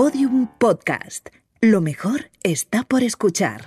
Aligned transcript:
Podium 0.00 0.46
Podcast. 0.58 1.30
Lo 1.62 1.80
mejor 1.80 2.30
está 2.42 2.82
por 2.82 3.02
escuchar. 3.02 3.62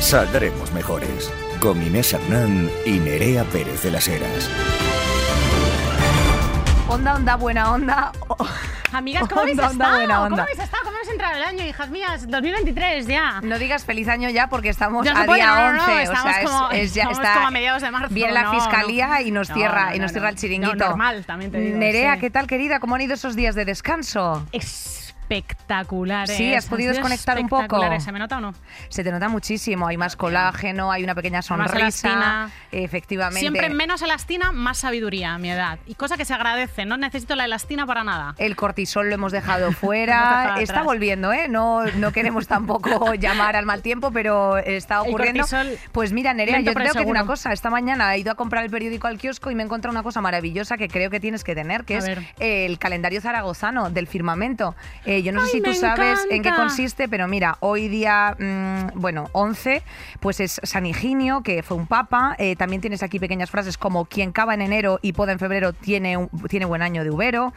Saldremos 0.00 0.72
mejores. 0.72 1.30
Con 1.60 1.82
Inés 1.82 2.14
Hernán 2.14 2.70
y 2.86 2.92
Nerea 2.92 3.44
Pérez 3.44 3.82
de 3.82 3.90
las 3.90 4.08
Heras. 4.08 4.48
Onda, 6.88 7.14
onda, 7.16 7.36
buena 7.36 7.72
onda. 7.72 8.10
Amigas, 8.94 9.28
¿cómo 9.28 9.42
habéis 9.42 9.58
Onda, 9.58 9.68
onda, 9.68 9.84
estado? 9.84 9.96
buena 9.98 10.14
¿Cómo 10.14 10.26
onda. 10.28 10.42
habéis 10.44 10.58
estado? 10.60 10.82
¿Cómo 10.84 10.96
habéis 10.96 11.10
entrado 11.12 11.36
el 11.36 11.42
año, 11.42 11.64
hijas 11.66 11.90
mías? 11.90 12.26
2023 12.26 13.06
ya. 13.06 13.42
No 13.42 13.58
digas 13.58 13.84
feliz 13.84 14.08
año 14.08 14.30
ya 14.30 14.48
porque 14.48 14.70
estamos 14.70 15.06
a 15.06 15.26
puede, 15.26 15.40
día 15.40 15.46
no, 15.48 15.72
no, 15.72 15.72
no, 15.74 15.82
11. 15.82 16.02
estamos 16.04 16.24
o 16.24 16.30
sea, 16.32 16.40
es- 16.42 16.48
como- 16.50 16.70
es, 16.70 16.94
ya 16.94 17.04
está. 17.10 17.34
como 17.34 17.48
a 17.48 17.50
mediados 17.50 17.82
de 17.82 17.90
marzo, 17.90 18.14
Viene 18.14 18.32
la 18.32 18.50
fiscalía 18.50 19.08
no. 19.08 19.20
y 19.20 19.30
nos 19.30 19.50
No, 19.50 19.54
cierra, 19.56 19.90
no, 19.90 19.96
y 19.96 19.98
nos 19.98 20.10
no, 20.10 20.14
cierra 20.14 20.28
no. 20.28 20.30
el 20.30 20.36
chiringuito. 20.40 20.74
No, 20.76 20.86
normal, 20.88 21.24
también 21.26 21.50
te 21.50 21.60
digo, 21.60 21.76
Nerea, 21.76 22.14
sí. 22.14 22.20
¿qué 22.20 22.30
tal, 22.30 22.46
querida? 22.46 22.80
¿Cómo 22.80 22.94
han 22.94 23.02
ido 23.02 23.12
esos 23.12 23.36
días 23.36 23.54
de 23.54 23.66
descanso? 23.66 24.46
Espectaculares. 25.28 26.36
Sí, 26.36 26.54
¿has 26.54 26.66
podido 26.66 26.92
desconectar 26.92 27.38
un 27.38 27.48
poco? 27.48 27.80
¿Se 28.00 28.12
me 28.12 28.18
nota 28.18 28.38
o 28.38 28.40
no? 28.40 28.54
Se 28.88 29.04
te 29.04 29.10
nota 29.10 29.28
muchísimo. 29.28 29.86
Hay 29.86 29.96
más 29.96 30.16
colágeno, 30.16 30.90
hay 30.90 31.04
una 31.04 31.14
pequeña 31.14 31.42
sonrisa. 31.42 32.50
Efectivamente. 32.72 33.40
Siempre 33.40 33.68
menos 33.70 34.02
elastina, 34.02 34.52
más 34.52 34.78
sabiduría 34.78 35.34
a 35.34 35.38
mi 35.38 35.50
edad. 35.50 35.78
Y 35.86 35.94
cosa 35.94 36.16
que 36.16 36.24
se 36.24 36.34
agradece. 36.34 36.84
No 36.86 36.96
necesito 36.96 37.36
la 37.36 37.44
elastina 37.44 37.86
para 37.86 38.04
nada. 38.04 38.34
El 38.38 38.56
cortisol 38.56 39.08
lo 39.08 39.14
hemos 39.14 39.32
dejado 39.32 39.66
Hemos 39.68 39.76
fuera. 39.76 40.14
dejado 40.42 40.60
está 40.60 40.82
volviendo, 40.82 41.32
¿eh? 41.32 41.48
No, 41.48 41.84
no 41.84 42.12
queremos 42.12 42.46
tampoco 42.46 43.14
llamar 43.18 43.56
al 43.56 43.66
mal 43.66 43.82
tiempo, 43.82 44.10
pero 44.10 44.56
está 44.58 45.02
ocurriendo. 45.02 45.42
cortisol, 45.42 45.78
Pues 45.92 46.12
mira, 46.12 46.32
Nerea, 46.34 46.60
yo 46.60 46.72
tengo 46.74 46.92
que 46.94 47.04
una 47.04 47.26
cosa. 47.26 47.52
Esta 47.52 47.70
mañana 47.70 48.14
he 48.14 48.18
ido 48.18 48.32
a 48.32 48.34
comprar 48.34 48.64
el 48.64 48.70
periódico 48.70 49.06
al 49.06 49.18
kiosco 49.18 49.50
y 49.50 49.54
me 49.54 49.62
he 49.62 49.66
encontrado 49.66 49.92
una 49.92 50.02
cosa 50.02 50.20
maravillosa 50.20 50.76
que 50.76 50.88
creo 50.88 51.10
que 51.10 51.20
tienes 51.20 51.44
que 51.44 51.54
tener, 51.54 51.84
que 51.84 51.96
A 51.96 51.98
es 51.98 52.06
ver. 52.06 52.22
el 52.38 52.78
calendario 52.78 53.20
zaragozano 53.20 53.90
del 53.90 54.06
firmamento. 54.06 54.74
Eh, 55.04 55.17
yo 55.22 55.32
no 55.32 55.44
sé 55.44 55.52
si 55.52 55.60
tú 55.60 55.72
sabes 55.74 56.20
en 56.30 56.42
qué 56.42 56.50
consiste, 56.54 57.08
pero 57.08 57.28
mira, 57.28 57.56
hoy 57.60 57.88
día, 57.88 58.36
mm, 58.38 58.98
bueno, 59.00 59.28
11, 59.32 59.82
pues 60.20 60.40
es 60.40 60.60
San 60.62 60.86
Higinio, 60.86 61.42
que 61.42 61.62
fue 61.62 61.76
un 61.76 61.86
papa. 61.86 62.34
Eh, 62.38 62.56
también 62.56 62.80
tienes 62.80 63.02
aquí 63.02 63.18
pequeñas 63.18 63.50
frases 63.50 63.78
como 63.78 64.04
quien 64.06 64.32
cava 64.32 64.54
en 64.54 64.62
enero 64.62 64.98
y 65.02 65.12
poda 65.12 65.32
en 65.32 65.38
febrero 65.38 65.72
tiene, 65.72 66.16
un- 66.16 66.28
tiene 66.48 66.66
buen 66.66 66.82
año 66.82 67.04
de 67.04 67.10
ubero. 67.10 67.52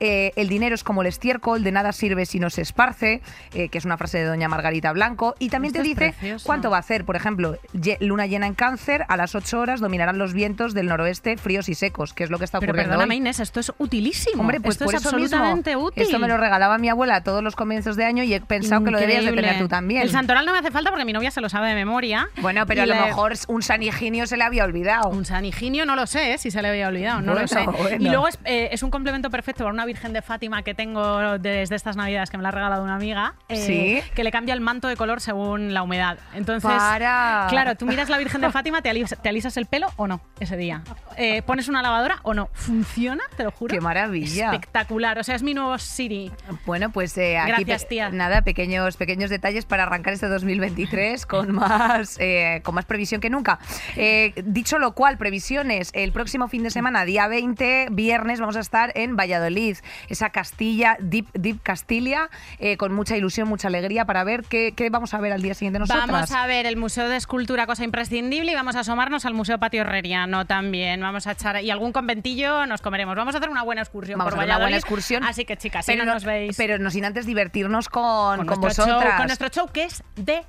Eh, 0.00 0.32
el 0.36 0.48
dinero 0.48 0.74
es 0.74 0.84
como 0.84 1.02
el 1.02 1.08
estiércol, 1.08 1.62
de 1.64 1.72
nada 1.72 1.92
sirve 1.92 2.26
si 2.26 2.38
no 2.38 2.50
se 2.50 2.62
esparce, 2.62 3.22
eh, 3.54 3.68
que 3.68 3.78
es 3.78 3.84
una 3.84 3.96
frase 3.96 4.18
de 4.18 4.24
doña 4.24 4.48
Margarita 4.48 4.92
Blanco. 4.92 5.34
Y 5.38 5.48
también 5.48 5.74
Esto 5.74 5.82
te 5.82 5.88
dice 5.88 6.38
cuánto 6.44 6.70
va 6.70 6.76
a 6.78 6.80
hacer. 6.80 7.04
Por 7.04 7.16
ejemplo, 7.16 7.56
luna 8.00 8.26
llena 8.26 8.46
en 8.46 8.54
cáncer, 8.54 9.04
a 9.08 9.16
las 9.16 9.34
8 9.34 9.60
horas 9.60 9.80
dominarán 9.80 10.18
los 10.18 10.32
vientos 10.34 10.74
del 10.74 10.86
noroeste 10.86 11.36
fríos 11.36 11.68
y 11.68 11.74
secos, 11.74 12.12
que 12.14 12.24
es 12.24 12.30
lo 12.30 12.38
que 12.38 12.44
está 12.44 12.60
Pero 12.60 12.72
ocurriendo 12.72 12.92
perdóname, 12.92 13.14
hoy. 13.14 13.18
Inés, 13.18 13.40
esto 13.40 13.60
es 13.60 13.72
utilísimo. 13.78 14.40
Hombre, 14.42 14.60
pues 14.60 14.74
esto 14.74 14.84
por 14.86 14.94
es 14.94 15.00
eso 15.00 15.16
mismo, 15.16 15.36
absolutamente 15.36 15.76
útil. 15.76 16.02
Esto 16.02 16.18
me 16.18 16.28
lo 16.28 16.36
regalaba 16.36 16.78
mi 16.78 16.88
abuela 16.88 17.05
a 17.14 17.22
todos 17.22 17.42
los 17.42 17.56
comienzos 17.56 17.96
de 17.96 18.04
año 18.04 18.22
y 18.24 18.34
he 18.34 18.40
pensado 18.40 18.84
que 18.84 18.90
lo 18.90 18.98
debías 18.98 19.24
de 19.24 19.32
tener 19.32 19.58
tú 19.58 19.68
también. 19.68 20.02
El 20.02 20.10
santoral 20.10 20.44
no 20.46 20.52
me 20.52 20.58
hace 20.58 20.70
falta 20.70 20.90
porque 20.90 21.04
mi 21.04 21.12
novia 21.12 21.30
se 21.30 21.40
lo 21.40 21.48
sabe 21.48 21.68
de 21.68 21.74
memoria. 21.74 22.28
Bueno, 22.40 22.64
pero 22.66 22.80
Y 22.80 22.82
a 22.82 22.86
lo 22.86 22.94
le- 22.94 23.00
mejor 23.06 23.32
un 23.48 23.62
San 23.62 23.82
Higinio 23.82 24.26
se 24.26 24.36
le 24.36 24.44
había 24.44 24.64
olvidado. 24.64 25.08
Un 25.10 25.24
San 25.24 25.44
Higinio 25.44 25.86
no 25.86 25.96
lo 25.96 26.06
sé 26.06 26.34
¿eh? 26.34 26.38
si 26.38 26.50
se 26.50 26.62
le 26.62 26.68
había 26.68 26.88
olvidado, 26.88 27.20
no 27.20 27.32
Bueno, 27.32 27.40
lo 27.42 27.48
sé. 27.48 27.64
bueno. 27.64 27.96
Y 28.04 28.08
luego 28.08 28.28
es, 28.28 28.38
eh, 28.44 28.68
es 28.72 28.82
un 28.82 28.90
complemento 28.90 29.30
perfecto 29.30 29.64
para 29.64 29.72
una 29.72 29.84
Virgen 29.86 30.12
de 30.12 30.22
Fátima 30.22 30.62
que 30.62 30.74
tengo 30.74 31.38
desde 31.38 31.74
estas 31.74 31.96
navidades 31.96 32.30
que 32.30 32.36
me 32.36 32.42
la 32.42 32.50
ha 32.50 32.52
regalado 32.52 32.82
una 32.82 32.94
amiga, 32.94 33.34
eh, 33.48 33.56
Sí. 33.56 34.10
que 34.14 34.24
le 34.24 34.30
cambia 34.30 34.54
el 34.54 34.60
manto 34.60 34.88
de 34.88 34.96
color 34.96 35.20
según 35.20 35.74
la 35.74 35.82
humedad. 35.82 36.18
Entonces, 36.34 36.70
Para. 36.70 37.46
claro, 37.48 37.74
tú 37.76 37.86
miras 37.86 38.08
la 38.08 38.18
Virgen 38.18 38.40
de 38.40 38.50
Fátima, 38.50 38.82
te 38.82 38.90
alisas, 38.90 39.18
te 39.20 39.28
alisas 39.28 39.56
el 39.56 39.66
pelo 39.66 39.88
o 39.96 40.06
no 40.06 40.20
ese 40.40 40.56
día. 40.56 40.82
Eh, 41.16 41.42
pones 41.42 41.68
una 41.68 41.82
lavadora 41.82 42.18
o 42.22 42.34
no. 42.34 42.48
Funciona, 42.52 43.22
te 43.36 43.44
lo 43.44 43.50
juro. 43.50 43.74
¡Qué 43.74 43.80
maravilla! 43.80 44.52
Espectacular. 44.52 45.18
O 45.18 45.24
sea, 45.24 45.34
es 45.34 45.42
mi 45.42 45.54
nuevo 45.54 45.78
Siri. 45.78 46.30
Bueno, 46.66 46.90
pues 46.96 47.18
eh, 47.18 47.36
aquí 47.36 47.64
Gracias, 47.64 47.88
tía. 47.88 48.08
nada, 48.08 48.40
pequeños, 48.40 48.96
pequeños 48.96 49.28
detalles 49.28 49.66
para 49.66 49.82
arrancar 49.82 50.14
este 50.14 50.28
2023 50.28 51.26
con 51.26 51.52
más, 51.52 52.16
eh, 52.18 52.62
con 52.64 52.74
más 52.74 52.86
previsión 52.86 53.20
que 53.20 53.28
nunca. 53.28 53.58
Eh, 53.96 54.32
dicho 54.42 54.78
lo 54.78 54.92
cual, 54.92 55.18
previsiones, 55.18 55.90
el 55.92 56.10
próximo 56.12 56.48
fin 56.48 56.62
de 56.62 56.70
semana, 56.70 57.04
día 57.04 57.28
20, 57.28 57.88
viernes, 57.90 58.40
vamos 58.40 58.56
a 58.56 58.60
estar 58.60 58.92
en 58.94 59.14
Valladolid, 59.14 59.76
esa 60.08 60.30
Castilla, 60.30 60.96
Deep, 60.98 61.26
Deep 61.34 61.60
Castilla, 61.62 62.30
eh, 62.60 62.78
con 62.78 62.94
mucha 62.94 63.14
ilusión, 63.14 63.46
mucha 63.46 63.68
alegría 63.68 64.06
para 64.06 64.24
ver 64.24 64.44
qué, 64.48 64.72
qué 64.74 64.88
vamos 64.88 65.12
a 65.12 65.20
ver 65.20 65.34
al 65.34 65.42
día 65.42 65.52
siguiente 65.52 65.78
nosotras. 65.78 66.06
Vamos 66.08 66.32
a 66.32 66.46
ver 66.46 66.64
el 66.64 66.78
Museo 66.78 67.10
de 67.10 67.16
Escultura, 67.18 67.66
cosa 67.66 67.84
imprescindible, 67.84 68.52
y 68.52 68.54
vamos 68.54 68.74
a 68.74 68.80
asomarnos 68.80 69.26
al 69.26 69.34
Museo 69.34 69.58
Patio 69.58 69.82
Herreriano 69.82 70.46
también. 70.46 71.02
Vamos 71.02 71.26
a 71.26 71.32
echar 71.32 71.62
y 71.62 71.70
algún 71.70 71.92
conventillo 71.92 72.64
nos 72.64 72.80
comeremos. 72.80 73.16
Vamos 73.16 73.34
a 73.34 73.38
hacer 73.38 73.50
una 73.50 73.64
buena 73.64 73.82
excursión 73.82 74.18
Vamos 74.18 74.32
por 74.32 74.40
a 74.40 74.44
hacer 74.44 74.48
una 74.48 74.64
buena 74.64 74.76
Valladolid. 74.76 74.82
excursión. 74.82 75.24
Así 75.24 75.44
que 75.44 75.58
chicas, 75.58 75.84
si 75.84 75.92
pero 75.92 76.06
no 76.06 76.14
nos 76.14 76.24
veis 76.24 76.56
Pero 76.56 76.78
no 76.78 76.85
sin 76.90 77.04
antes 77.04 77.26
divertirnos 77.26 77.88
con, 77.88 78.46
con, 78.46 78.60
show, 78.60 78.60
vosotras. 78.60 79.16
con 79.16 79.26
nuestro 79.26 79.48
show 79.48 79.68
que 79.72 79.84
es 79.84 80.02
de 80.16 80.44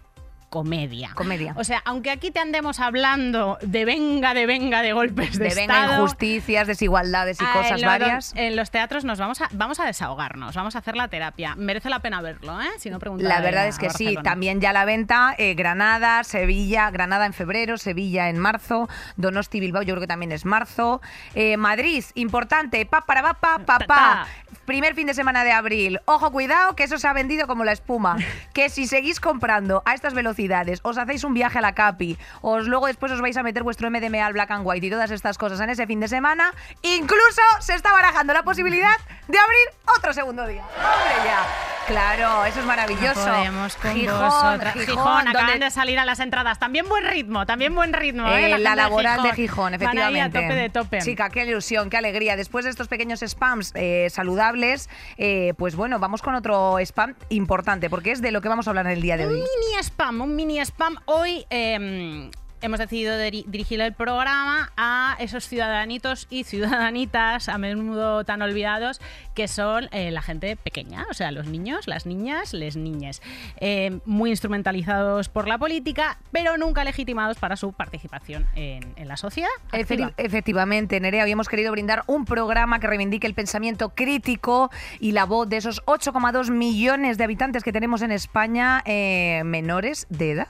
comedia. 0.50 1.12
Comedia. 1.16 1.54
O 1.58 1.64
sea, 1.64 1.82
aunque 1.86 2.10
aquí 2.10 2.32
te 2.32 2.40
andemos 2.40 2.80
hablando 2.80 3.58
de 3.62 3.86
venga, 3.86 4.34
de 4.34 4.46
venga, 4.46 4.82
de 4.82 4.94
golpes 4.94 5.38
de, 5.38 5.50
de 5.50 5.56
venga 5.56 5.82
estado, 5.84 6.04
injusticias, 6.04 6.68
desigualdades 6.68 7.42
y 7.42 7.46
cosas 7.46 7.72
en 7.72 7.82
lo- 7.82 7.88
varias. 7.88 8.34
En 8.36 8.56
los 8.56 8.72
teatros 8.72 9.04
nos 9.06 9.20
vamos 9.20 9.42
a, 9.42 9.50
vamos 9.52 9.80
a 9.80 9.86
desahogarnos, 9.86 10.56
vamos 10.56 10.76
a 10.76 10.80
hacer 10.80 10.96
la 10.96 11.08
terapia. 11.10 11.56
Merece 11.56 11.90
la 11.90 12.00
pena 12.00 12.22
verlo, 12.22 12.62
¿eh? 12.62 12.68
Si 12.78 12.90
no, 12.90 13.00
La 13.18 13.42
verdad 13.42 13.68
es 13.68 13.78
que 13.78 13.90
sí, 13.90 14.16
también 14.24 14.62
ya 14.62 14.72
la 14.74 14.86
venta 14.86 15.36
eh, 15.38 15.54
Granada, 15.54 16.24
Sevilla, 16.24 16.90
Granada 16.92 17.26
en 17.26 17.34
febrero, 17.34 17.78
Sevilla 17.78 18.30
en 18.30 18.38
marzo, 18.40 18.88
Donosti 19.18 19.60
Bilbao, 19.60 19.82
yo 19.84 19.94
creo 19.96 20.02
que 20.02 20.08
también 20.08 20.32
es 20.32 20.46
marzo, 20.46 21.02
Eh, 21.36 21.58
Madrid, 21.58 22.04
importante, 22.16 22.86
pa 22.86 23.02
para 23.06 23.22
pa 23.22 23.34
pa 23.36 23.60
pa 23.66 23.80
pa. 23.80 24.28
Primer 24.66 24.96
fin 24.96 25.08
de 25.08 25.14
semana 25.14 25.44
de 25.46 25.52
abril. 25.52 26.00
Ojo, 26.06 26.32
cuidado, 26.32 26.76
que 26.76 26.84
eso 26.84 26.98
se 26.98 27.08
ha 27.08 27.14
vendido 27.14 27.48
como 27.48 27.64
la 27.64 27.72
espuma. 27.72 28.18
Que 28.54 28.70
si 28.70 28.86
seguís 28.86 29.20
comprando 29.22 29.82
a 29.86 29.94
estas 29.94 30.14
velocidades, 30.14 30.37
os 30.84 30.98
hacéis 30.98 31.24
un 31.24 31.34
viaje 31.34 31.58
a 31.58 31.62
la 31.62 31.74
Capi, 31.74 32.18
os 32.42 32.68
luego 32.68 32.88
después 32.88 33.12
os 33.12 33.22
vais 33.22 33.36
a 33.38 33.44
meter 33.44 33.64
vuestro 33.64 33.90
MDMA 33.90 34.26
al 34.26 34.34
Black 34.34 34.52
and 34.52 34.62
White 34.66 34.86
y 34.86 34.90
todas 34.90 35.10
estas 35.12 35.38
cosas 35.38 35.60
en 35.62 35.70
ese 35.70 35.88
fin 35.88 36.00
de 36.00 36.08
semana, 36.08 36.54
incluso 36.84 37.42
se 37.60 37.74
está 37.74 37.92
barajando 37.92 38.34
la 38.34 38.44
posibilidad 38.44 38.96
de 39.28 39.38
abrir 39.40 39.68
otro 39.98 40.14
segundo 40.14 40.46
día. 40.48 40.64
¡Hombre, 40.64 41.16
ya! 41.26 41.40
Claro, 41.88 42.44
eso 42.44 42.60
es 42.60 42.66
maravilloso. 42.66 43.24
Podemos 43.26 43.76
con 43.78 43.94
Gijón, 43.94 44.20
vosotras. 44.20 44.74
Gijón, 44.74 44.86
Gijón, 44.98 45.28
acaban 45.30 45.48
donde- 45.52 45.66
de 45.66 45.72
salir 45.72 45.98
a 46.00 46.04
las 46.04 46.20
entradas. 46.20 46.60
También 46.60 46.90
buen 46.90 47.06
ritmo, 47.06 47.46
también 47.46 47.74
buen 47.74 47.94
ritmo. 47.94 48.28
¿eh? 48.28 48.48
Eh, 48.48 48.50
la 48.50 48.58
gente 48.58 48.76
laboral 48.76 49.24
de 49.24 49.32
Gijón, 49.34 49.72
Van 49.72 49.74
ahí 49.74 49.76
efectivamente. 49.78 50.38
a 50.38 50.42
tope 50.42 50.54
de 50.56 50.70
tope. 50.70 50.98
Chica, 51.00 51.30
qué 51.30 51.46
ilusión, 51.46 51.90
qué 51.90 51.96
alegría. 51.96 52.36
Después 52.36 52.66
de 52.66 52.72
estos 52.72 52.90
pequeños 52.90 53.22
spams 53.26 53.72
eh, 53.76 54.10
saludables, 54.10 54.90
eh, 55.18 55.54
pues 55.58 55.78
bueno, 55.78 55.98
vamos 56.00 56.22
con 56.22 56.36
otro 56.36 56.78
spam 56.80 57.16
importante, 57.30 57.90
porque 57.90 58.12
es 58.12 58.22
de 58.22 58.32
lo 58.32 58.42
que 58.42 58.50
vamos 58.50 58.68
a 58.68 58.72
hablar 58.72 58.86
en 58.88 58.92
el 58.92 59.02
día 59.02 59.16
de 59.16 59.26
Un 59.26 59.34
hoy. 59.36 59.40
mini 59.40 59.82
spam, 59.82 60.20
un 60.28 60.36
mini 60.36 60.64
spam. 60.66 60.98
Hoy 61.06 61.46
eh, 61.50 62.30
hemos 62.62 62.80
decidido 62.80 63.16
diri- 63.16 63.46
dirigir 63.46 63.82
el 63.82 63.94
programa 63.94 64.72
a 64.78 65.16
esos 65.20 65.48
ciudadanitos 65.48 66.28
y 66.30 66.44
ciudadanitas 66.44 67.50
a 67.50 67.58
menudo 67.58 68.24
tan 68.24 68.42
olvidados 68.42 69.00
que 69.36 69.48
son 69.48 69.88
eh, 69.92 70.12
la 70.12 70.22
gente 70.22 70.56
pequeña, 70.56 71.06
o 71.10 71.14
sea, 71.14 71.32
los 71.32 71.48
niños, 71.48 71.88
las 71.88 72.06
niñas, 72.06 72.54
les 72.54 72.76
niñes. 72.76 73.22
Eh, 73.60 74.00
muy 74.06 74.32
instrumentalizados 74.32 75.30
por 75.30 75.48
la 75.48 75.58
política, 75.58 76.18
pero 76.32 76.58
nunca 76.58 76.84
legitimados 76.84 77.38
para 77.38 77.56
su 77.56 77.74
participación 77.74 78.48
en, 78.56 78.94
en 78.96 79.08
la 79.08 79.18
sociedad. 79.18 79.50
activa. 79.72 80.14
Efectivamente, 80.18 81.00
Nerea, 81.00 81.22
habíamos 81.24 81.48
querido 81.50 81.72
brindar 81.72 82.04
un 82.08 82.26
programa 82.26 82.80
que 82.80 82.88
reivindique 82.88 83.28
el 83.28 83.34
pensamiento 83.34 83.90
crítico 83.90 84.72
y 85.00 85.12
la 85.12 85.26
voz 85.26 85.48
de 85.50 85.58
esos 85.58 85.84
8,2 85.86 86.50
millones 86.52 87.18
de 87.18 87.24
habitantes 87.24 87.64
que 87.64 87.72
tenemos 87.72 88.02
en 88.02 88.12
España 88.12 88.82
eh, 88.86 89.42
menores 89.46 90.08
de 90.10 90.32
edad. 90.32 90.48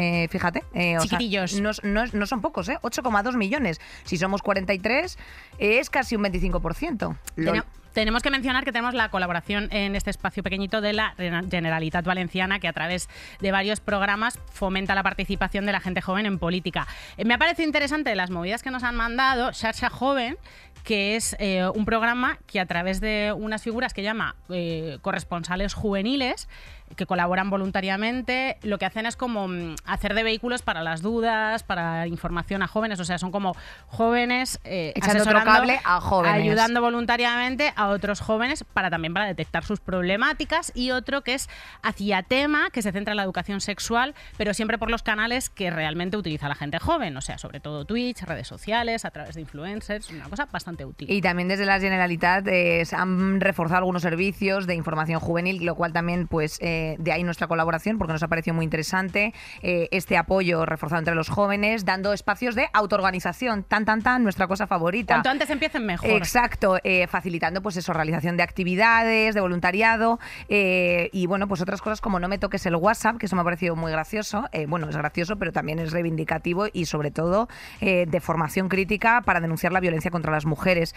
Eh, 0.00 0.28
fíjate, 0.30 0.62
eh, 0.74 0.96
o 0.96 1.00
sea, 1.08 1.18
no, 1.60 1.70
no- 1.82 2.04
no 2.12 2.26
son 2.26 2.40
pocos, 2.40 2.68
¿eh? 2.68 2.78
8,2 2.82 3.36
millones. 3.36 3.80
Si 4.04 4.16
somos 4.16 4.42
43, 4.42 5.18
eh, 5.58 5.78
es 5.80 5.90
casi 5.90 6.14
un 6.14 6.22
25%. 6.22 7.16
Lo- 7.36 7.52
Tene- 7.52 7.64
Tenemos 7.94 8.22
que 8.22 8.30
mencionar 8.30 8.64
que 8.64 8.70
tenemos 8.70 8.94
la 8.94 9.08
colaboración 9.10 9.66
en 9.72 9.96
este 9.96 10.10
espacio 10.10 10.44
pequeñito 10.44 10.80
de 10.80 10.92
la 10.92 11.14
Generalitat 11.16 12.04
Valenciana, 12.04 12.60
que 12.60 12.68
a 12.68 12.72
través 12.72 13.08
de 13.40 13.50
varios 13.50 13.80
programas 13.80 14.38
fomenta 14.52 14.94
la 14.94 15.02
participación 15.02 15.66
de 15.66 15.72
la 15.72 15.80
gente 15.80 16.00
joven 16.00 16.24
en 16.26 16.38
política. 16.38 16.86
Eh, 17.16 17.24
me 17.24 17.34
ha 17.34 17.38
parecido 17.38 17.66
interesante 17.66 18.14
las 18.14 18.30
movidas 18.30 18.62
que 18.62 18.70
nos 18.70 18.84
han 18.84 18.94
mandado 18.94 19.52
Xarxa 19.52 19.90
Joven, 19.90 20.36
que 20.84 21.16
es 21.16 21.34
eh, 21.40 21.66
un 21.74 21.84
programa 21.86 22.38
que 22.46 22.60
a 22.60 22.66
través 22.66 23.00
de 23.00 23.34
unas 23.36 23.62
figuras 23.62 23.92
que 23.94 24.02
llama 24.04 24.36
eh, 24.48 24.98
corresponsales 25.02 25.74
juveniles, 25.74 26.48
que 26.96 27.06
colaboran 27.06 27.50
voluntariamente, 27.50 28.58
lo 28.62 28.78
que 28.78 28.86
hacen 28.86 29.06
es 29.06 29.16
como 29.16 29.48
mm, 29.48 29.76
hacer 29.84 30.14
de 30.14 30.22
vehículos 30.22 30.62
para 30.62 30.82
las 30.82 31.02
dudas, 31.02 31.62
para 31.62 32.06
información 32.06 32.62
a 32.62 32.68
jóvenes, 32.68 33.00
o 33.00 33.04
sea, 33.04 33.18
son 33.18 33.30
como 33.30 33.56
jóvenes 33.86 34.60
eh, 34.64 34.92
Echando 34.94 35.22
otro 35.22 35.44
cable 35.44 35.80
a 35.84 36.00
jóvenes. 36.00 36.42
ayudando 36.42 36.80
voluntariamente 36.80 37.72
a 37.76 37.88
otros 37.88 38.20
jóvenes 38.20 38.64
para 38.64 38.90
también 38.90 39.14
para 39.14 39.26
detectar 39.26 39.64
sus 39.64 39.80
problemáticas 39.80 40.72
y 40.74 40.90
otro 40.90 41.22
que 41.22 41.34
es 41.34 41.48
hacia 41.82 42.22
tema 42.22 42.70
que 42.70 42.82
se 42.82 42.92
centra 42.92 43.12
en 43.12 43.16
la 43.16 43.24
educación 43.24 43.60
sexual, 43.60 44.14
pero 44.36 44.54
siempre 44.54 44.78
por 44.78 44.90
los 44.90 45.02
canales 45.02 45.50
que 45.50 45.70
realmente 45.70 46.16
utiliza 46.16 46.48
la 46.48 46.54
gente 46.54 46.78
joven, 46.78 47.16
o 47.16 47.20
sea, 47.20 47.38
sobre 47.38 47.60
todo 47.60 47.84
Twitch, 47.84 48.22
redes 48.22 48.46
sociales, 48.46 49.04
a 49.04 49.10
través 49.10 49.34
de 49.34 49.40
influencers, 49.40 50.10
una 50.10 50.28
cosa 50.28 50.46
bastante 50.46 50.84
útil. 50.84 51.10
Y 51.10 51.20
también 51.20 51.48
desde 51.48 51.66
la 51.66 51.80
Generalitat 51.80 52.46
eh, 52.48 52.84
se 52.84 52.96
han 52.96 53.40
reforzado 53.40 53.78
algunos 53.78 54.02
servicios 54.02 54.66
de 54.66 54.74
información 54.74 55.20
juvenil, 55.20 55.64
lo 55.64 55.74
cual 55.74 55.92
también, 55.92 56.26
pues, 56.26 56.58
eh, 56.60 56.77
de 56.98 57.12
ahí 57.12 57.24
nuestra 57.24 57.46
colaboración, 57.46 57.98
porque 57.98 58.12
nos 58.12 58.22
ha 58.22 58.28
parecido 58.28 58.54
muy 58.54 58.64
interesante 58.64 59.34
eh, 59.62 59.88
este 59.90 60.16
apoyo 60.16 60.66
reforzado 60.66 61.00
entre 61.00 61.14
los 61.14 61.28
jóvenes, 61.28 61.84
dando 61.84 62.12
espacios 62.12 62.54
de 62.54 62.68
autoorganización, 62.72 63.64
tan, 63.64 63.84
tan, 63.84 64.02
tan, 64.02 64.22
nuestra 64.22 64.46
cosa 64.46 64.66
favorita. 64.66 65.14
Cuanto 65.14 65.30
antes 65.30 65.50
empiecen 65.50 65.86
mejor. 65.86 66.10
Exacto, 66.10 66.78
eh, 66.84 67.06
facilitando 67.06 67.62
pues 67.62 67.76
eso, 67.76 67.92
realización 67.92 68.36
de 68.36 68.42
actividades, 68.42 69.34
de 69.34 69.40
voluntariado 69.40 70.18
eh, 70.48 71.10
y 71.12 71.26
bueno, 71.26 71.48
pues 71.48 71.60
otras 71.60 71.82
cosas 71.82 72.00
como 72.00 72.20
no 72.20 72.28
me 72.28 72.38
toques 72.38 72.64
el 72.66 72.76
WhatsApp, 72.76 73.16
que 73.18 73.26
eso 73.26 73.36
me 73.36 73.42
ha 73.42 73.44
parecido 73.44 73.76
muy 73.76 73.92
gracioso. 73.92 74.48
Eh, 74.52 74.66
bueno, 74.66 74.88
es 74.88 74.96
gracioso, 74.96 75.36
pero 75.36 75.52
también 75.52 75.78
es 75.78 75.92
reivindicativo 75.92 76.66
y 76.72 76.86
sobre 76.86 77.10
todo 77.10 77.48
de 77.80 78.20
formación 78.20 78.68
crítica 78.68 79.22
para 79.22 79.40
denunciar 79.40 79.72
la 79.72 79.80
violencia 79.80 80.10
contra 80.10 80.32
las 80.32 80.44
mujeres. 80.44 80.94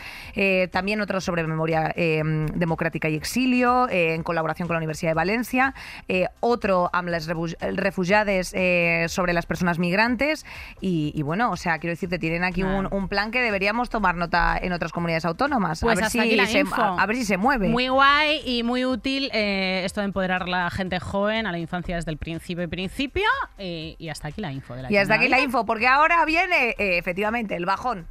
También 0.71 1.01
otro 1.01 1.21
sobre 1.21 1.45
memoria 1.45 1.93
democrática 1.95 3.09
y 3.09 3.15
exilio, 3.15 3.87
en 3.89 4.23
colaboración 4.23 4.67
con 4.67 4.75
la 4.75 4.79
Universidad 4.79 5.11
de 5.11 5.15
Valencia. 5.15 5.70
Eh, 6.07 6.27
otro 6.39 6.89
amb 6.93 7.09
les 7.09 7.27
refugiades 7.27 8.53
eh, 8.53 9.05
sobre 9.09 9.33
las 9.33 9.45
personas 9.45 9.79
migrantes. 9.79 10.45
Y, 10.79 11.11
y 11.15 11.21
bueno, 11.21 11.51
o 11.51 11.57
sea, 11.57 11.79
quiero 11.79 11.91
decirte, 11.91 12.19
tienen 12.19 12.43
aquí 12.43 12.63
un, 12.63 12.87
un 12.91 13.07
plan 13.07 13.31
que 13.31 13.41
deberíamos 13.41 13.89
tomar 13.89 14.15
nota 14.15 14.57
en 14.61 14.73
otras 14.73 14.91
comunidades 14.91 15.25
autónomas. 15.25 15.81
Pues 15.81 15.93
a, 15.93 15.95
ver 15.95 16.05
hasta 16.05 16.11
si 16.11 16.19
aquí 16.19 16.35
la 16.35 16.45
se, 16.47 16.59
info. 16.59 16.81
a, 16.81 17.01
a 17.01 17.05
ver 17.05 17.15
si 17.15 17.25
se 17.25 17.37
mueve. 17.37 17.69
Muy 17.69 17.87
guay 17.87 18.41
y 18.45 18.63
muy 18.63 18.85
útil 18.85 19.29
eh, 19.33 19.83
esto 19.85 20.01
de 20.01 20.05
empoderar 20.05 20.43
a 20.43 20.47
la 20.47 20.69
gente 20.69 20.99
joven, 20.99 21.47
a 21.47 21.51
la 21.51 21.59
infancia 21.59 21.95
desde 21.95 22.11
el 22.11 22.17
principio 22.17 22.63
y 22.63 22.67
principio. 22.67 23.27
y 23.57 24.09
hasta 24.09 24.29
aquí 24.29 24.41
la 24.41 24.51
info 24.51 24.75
de 24.75 24.83
la 24.83 24.91
y 24.91 24.97
hasta 24.97 25.15
aquí 25.15 25.27
la 25.27 25.39
info, 25.39 25.65
porque 25.65 25.87
ahora 25.87 26.23
viene 26.25 26.75
eh, 26.77 26.97
efectivamente 26.97 27.55
el 27.55 27.65
bajón. 27.65 28.07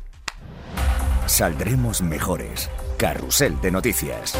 Saldremos 1.26 2.02
mejores. 2.02 2.70
Carrusel 2.98 3.60
de 3.60 3.70
noticias. 3.70 4.36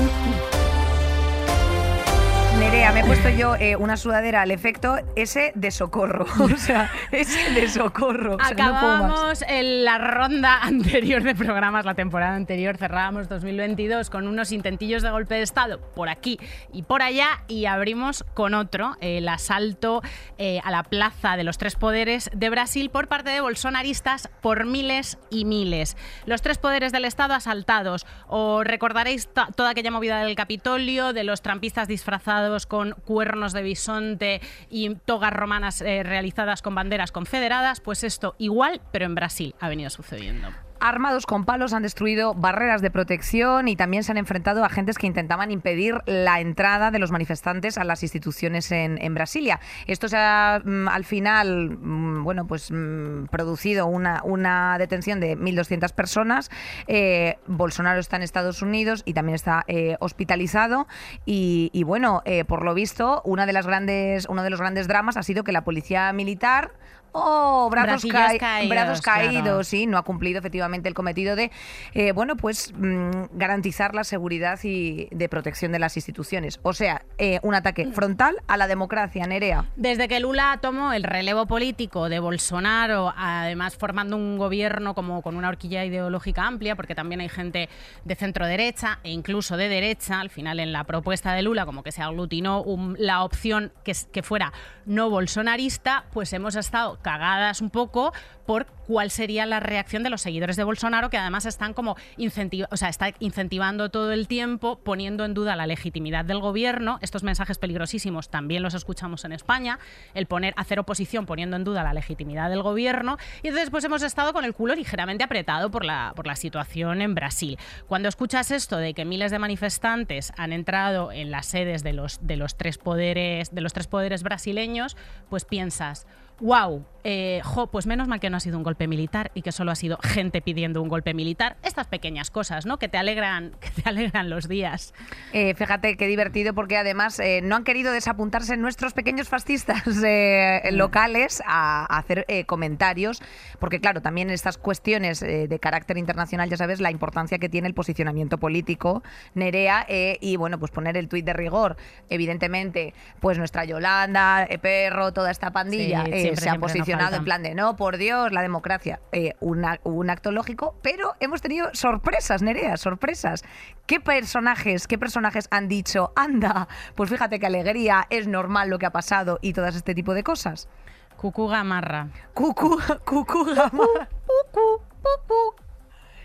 Me 2.71 3.01
he 3.01 3.05
puesto 3.05 3.29
yo 3.31 3.57
eh, 3.57 3.77
una 3.77 3.97
sudadera 3.97 4.43
al 4.43 4.51
efecto 4.51 4.97
ese 5.17 5.53
de 5.55 5.71
socorro. 5.71 6.25
O 6.41 6.57
sea, 6.57 6.91
ese 7.11 7.51
de 7.53 7.69
socorro. 7.69 8.35
O 8.37 8.39
sea. 8.39 8.49
Acabamos 8.49 9.43
en 9.49 9.85
la 9.85 9.99
ronda 9.99 10.59
anterior 10.63 11.23
de 11.23 11.35
programas, 11.35 11.85
la 11.85 11.95
temporada 11.95 12.35
anterior, 12.35 12.77
cerrábamos 12.77 13.29
2022 13.29 14.09
con 14.11 14.27
unos 14.29 14.53
intentillos 14.53 15.03
de 15.03 15.11
golpe 15.11 15.35
de 15.37 15.43
Estado 15.43 15.81
por 15.95 16.09
aquí 16.09 16.39
y 16.73 16.83
por 16.83 17.03
allá 17.03 17.43
y 17.49 17.67
abrimos 17.67 18.25
con 18.35 18.55
otro, 18.55 18.97
el 19.01 19.29
asalto 19.29 20.03
eh, 20.39 20.61
a 20.65 20.71
la 20.71 20.83
plaza 20.83 21.37
de 21.37 21.45
los 21.45 21.59
tres 21.59 21.77
poderes 21.77 22.31
de 22.35 22.51
Brasil 22.51 22.91
por 22.91 23.09
parte 23.09 23.31
de 23.31 23.41
bolsonaristas 23.41 24.29
por 24.41 24.65
miles 24.65 25.19
y 25.31 25.45
miles. 25.45 25.97
Los 26.27 26.43
tres 26.43 26.59
poderes 26.59 26.93
del 26.93 27.05
Estado 27.05 27.35
asaltados. 27.35 28.07
Os 28.29 28.65
recordaréis 28.65 29.29
to- 29.33 29.47
toda 29.57 29.71
aquella 29.71 29.91
movida 29.91 30.23
del 30.25 30.35
Capitolio, 30.37 31.13
de 31.13 31.25
los 31.25 31.43
trampistas 31.43 31.89
disfrazados 31.89 32.60
con 32.67 32.93
cuernos 33.05 33.53
de 33.53 33.63
bisonte 33.63 34.41
y 34.69 34.95
togas 34.95 35.33
romanas 35.33 35.81
eh, 35.81 36.03
realizadas 36.03 36.63
con 36.63 36.75
banderas 36.75 37.13
confederadas, 37.13 37.81
pues 37.81 38.05
esto 38.05 38.35
igual, 38.39 38.81
pero 38.93 39.07
en 39.07 39.15
Brasil 39.15 39.55
ha 39.61 39.69
venido 39.69 39.91
sucediendo. 39.91 40.49
Armados 40.81 41.27
con 41.27 41.45
palos 41.45 41.75
han 41.75 41.83
destruido 41.83 42.33
barreras 42.33 42.81
de 42.81 42.91
protección 42.91 43.69
y 43.69 43.77
también 43.77 44.03
se 44.03 44.13
han 44.13 44.19
enfrentado 44.19 44.63
a 44.63 44.67
agentes 44.67 44.97
que 44.97 45.07
intentaban 45.07 45.51
impedir 45.51 45.97
la 46.07 46.41
entrada 46.41 46.91
de 46.91 46.99
los 46.99 47.11
manifestantes 47.11 47.77
a 47.77 47.85
las 47.85 48.03
instituciones 48.03 48.73
en, 48.73 49.15
Brasilia. 49.15 49.61
Esto 49.87 50.09
se 50.09 50.17
ha 50.17 50.63
mm, 50.65 50.89
al 50.89 51.05
final, 51.05 51.77
mm, 51.79 52.25
bueno, 52.25 52.47
pues 52.47 52.71
mm, 52.71 53.27
producido 53.27 53.87
una, 53.87 54.77
detención 54.79 55.21
de 55.21 55.37
1.200 55.37 55.93
personas. 55.93 56.51
Eh, 56.87 57.37
Bolsonaro 57.47 58.01
está 58.01 58.17
en 58.17 58.23
Estados 58.23 58.63
Unidos 58.63 59.03
y 59.05 59.13
también 59.13 59.35
está 59.35 59.65
eh, 59.67 59.97
hospitalizado 60.01 60.89
y, 61.27 61.71
y 61.75 61.83
bueno, 61.83 62.23
eh, 62.25 62.45
por 62.45 62.65
lo 62.65 62.73
visto, 62.73 63.21
una 63.27 63.45
de 63.45 63.53
las 63.53 63.67
grandes, 63.67 64.27
uno 64.31 64.43
de 64.43 64.49
los 64.49 64.61
grandes 64.61 64.89
dramas 64.89 65.19
ha 65.19 65.23
sido 65.23 65.45
que 65.45 65.53
la 65.53 65.63
policía 65.63 66.11
militar 66.15 66.73
Oh, 67.13 67.69
brazos, 67.71 68.05
caídos, 68.11 68.69
brazos 68.69 69.01
claro. 69.03 69.27
caídos, 69.27 69.67
sí, 69.69 69.87
no 69.87 69.99
ha 69.99 70.03
cumplido 70.03 70.39
efectivamente 70.39 70.89
el 70.89 70.95
cometido 70.95 71.35
de, 71.35 71.51
eh, 71.95 72.13
bueno, 72.13 72.37
pues 72.37 72.73
mm, 72.77 73.11
garantizar 73.33 73.95
la 73.95 74.05
seguridad 74.05 74.59
y 74.63 75.09
de 75.11 75.29
protección 75.29 75.73
de 75.73 75.79
las 75.81 75.97
instituciones. 75.97 76.61
O 76.63 76.73
sea, 76.73 77.03
eh, 77.19 77.41
un 77.43 77.55
ataque 77.55 77.87
frontal 77.93 78.37
a 78.47 78.57
la 78.57 78.67
democracia, 78.69 79.27
Nerea. 79.27 79.65
Desde 79.77 80.07
que 80.07 80.21
Lula 80.21 80.59
tomó 80.63 80.93
el 80.93 81.03
relevo 81.03 81.47
político 81.47 82.09
de 82.09 82.21
Bolsonaro, 82.21 83.13
además 83.17 83.77
formando 83.77 84.17
un 84.17 84.39
gobierno 84.39 84.95
como 84.95 85.21
con 85.23 85.37
una 85.37 85.49
horquilla 85.49 85.85
ideológica 85.85 86.47
amplia, 86.47 86.77
porque 86.77 86.95
también 86.95 87.21
hay 87.21 87.29
gente 87.29 87.69
de 88.05 88.15
centro 88.15 88.47
derecha 88.47 89.01
e 89.03 89.11
incluso 89.11 89.57
de 89.57 89.69
derecha, 89.69 90.21
al 90.21 90.31
final 90.31 90.61
en 90.61 90.73
la 90.73 90.85
propuesta 90.85 91.33
de 91.35 91.43
Lula 91.43 91.67
como 91.67 91.83
que 91.83 91.91
se 91.93 92.03
aglutinó 92.03 92.63
un- 92.63 92.95
la 92.99 93.25
opción 93.25 93.73
que 93.85 94.23
fuera 94.23 94.53
no 94.87 95.11
bolsonarista, 95.11 96.05
pues 96.13 96.33
hemos 96.33 96.55
estado 96.57 96.99
cagadas 97.03 97.61
un 97.61 97.71
poco 97.71 98.13
por 98.47 98.67
cuál 98.87 99.13
sería 99.13 99.47
la 99.47 99.61
reacción 99.61 100.03
de 100.03 100.11
los 100.11 100.23
seguidores 100.23 100.57
de 100.57 100.65
Bolsonaro, 100.65 101.11
que 101.11 101.17
además 101.17 101.47
están 101.47 101.73
como 101.75 101.97
incentiva, 102.17 102.67
o 102.73 102.77
sea, 102.77 102.89
está 102.89 103.15
incentivando 103.21 103.91
todo 103.91 104.11
el 104.11 104.27
tiempo, 104.27 104.81
poniendo 104.83 105.25
en 105.25 105.35
duda 105.35 105.55
la 105.55 105.69
legitimidad 105.69 106.25
del 106.25 106.41
gobierno. 106.41 106.99
Estos 107.01 107.23
mensajes 107.23 107.59
peligrosísimos 107.59 108.29
también 108.29 108.65
los 108.65 108.75
escuchamos 108.75 109.25
en 109.25 109.31
España, 109.31 109.79
el 110.15 110.27
poner, 110.27 110.53
hacer 110.57 110.81
oposición 110.81 111.27
poniendo 111.27 111.55
en 111.55 111.63
duda 111.63 111.85
la 111.85 111.95
legitimidad 111.95 112.51
del 112.51 112.63
gobierno. 112.63 113.19
Y 113.45 113.49
entonces 113.49 113.71
pues 113.71 113.85
hemos 113.85 114.03
estado 114.03 114.33
con 114.33 114.45
el 114.45 114.55
culo 114.55 114.75
ligeramente 114.75 115.23
apretado 115.23 115.71
por 115.71 115.85
la, 115.85 116.13
por 116.17 116.27
la 116.27 116.35
situación 116.35 117.03
en 117.03 117.15
Brasil. 117.15 117.57
Cuando 117.87 118.09
escuchas 118.09 118.51
esto 118.51 118.79
de 118.79 118.95
que 118.95 119.05
miles 119.05 119.31
de 119.31 119.39
manifestantes 119.39 120.33
han 120.37 120.53
entrado 120.53 121.13
en 121.13 121.31
las 121.31 121.47
sedes 121.47 121.85
de 121.85 121.93
los, 121.93 122.27
de 122.27 122.37
los 122.37 122.57
tres 122.57 122.79
poderes, 122.79 123.55
de 123.55 123.61
los 123.61 123.73
tres 123.73 123.87
poderes 123.87 124.25
brasileños, 124.25 124.97
pues 125.29 125.45
piensas, 125.45 126.09
wow, 126.41 126.85
eh, 127.03 127.41
jo, 127.45 127.69
pues 127.69 127.87
menos 127.87 128.09
mal 128.09 128.21
que 128.21 128.29
no 128.29 128.37
ha 128.37 128.41
sido 128.41 128.59
un 128.59 128.63
golpe 128.63 128.87
militar 128.87 129.31
y 129.35 129.43
que 129.43 129.53
solo 129.53 129.71
ha 129.71 129.75
sido 129.75 129.99
gente 130.03 130.43
pidiendo 130.43 130.83
un 130.83 130.89
golpe 130.89 131.15
militar. 131.15 131.57
Estas 131.63 131.87
pequeñas 131.87 132.31
cosas, 132.31 132.67
¿no? 132.67 132.79
Que 132.79 132.89
te 132.89 132.99
alegran, 132.99 133.53
que 133.61 133.71
te 133.71 133.89
alegran 133.89 134.29
los 134.31 134.49
días. 134.49 134.93
Eh, 135.33 135.55
fíjate 135.55 135.97
qué 135.97 136.07
divertido 136.07 136.55
porque 136.55 136.77
además 136.77 137.19
eh, 137.21 137.41
no 137.43 137.57
han 137.57 137.65
querido 137.65 137.93
desapuntarse 137.93 138.57
nuestros 138.57 138.93
pequeños 138.93 139.29
fascistas 139.29 139.83
eh, 140.05 140.69
locales 140.73 141.43
a, 141.47 141.87
a 141.93 141.99
hacer 141.99 142.25
eh, 142.29 142.45
comentarios, 142.45 143.23
porque 143.59 143.81
claro, 143.81 144.03
también 144.03 144.31
estas 144.31 144.59
cuestiones 144.59 145.21
de 145.21 145.59
carácter 145.61 145.99
internacional, 145.99 146.49
ya 146.49 146.57
sabes, 146.57 146.81
la 146.81 146.91
importancia 146.91 147.39
que 147.39 147.49
tiene 147.49 147.69
el 147.69 147.75
posicionamiento 147.75 148.39
político, 148.39 149.03
Nerea, 149.35 149.87
y 149.89 150.37
bueno, 150.37 150.59
pues 150.59 150.71
poner 150.71 150.97
el 150.97 151.09
tuit 151.09 151.25
de 151.25 151.33
rigor, 151.33 151.77
evidentemente, 152.09 152.95
pues 153.21 153.39
nuestra 153.39 153.65
Yolanda, 153.65 154.49
Perro, 154.61 155.13
toda 155.13 155.31
esta 155.31 155.51
pandilla 155.51 156.05
Sí, 156.05 156.30
siempre, 156.37 156.43
se 156.45 156.51
ha 156.51 156.61
posicionado 156.61 157.17
en 157.17 157.25
plan 157.25 157.43
de 157.43 157.55
no, 157.55 157.77
por 157.77 157.97
Dios, 157.97 158.33
la 158.33 158.43
democracia, 158.43 159.01
eh, 159.13 159.35
una- 159.41 159.81
un 159.85 160.11
acto 160.11 160.31
lógico, 160.33 160.75
pero 160.83 161.15
hemos 161.21 161.41
tenido 161.43 161.69
sorpresas, 161.73 162.43
Nerea, 162.43 162.77
sorpresas. 162.77 163.45
¿Qué 163.87 164.01
personajes, 164.01 164.87
qué 164.87 164.99
personajes 164.99 165.49
han 165.51 165.69
dicho, 165.69 166.13
anda, 166.17 166.69
pues 166.95 167.11
fíjate 167.11 167.39
qué 167.41 167.47
alegría, 167.47 168.07
es 168.11 168.27
normal 168.27 168.71
lo 168.71 168.79
que 168.79 168.87
ha 168.87 168.93
pasado 168.93 169.39
y 169.43 169.53
todas 169.53 169.77
este 169.77 169.95
tipo 169.95 170.15
de 170.15 170.23
cosas? 170.23 170.69
Cucú 171.17 171.49
Gamarra. 171.49 172.09
Cucú, 172.35 172.79
cucú, 173.05 173.45
gamarra. 173.45 174.09
Cucú, 174.27 174.83
cucú. 175.03 175.70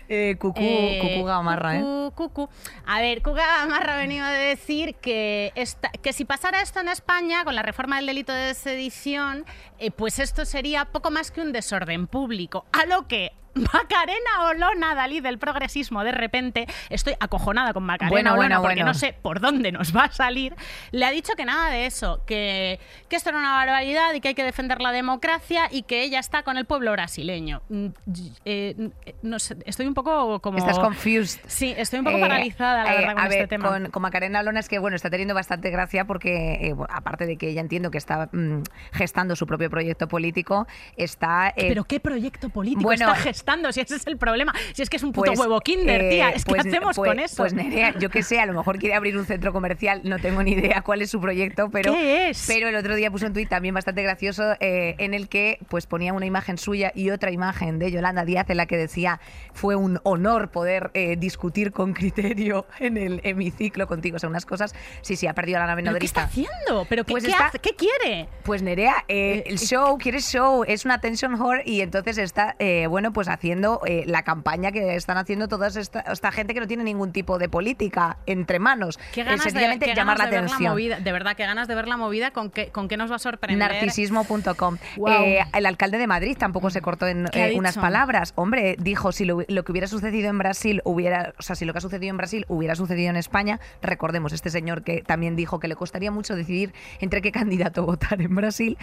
Eh, 0.08 0.36
cucú, 0.38 0.60
Eh, 0.62 0.98
cucú 1.02 1.26
gamarra, 1.26 1.76
¿eh? 1.76 1.80
cucú, 1.80 2.28
cucú. 2.30 2.48
A 2.86 3.00
ver, 3.00 3.22
Cuca 3.22 3.44
Gamarra 3.58 3.94
ha 3.94 3.98
venido 3.98 4.24
a 4.24 4.30
decir 4.30 4.94
que, 4.96 5.52
esta- 5.56 5.90
que 5.90 6.12
si 6.12 6.24
pasara 6.24 6.60
esto 6.60 6.80
en 6.80 6.88
España, 6.88 7.44
con 7.44 7.54
la 7.54 7.62
reforma 7.62 7.96
del 7.96 8.06
delito 8.06 8.32
de 8.32 8.54
sedición, 8.54 9.44
eh, 9.78 9.90
pues 9.90 10.18
esto 10.18 10.44
sería 10.44 10.84
poco 10.86 11.10
más 11.10 11.30
que 11.30 11.40
un 11.40 11.52
desorden 11.52 12.06
público. 12.06 12.64
A 12.72 12.86
lo 12.86 13.08
que 13.08 13.32
Macarena 13.72 14.44
Olona, 14.50 14.94
Dalí 14.94 15.20
del 15.20 15.38
progresismo, 15.38 16.04
de 16.04 16.12
repente, 16.12 16.66
estoy 16.90 17.14
acojonada 17.20 17.72
con 17.72 17.84
Macarena 17.84 18.10
Bueno, 18.10 18.32
Olona 18.32 18.42
bueno, 18.58 18.62
porque 18.62 18.74
bueno. 18.76 18.86
no 18.92 18.94
sé 18.94 19.14
por 19.20 19.40
dónde 19.40 19.72
nos 19.72 19.96
va 19.96 20.04
a 20.04 20.12
salir, 20.12 20.54
le 20.92 21.04
ha 21.06 21.10
dicho 21.10 21.32
que 21.36 21.44
nada 21.44 21.70
de 21.70 21.86
eso, 21.86 22.22
que, 22.26 22.78
que 23.08 23.16
esto 23.16 23.30
era 23.30 23.38
una 23.38 23.52
barbaridad 23.52 24.12
y 24.14 24.20
que 24.20 24.28
hay 24.28 24.34
que 24.34 24.44
defender 24.44 24.80
la 24.80 24.92
democracia 24.92 25.68
y 25.70 25.82
que 25.82 26.02
ella 26.02 26.18
está 26.20 26.42
con 26.42 26.56
el 26.58 26.66
pueblo 26.66 26.92
brasileño. 26.92 27.62
Mm, 27.68 27.86
eh, 28.44 28.90
no 29.22 29.38
sé, 29.38 29.56
estoy 29.64 29.86
un 29.86 29.94
poco 29.94 30.40
como... 30.40 30.58
Estás 30.58 30.78
confused. 30.78 31.40
Sí, 31.46 31.74
estoy 31.76 32.00
un 32.00 32.04
poco 32.04 32.18
Eh, 32.18 32.20
paralizada, 32.20 32.84
la 32.84 32.94
eh, 32.94 32.98
verdad, 32.98 33.12
con 33.14 33.22
a 33.22 33.26
este 33.26 33.38
ver, 33.38 33.48
tema. 33.48 33.68
Con, 33.68 33.90
con 33.90 34.02
Macarena 34.02 34.40
Olona 34.40 34.60
es 34.60 34.68
que, 34.68 34.78
bueno, 34.78 34.96
está 34.96 35.10
teniendo 35.10 35.34
bastante 35.34 35.70
gracia 35.70 36.04
porque, 36.04 36.58
eh, 36.60 36.72
bueno, 36.72 36.92
aparte 36.94 37.26
de 37.26 37.36
que 37.36 37.48
ella 37.50 37.60
entiendo 37.60 37.90
que 37.90 37.98
está 37.98 38.28
mm, 38.32 38.62
gestando 38.92 39.34
su 39.36 39.46
propio 39.46 39.70
proyecto 39.70 40.08
político, 40.08 40.66
está... 40.96 41.48
eh, 41.56 41.68
Pero 41.68 41.84
qué 41.84 42.00
proyecto 42.00 42.48
político 42.50 42.82
bueno, 42.82 43.12
está 43.24 43.45
si 43.72 43.80
ese 43.80 43.96
es 43.96 44.06
el 44.06 44.16
problema. 44.18 44.52
Si 44.74 44.82
es 44.82 44.90
que 44.90 44.96
es 44.96 45.02
un 45.02 45.12
puto 45.12 45.26
Pues, 45.30 45.38
huevo 45.38 45.60
kinder, 45.60 46.02
eh, 46.02 46.10
tía. 46.10 46.30
Es 46.30 46.44
que 46.44 46.50
pues- 46.50 46.66
hacemos 46.66 46.96
pues- 46.96 47.08
con 47.08 47.18
eso? 47.20 47.36
Pues 47.36 47.52
Nerea, 47.54 47.94
yo 47.98 48.10
que 48.10 48.22
sé, 48.22 48.40
a 48.40 48.46
lo 48.46 48.52
mejor 48.54 48.78
quiere 48.78 48.94
abrir 48.94 49.16
un 49.16 49.24
centro 49.26 49.52
comercial, 49.52 50.00
no 50.04 50.18
tengo 50.18 50.42
ni 50.42 50.52
idea 50.52 50.82
cuál 50.82 51.02
es 51.02 51.10
su 51.10 51.20
proyecto, 51.20 51.70
pero, 51.70 51.92
¿Qué 51.92 52.30
es? 52.30 52.44
pero 52.46 52.68
el 52.68 52.76
otro 52.76 52.94
día 52.96 53.10
puso 53.10 53.26
un 53.26 53.32
tuit 53.32 53.48
también 53.48 53.74
bastante 53.74 54.02
gracioso 54.02 54.54
eh, 54.60 54.94
en 54.98 55.14
el 55.14 55.28
que 55.28 55.58
pues 55.68 55.86
ponía 55.86 56.12
una 56.12 56.26
imagen 56.26 56.58
suya 56.58 56.92
y 56.94 57.10
otra 57.10 57.30
imagen 57.30 57.78
de 57.78 57.90
Yolanda 57.90 58.24
Díaz 58.24 58.48
en 58.50 58.56
la 58.56 58.66
que 58.66 58.76
decía 58.76 59.20
fue 59.52 59.76
un 59.76 60.00
honor 60.02 60.50
poder 60.50 60.90
eh, 60.94 61.16
discutir 61.16 61.72
con 61.72 61.92
criterio 61.94 62.66
en 62.78 62.96
el 62.96 63.20
hemiciclo 63.24 63.86
contigo, 63.86 64.16
o 64.16 64.18
sea, 64.18 64.28
unas 64.28 64.46
cosas. 64.46 64.74
Sí, 65.02 65.16
sí, 65.16 65.26
ha 65.26 65.34
perdido 65.34 65.58
la 65.58 65.66
nave 65.66 65.82
¿Pero 65.82 65.98
qué 65.98 66.06
está 66.06 66.24
haciendo? 66.24 66.86
¿Pero 66.88 67.04
qué, 67.04 67.12
Pues 67.12 67.24
qué 67.24 67.30
está- 67.30 67.46
hace? 67.46 67.58
¿Qué 67.58 67.74
quiere? 67.76 68.28
Pues 68.42 68.62
Nerea, 68.62 69.04
eh, 69.08 69.44
el 69.46 69.58
show, 69.58 69.98
quiere 69.98 70.20
show, 70.20 70.64
es 70.66 70.84
una 70.84 70.94
attention 70.94 71.40
whore 71.40 71.62
y 71.64 71.80
entonces 71.80 72.18
está, 72.18 72.56
bueno, 72.88 73.12
pues 73.12 73.28
haciendo 73.36 73.80
eh, 73.86 74.02
la 74.06 74.22
campaña 74.22 74.72
que 74.72 74.96
están 74.96 75.16
haciendo 75.18 75.46
toda 75.48 75.68
esta, 75.68 76.00
esta 76.00 76.32
gente 76.32 76.54
que 76.54 76.60
no 76.60 76.66
tiene 76.66 76.82
ningún 76.84 77.12
tipo 77.12 77.38
de 77.38 77.48
política 77.48 78.18
entre 78.26 78.58
manos. 78.58 78.98
Qué 79.12 79.20
Eh, 79.20 79.24
ganas 79.24 79.44
de, 79.44 79.50
qué 79.78 79.94
llamar 79.94 80.16
ganas 80.16 80.18
la 80.18 80.24
de 80.24 80.30
ver 80.30 80.44
atención. 80.44 80.72
movida. 80.72 81.00
De 81.00 81.12
verdad, 81.12 81.36
qué 81.36 81.44
ganas 81.46 81.68
de 81.68 81.74
ver 81.74 81.86
la 81.88 81.96
movida. 81.96 82.30
¿Con 82.32 82.50
qué, 82.50 82.68
con 82.70 82.88
qué 82.88 82.96
nos 82.96 83.10
va 83.10 83.16
a 83.16 83.18
sorprender? 83.18 83.58
Narcisismo.com. 83.58 84.78
Eh, 85.08 85.40
el 85.54 85.66
alcalde 85.66 85.98
de 85.98 86.06
Madrid 86.06 86.36
tampoco 86.38 86.70
se 86.70 86.80
cortó 86.80 87.06
en 87.06 87.26
¿Qué 87.32 87.42
ha 87.42 87.48
eh, 87.50 87.58
unas 87.58 87.76
palabras. 87.76 88.32
Hombre, 88.36 88.76
dijo 88.78 89.12
si 89.12 89.24
lo, 89.24 89.42
lo 89.48 89.64
que 89.64 89.72
hubiera 89.72 89.86
sucedido 89.86 90.28
en 90.30 90.38
Brasil 90.38 90.80
hubiera, 90.84 91.34
o 91.38 91.42
sea, 91.42 91.54
si 91.56 91.64
lo 91.64 91.72
que 91.72 91.78
ha 91.78 91.82
sucedido 91.82 92.10
en 92.10 92.16
Brasil 92.16 92.44
hubiera 92.48 92.74
sucedido 92.74 93.10
en 93.10 93.16
España, 93.16 93.60
recordemos 93.82 94.32
este 94.32 94.50
señor 94.50 94.82
que 94.82 95.02
también 95.02 95.36
dijo 95.36 95.60
que 95.60 95.68
le 95.68 95.76
costaría 95.76 96.10
mucho 96.10 96.34
decidir 96.34 96.72
entre 97.00 97.22
qué 97.22 97.32
candidato 97.40 97.84
votar 97.84 98.20
en 98.20 98.34
Brasil. 98.34 98.78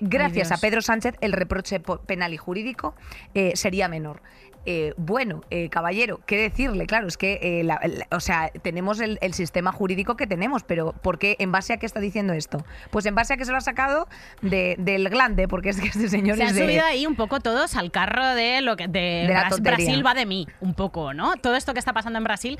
Gracias 0.00 0.52
a 0.52 0.58
Pedro 0.58 0.82
Sánchez 0.82 1.14
el 1.20 1.32
reproche 1.32 1.80
penal 2.06 2.32
y 2.32 2.36
jurídico 2.36 2.94
eh, 3.34 3.52
sería 3.70 3.86
menor. 3.88 4.20
Eh, 4.66 4.92
bueno, 4.98 5.40
eh, 5.48 5.70
caballero, 5.70 6.20
¿qué 6.26 6.36
decirle? 6.36 6.84
Claro, 6.86 7.06
es 7.08 7.16
que, 7.16 7.38
eh, 7.40 7.64
la- 7.64 7.80
la- 7.82 8.06
o 8.14 8.20
sea, 8.20 8.50
tenemos 8.62 9.00
el, 9.00 9.16
el 9.22 9.32
sistema 9.32 9.72
jurídico 9.72 10.16
que 10.18 10.26
tenemos, 10.26 10.64
pero 10.64 10.92
¿por 10.92 11.18
qué? 11.18 11.36
¿En 11.38 11.50
base 11.50 11.72
a 11.72 11.76
qué 11.78 11.86
está 11.86 11.98
diciendo 11.98 12.34
esto? 12.34 12.62
Pues 12.90 13.06
en 13.06 13.14
base 13.14 13.32
a 13.32 13.36
que 13.38 13.46
se 13.46 13.52
lo 13.52 13.56
ha 13.56 13.62
sacado 13.62 14.06
de- 14.42 14.74
del 14.78 15.08
glande, 15.08 15.48
porque 15.48 15.70
es 15.70 15.80
que 15.80 15.86
este 15.88 16.08
señor 16.10 16.36
Se 16.36 16.42
es 16.42 16.50
han 16.50 16.56
de... 16.56 16.64
subido 16.64 16.84
ahí 16.84 17.06
un 17.06 17.14
poco 17.16 17.40
todos 17.40 17.74
al 17.76 17.90
carro 17.90 18.26
de 18.34 18.60
lo 18.60 18.76
que 18.76 18.86
de. 18.88 19.34
Brasil 19.60 20.04
va 20.04 20.12
de 20.12 20.26
mí, 20.26 20.46
un 20.60 20.74
poco, 20.74 21.14
¿no? 21.14 21.36
Todo 21.36 21.54
esto 21.56 21.72
que 21.72 21.78
está 21.78 21.94
pasando 21.94 22.18
en 22.18 22.24
Brasil 22.24 22.58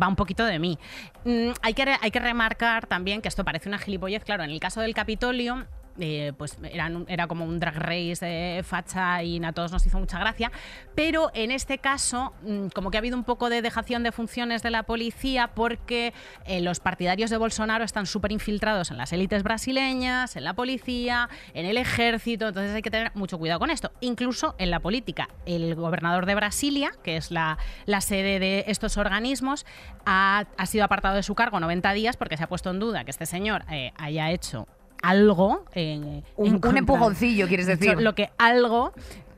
va 0.00 0.08
un 0.08 0.16
poquito 0.16 0.46
de 0.46 0.58
mí. 0.58 0.78
Mm, 1.26 1.50
hay, 1.60 1.74
que, 1.74 1.84
hay 2.00 2.10
que 2.10 2.20
remarcar 2.20 2.86
también 2.86 3.20
que 3.20 3.28
esto 3.28 3.44
parece 3.44 3.68
una 3.68 3.78
gilipollez, 3.78 4.24
claro, 4.24 4.42
en 4.44 4.50
el 4.50 4.60
caso 4.60 4.80
del 4.80 4.94
Capitolio. 4.94 5.66
Eh, 5.98 6.32
pues 6.36 6.56
eran 6.62 7.04
era 7.08 7.26
como 7.26 7.44
un 7.44 7.60
drag 7.60 7.76
race 7.76 8.24
de 8.24 8.62
facha 8.62 9.22
y 9.22 9.42
a 9.44 9.52
todos 9.52 9.72
nos 9.72 9.86
hizo 9.86 9.98
mucha 9.98 10.18
gracia. 10.18 10.50
Pero 10.94 11.30
en 11.34 11.50
este 11.50 11.78
caso, 11.78 12.32
mm, 12.42 12.68
como 12.68 12.90
que 12.90 12.96
ha 12.96 13.00
habido 13.00 13.16
un 13.16 13.24
poco 13.24 13.48
de 13.48 13.62
dejación 13.62 14.02
de 14.02 14.12
funciones 14.12 14.62
de 14.62 14.70
la 14.70 14.84
policía 14.84 15.48
porque 15.48 16.12
eh, 16.46 16.60
los 16.60 16.80
partidarios 16.80 17.30
de 17.30 17.36
Bolsonaro 17.36 17.84
están 17.84 18.06
súper 18.06 18.32
infiltrados 18.32 18.90
en 18.90 18.96
las 18.96 19.12
élites 19.12 19.42
brasileñas, 19.42 20.36
en 20.36 20.44
la 20.44 20.54
policía, 20.54 21.28
en 21.54 21.66
el 21.66 21.76
ejército. 21.76 22.48
Entonces 22.48 22.74
hay 22.74 22.82
que 22.82 22.90
tener 22.90 23.12
mucho 23.14 23.38
cuidado 23.38 23.60
con 23.60 23.70
esto. 23.70 23.92
Incluso 24.00 24.54
en 24.58 24.70
la 24.70 24.80
política. 24.80 25.28
El 25.46 25.74
gobernador 25.74 26.26
de 26.26 26.34
Brasilia, 26.34 26.92
que 27.02 27.16
es 27.16 27.30
la, 27.30 27.58
sede 28.00 28.38
de 28.38 28.64
estos 28.66 28.96
organismos, 28.96 29.66
ha, 30.04 30.46
sido 30.66 30.84
apartado 30.84 31.16
de 31.16 31.22
su 31.22 31.34
cargo 31.34 31.60
90 31.60 31.92
días 31.92 32.16
porque 32.16 32.36
se 32.36 32.44
ha 32.44 32.48
puesto 32.48 32.70
en 32.70 32.78
duda 32.78 33.04
que 33.04 33.10
este 33.10 33.26
señor 33.26 33.64
eh, 33.70 33.92
haya 33.96 34.30
hecho 34.30 34.66
algo. 35.02 35.64
eh, 35.74 36.22
Un- 36.36 36.46
en 36.46 36.54
un 36.54 36.60
contra- 36.60 36.78
empujoncillo, 36.78 37.48
quieres 37.48 37.66
decir. 37.66 38.00
Lo 38.00 38.14
que 38.14 38.30
algo. 38.38 38.92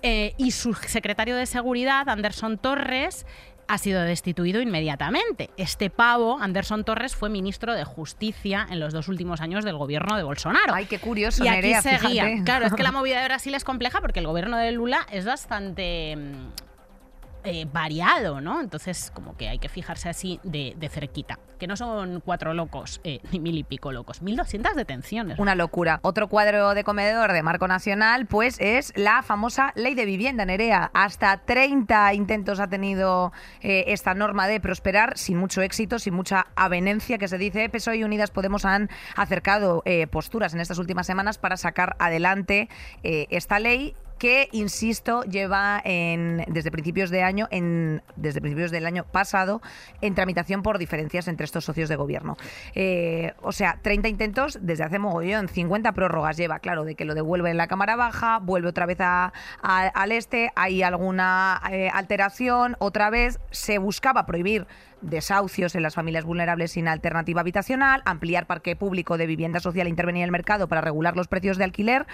eh, 0.06 0.34
y 0.36 0.50
su 0.50 0.74
secretario 0.74 1.34
de 1.34 1.46
seguridad, 1.46 2.06
Anderson 2.10 2.58
Torres, 2.58 3.24
ha 3.68 3.78
sido 3.78 4.02
destituido 4.02 4.60
inmediatamente. 4.60 5.48
Este 5.56 5.88
pavo, 5.88 6.36
Anderson 6.38 6.84
Torres, 6.84 7.16
fue 7.16 7.30
ministro 7.30 7.72
de 7.72 7.84
Justicia 7.84 8.66
en 8.70 8.80
los 8.80 8.92
dos 8.92 9.08
últimos 9.08 9.40
años 9.40 9.64
del 9.64 9.78
gobierno 9.78 10.18
de 10.18 10.22
Bolsonaro. 10.22 10.74
Ay, 10.74 10.84
qué 10.84 10.98
curioso, 10.98 11.42
Y 11.42 11.48
aquí 11.48 11.56
Nerea, 11.62 11.80
seguía. 11.80 12.24
fíjate. 12.24 12.44
Claro, 12.44 12.66
es 12.66 12.74
que 12.74 12.82
la 12.82 12.92
movida 12.92 13.18
de 13.20 13.24
Brasil 13.24 13.54
es 13.54 13.64
compleja 13.64 14.02
porque 14.02 14.20
el 14.20 14.26
gobierno 14.26 14.58
de 14.58 14.72
Lula 14.72 15.06
es 15.10 15.24
bastante 15.24 16.14
mm, 16.16 16.48
eh, 17.46 17.66
variado, 17.70 18.40
¿no? 18.40 18.60
Entonces, 18.62 19.10
como 19.12 19.36
que 19.36 19.48
hay 19.50 19.58
que 19.58 19.68
fijarse 19.68 20.08
así 20.08 20.40
de, 20.44 20.74
de 20.78 20.88
cerquita. 20.88 21.38
Que 21.58 21.66
no 21.66 21.76
son 21.76 22.22
cuatro 22.24 22.54
locos, 22.54 23.02
eh, 23.04 23.20
ni 23.32 23.38
mil 23.38 23.58
y 23.58 23.64
pico 23.64 23.92
locos. 23.92 24.22
1.200 24.22 24.74
detenciones. 24.74 25.38
Una 25.38 25.54
locura. 25.54 26.00
Otro 26.02 26.28
cuadro 26.28 26.72
de 26.72 26.84
comedor 26.84 27.32
de 27.32 27.42
marco 27.42 27.68
nacional, 27.68 28.24
pues 28.24 28.56
es 28.60 28.94
la 28.96 29.22
famosa 29.22 29.72
ley 29.76 29.94
de 29.94 30.06
vivienda, 30.06 30.46
Nerea. 30.46 30.90
Hasta 30.94 31.36
30 31.44 32.14
intentos 32.14 32.60
ha 32.60 32.68
tenido 32.68 33.30
eh, 33.60 33.84
esta 33.88 34.14
norma 34.14 34.46
de 34.48 34.58
prosperar, 34.58 35.18
sin 35.18 35.36
mucho 35.36 35.60
éxito, 35.60 35.98
sin 35.98 36.14
mucha 36.14 36.46
avenencia, 36.56 37.18
que 37.18 37.28
se 37.28 37.36
dice. 37.36 37.68
PSOE 37.68 37.98
y 37.98 38.04
Unidas 38.04 38.30
Podemos 38.30 38.64
han 38.64 38.88
acercado 39.16 39.82
posturas 40.10 40.54
en 40.54 40.60
estas 40.60 40.78
últimas 40.78 41.06
semanas 41.06 41.36
para 41.36 41.58
sacar 41.58 41.94
adelante 41.98 42.68
esta 43.02 43.58
ley 43.58 43.94
que, 44.18 44.48
insisto, 44.52 45.22
lleva 45.22 45.80
en, 45.84 46.44
desde 46.48 46.70
principios 46.70 47.10
de 47.10 47.22
año, 47.22 47.48
en, 47.50 48.02
desde 48.16 48.40
principios 48.40 48.70
del 48.70 48.86
año 48.86 49.04
pasado, 49.04 49.60
en 50.00 50.14
tramitación 50.14 50.62
por 50.62 50.78
diferencias 50.78 51.28
entre 51.28 51.44
estos 51.44 51.64
socios 51.64 51.88
de 51.88 51.96
gobierno. 51.96 52.36
Eh, 52.74 53.32
o 53.42 53.52
sea, 53.52 53.78
30 53.82 54.08
intentos 54.08 54.58
desde 54.60 54.84
hace 54.84 54.98
mogollón, 54.98 55.48
50 55.48 55.92
prórrogas 55.92 56.36
lleva, 56.36 56.58
claro, 56.58 56.84
de 56.84 56.94
que 56.94 57.04
lo 57.04 57.14
devuelve 57.14 57.50
en 57.50 57.56
la 57.56 57.66
Cámara 57.66 57.96
Baja, 57.96 58.38
vuelve 58.38 58.68
otra 58.68 58.86
vez 58.86 58.98
al 59.00 60.12
este, 60.12 60.50
hay 60.54 60.82
alguna 60.82 61.60
eh, 61.70 61.90
alteración, 61.92 62.76
otra 62.78 63.10
vez 63.10 63.40
se 63.50 63.78
buscaba 63.78 64.26
prohibir 64.26 64.66
desahucios 65.00 65.74
en 65.74 65.82
las 65.82 65.94
familias 65.94 66.24
vulnerables 66.24 66.72
sin 66.72 66.88
alternativa 66.88 67.40
habitacional, 67.40 68.02
ampliar 68.04 68.46
parque 68.46 68.76
público 68.76 69.18
de 69.18 69.26
vivienda 69.26 69.60
social 69.60 69.86
e 69.86 69.90
intervenir 69.90 70.22
en 70.22 70.26
el 70.26 70.32
mercado 70.32 70.68
para 70.68 70.80
regular 70.80 71.16
los 71.16 71.28
precios 71.28 71.58
de 71.58 71.64
alquiler, 71.64 72.06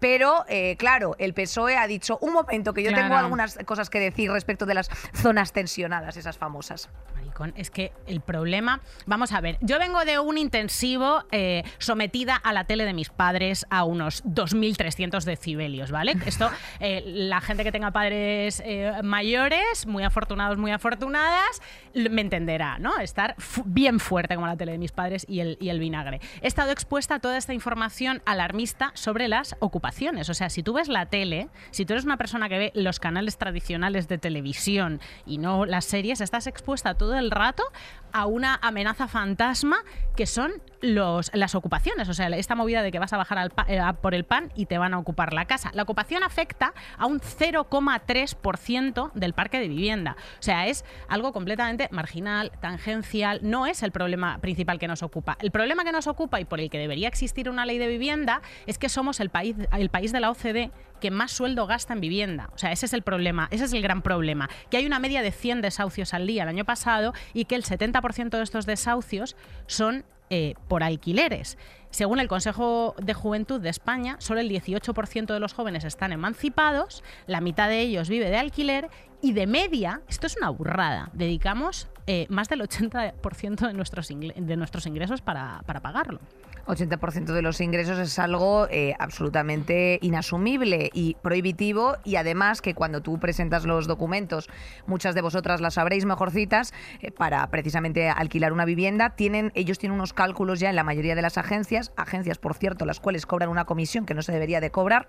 pero 0.00 0.44
eh, 0.48 0.76
claro, 0.78 1.16
el 1.18 1.34
PSOE 1.34 1.76
ha 1.76 1.86
dicho, 1.86 2.18
un 2.20 2.32
momento, 2.32 2.74
que 2.74 2.82
yo 2.82 2.92
tengo 2.92 3.14
algunas 3.16 3.58
cosas 3.64 3.90
que 3.90 4.00
decir 4.00 4.30
respecto 4.30 4.66
de 4.66 4.74
las 4.74 4.90
zonas 5.14 5.52
tensionadas, 5.52 6.16
esas 6.16 6.38
famosas. 6.38 6.88
Maricón, 7.14 7.52
es 7.56 7.70
que 7.70 7.92
el 8.06 8.20
problema. 8.20 8.80
Vamos 9.06 9.32
a 9.32 9.40
ver, 9.40 9.58
yo 9.60 9.78
vengo 9.78 10.04
de 10.04 10.18
un 10.18 10.38
intensivo 10.38 11.24
eh, 11.30 11.64
sometida 11.78 12.36
a 12.36 12.52
la 12.52 12.64
tele 12.64 12.84
de 12.84 12.94
mis 12.94 13.10
padres 13.10 13.66
a 13.70 13.84
unos 13.84 14.24
2.300 14.24 15.22
decibelios, 15.24 15.90
¿vale? 15.90 16.16
Esto, 16.26 16.50
eh, 16.80 17.02
la 17.04 17.40
gente 17.40 17.64
que 17.64 17.72
tenga 17.72 17.90
padres 17.90 18.62
mayores, 19.02 19.86
muy 19.86 20.04
afortunados, 20.04 20.58
muy 20.58 20.72
afortunadas, 20.72 21.60
me 21.94 22.20
entenderá, 22.28 22.78
¿no? 22.78 22.98
Estar 22.98 23.34
bien 23.64 24.00
fuerte 24.00 24.34
como 24.34 24.46
la 24.46 24.56
tele 24.56 24.72
de 24.72 24.78
mis 24.78 24.92
padres 24.92 25.24
y 25.28 25.40
el, 25.40 25.56
y 25.60 25.70
el 25.70 25.80
vinagre. 25.80 26.20
He 26.42 26.46
estado 26.46 26.70
expuesta 26.70 27.16
a 27.16 27.18
toda 27.18 27.38
esta 27.38 27.54
información 27.54 28.22
alarmista 28.26 28.90
sobre 28.94 29.28
las 29.28 29.56
ocupaciones. 29.60 30.28
O 30.28 30.34
sea, 30.34 30.50
si 30.50 30.62
tú 30.62 30.74
ves 30.74 30.88
la 30.88 31.06
tele, 31.06 31.48
si 31.70 31.86
tú 31.86 31.94
eres 31.94 32.04
una 32.04 32.18
persona 32.18 32.48
que 32.48 32.58
ve 32.58 32.72
los 32.74 33.00
canales 33.00 33.38
tradicionales 33.38 34.08
de 34.08 34.18
televisión 34.18 35.00
y 35.26 35.38
no 35.38 35.64
las 35.64 35.86
series, 35.86 36.20
estás 36.20 36.46
expuesta 36.46 36.94
todo 36.94 37.16
el 37.16 37.30
rato 37.30 37.64
a 38.12 38.26
una 38.26 38.58
amenaza 38.62 39.08
fantasma 39.08 39.78
que 40.16 40.26
son 40.26 40.52
los, 40.80 41.30
las 41.34 41.54
ocupaciones. 41.54 42.08
O 42.08 42.14
sea, 42.14 42.28
esta 42.28 42.54
movida 42.54 42.82
de 42.82 42.90
que 42.90 42.98
vas 42.98 43.12
a 43.12 43.16
bajar 43.16 43.38
al 43.38 43.50
pa- 43.50 43.66
eh, 43.68 43.80
por 44.00 44.14
el 44.14 44.24
pan 44.24 44.52
y 44.56 44.66
te 44.66 44.78
van 44.78 44.94
a 44.94 44.98
ocupar 44.98 45.32
la 45.32 45.44
casa. 45.46 45.70
La 45.74 45.82
ocupación 45.82 46.22
afecta 46.22 46.72
a 46.96 47.06
un 47.06 47.20
0,3% 47.20 49.12
del 49.14 49.32
parque 49.32 49.60
de 49.60 49.68
vivienda. 49.68 50.16
O 50.38 50.42
sea, 50.42 50.66
es 50.66 50.84
algo 51.08 51.32
completamente 51.32 51.88
marginal, 51.92 52.52
tangencial. 52.60 53.40
No 53.42 53.66
es 53.66 53.82
el 53.82 53.92
problema 53.92 54.38
principal 54.38 54.78
que 54.78 54.88
nos 54.88 55.02
ocupa. 55.02 55.36
El 55.40 55.50
problema 55.50 55.84
que 55.84 55.92
nos 55.92 56.06
ocupa 56.06 56.40
y 56.40 56.44
por 56.44 56.60
el 56.60 56.70
que 56.70 56.78
debería 56.78 57.08
existir 57.08 57.48
una 57.48 57.66
ley 57.66 57.78
de 57.78 57.88
vivienda 57.88 58.42
es 58.66 58.78
que 58.78 58.88
somos 58.88 59.20
el 59.20 59.30
país, 59.30 59.56
el 59.76 59.90
país 59.90 60.12
de 60.12 60.20
la 60.20 60.30
OCDE 60.30 60.70
que 61.00 61.10
más 61.10 61.32
sueldo 61.32 61.66
gasta 61.66 61.92
en 61.92 62.00
vivienda. 62.00 62.50
O 62.54 62.58
sea, 62.58 62.72
ese 62.72 62.86
es 62.86 62.92
el 62.92 63.02
problema, 63.02 63.48
ese 63.50 63.64
es 63.64 63.72
el 63.72 63.82
gran 63.82 64.02
problema. 64.02 64.48
Que 64.70 64.76
hay 64.76 64.86
una 64.86 64.98
media 64.98 65.22
de 65.22 65.32
100 65.32 65.62
desahucios 65.62 66.14
al 66.14 66.26
día 66.26 66.42
el 66.42 66.48
año 66.48 66.64
pasado 66.64 67.12
y 67.34 67.44
que 67.44 67.54
el 67.54 67.64
70% 67.64 68.30
de 68.30 68.42
estos 68.42 68.66
desahucios 68.66 69.36
son 69.66 70.04
eh, 70.30 70.54
por 70.68 70.82
alquileres. 70.82 71.56
Según 71.90 72.20
el 72.20 72.28
Consejo 72.28 72.94
de 73.02 73.14
Juventud 73.14 73.62
de 73.62 73.70
España, 73.70 74.16
solo 74.18 74.40
el 74.40 74.50
18% 74.50 75.32
de 75.32 75.40
los 75.40 75.54
jóvenes 75.54 75.84
están 75.84 76.12
emancipados, 76.12 77.02
la 77.26 77.40
mitad 77.40 77.68
de 77.68 77.80
ellos 77.80 78.10
vive 78.10 78.28
de 78.28 78.36
alquiler 78.36 78.90
y 79.22 79.32
de 79.32 79.46
media, 79.46 80.02
esto 80.06 80.26
es 80.26 80.36
una 80.36 80.50
burrada, 80.50 81.08
dedicamos 81.14 81.88
eh, 82.06 82.26
más 82.28 82.50
del 82.50 82.60
80% 82.60 83.66
de 83.66 83.72
nuestros, 83.72 84.08
de 84.08 84.56
nuestros 84.56 84.86
ingresos 84.86 85.22
para, 85.22 85.62
para 85.64 85.80
pagarlo. 85.80 86.20
80% 86.68 87.32
de 87.32 87.42
los 87.42 87.60
ingresos 87.60 87.98
es 87.98 88.18
algo 88.18 88.68
eh, 88.70 88.94
absolutamente 88.98 89.98
inasumible 90.02 90.90
y 90.92 91.16
prohibitivo. 91.22 91.96
Y 92.04 92.16
además 92.16 92.60
que 92.60 92.74
cuando 92.74 93.00
tú 93.00 93.18
presentas 93.18 93.64
los 93.64 93.86
documentos, 93.86 94.48
muchas 94.86 95.14
de 95.14 95.22
vosotras 95.22 95.60
las 95.60 95.74
sabréis 95.74 96.04
mejorcitas, 96.04 96.72
eh, 97.00 97.10
para 97.10 97.46
precisamente 97.48 98.08
alquilar 98.08 98.52
una 98.52 98.64
vivienda, 98.64 99.10
tienen 99.10 99.50
ellos 99.54 99.78
tienen 99.78 99.96
unos 99.96 100.12
cálculos 100.12 100.60
ya 100.60 100.70
en 100.70 100.76
la 100.76 100.84
mayoría 100.84 101.14
de 101.14 101.22
las 101.22 101.38
agencias, 101.38 101.92
agencias 101.96 102.38
por 102.38 102.54
cierto, 102.54 102.84
las 102.84 103.00
cuales 103.00 103.26
cobran 103.26 103.48
una 103.48 103.64
comisión 103.64 104.04
que 104.04 104.14
no 104.14 104.22
se 104.22 104.32
debería 104.32 104.60
de 104.60 104.70
cobrar 104.70 105.08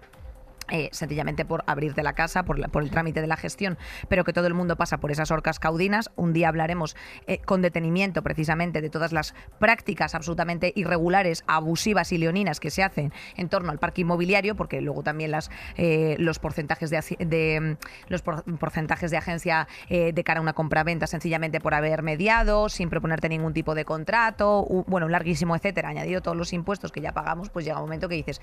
eh, 0.71 0.89
sencillamente 0.91 1.45
por 1.45 1.63
abrirte 1.67 2.03
la 2.03 2.13
casa, 2.13 2.43
por, 2.43 2.59
la- 2.59 2.67
por 2.67 2.83
el 2.83 2.89
trámite 2.91 3.21
de 3.21 3.27
la 3.27 3.38
gestión, 3.38 3.77
pero 4.07 4.23
que 4.23 4.33
todo 4.33 4.47
el 4.47 4.53
mundo 4.53 4.75
pasa 4.75 4.97
por 4.99 5.11
esas 5.11 5.31
orcas 5.31 5.59
caudinas. 5.59 6.11
Un 6.15 6.33
día 6.33 6.49
hablaremos 6.49 6.95
eh, 7.27 7.39
con 7.39 7.61
detenimiento 7.61 8.21
precisamente 8.23 8.81
de 8.81 8.89
todas 8.89 9.11
las 9.11 9.33
prácticas 9.59 10.15
absolutamente 10.15 10.71
irregulares, 10.75 11.43
abusivas 11.47 12.11
y 12.11 12.17
leoninas 12.17 12.59
que 12.59 12.69
se 12.71 12.83
hacen 12.83 13.11
en 13.35 13.49
torno 13.49 13.71
al 13.71 13.79
parque 13.79 14.01
inmobiliario, 14.01 14.55
porque 14.55 14.81
luego 14.81 15.03
también 15.03 15.31
las, 15.31 15.49
eh, 15.77 16.15
los 16.19 16.39
porcentajes 16.39 16.89
de, 16.89 17.01
de, 17.19 17.59
mm, 17.61 18.11
los 18.11 18.21
por- 18.21 18.43
porcentajes 18.57 19.11
de 19.11 19.17
agencia 19.17 19.67
eh, 19.89 20.13
de 20.13 20.23
cara 20.23 20.39
a 20.39 20.41
una 20.43 20.53
compraventa 20.53 21.07
sencillamente 21.07 21.59
por 21.59 21.73
haber 21.73 22.03
mediado, 22.03 22.69
sin 22.69 22.89
proponerte 22.89 23.29
ningún 23.29 23.53
tipo 23.53 23.75
de 23.75 23.85
contrato, 23.85 24.65
bueno, 24.88 25.05
un 25.05 25.11
larguísimo 25.11 25.55
etcétera, 25.55 25.89
añadido 25.89 26.21
todos 26.21 26.38
los 26.38 26.53
impuestos 26.53 26.91
que 26.91 27.01
ya 27.01 27.11
pagamos, 27.13 27.49
pues 27.49 27.65
llega 27.65 27.77
un 27.77 27.83
momento 27.83 28.07
que 28.09 28.15
dices, 28.15 28.41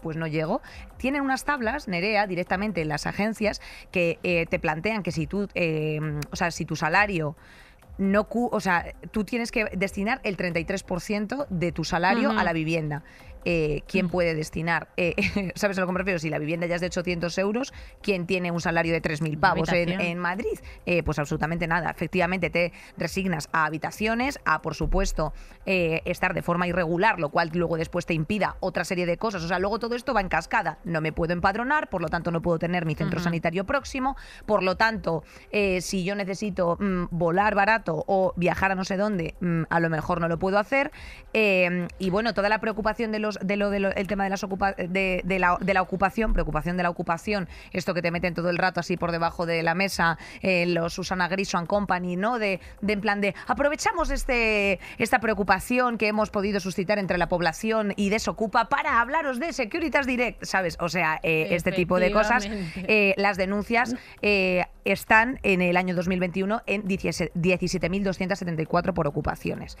pues 0.00 0.16
no 0.16 0.26
llego. 0.26 0.60
Tienen 0.96 1.22
unas 1.22 1.44
tablas, 1.44 1.59
Nerea, 1.88 2.26
directamente 2.26 2.82
en 2.82 2.88
las 2.88 3.06
agencias, 3.06 3.60
que 3.90 4.18
eh, 4.22 4.46
te 4.46 4.58
plantean 4.58 5.02
que 5.02 5.12
si 5.12 5.26
tú, 5.26 5.48
eh, 5.54 6.00
o 6.30 6.36
sea, 6.36 6.50
si 6.50 6.64
tu 6.64 6.76
salario 6.76 7.36
no 7.98 8.26
o 8.30 8.60
sea, 8.60 8.94
tú 9.10 9.24
tienes 9.24 9.52
que 9.52 9.66
destinar 9.76 10.20
el 10.24 10.38
33% 10.38 11.46
de 11.50 11.70
tu 11.70 11.84
salario 11.84 12.30
a 12.30 12.42
la 12.42 12.54
vivienda. 12.54 13.02
Eh, 13.44 13.82
¿Quién 13.86 14.08
puede 14.08 14.34
destinar? 14.34 14.88
Eh, 14.96 15.14
¿Sabes 15.54 15.78
a 15.78 15.80
lo 15.80 15.86
que 15.86 15.92
me 15.92 15.98
refiero? 15.98 16.18
Si 16.18 16.30
la 16.30 16.38
vivienda 16.38 16.66
ya 16.66 16.74
es 16.74 16.80
de 16.80 16.88
800 16.88 17.36
euros, 17.38 17.72
¿quién 18.02 18.26
tiene 18.26 18.50
un 18.50 18.60
salario 18.60 18.92
de 18.92 19.02
3.000 19.02 19.38
pavos 19.38 19.68
en, 19.72 20.18
Madrid? 20.18 20.58
Eh, 20.86 21.02
pues 21.02 21.18
absolutamente 21.18 21.66
nada. 21.66 21.90
Efectivamente, 21.90 22.50
te 22.50 22.72
resignas 22.96 23.48
a 23.52 23.64
habitaciones, 23.64 24.38
a, 24.44 24.62
por 24.62 24.74
supuesto, 24.74 25.32
estar 25.64 26.34
de 26.34 26.42
forma 26.42 26.66
irregular, 26.66 27.18
lo 27.18 27.30
cual 27.30 27.50
luego 27.54 27.76
después 27.76 28.06
te 28.06 28.14
impida 28.14 28.56
otra 28.60 28.84
serie 28.84 29.06
de 29.06 29.16
cosas. 29.16 29.42
O 29.42 29.48
sea, 29.48 29.58
luego 29.58 29.78
todo 29.78 29.94
esto 29.94 30.14
va 30.14 30.20
en 30.20 30.28
cascada. 30.28 30.78
No 30.84 31.00
me 31.00 31.12
puedo 31.12 31.32
empadronar, 31.32 31.88
por 31.88 32.02
lo 32.02 32.08
tanto 32.08 32.30
no 32.30 32.42
puedo 32.42 32.58
tener 32.58 32.86
mi 32.86 32.94
centro 32.94 33.20
sanitario 33.20 33.64
próximo. 33.64 34.16
Por 34.46 34.62
lo 34.62 34.76
tanto, 34.76 35.24
si 35.80 36.04
yo 36.04 36.14
necesito 36.14 36.76
mm, 36.80 37.04
volar 37.10 37.54
barato 37.54 38.04
o 38.06 38.32
viajar 38.36 38.72
a 38.72 38.74
no 38.74 38.84
sé 38.84 38.96
dónde, 38.96 39.34
mm, 39.40 39.62
a 39.68 39.80
lo 39.80 39.90
mejor 39.90 40.20
no 40.20 40.28
lo 40.28 40.38
puedo 40.38 40.58
hacer. 40.58 40.90
Y 41.32 42.10
bueno, 42.10 42.34
toda 42.34 42.48
la 42.48 42.60
preocupación 42.60 43.12
de 43.12 43.18
los 43.18 43.29
de 43.40 43.56
lo 43.56 43.70
del 43.70 43.92
tema 44.06 44.24
de 44.24 44.30
las 44.30 44.42
ocupa- 44.44 44.74
de, 44.76 45.20
de 45.24 45.38
la, 45.38 45.56
de 45.60 45.74
la 45.74 45.82
ocupación, 45.82 46.32
preocupación 46.32 46.76
de 46.76 46.82
la 46.82 46.90
ocupación, 46.90 47.48
esto 47.72 47.94
que 47.94 48.02
te 48.02 48.10
meten 48.10 48.34
todo 48.34 48.50
el 48.50 48.58
rato 48.58 48.80
así 48.80 48.96
por 48.96 49.12
debajo 49.12 49.46
de 49.46 49.62
la 49.62 49.74
mesa, 49.74 50.18
eh, 50.42 50.66
los 50.66 50.94
Susana 50.94 51.28
Griso 51.28 51.58
and 51.58 51.66
Company, 51.66 52.16
¿no? 52.16 52.38
De, 52.38 52.60
de 52.80 52.92
en 52.92 53.00
plan 53.00 53.20
de 53.20 53.34
aprovechamos 53.46 54.10
este 54.10 54.78
esta 54.98 55.20
preocupación 55.20 55.98
que 55.98 56.08
hemos 56.08 56.30
podido 56.30 56.60
suscitar 56.60 56.98
entre 56.98 57.18
la 57.18 57.28
población 57.28 57.92
y 57.96 58.10
desocupa 58.10 58.68
para 58.68 59.00
hablaros 59.00 59.38
de 59.40 59.52
Securitas 59.52 60.06
Direct, 60.06 60.44
¿sabes? 60.44 60.76
O 60.80 60.88
sea, 60.88 61.20
eh, 61.22 61.48
este 61.50 61.72
tipo 61.72 61.98
de 61.98 62.10
cosas. 62.12 62.46
Eh, 62.76 63.14
las 63.16 63.36
denuncias 63.36 63.94
eh, 64.22 64.64
están 64.84 65.38
en 65.42 65.60
el 65.62 65.76
año 65.76 65.94
2021 65.94 66.62
en 66.66 66.86
17 66.86 67.32
17.274 67.34 68.92
por 68.94 69.06
ocupaciones. 69.06 69.76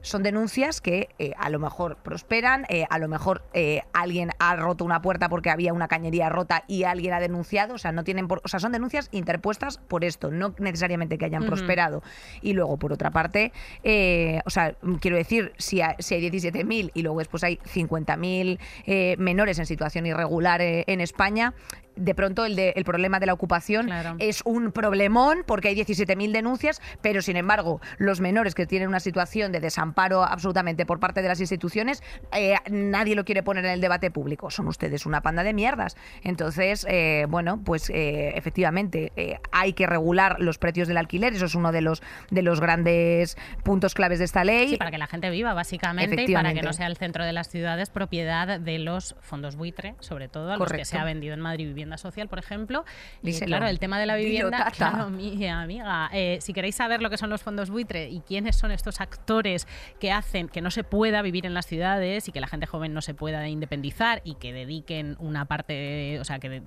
Son 0.00 0.22
denuncias 0.22 0.80
que 0.80 1.08
a 1.38 1.50
lo 1.50 1.58
mejor 1.58 1.96
prosperan, 1.96 2.36
eh, 2.68 2.84
a 2.88 2.98
lo 2.98 3.08
mejor 3.08 3.42
eh, 3.52 3.82
alguien 3.92 4.30
ha 4.38 4.54
roto 4.56 4.84
una 4.84 5.02
puerta 5.02 5.28
porque 5.28 5.50
había 5.50 5.72
una 5.72 5.88
cañería 5.88 6.28
rota 6.28 6.64
y 6.68 6.84
alguien 6.84 7.12
ha 7.14 7.20
denunciado, 7.20 7.74
o 7.74 7.78
sea, 7.78 7.92
no 7.92 8.04
tienen 8.04 8.28
por- 8.28 8.40
o 8.44 8.48
sea, 8.48 8.60
son 8.60 8.72
denuncias 8.72 9.08
interpuestas 9.12 9.78
por 9.78 10.04
esto, 10.04 10.30
no 10.30 10.54
necesariamente 10.58 11.18
que 11.18 11.24
hayan 11.24 11.42
prosperado. 11.46 12.02
Y 12.42 12.52
luego, 12.52 12.76
por 12.76 12.92
otra 12.92 13.10
parte, 13.10 13.52
eh, 13.82 14.40
o 14.46 14.50
sea, 14.50 14.74
quiero 15.00 15.16
decir, 15.16 15.52
si, 15.58 15.80
ha- 15.80 15.96
si 15.98 16.14
hay 16.14 16.30
17.000 16.30 16.90
y 16.94 17.02
luego 17.02 17.18
después 17.18 17.42
hay 17.44 17.56
50.000 17.64 18.58
eh, 18.86 19.16
menores 19.18 19.58
en 19.58 19.66
situación 19.66 20.06
irregular 20.06 20.60
en 20.62 21.00
España, 21.00 21.54
de 21.96 22.14
pronto 22.14 22.44
el, 22.44 22.56
de- 22.56 22.72
el 22.76 22.84
problema 22.84 23.18
de 23.20 23.26
la 23.26 23.32
ocupación 23.32 23.86
Claro. 23.86 24.16
es 24.18 24.42
un 24.44 24.70
problemón 24.72 25.38
porque 25.46 25.68
hay 25.68 25.74
17.000 25.74 26.32
denuncias, 26.32 26.80
pero 27.02 27.22
sin 27.22 27.36
embargo 27.36 27.80
los 27.98 28.20
menores 28.20 28.54
que 28.54 28.66
tienen 28.66 28.88
una 28.88 29.00
situación 29.00 29.52
de 29.52 29.60
desamparo 29.60 30.22
absolutamente 30.22 30.86
por 30.86 31.00
parte 31.00 31.22
de 31.22 31.28
las 31.28 31.40
instituciones, 31.40 32.02
eh, 32.32 32.54
nadie 32.70 33.14
lo 33.14 33.24
quiere 33.24 33.42
poner 33.42 33.64
en 33.64 33.72
el 33.72 33.80
debate 33.80 34.10
público. 34.10 34.50
Son 34.50 34.66
ustedes 34.68 35.06
una 35.06 35.20
panda 35.22 35.42
de 35.42 35.52
mierdas. 35.54 35.96
Entonces, 36.22 36.86
eh, 36.88 37.26
bueno, 37.28 37.60
pues 37.64 37.90
eh, 37.90 38.32
efectivamente 38.36 39.12
eh, 39.16 39.38
hay 39.52 39.72
que 39.72 39.86
regular 39.86 40.36
los 40.40 40.58
precios 40.58 40.88
del 40.88 40.96
alquiler. 40.96 41.32
Eso 41.34 41.46
es 41.46 41.54
uno 41.54 41.72
de 41.72 41.80
los, 41.80 42.02
de 42.30 42.42
los 42.42 42.60
grandes 42.60 43.36
puntos 43.64 43.94
claves 43.94 44.18
de 44.18 44.24
esta 44.26 44.44
ley. 44.44 44.68
Sí, 44.70 44.76
para 44.76 44.90
que 44.90 44.98
la 44.98 45.06
gente 45.06 45.30
viva, 45.30 45.54
básicamente, 45.54 46.24
y 46.28 46.32
para 46.34 46.52
que 46.52 46.62
no 46.62 46.72
sea 46.72 46.86
el 46.86 46.96
centro 46.96 47.24
de 47.24 47.32
las 47.32 47.48
ciudades 47.48 47.90
propiedad 47.90 48.60
de 48.60 48.78
los 48.78 49.16
fondos 49.20 49.56
buitre, 49.56 49.94
sobre 50.00 50.28
todo 50.28 50.52
a 50.52 50.56
los 50.56 50.70
que 50.72 50.84
se 50.84 50.98
ha 50.98 51.04
vendido 51.04 51.34
en 51.34 51.40
Madrid 51.40 51.72
vivienda 51.86 51.98
social, 51.98 52.28
por 52.28 52.38
ejemplo. 52.38 52.84
Y 53.22 53.38
claro, 53.40 53.66
el 53.66 53.78
tema 53.78 53.98
de 53.98 54.06
la 54.06 54.16
Dilo, 54.16 54.28
vivienda, 54.28 54.58
tata. 54.58 54.70
claro, 54.72 55.10
mi 55.10 55.46
amiga, 55.46 56.10
eh, 56.12 56.38
si 56.40 56.52
queréis 56.52 56.74
saber 56.74 57.00
lo 57.00 57.10
que 57.10 57.16
son 57.16 57.30
los 57.30 57.42
fondos 57.42 57.70
buitre 57.70 58.08
y 58.08 58.20
quiénes 58.20 58.56
son 58.56 58.70
estos 58.72 59.00
actores 59.00 59.66
que 60.00 60.10
hacen 60.12 60.48
que 60.48 60.60
no 60.60 60.70
se 60.70 60.82
pueda 60.84 61.22
vivir 61.22 61.46
en 61.46 61.54
las 61.54 61.66
ciudades 61.66 62.28
y 62.28 62.32
que 62.32 62.40
la 62.40 62.46
gente 62.48 62.66
joven 62.66 62.92
no 62.92 63.00
se 63.02 63.14
pueda 63.14 63.46
independizar 63.48 64.20
y 64.24 64.34
que 64.34 64.52
dediquen 64.52 65.16
una 65.20 65.44
parte, 65.44 66.18
o 66.20 66.24
sea, 66.24 66.38
que, 66.38 66.62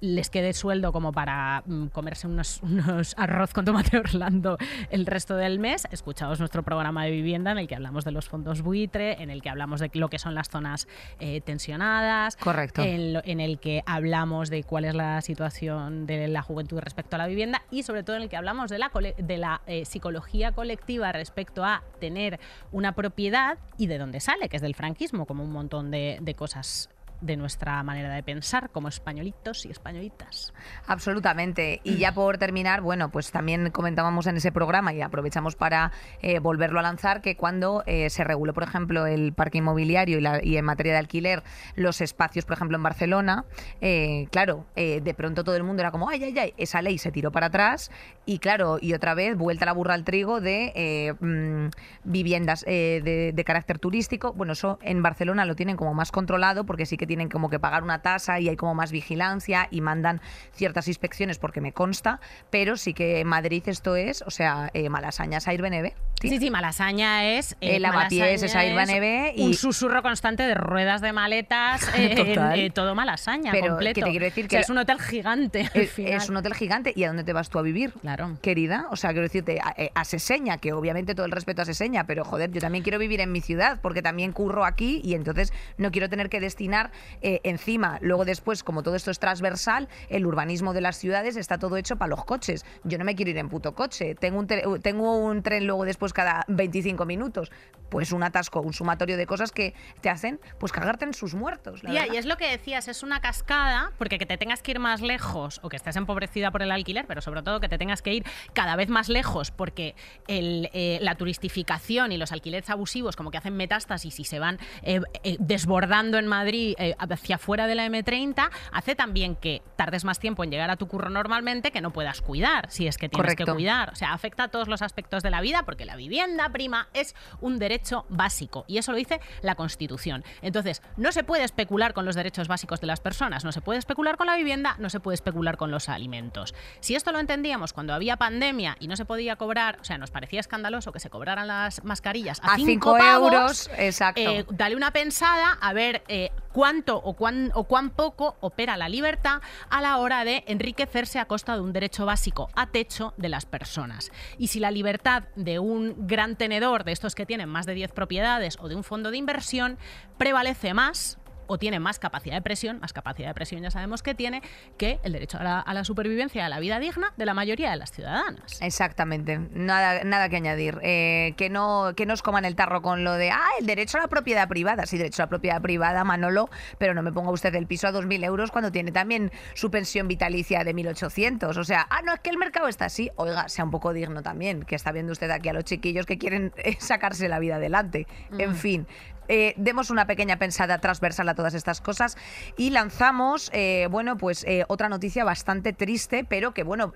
les 0.00 0.28
quede 0.28 0.52
sueldo 0.52 0.92
como 0.92 1.12
para 1.12 1.62
mm, 1.66 1.86
comerse 1.86 2.26
unos, 2.26 2.60
unos 2.62 3.14
arroz 3.16 3.52
con 3.54 3.64
tomate 3.64 3.96
Orlando 4.04 4.58
el 4.90 5.06
resto 5.06 5.36
del 5.36 5.58
mes, 5.58 5.86
escuchaos 5.90 6.38
nuestro 6.38 6.62
programa 6.62 7.04
de 7.04 7.10
vivienda 7.10 7.52
en 7.52 7.58
el 7.58 7.66
que 7.68 7.74
hablamos 7.74 8.04
de 8.04 8.10
los 8.12 8.28
fondos 8.28 8.60
buitre, 8.62 9.22
en 9.22 9.30
el 9.30 9.40
que 9.40 9.48
hablamos 9.48 9.80
de 9.80 9.90
lo 9.94 10.08
que 10.08 10.18
son 10.18 10.34
las 10.34 10.48
zonas 10.50 10.86
eh, 11.20 11.40
tensionadas, 11.40 12.36
Correcto. 12.36 12.82
en, 12.82 13.14
lo- 13.14 13.22
en 13.24 13.40
el 13.40 13.58
que 13.58 13.82
hablamos 13.86 14.33
de 14.42 14.64
cuál 14.64 14.84
es 14.84 14.94
la 14.94 15.20
situación 15.20 16.06
de 16.06 16.28
la 16.28 16.42
juventud 16.42 16.78
respecto 16.78 17.16
a 17.16 17.18
la 17.18 17.26
vivienda 17.26 17.62
y 17.70 17.82
sobre 17.82 18.02
todo 18.02 18.16
en 18.16 18.22
el 18.22 18.28
que 18.28 18.36
hablamos 18.36 18.70
de 18.70 18.78
la, 18.78 19.60
eh, 19.66 19.84
psicología 19.84 20.52
colectiva 20.52 21.12
respecto 21.12 21.64
a 21.64 21.82
tener 22.00 22.40
una 22.72 22.92
propiedad 22.92 23.58
y 23.78 23.86
de 23.86 23.98
dónde 23.98 24.20
sale, 24.20 24.48
que 24.48 24.56
es 24.56 24.62
del 24.62 24.74
franquismo, 24.74 25.26
como 25.26 25.44
un 25.44 25.52
montón 25.52 25.90
de 25.90 26.34
cosas 26.36 26.90
de 27.24 27.36
nuestra 27.36 27.82
manera 27.82 28.12
de 28.14 28.22
pensar 28.22 28.70
como 28.70 28.88
españolitos 28.88 29.64
y 29.64 29.70
españolitas. 29.70 30.52
Absolutamente. 30.86 31.80
Y 31.82 31.96
ya 31.96 32.12
por 32.12 32.38
terminar, 32.38 32.82
bueno, 32.82 33.10
pues 33.10 33.30
también 33.30 33.70
comentábamos 33.70 34.26
en 34.26 34.36
ese 34.36 34.52
programa 34.52 34.92
y 34.92 35.00
aprovechamos 35.00 35.56
para 35.56 35.92
eh, 36.20 36.38
volverlo 36.38 36.80
a 36.80 36.82
lanzar 36.82 37.22
que 37.22 37.36
cuando 37.36 37.82
eh, 37.86 38.10
se 38.10 38.24
reguló, 38.24 38.52
por 38.52 38.64
ejemplo, 38.64 39.06
el 39.06 39.32
parque 39.32 39.58
inmobiliario 39.58 40.18
y, 40.42 40.56
en 40.56 40.64
materia 40.64 40.92
de 40.92 40.98
alquiler, 40.98 41.42
los 41.76 42.00
espacios, 42.00 42.44
por 42.44 42.54
ejemplo, 42.54 42.76
en 42.76 42.82
Barcelona, 42.82 43.44
eh, 43.80 44.26
claro, 44.30 44.66
de 44.74 45.14
pronto 45.16 45.44
todo 45.44 45.56
el 45.56 45.62
mundo 45.62 45.82
era 45.82 45.90
como, 45.90 46.08
ay, 46.08 46.22
ay, 46.22 46.38
ay, 46.38 46.54
esa 46.56 46.82
ley 46.82 46.98
se 46.98 47.10
tiró 47.10 47.32
para 47.32 47.46
atrás 47.46 47.90
y 48.26 48.38
claro, 48.38 48.78
y 48.80 48.92
otra 48.92 49.14
vez 49.14 49.36
vuelta 49.36 49.64
la 49.64 49.72
burra 49.72 49.94
al 49.94 50.04
trigo 50.04 50.40
de 50.40 51.14
mm, 51.18 51.68
viviendas 52.04 52.64
de, 52.64 53.42
carácter 53.44 53.78
turístico. 53.78 54.32
Bueno, 54.32 54.54
eso 54.54 54.78
en 54.82 55.02
Barcelona 55.02 55.44
lo 55.44 55.54
tienen 55.54 55.76
como 55.76 55.94
más 55.94 56.10
controlado 56.10 56.64
porque 56.64 56.86
sí 56.86 56.96
que 56.96 57.06
tienen 57.14 57.28
como 57.28 57.48
que 57.48 57.60
pagar 57.60 57.84
una 57.84 58.02
tasa 58.02 58.40
y 58.40 58.48
hay 58.48 58.56
como 58.56 58.74
más 58.74 58.90
vigilancia 58.90 59.68
y 59.70 59.80
mandan 59.82 60.20
ciertas 60.52 60.88
inspecciones 60.88 61.38
porque 61.38 61.60
me 61.60 61.72
consta, 61.72 62.18
pero 62.50 62.76
sí 62.76 62.92
que 62.92 63.20
en 63.20 63.28
Madrid 63.28 63.62
esto 63.66 63.94
es, 63.94 64.22
o 64.22 64.30
sea, 64.30 64.68
eh, 64.74 64.88
Malasaña 64.88 65.38
es 65.38 65.46
Airbnb. 65.46 65.92
Sí, 66.28 66.38
sí, 66.38 66.50
Malasaña 66.50 67.34
es. 67.36 67.52
eh, 67.60 67.76
El 67.76 67.82
lavapiés 67.82 68.42
es 68.42 68.54
Airbnb 68.54 69.34
y- 69.36 69.42
Un 69.42 69.54
susurro 69.54 70.02
constante 70.02 70.42
de 70.44 70.54
ruedas 70.54 71.00
de 71.00 71.12
maletas. 71.12 71.82
eh, 71.96 72.34
eh, 72.56 72.70
todo 72.70 72.94
Malasaña, 72.94 73.52
Pero, 73.52 73.68
completo. 73.68 73.94
¿qué 73.94 74.04
te 74.04 74.10
quiero 74.10 74.24
decir? 74.24 74.46
O 74.46 74.48
sea, 74.48 74.58
Que 74.58 74.62
es 74.62 74.70
un 74.70 74.78
hotel 74.78 75.00
gigante. 75.00 75.70
Es, 75.74 75.98
es 75.98 76.28
un 76.28 76.36
hotel 76.36 76.54
gigante 76.54 76.92
y 76.96 77.04
¿a 77.04 77.08
dónde 77.08 77.24
te 77.24 77.32
vas 77.32 77.50
tú 77.50 77.58
a 77.58 77.62
vivir? 77.62 77.92
Claro. 78.00 78.36
Querida, 78.42 78.86
o 78.90 78.96
sea, 78.96 79.10
quiero 79.10 79.22
decirte, 79.24 79.60
a, 79.62 79.74
eh, 79.76 79.90
a 79.94 80.04
Seseña, 80.04 80.58
que 80.58 80.72
obviamente 80.72 81.14
todo 81.14 81.26
el 81.26 81.32
respeto 81.32 81.62
a 81.62 81.64
Seseña, 81.64 82.06
pero 82.06 82.24
joder, 82.24 82.50
yo 82.50 82.60
también 82.60 82.82
quiero 82.84 82.98
vivir 82.98 83.20
en 83.20 83.30
mi 83.32 83.40
ciudad 83.40 83.78
porque 83.82 84.02
también 84.02 84.32
curro 84.32 84.64
aquí 84.64 85.00
y 85.04 85.14
entonces 85.14 85.52
no 85.78 85.90
quiero 85.90 86.08
tener 86.08 86.28
que 86.28 86.40
destinar 86.40 86.90
encima, 87.22 87.98
luego 88.00 88.24
después, 88.24 88.62
como 88.62 88.82
todo 88.82 88.94
esto 88.96 89.10
es 89.10 89.18
transversal, 89.18 89.88
el 90.08 90.26
urbanismo 90.26 90.72
de 90.72 90.80
las 90.80 90.96
ciudades 90.96 91.36
está 91.36 91.58
todo 91.58 91.76
hecho 91.76 91.96
para 91.96 92.08
los 92.08 92.24
coches. 92.24 92.64
Yo 92.84 92.98
no 92.98 93.04
me 93.04 93.14
quiero 93.14 93.30
ir 93.30 93.38
en 93.38 93.48
puto 93.48 93.74
coche, 93.74 94.14
tengo 94.14 94.38
un, 94.38 94.46
tengo 94.80 95.16
un 95.18 95.42
tren 95.42 95.66
luego 95.66 95.84
después 95.84 96.12
cada 96.14 96.44
25 96.48 97.04
minutos, 97.04 97.52
pues 97.90 98.12
un 98.12 98.22
atasco, 98.22 98.60
un 98.60 98.72
sumatorio 98.72 99.16
de 99.16 99.26
cosas 99.26 99.52
que 99.52 99.74
te 100.00 100.10
hacen 100.10 100.40
pues 100.58 100.72
cagarte 100.72 101.04
en 101.04 101.14
sus 101.14 101.34
muertos. 101.34 101.84
la 101.84 102.06
y 102.06 102.16
es 102.16 102.26
lo 102.26 102.36
que 102.36 102.50
decías, 102.50 102.88
es 102.88 103.02
una 103.02 103.20
cascada, 103.20 103.92
porque 103.98 104.18
que 104.18 104.26
te 104.26 104.36
tengas 104.36 104.62
que 104.62 104.72
ir 104.72 104.80
más 104.80 105.00
lejos 105.00 105.60
o 105.62 105.68
que 105.68 105.76
estés 105.76 105.96
empobrecida 105.96 106.50
por 106.50 106.62
el 106.62 106.70
alquiler, 106.70 107.06
pero 107.06 107.20
sobre 107.20 107.42
todo 107.42 107.60
que 107.60 107.68
te 107.68 107.78
tengas 107.78 108.02
que 108.02 108.14
ir 108.14 108.24
cada 108.52 108.76
vez 108.76 108.88
más 108.88 109.08
lejos 109.08 109.50
porque 109.50 109.94
el, 110.26 110.70
eh, 110.72 110.98
la 111.02 111.14
turistificación 111.14 112.12
y 112.12 112.16
los 112.16 112.32
alquileres 112.32 112.70
abusivos 112.70 113.16
como 113.16 113.30
que 113.30 113.38
hacen 113.38 113.56
metástasis 113.56 114.18
y 114.18 114.24
se 114.24 114.38
van 114.38 114.58
eh, 114.82 115.00
eh, 115.22 115.36
desbordando 115.38 116.18
en 116.18 116.26
Madrid 116.26 116.74
hacia 116.98 117.38
fuera 117.38 117.66
de 117.66 117.74
la 117.74 117.86
M30, 117.86 118.50
hace 118.72 118.94
también 118.94 119.36
que 119.36 119.62
tardes 119.76 120.04
más 120.04 120.18
tiempo 120.18 120.44
en 120.44 120.50
llegar 120.50 120.70
a 120.70 120.76
tu 120.76 120.88
curro 120.88 121.10
normalmente 121.10 121.70
que 121.70 121.80
no 121.80 121.92
puedas 121.92 122.20
cuidar, 122.22 122.70
si 122.70 122.86
es 122.86 122.98
que 122.98 123.08
tienes 123.08 123.36
que 123.36 123.44
cuidar. 123.44 123.90
O 123.90 123.94
sea, 123.96 124.12
afecta 124.12 124.44
a 124.44 124.48
todos 124.48 124.68
los 124.68 124.82
aspectos 124.82 125.22
de 125.22 125.30
la 125.30 125.40
vida 125.40 125.64
porque 125.64 125.84
la 125.84 125.96
vida 125.96 126.03
vivienda 126.08 126.48
prima 126.50 126.88
es 126.92 127.14
un 127.40 127.58
derecho 127.58 128.04
básico 128.08 128.64
y 128.68 128.78
eso 128.78 128.92
lo 128.92 128.98
dice 128.98 129.20
la 129.42 129.54
Constitución. 129.54 130.24
Entonces, 130.42 130.82
no 130.96 131.12
se 131.12 131.24
puede 131.24 131.44
especular 131.44 131.94
con 131.94 132.04
los 132.04 132.14
derechos 132.14 132.48
básicos 132.48 132.80
de 132.80 132.86
las 132.86 133.00
personas, 133.00 133.44
no 133.44 133.52
se 133.52 133.60
puede 133.60 133.78
especular 133.78 134.16
con 134.16 134.26
la 134.26 134.36
vivienda, 134.36 134.76
no 134.78 134.90
se 134.90 135.00
puede 135.00 135.14
especular 135.14 135.56
con 135.56 135.70
los 135.70 135.88
alimentos. 135.88 136.54
Si 136.80 136.94
esto 136.94 137.12
lo 137.12 137.18
entendíamos 137.18 137.72
cuando 137.72 137.94
había 137.94 138.16
pandemia 138.16 138.76
y 138.80 138.88
no 138.88 138.96
se 138.96 139.04
podía 139.04 139.36
cobrar, 139.36 139.78
o 139.80 139.84
sea, 139.84 139.98
nos 139.98 140.10
parecía 140.10 140.40
escandaloso 140.40 140.92
que 140.92 141.00
se 141.00 141.10
cobraran 141.10 141.46
las 141.46 141.82
mascarillas 141.84 142.40
a 142.42 142.56
5 142.56 142.98
euros, 142.98 143.70
exacto. 143.76 144.20
Eh, 144.20 144.44
dale 144.50 144.76
una 144.76 144.90
pensada 144.92 145.58
a 145.60 145.72
ver 145.72 146.02
eh, 146.08 146.30
cuánto 146.52 146.96
o 146.96 147.14
cuán, 147.14 147.50
o 147.54 147.64
cuán 147.64 147.90
poco 147.90 148.36
opera 148.40 148.76
la 148.76 148.88
libertad 148.88 149.42
a 149.68 149.80
la 149.80 149.98
hora 149.98 150.24
de 150.24 150.44
enriquecerse 150.46 151.18
a 151.18 151.26
costa 151.26 151.54
de 151.54 151.60
un 151.60 151.72
derecho 151.72 152.06
básico 152.06 152.48
a 152.54 152.68
techo 152.68 153.12
de 153.16 153.28
las 153.28 153.44
personas. 153.44 154.10
Y 154.38 154.46
si 154.46 154.60
la 154.60 154.70
libertad 154.70 155.24
de 155.34 155.58
un 155.58 155.83
gran 155.96 156.36
tenedor, 156.36 156.84
de 156.84 156.92
estos 156.92 157.14
que 157.14 157.26
tienen 157.26 157.48
más 157.48 157.66
de 157.66 157.74
10 157.74 157.92
propiedades 157.92 158.56
o 158.60 158.68
de 158.68 158.76
un 158.76 158.84
fondo 158.84 159.10
de 159.10 159.18
inversión, 159.18 159.78
prevalece 160.18 160.74
más 160.74 161.18
o 161.46 161.58
tiene 161.58 161.80
más 161.80 161.98
capacidad 161.98 162.34
de 162.34 162.42
presión, 162.42 162.80
más 162.80 162.92
capacidad 162.92 163.28
de 163.28 163.34
presión 163.34 163.62
ya 163.62 163.70
sabemos 163.70 164.02
que 164.02 164.14
tiene, 164.14 164.42
que 164.78 165.00
el 165.02 165.12
derecho 165.12 165.38
a 165.40 165.72
la, 165.72 165.84
supervivencia, 165.84 166.46
a 166.46 166.48
la 166.48 166.60
vida 166.60 166.78
digna 166.78 167.12
de 167.16 167.26
la 167.26 167.34
mayoría 167.34 167.70
de 167.70 167.76
las 167.76 167.92
ciudadanas. 167.92 168.60
Exactamente, 168.60 169.38
nada, 169.52 170.04
nada 170.04 170.28
que 170.28 170.36
añadir. 170.36 170.78
Eh, 170.82 171.34
que, 171.36 171.50
no, 171.50 171.92
que 171.96 172.06
nos 172.06 172.22
coman 172.22 172.44
el 172.44 172.56
tarro 172.56 172.82
con 172.82 173.04
lo 173.04 173.14
de, 173.14 173.30
ah, 173.30 173.48
el 173.60 173.66
derecho 173.66 173.98
a 173.98 174.02
la 174.02 174.08
propiedad 174.08 174.48
privada. 174.48 174.86
Sí, 174.86 174.98
derecho 174.98 175.22
a 175.22 175.26
la 175.26 175.30
propiedad 175.30 175.60
privada, 175.60 176.04
Manolo, 176.04 176.48
pero 176.78 176.94
no 176.94 177.02
me 177.02 177.12
ponga 177.12 177.30
usted 177.30 177.54
el 177.54 177.66
piso 177.66 177.86
a 177.86 177.92
2.000 177.92 178.24
euros 178.24 178.50
cuando 178.50 178.70
tiene 178.70 178.92
también 178.92 179.32
su 179.54 179.70
pensión 179.70 180.08
vitalicia 180.08 180.64
de 180.64 180.74
1.800. 180.74 181.56
O 181.56 181.64
sea, 181.64 181.86
ah, 181.90 182.02
no, 182.02 182.14
es 182.14 182.20
que 182.20 182.30
el 182.30 182.38
mercado 182.38 182.68
está 182.68 182.86
así. 182.86 183.10
Oiga, 183.16 183.48
sea 183.48 183.64
un 183.64 183.70
poco 183.70 183.92
digno 183.92 184.22
también, 184.22 184.62
que 184.62 184.74
está 184.74 184.92
viendo 184.92 185.12
usted 185.12 185.30
aquí 185.30 185.48
a 185.48 185.52
los 185.52 185.64
chiquillos 185.64 186.06
que 186.06 186.18
quieren 186.18 186.52
eh, 186.56 186.76
sacarse 186.78 187.28
la 187.28 187.38
vida 187.38 187.56
adelante. 187.56 188.06
En 188.38 188.50
mm. 188.50 188.54
fin, 188.54 188.86
eh, 189.28 189.54
demos 189.56 189.90
una 189.90 190.06
pequeña 190.06 190.38
pensada 190.38 190.78
transversal 190.78 191.28
a 191.28 191.34
todas 191.34 191.54
estas 191.54 191.80
cosas 191.80 192.16
y 192.56 192.70
lanzamos, 192.70 193.50
eh, 193.52 193.88
bueno, 193.90 194.16
pues 194.16 194.44
eh, 194.44 194.64
otra 194.68 194.88
noticia 194.88 195.24
bastante 195.24 195.72
triste, 195.72 196.24
pero 196.24 196.52
que, 196.52 196.62
bueno, 196.62 196.92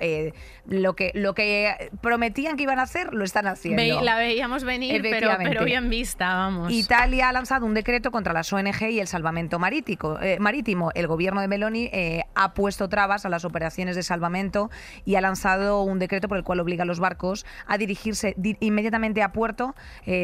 lo, 0.67 0.95
que, 0.95 1.13
lo 1.15 1.35
que 1.35 1.91
prometían 2.01 2.57
que 2.57 2.65
iban 2.65 2.79
a 2.79 2.83
hacer, 2.83 3.13
lo 3.15 3.25
están 3.25 3.47
haciendo. 3.47 4.03
la 4.03 4.17
veíamos 4.17 4.65
venir, 4.65 5.01
pero, 5.03 5.31
pero, 5.39 5.65
bien 5.65 5.91
vista, 5.91 6.35
vamos. 6.35 6.73
Italia 6.73 7.29
ha 7.29 7.33
lanzado 7.33 7.67
un 7.67 7.75
decreto 7.75 8.11
contra 8.11 8.33
las 8.33 8.53
ONG 8.53 8.91
y 8.91 9.01
el 9.01 9.09
salvamento 9.09 9.59
marítimo. 9.59 10.19
marítimo. 10.39 10.91
El 10.95 11.07
gobierno 11.07 11.41
de 11.41 11.49
Meloni 11.49 11.91
ha 12.35 12.55
puesto 12.55 12.89
trabas 12.89 13.25
a 13.25 13.29
las 13.29 13.45
operaciones 13.45 13.97
de 13.97 14.03
salvamento 14.03 14.71
y 15.05 15.15
ha 15.17 15.21
lanzado 15.21 15.83
un 15.83 15.99
decreto 15.99 16.29
por 16.29 16.39
el 16.39 16.45
cual 16.45 16.61
obliga 16.61 16.83
a 16.83 16.87
los 16.87 17.01
barcos 17.01 17.47
a 17.67 17.79
dirigirse 17.79 18.35
inmediatamente 18.61 19.23
a 19.23 19.33
puerto 19.33 19.75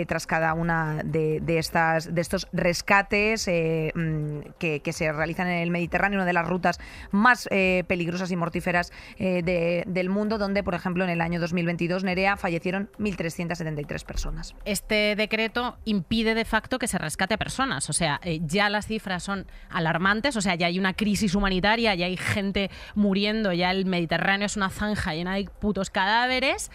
tras 0.07 0.27
cada 0.27 0.55
una 0.55 1.03
de 1.05 1.59
estas 1.59 1.94
de 2.01 2.21
estos 2.21 2.49
rescates 2.53 3.49
eh, 3.49 3.93
mm, 3.95 4.41
que, 4.59 4.93
se 4.93 5.13
realizan 5.13 5.49
en 5.49 5.61
el 5.61 5.71
Mediterráneo, 5.71 6.19
una 6.19 6.27
de 6.27 6.33
las 6.33 6.47
rutas 6.47 6.79
más 7.11 7.49
eh, 7.51 7.85
peligrosas 7.89 8.31
y 8.31 8.37
mortíferas 8.37 8.93
eh, 9.19 9.85
del 9.87 10.09
mundo, 10.09 10.39
donde, 10.39 10.63
por 10.63 10.75
ejemplo, 10.75 11.05
en 11.05 11.11
el 11.11 11.21
año 11.21 11.41
2022, 11.41 12.05
Nerea, 12.05 12.37
fallecieron 12.37 12.91
1.373 12.99 14.05
personas. 14.05 14.55
Este 14.65 15.17
decreto 15.17 15.79
impide 15.85 16.35
de 16.35 16.45
facto 16.45 16.79
que 16.79 16.87
se 16.87 16.99
rescate 16.99 17.35
a 17.35 17.39
personas, 17.39 17.91
o 17.91 17.93
sea, 17.93 18.21
ya 18.43 18.71
las 18.71 18.87
cifras 18.87 19.23
son 19.23 19.47
alarmantes, 19.71 20.37
o 20.37 20.41
sea, 20.41 20.55
ya 20.55 20.67
hay 20.67 20.79
una 20.79 20.95
crisis 20.95 21.35
humanitaria, 21.35 21.95
ya 21.95 22.07
hay 22.07 22.17
gente 22.17 22.71
muriendo, 22.95 23.53
ya 23.53 23.71
el 23.71 23.87
Mediterráneo 23.87 24.47
es 24.47 24.57
una 24.57 24.71
zanja 24.71 25.15
llena 25.15 25.35
de 25.35 25.45
putos 25.45 25.91
cadáveres 25.91 26.71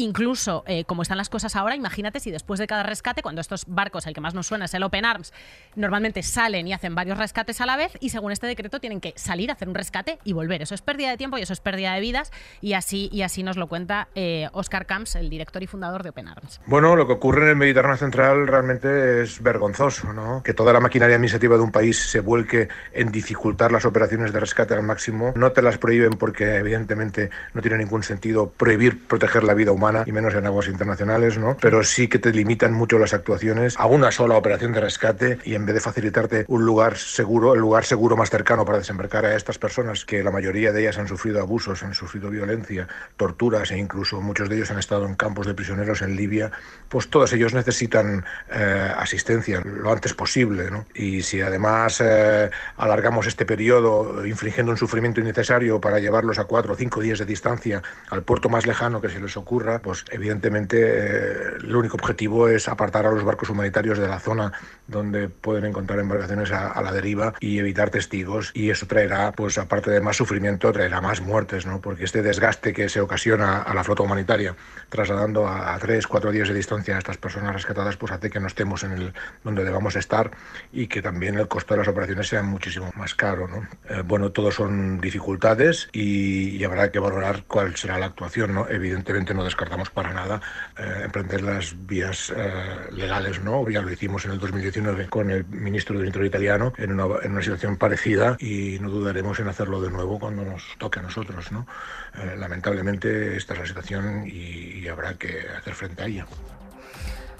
Incluso, 0.00 0.62
eh, 0.68 0.84
como 0.84 1.02
están 1.02 1.18
las 1.18 1.28
cosas 1.28 1.56
ahora, 1.56 1.74
imagínate 1.74 2.20
si 2.20 2.30
después 2.30 2.60
de 2.60 2.68
cada 2.68 2.84
rescate, 2.84 3.20
cuando 3.20 3.40
estos 3.40 3.64
barcos, 3.66 4.06
el 4.06 4.14
que 4.14 4.20
más 4.20 4.32
nos 4.32 4.46
suena 4.46 4.66
es 4.66 4.74
el 4.74 4.84
Open 4.84 5.04
Arms, 5.04 5.32
normalmente 5.74 6.22
salen 6.22 6.68
y 6.68 6.72
hacen 6.72 6.94
varios 6.94 7.18
rescates 7.18 7.60
a 7.60 7.66
la 7.66 7.76
vez 7.76 7.98
y 7.98 8.10
según 8.10 8.30
este 8.30 8.46
decreto 8.46 8.78
tienen 8.78 9.00
que 9.00 9.12
salir 9.16 9.50
hacer 9.50 9.68
un 9.68 9.74
rescate 9.74 10.20
y 10.22 10.34
volver. 10.34 10.62
Eso 10.62 10.76
es 10.76 10.82
pérdida 10.82 11.10
de 11.10 11.16
tiempo 11.16 11.36
y 11.36 11.42
eso 11.42 11.52
es 11.52 11.58
pérdida 11.58 11.94
de 11.94 12.00
vidas 12.00 12.30
y 12.60 12.74
así, 12.74 13.08
y 13.10 13.22
así 13.22 13.42
nos 13.42 13.56
lo 13.56 13.66
cuenta 13.66 14.06
eh, 14.14 14.48
Oscar 14.52 14.86
Camps, 14.86 15.16
el 15.16 15.30
director 15.30 15.64
y 15.64 15.66
fundador 15.66 16.04
de 16.04 16.10
Open 16.10 16.28
Arms. 16.28 16.60
Bueno, 16.66 16.94
lo 16.94 17.08
que 17.08 17.14
ocurre 17.14 17.42
en 17.42 17.48
el 17.48 17.56
Mediterráneo 17.56 17.96
Central 17.96 18.46
realmente 18.46 19.22
es 19.22 19.42
vergonzoso, 19.42 20.12
¿no? 20.12 20.44
Que 20.44 20.54
toda 20.54 20.72
la 20.72 20.78
maquinaria 20.78 21.16
administrativa 21.16 21.56
de 21.56 21.62
un 21.62 21.72
país 21.72 21.98
se 21.98 22.20
vuelque 22.20 22.68
en 22.92 23.10
dificultar 23.10 23.72
las 23.72 23.84
operaciones 23.84 24.32
de 24.32 24.38
rescate 24.38 24.74
al 24.74 24.84
máximo. 24.84 25.32
No 25.34 25.50
te 25.50 25.60
las 25.60 25.76
prohíben 25.76 26.12
porque 26.12 26.54
evidentemente 26.54 27.30
no 27.52 27.62
tiene 27.62 27.78
ningún 27.78 28.04
sentido 28.04 28.50
prohibir 28.50 29.08
proteger 29.08 29.42
la 29.42 29.54
vida 29.54 29.72
humana 29.72 29.87
y 30.06 30.12
menos 30.12 30.34
en 30.34 30.46
aguas 30.46 30.68
internacionales, 30.68 31.38
¿no? 31.38 31.56
Pero 31.60 31.82
sí 31.84 32.08
que 32.08 32.18
te 32.18 32.32
limitan 32.32 32.72
mucho 32.72 32.98
las 32.98 33.14
actuaciones 33.14 33.76
a 33.78 33.86
una 33.86 34.10
sola 34.10 34.36
operación 34.36 34.72
de 34.72 34.80
rescate 34.80 35.38
y 35.44 35.54
en 35.54 35.66
vez 35.66 35.74
de 35.74 35.80
facilitarte 35.80 36.44
un 36.48 36.64
lugar 36.64 36.96
seguro, 36.96 37.54
el 37.54 37.60
lugar 37.60 37.84
seguro 37.84 38.16
más 38.16 38.30
cercano 38.30 38.64
para 38.64 38.78
desembarcar 38.78 39.24
a 39.24 39.36
estas 39.36 39.58
personas, 39.58 40.04
que 40.04 40.22
la 40.22 40.30
mayoría 40.30 40.72
de 40.72 40.82
ellas 40.82 40.98
han 40.98 41.08
sufrido 41.08 41.40
abusos, 41.40 41.82
han 41.82 41.94
sufrido 41.94 42.30
violencia, 42.30 42.88
torturas 43.16 43.70
e 43.70 43.78
incluso 43.78 44.20
muchos 44.20 44.48
de 44.48 44.56
ellos 44.56 44.70
han 44.70 44.78
estado 44.78 45.06
en 45.06 45.14
campos 45.14 45.46
de 45.46 45.54
prisioneros 45.54 46.02
en 46.02 46.16
Libia, 46.16 46.50
pues 46.88 47.08
todos 47.08 47.32
ellos 47.32 47.54
necesitan 47.54 48.24
eh, 48.50 48.92
asistencia 48.96 49.60
lo 49.64 49.92
antes 49.92 50.14
posible, 50.14 50.70
¿no? 50.70 50.86
Y 50.94 51.22
si 51.22 51.40
además 51.40 52.00
eh, 52.04 52.50
alargamos 52.76 53.26
este 53.26 53.44
periodo 53.46 54.26
infligiendo 54.26 54.72
un 54.72 54.78
sufrimiento 54.78 55.20
innecesario 55.20 55.80
para 55.80 55.98
llevarlos 55.98 56.38
a 56.38 56.44
cuatro 56.44 56.72
o 56.72 56.76
cinco 56.76 57.00
días 57.00 57.18
de 57.18 57.24
distancia 57.24 57.82
al 58.10 58.22
puerto 58.22 58.48
más 58.48 58.66
lejano 58.66 59.00
que 59.00 59.08
se 59.08 59.20
les 59.20 59.36
ocurra, 59.36 59.77
pues 59.80 60.04
evidentemente 60.10 60.78
eh, 60.80 61.56
el 61.62 61.74
único 61.74 61.96
objetivo 61.96 62.48
es 62.48 62.68
apartar 62.68 63.06
a 63.06 63.10
los 63.10 63.24
barcos 63.24 63.50
humanitarios 63.50 63.98
de 63.98 64.08
la 64.08 64.20
zona 64.20 64.52
donde 64.86 65.28
pueden 65.28 65.66
encontrar 65.66 65.98
embarcaciones 66.00 66.50
a, 66.50 66.80
la 66.80 66.92
deriva 66.92 67.34
y 67.40 67.58
evitar 67.58 67.90
testigos 67.90 68.50
y 68.54 68.70
eso 68.70 68.86
traerá, 68.86 69.32
pues 69.32 69.58
aparte 69.58 69.90
de 69.90 70.00
más 70.00 70.16
sufrimiento, 70.16 70.72
traerá 70.72 71.00
más 71.00 71.20
muertes, 71.20 71.66
¿no? 71.66 71.80
Porque 71.80 72.04
este 72.04 72.22
desgaste 72.22 72.72
que 72.72 72.88
se 72.88 73.00
ocasiona 73.00 73.62
a 73.62 73.74
la 73.74 73.84
flota 73.84 74.02
humanitaria 74.02 74.56
trasladando 74.88 75.46
a, 75.46 75.78
tres, 75.78 76.06
cuatro 76.06 76.32
días 76.32 76.48
de 76.48 76.54
distancia 76.54 76.96
a 76.96 76.98
estas 76.98 77.18
personas 77.18 77.52
rescatadas, 77.52 77.96
pues 77.96 78.12
hace 78.12 78.30
que 78.30 78.40
no 78.40 78.46
estemos 78.46 78.82
en 78.84 78.92
el 78.92 79.12
donde 79.44 79.64
debamos 79.64 79.96
estar 79.96 80.30
y 80.72 80.86
que 80.86 81.02
también 81.02 81.36
el 81.36 81.48
costo 81.48 81.74
de 81.74 81.78
las 81.78 81.88
operaciones 81.88 82.28
sea 82.28 82.42
muchísimo 82.42 82.90
más 82.96 83.14
caro, 83.14 83.46
¿no? 83.46 83.68
Eh, 83.88 84.02
bueno, 84.04 84.32
todo 84.32 84.50
son 84.50 85.00
dificultades 85.00 85.88
y, 85.92 86.64
habrá 86.64 86.90
que 86.90 86.98
valorar 86.98 87.44
cuál 87.46 87.76
será 87.76 87.98
la 87.98 88.06
actuación, 88.06 88.52
¿no? 88.52 88.68
Evidentemente 88.68 89.32
no 89.32 89.42
descartamos 89.42 89.67
descartamos 89.68 89.90
para 89.90 90.12
nada 90.14 90.40
eh, 90.78 91.02
emprender 91.04 91.42
las 91.42 91.74
vías 91.86 92.32
eh, 92.34 92.90
legales, 92.92 93.42
¿no? 93.42 93.68
Ya 93.68 93.82
lo 93.82 93.92
hicimos 93.92 94.24
en 94.24 94.32
el 94.32 94.38
2019 94.38 95.08
con 95.08 95.30
el 95.30 95.44
ministro 95.46 95.98
del 95.98 96.06
Interior 96.06 96.26
italiano 96.26 96.72
en 96.78 96.92
una, 96.92 97.18
en 97.22 97.32
una, 97.32 97.42
situación 97.42 97.76
parecida 97.76 98.36
y 98.40 98.78
no 98.80 98.88
dudaremos 98.88 99.38
en 99.40 99.48
hacerlo 99.48 99.80
de 99.80 99.90
nuevo 99.90 100.18
cuando 100.18 100.44
nos 100.44 100.62
toque 100.78 101.00
a 101.00 101.02
nosotros, 101.02 101.52
¿no? 101.52 101.66
Eh, 102.14 102.34
lamentablemente 102.36 103.36
esta 103.36 103.54
es 103.54 103.60
la 103.60 103.66
situación 103.66 104.24
y, 104.26 104.80
y 104.80 104.88
habrá 104.88 105.14
que 105.14 105.46
hacer 105.58 105.74
frente 105.74 106.02
a 106.02 106.06
ella. 106.06 106.26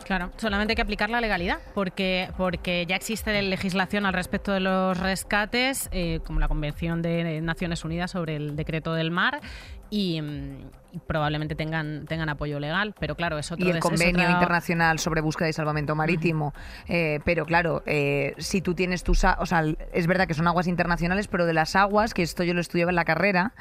Claro, 0.09 0.33
solamente 0.39 0.73
hay 0.73 0.77
que 0.77 0.81
aplicar 0.81 1.11
la 1.11 1.21
legalidad, 1.21 1.59
porque, 1.75 2.31
porque 2.39 2.87
ya 2.87 2.97
existe 2.97 3.43
legislación 3.43 4.07
al 4.07 4.15
respecto 4.15 4.53
de 4.53 4.61
los 4.61 4.97
rescates, 4.99 5.91
eh, 5.93 6.21
como 6.25 6.41
la 6.41 6.49
Convención 6.49 7.03
de 7.03 7.43
Naciones 7.43 7.85
Unidas 7.85 8.13
sobre 8.13 8.37
el 8.37 8.57
Decreto 8.57 8.95
del 8.95 9.11
Mar, 9.11 9.43
y, 9.91 10.21
mm, 10.21 10.71
probablemente 11.07 11.55
tengan, 11.55 12.07
tengan 12.07 12.29
apoyo 12.29 12.59
legal, 12.61 12.95
pero 12.99 13.15
claro, 13.15 13.39
es 13.39 13.53
otro... 13.53 13.67
Y 13.67 13.71
el 13.71 13.81
Convenio 13.81 14.29
Internacional 14.29 14.99
sobre 14.99 15.21
Búsqueda 15.21 15.49
y 15.49 15.53
Salvamento 15.53 15.95
Marítimo, 15.95 16.55
eh, 16.89 17.21
pero 17.25 17.45
claro, 17.45 17.83
eh, 17.87 18.35
si 18.39 18.61
tú 18.61 18.75
tienes 18.75 19.03
tus... 19.05 19.25
O 19.25 19.47
sea, 19.47 19.65
es 19.93 20.07
verdad 20.07 20.27
que 20.27 20.35
son 20.35 20.47
aguas 20.47 20.67
internacionales, 20.67 21.29
pero 21.29 21.47
de 21.47 21.53
las 21.53 21.77
aguas, 21.77 22.15
que 22.15 22.23
esto 22.23 22.43
yo 22.43 22.55
lo 22.55 22.61
estudiaba 22.61 22.91
en 22.91 22.97
la 22.97 23.05
carrera, 23.05 23.53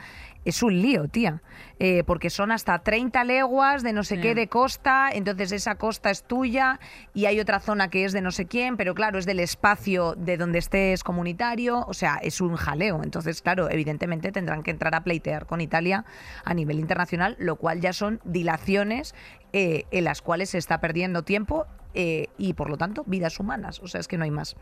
es 0.45 0.63
un 0.63 0.81
lío, 0.81 1.07
tía. 1.07 1.41
Eh, 1.79 2.03
porque 2.05 2.29
son 2.29 2.51
hasta 2.51 2.79
30 2.79 3.23
leguas 3.23 3.83
de 3.83 3.93
no 3.93 4.03
sé 4.03 4.19
qué 4.19 4.33
de 4.33 4.47
costa, 4.47 5.09
entonces 5.13 5.51
esa 5.51 5.75
costa 5.75 6.09
es 6.09 6.23
tuya 6.23 6.79
y 7.13 7.25
hay 7.25 7.39
otra 7.39 7.59
zona 7.59 7.89
que 7.89 8.03
es 8.03 8.13
de 8.13 8.21
no 8.21 8.31
sé 8.31 8.47
quién, 8.47 8.77
pero 8.77 8.95
claro, 8.95 9.19
es 9.19 9.27
del 9.27 9.39
espacio 9.39 10.15
de 10.15 10.37
donde 10.37 10.57
estés 10.57 11.03
comunitario, 11.03 11.85
o 11.87 11.93
sea, 11.93 12.15
es 12.23 12.41
un 12.41 12.55
jaleo. 12.55 13.03
Entonces, 13.03 13.41
claro, 13.43 13.69
evidentemente 13.69 14.31
tendrán 14.31 14.63
que 14.63 14.71
entrar 14.71 14.95
a 14.95 15.03
pleitear 15.03 15.45
con 15.45 15.61
Italia 15.61 16.05
a 16.43 16.53
nivel 16.55 16.79
internacional, 16.79 17.35
lo 17.39 17.57
cual 17.57 17.79
ya 17.79 17.93
son 17.93 18.19
dilaciones 18.23 19.13
eh, 19.53 19.85
en 19.91 20.03
las 20.03 20.21
cuales 20.21 20.49
se 20.49 20.57
está 20.57 20.79
perdiendo 20.81 21.23
tiempo 21.23 21.67
eh, 21.93 22.27
y 22.37 22.53
por 22.53 22.69
lo 22.69 22.77
tanto 22.77 23.03
vidas 23.05 23.39
humanas. 23.39 23.79
O 23.81 23.87
sea, 23.87 23.99
es 23.99 24.07
que 24.07 24.17
no 24.17 24.23
hay 24.23 24.31
más. 24.31 24.55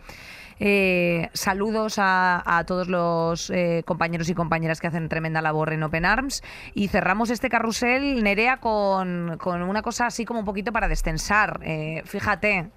Eh, 0.59 1.29
saludos 1.33 1.95
a, 1.97 2.63
todos 2.65 2.87
los 2.87 3.51
compañeros 3.85 4.29
y 4.29 4.33
compañeras 4.33 4.79
que 4.79 4.87
hacen 4.87 5.09
tremenda 5.09 5.41
labor 5.41 5.73
en 5.73 5.83
Open 5.83 6.05
Arms 6.05 6.43
y 6.73 6.87
cerramos 6.87 7.29
este 7.29 7.49
carrusel, 7.49 8.23
Nerea, 8.23 8.57
con, 8.57 9.37
con 9.37 9.61
una 9.61 9.81
cosa 9.81 10.07
así 10.07 10.25
como 10.25 10.39
un 10.39 10.45
poquito 10.45 10.71
para 10.71 10.87
destensar. 10.87 11.59
fíjate. 12.05 12.71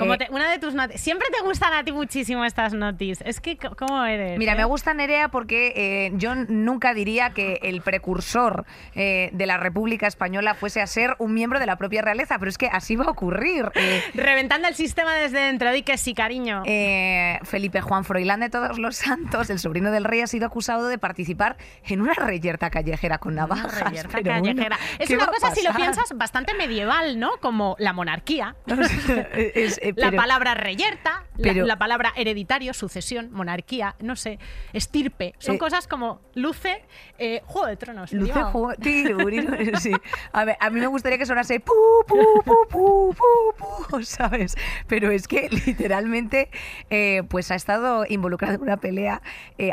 Como 0.00 0.14
Eh, 0.14 0.18
te- 0.18 0.28
una 0.30 0.50
de 0.50 0.58
tus 0.58 0.74
noticias. 0.74 1.00
Siempre 1.00 1.28
te 1.30 1.42
gustan 1.44 1.72
a 1.74 1.84
ti 1.84 1.92
muchísimo 1.92 2.44
estas 2.44 2.72
noticias. 2.74 3.22
Es 3.28 3.40
que, 3.40 3.56
¿cómo 3.56 4.04
eres? 4.04 4.38
Mira, 4.38 4.54
eh? 4.54 4.56
me 4.56 4.64
gusta 4.64 4.92
Nerea 4.94 5.28
porque 5.28 5.72
eh, 5.76 6.12
yo 6.14 6.34
nunca 6.34 6.92
diría 6.94 7.30
que 7.30 7.60
el 7.62 7.80
precursor 7.82 8.64
eh, 8.94 9.30
de 9.32 9.46
la 9.46 9.56
República 9.58 10.06
Española 10.06 10.54
fuese 10.54 10.80
a 10.80 10.86
ser 10.86 11.14
un 11.18 11.32
miembro 11.34 11.58
de 11.60 11.66
la 11.66 11.76
propia 11.76 12.02
realeza, 12.02 12.38
pero 12.38 12.48
es 12.48 12.58
que 12.58 12.66
así 12.66 12.96
va 12.96 13.04
a 13.04 13.10
ocurrir. 13.10 13.70
Eh, 13.74 14.02
Reventando 14.14 14.66
el 14.68 14.74
sistema 14.74 15.14
desde 15.14 15.38
dentro, 15.40 15.70
di 15.72 15.82
que 15.82 15.96
sí, 15.98 16.14
cariño. 16.14 16.62
eh, 16.66 17.38
Felipe 17.44 17.80
Juan 17.80 18.04
Froilán 18.04 18.40
de 18.40 18.50
Todos 18.50 18.78
los 18.78 18.96
Santos, 18.96 19.50
el 19.50 19.58
sobrino 19.58 19.90
del 19.92 20.04
rey, 20.04 20.22
ha 20.22 20.26
sido 20.26 20.46
acusado 20.46 20.88
de 20.88 20.98
participar 20.98 21.56
en 21.84 22.00
una 22.00 22.14
reyerta 22.14 22.70
callejera 22.70 23.18
con 23.18 23.32
Una 23.34 23.42
navajas. 23.42 23.80
reyerta 23.84 24.18
pero 24.22 24.30
bueno, 24.40 24.44
callejera. 24.54 24.78
es 24.98 25.08
¿qué 25.08 25.14
una 25.16 25.26
cosa, 25.26 25.54
si 25.54 25.62
lo 25.62 25.72
piensas, 25.74 26.12
bastante 26.16 26.54
medieval, 26.54 27.18
¿no? 27.18 27.32
Como 27.40 27.76
la 27.78 27.92
monarquía. 27.92 28.56
Es- 29.34 29.78
eh, 29.90 29.94
La 29.96 30.12
palabra 30.12 30.54
reyerta, 30.54 31.24
la- 31.36 31.42
pero- 31.52 31.66
la, 31.66 31.78
palabra 31.78 32.12
hereditario, 32.16 32.72
sucesión, 32.74 33.30
monarquía, 33.32 33.94
no 34.00 34.16
sé, 34.16 34.38
estirpe. 34.72 35.34
Son 35.38 35.56
Eh, 35.56 35.58
cosas 35.58 35.86
como 35.86 36.20
luce, 36.34 36.82
eh, 37.18 37.40
Juego 37.46 37.66
de 37.66 37.76
Tronos. 37.76 38.12
Luce 38.12 38.32
digamos. 38.32 38.52
juego- 38.52 38.72
sí. 39.80 39.92
A, 40.32 40.44
ver, 40.44 40.56
a 40.60 40.70
mí 40.70 40.80
me 40.80 40.86
gustaría 40.86 41.18
que 41.18 41.26
sonase 41.26 41.60
pu, 41.60 41.72
pu, 42.06 42.16
pu, 42.44 42.54
pu, 42.68 43.14
pu, 43.14 43.86
pu, 43.90 44.02
¿sabes? 44.02 44.56
Pero 44.86 45.10
es 45.10 45.26
que 45.28 45.48
literalmente 45.66 46.50
eh, 46.90 47.22
pues 47.28 47.50
ha 47.50 47.54
estado 47.54 48.04
involucrado 48.08 48.54
en 48.54 48.62
una 48.62 48.76
pelea 48.78 49.22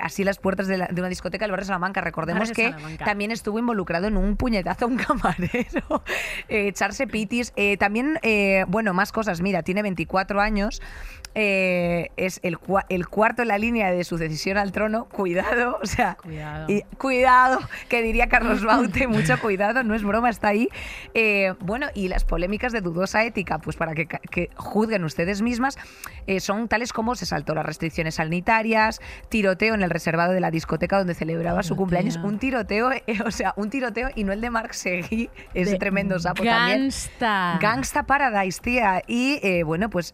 así 0.01 0.21
en 0.21 0.27
las 0.27 0.37
puertas 0.39 0.67
de, 0.67 0.77
la- 0.77 0.87
de 0.87 1.01
una 1.01 1.09
discoteca 1.09 1.45
del 1.45 1.51
barrio 1.51 1.65
Salamanca. 1.65 2.01
Recordemos 2.01 2.49
Barrio 2.49 2.55
que 2.55 2.71
Salamanca. 2.71 3.05
también 3.05 3.31
estuvo 3.31 3.59
involucrado 3.59 4.07
en 4.07 4.17
un 4.17 4.35
puñetazo 4.37 4.85
a 4.85 4.87
un 4.87 4.97
camarero, 4.97 6.03
echarse 6.47 7.07
pitis. 7.07 7.53
también, 7.79 8.19
bueno, 8.67 8.93
más 8.93 9.11
cosas. 9.11 9.41
Mira, 9.41 9.63
tiene 9.63 9.83
24 9.97 10.39
años. 10.41 10.81
Eh, 11.39 12.09
es 12.17 12.39
el, 12.41 12.57
cua- 12.57 12.85
el 12.89 13.07
cuarto 13.07 13.43
en 13.43 13.49
la 13.49 13.59
línea 13.59 13.91
de 13.91 14.03
sucesión 14.03 14.57
al 14.57 14.71
trono. 14.71 15.05
Cuidado, 15.05 15.77
o 15.81 15.85
sea, 15.85 16.15
Cuidado. 16.15 16.65
y- 16.67 16.81
cuidado, 16.97 17.59
que 17.89 18.01
diría 18.01 18.27
Carlos 18.27 18.63
Baute, 18.65 19.07
mucho 19.07 19.39
cuidado, 19.39 19.83
no 19.83 19.93
es 19.93 20.03
broma, 20.03 20.31
está 20.31 20.47
ahí. 20.47 20.67
Eh, 21.13 21.53
bueno, 21.59 21.87
y 21.93 22.07
las 22.07 22.25
polémicas 22.25 22.71
de 22.73 22.81
dudosa 22.81 23.23
ética, 23.23 23.59
pues 23.59 23.75
para 23.75 23.93
que, 23.93 24.07
juzguen 24.55 25.03
ustedes 25.03 25.43
mismas, 25.43 25.77
eh, 26.25 26.39
son 26.39 26.67
tales 26.67 26.91
como 26.91 27.13
se 27.13 27.27
saltó 27.27 27.53
las 27.53 27.65
restricciones 27.67 28.15
sanitarias, 28.15 28.99
tiroteo 29.29 29.75
en 29.75 29.83
el 29.83 29.91
reservado 29.91 30.33
de 30.33 30.39
la 30.39 30.49
discoteca 30.49 30.97
donde 30.97 31.13
celebraba 31.13 31.61
su 31.61 31.75
cumpleaños, 31.75 32.17
un 32.17 32.39
tiroteo, 32.39 32.89
o 33.25 33.31
sea, 33.31 33.53
un 33.57 33.69
tiroteo 33.69 34.09
y 34.15 34.23
no 34.23 34.33
el 34.33 34.41
de 34.41 34.49
Mark 34.49 34.73
Seguí, 34.73 35.29
ese 35.53 35.73
De 35.73 35.77
tremendo 35.77 36.17
sapo 36.17 36.43
también. 36.43 36.79
Gangsta. 36.79 37.59
Gangsta 37.61 38.03
Paradise, 38.07 38.59
tía. 38.59 39.03
Y 39.05 39.61
bueno, 39.61 39.91
pues 39.91 40.11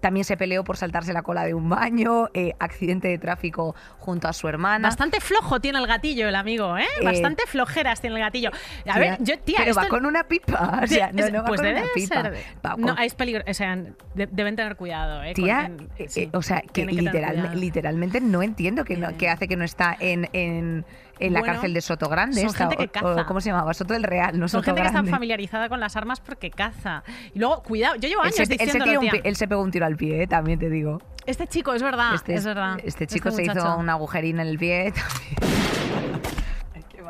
también 0.00 0.24
se 0.24 0.36
peleó 0.36 0.57
por 0.64 0.76
saltarse 0.76 1.12
la 1.12 1.22
cola 1.22 1.44
de 1.44 1.54
un 1.54 1.68
baño, 1.68 2.28
eh, 2.34 2.52
accidente 2.58 3.08
de 3.08 3.18
tráfico 3.18 3.74
junto 3.98 4.28
a 4.28 4.32
su 4.32 4.48
hermana. 4.48 4.88
Bastante 4.88 5.20
flojo 5.20 5.60
tiene 5.60 5.78
el 5.78 5.86
gatillo 5.86 6.28
el 6.28 6.34
amigo, 6.34 6.76
¿eh? 6.76 6.84
Eh, 7.00 7.04
Bastante 7.04 7.44
flojeras 7.46 8.00
tiene 8.00 8.16
el 8.16 8.22
gatillo. 8.22 8.50
A 8.50 8.82
Tía, 8.84 8.98
ver, 8.98 9.16
yo, 9.20 9.38
tía, 9.38 9.58
pero 9.60 9.74
va 9.74 9.88
con 9.88 10.06
una 10.06 10.24
pipa. 10.24 10.80
O 10.82 10.86
sea, 10.86 11.10
no, 11.12 11.28
no 11.30 11.42
va 11.42 11.48
pues 11.48 11.60
con 11.60 11.66
debe 11.68 11.82
una 11.82 11.90
pipa. 11.94 12.22
ser. 12.22 12.34
Va 12.64 12.74
No, 12.76 12.96
es 12.98 13.14
peligro. 13.14 13.42
O 13.48 13.54
sea, 13.54 13.76
de- 13.76 14.26
deben 14.30 14.56
tener 14.56 14.76
cuidado, 14.76 15.22
¿eh? 15.22 15.34
Tía, 15.34 15.70
Con- 15.76 15.88
eh, 15.98 16.08
sí, 16.08 16.28
o 16.32 16.42
sea, 16.42 16.60
que, 16.62 16.86
literal- 16.86 17.58
literalmente 17.58 18.20
no 18.20 18.42
entiendo 18.42 18.84
que, 18.84 18.96
no- 18.96 19.16
que 19.16 19.28
hace 19.28 19.48
que 19.48 19.56
no 19.56 19.64
está 19.64 19.96
en, 19.98 20.28
en, 20.32 20.84
en 21.20 21.32
la 21.32 21.40
Bueno, 21.40 21.54
cárcel 21.54 21.74
de 21.74 21.80
Soto 21.80 22.08
Grande. 22.08 22.36
son 22.40 22.46
esta, 22.50 22.58
gente 22.68 22.76
que 22.76 22.84
o- 22.84 23.10
o 23.12 23.14
caza. 23.14 23.26
¿Cómo 23.26 23.40
se 23.40 23.50
llamaba? 23.50 23.74
Soto 23.74 23.94
del 23.94 24.02
Real, 24.02 24.38
no 24.38 24.48
Son 24.48 24.60
Soto 24.60 24.66
gente 24.66 24.80
que 24.82 24.86
está 24.86 24.98
Grande. 24.98 25.10
familiarizada 25.10 25.68
con 25.68 25.80
las 25.80 25.96
armas 25.96 26.20
porque 26.20 26.50
caza. 26.50 27.02
Y 27.34 27.38
luego, 27.38 27.62
cuidado, 27.62 27.96
yo 27.96 28.08
llevo 28.08 28.22
Él 28.22 28.26
años 28.26 28.36
se, 28.36 28.42
él, 28.42 28.48
se 28.48 28.54
diciéndolo, 28.64 28.84
tiró 28.90 29.00
un 29.00 29.08
tía. 29.10 29.22
pi- 29.22 29.28
él 29.28 29.36
se 29.36 29.48
pegó 29.48 29.62
un 29.62 29.70
tiro 29.70 29.86
al 29.86 29.96
pie, 29.96 30.22
eh, 30.22 30.26
también 30.26 30.58
te 30.58 30.70
digo. 30.70 31.00
Este 31.26 31.46
chico, 31.46 31.74
es 31.74 31.82
verdad, 31.82 32.14
este, 32.14 32.34
es 32.34 32.44
verdad. 32.44 32.78
este 32.84 33.06
chico 33.06 33.30
se 33.30 33.42
muchacho. 33.42 33.58
hizo 33.58 33.76
un 33.76 33.90
agujerín 33.90 34.40
en 34.40 34.46
el 34.46 34.58
pie. 34.58 34.92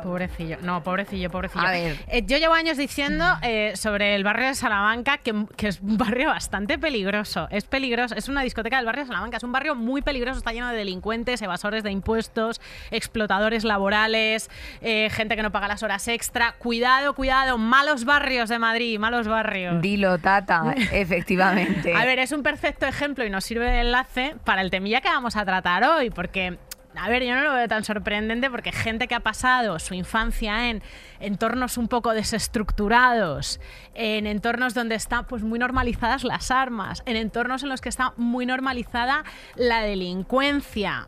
Pobrecillo, 0.01 0.57
no, 0.61 0.83
pobrecillo, 0.83 1.29
pobrecillo. 1.29 1.65
A 1.65 1.71
ver. 1.71 1.97
Eh, 2.07 2.23
yo 2.25 2.37
llevo 2.37 2.53
años 2.53 2.77
diciendo 2.77 3.25
eh, 3.41 3.73
sobre 3.75 4.15
el 4.15 4.23
barrio 4.23 4.47
de 4.47 4.55
Salamanca 4.55 5.17
que, 5.17 5.45
que 5.55 5.67
es 5.67 5.81
un 5.81 5.97
barrio 5.97 6.29
bastante 6.29 6.77
peligroso. 6.77 7.47
Es 7.51 7.65
peligroso, 7.65 8.15
es 8.15 8.29
una 8.29 8.41
discoteca 8.41 8.77
del 8.77 8.85
barrio 8.85 9.03
de 9.03 9.07
Salamanca, 9.07 9.37
es 9.37 9.43
un 9.43 9.51
barrio 9.51 9.75
muy 9.75 10.01
peligroso, 10.01 10.39
está 10.39 10.51
lleno 10.51 10.69
de 10.69 10.77
delincuentes, 10.77 11.41
evasores 11.41 11.83
de 11.83 11.91
impuestos, 11.91 12.61
explotadores 12.91 13.63
laborales, 13.63 14.49
eh, 14.81 15.09
gente 15.11 15.35
que 15.35 15.43
no 15.43 15.51
paga 15.51 15.67
las 15.67 15.83
horas 15.83 16.07
extra. 16.07 16.53
Cuidado, 16.53 17.13
cuidado, 17.13 17.57
malos 17.57 18.05
barrios 18.05 18.49
de 18.49 18.59
Madrid, 18.59 18.99
malos 18.99 19.27
barrios. 19.27 19.81
Dilo, 19.81 20.17
tata, 20.17 20.73
efectivamente. 20.91 21.93
A 21.93 22.05
ver, 22.05 22.19
es 22.19 22.31
un 22.31 22.43
perfecto 22.43 22.85
ejemplo 22.85 23.25
y 23.25 23.29
nos 23.29 23.43
sirve 23.43 23.69
de 23.69 23.81
enlace 23.81 24.35
para 24.43 24.61
el 24.61 24.69
temilla 24.69 25.01
que 25.01 25.09
vamos 25.09 25.35
a 25.35 25.45
tratar 25.45 25.83
hoy, 25.83 26.09
porque, 26.09 26.57
a 26.95 27.09
ver, 27.09 27.23
yo 27.23 27.35
no 27.35 27.41
lo 27.41 27.53
veo 27.53 27.67
tan 27.67 27.83
sorprendente 27.83 28.49
porque 28.49 28.71
gente 28.71 29.07
que 29.07 29.15
ha 29.15 29.19
pasado 29.19 29.77
su 29.79 29.93
infancia 29.93 30.69
en 30.69 30.81
entornos 31.19 31.77
un 31.77 31.87
poco 31.87 32.13
desestructurados, 32.13 33.59
en 33.93 34.25
entornos 34.25 34.73
donde 34.73 34.95
están 34.95 35.25
pues 35.25 35.43
muy 35.43 35.59
normalizadas 35.59 36.23
las 36.23 36.51
armas, 36.51 37.03
en 37.05 37.15
entornos 37.15 37.63
en 37.63 37.69
los 37.69 37.81
que 37.81 37.89
está 37.89 38.13
muy 38.17 38.45
normalizada 38.45 39.23
la 39.55 39.81
delincuencia, 39.81 41.07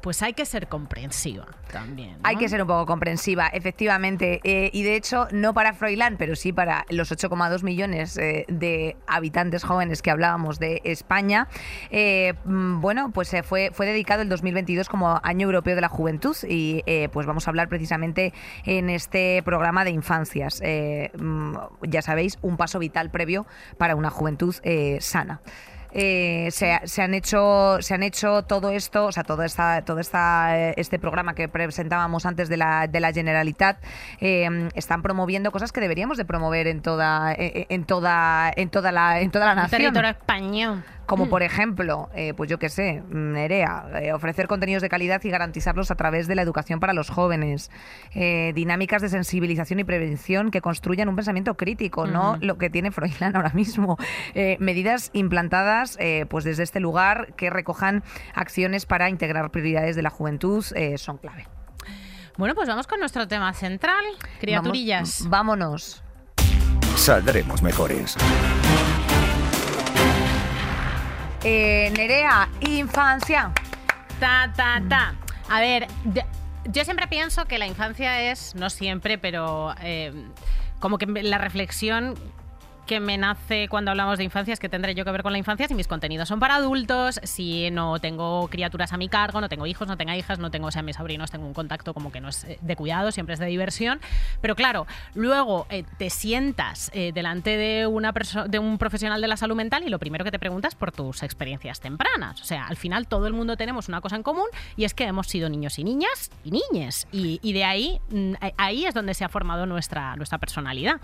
pues 0.00 0.22
hay 0.22 0.32
que 0.32 0.44
ser 0.46 0.68
comprensiva 0.68 1.46
también. 1.70 2.12
¿no? 2.12 2.20
Hay 2.24 2.36
que 2.36 2.48
ser 2.48 2.60
un 2.62 2.68
poco 2.68 2.86
comprensiva, 2.86 3.48
efectivamente. 3.48 4.40
Eh, 4.44 4.70
y 4.72 4.82
de 4.82 4.96
hecho, 4.96 5.28
no 5.32 5.54
para 5.54 5.72
Froilán, 5.72 6.16
pero 6.18 6.36
sí 6.36 6.52
para 6.52 6.84
los 6.88 7.12
8,2 7.12 7.62
millones 7.62 8.16
eh, 8.16 8.44
de 8.48 8.96
habitantes 9.06 9.64
jóvenes 9.64 10.02
que 10.02 10.10
hablábamos 10.10 10.58
de 10.58 10.80
España. 10.84 11.48
eh, 11.90 12.34
mm, 12.44 12.80
bueno, 12.80 13.10
pues 13.12 13.34
fue, 13.44 13.70
fue 13.72 13.86
dedicado 13.86 14.22
el 14.22 14.28
2022 14.28 14.88
como 14.88 15.20
Año 15.22 15.46
Europeo 15.46 15.74
de 15.74 15.80
la 15.80 15.88
Juventud 15.88 16.36
y 16.48 16.82
pues 17.12 17.26
vamos 17.26 17.46
a 17.46 17.50
hablar 17.50 17.68
precisamente 17.68 18.32
en 18.64 18.90
este 18.90 19.42
programa 19.44 19.84
de 19.84 19.90
infancias. 19.90 20.62
Mm, 21.16 21.54
ya 21.82 22.02
sabéis, 22.02 22.38
un 22.42 22.56
paso 22.56 22.78
vital 22.78 23.10
previo 23.10 23.46
para 23.78 23.96
una 23.96 24.10
juventud 24.10 24.54
sana. 25.00 25.40
Eh, 25.92 26.48
se, 26.52 26.80
se 26.84 27.02
han 27.02 27.14
hecho 27.14 27.78
se 27.80 27.94
han 27.94 28.02
hecho 28.02 28.42
todo 28.42 28.70
esto 28.70 29.06
o 29.06 29.12
sea 29.12 29.24
todo 29.24 29.42
esta 29.42 29.82
todo 29.82 29.98
esta 29.98 30.56
eh, 30.56 30.74
este 30.76 30.98
programa 30.98 31.34
que 31.34 31.48
presentábamos 31.48 32.26
antes 32.26 32.48
de 32.48 32.56
la 32.56 32.86
de 32.86 33.00
la 33.00 33.12
Generalitat 33.12 33.82
eh, 34.20 34.68
están 34.74 35.02
promoviendo 35.02 35.50
cosas 35.50 35.72
que 35.72 35.80
deberíamos 35.80 36.16
de 36.16 36.24
promover 36.24 36.68
en 36.68 36.80
toda 36.80 37.32
eh, 37.32 37.66
en 37.68 37.84
toda 37.84 38.52
en 38.54 38.70
toda 38.70 38.92
la 38.92 39.20
en 39.20 39.30
toda 39.30 39.46
la 39.46 39.52
El 39.52 39.56
nación 39.56 39.80
territorio 39.82 40.10
español. 40.10 40.84
Como 41.10 41.28
por 41.28 41.42
ejemplo, 41.42 42.08
eh, 42.14 42.32
pues 42.34 42.48
yo 42.48 42.58
qué 42.58 42.68
sé, 42.68 43.02
Nerea, 43.10 43.84
eh, 44.00 44.12
ofrecer 44.12 44.46
contenidos 44.46 44.80
de 44.80 44.88
calidad 44.88 45.20
y 45.24 45.28
garantizarlos 45.30 45.90
a 45.90 45.94
través 45.96 46.26
de 46.28 46.34
la 46.36 46.42
educación 46.42 46.80
para 46.80 46.92
los 46.94 47.10
jóvenes, 47.10 47.70
eh, 48.14 48.52
dinámicas 48.54 49.02
de 49.02 49.08
sensibilización 49.10 49.80
y 49.80 49.84
prevención 49.84 50.50
que 50.50 50.60
construyan 50.60 51.08
un 51.08 51.16
pensamiento 51.16 51.54
crítico, 51.56 52.06
no 52.06 52.36
lo 52.40 52.56
que 52.56 52.70
tiene 52.70 52.90
Froilán 52.90 53.36
ahora 53.36 53.50
mismo, 53.54 53.98
Eh, 54.34 54.56
medidas 54.60 55.10
implantadas 55.12 55.96
eh, 56.00 56.24
pues 56.30 56.44
desde 56.44 56.62
este 56.62 56.78
lugar 56.80 57.34
que 57.36 57.50
recojan 57.50 58.02
acciones 58.34 58.86
para 58.86 59.08
integrar 59.10 59.50
prioridades 59.50 59.96
de 59.96 60.02
la 60.02 60.10
juventud 60.10 60.64
eh, 60.76 60.96
son 60.98 61.18
clave. 61.18 61.46
Bueno, 62.38 62.54
pues 62.54 62.68
vamos 62.68 62.86
con 62.86 63.00
nuestro 63.00 63.26
tema 63.28 63.52
central, 63.52 64.04
criaturillas. 64.40 65.26
Vamos- 65.28 65.30
vámonos. 65.30 66.04
Saldremos 66.96 67.62
mejores. 67.62 68.16
Eh, 71.42 71.90
Nerea, 71.96 72.48
infancia. 72.60 73.52
Ta, 74.18 74.52
ta, 74.54 74.82
ta. 74.88 75.14
A 75.48 75.60
ver, 75.60 75.86
yo 76.66 76.84
siempre 76.84 77.06
pienso 77.06 77.46
que 77.46 77.58
la 77.58 77.66
infancia 77.66 78.30
es, 78.30 78.54
no 78.54 78.68
siempre, 78.68 79.16
pero 79.16 79.74
eh, 79.80 80.12
como 80.80 80.98
que 80.98 81.06
la 81.06 81.38
reflexión 81.38 82.14
que 82.90 82.98
me 82.98 83.16
nace 83.16 83.68
cuando 83.68 83.92
hablamos 83.92 84.18
de 84.18 84.24
infancia 84.24 84.52
es 84.52 84.58
que 84.58 84.68
tendré 84.68 84.96
yo 84.96 85.04
que 85.04 85.12
ver 85.12 85.22
con 85.22 85.30
la 85.30 85.38
infancia 85.38 85.68
si 85.68 85.76
mis 85.76 85.86
contenidos 85.86 86.26
son 86.26 86.40
para 86.40 86.56
adultos, 86.56 87.20
si 87.22 87.70
no 87.70 88.00
tengo 88.00 88.48
criaturas 88.48 88.92
a 88.92 88.96
mi 88.96 89.08
cargo, 89.08 89.40
no 89.40 89.48
tengo 89.48 89.64
hijos, 89.64 89.86
no 89.86 89.96
tengo 89.96 90.12
hijas, 90.12 90.40
no 90.40 90.50
tengo, 90.50 90.66
o 90.66 90.70
sea, 90.72 90.82
mis 90.82 90.96
sobrinos 90.96 91.30
tengo 91.30 91.46
un 91.46 91.54
contacto 91.54 91.94
como 91.94 92.10
que 92.10 92.20
no 92.20 92.30
es 92.30 92.42
eh, 92.42 92.58
de 92.60 92.74
cuidado, 92.74 93.12
siempre 93.12 93.34
es 93.34 93.38
de 93.38 93.46
diversión. 93.46 94.00
Pero 94.40 94.56
claro, 94.56 94.88
luego 95.14 95.68
eh, 95.70 95.84
te 95.98 96.10
sientas 96.10 96.90
eh, 96.92 97.12
delante 97.14 97.56
de, 97.56 97.86
una 97.86 98.12
de 98.48 98.58
un 98.58 98.76
profesional 98.76 99.20
de 99.20 99.28
la 99.28 99.36
salud 99.36 99.54
mental 99.54 99.84
y 99.86 99.88
lo 99.88 100.00
primero 100.00 100.24
que 100.24 100.32
te 100.32 100.40
preguntas 100.40 100.74
por 100.74 100.90
tus 100.90 101.22
experiencias 101.22 101.78
tempranas. 101.78 102.40
O 102.40 102.44
sea, 102.44 102.66
al 102.66 102.76
final 102.76 103.06
todo 103.06 103.28
el 103.28 103.34
mundo 103.34 103.56
tenemos 103.56 103.86
una 103.86 104.00
cosa 104.00 104.16
en 104.16 104.24
común 104.24 104.46
y 104.76 104.82
es 104.82 104.94
que 104.94 105.04
hemos 105.04 105.28
sido 105.28 105.48
niños 105.48 105.78
y 105.78 105.84
niñas 105.84 106.32
y 106.42 106.50
niñes. 106.50 107.06
Y, 107.12 107.38
y 107.40 107.52
de 107.52 107.62
ahí, 107.62 108.00
mm, 108.10 108.32
ahí 108.56 108.84
es 108.84 108.94
donde 108.94 109.14
se 109.14 109.24
ha 109.24 109.28
formado 109.28 109.64
nuestra, 109.64 110.16
nuestra 110.16 110.38
personalidad. 110.38 111.00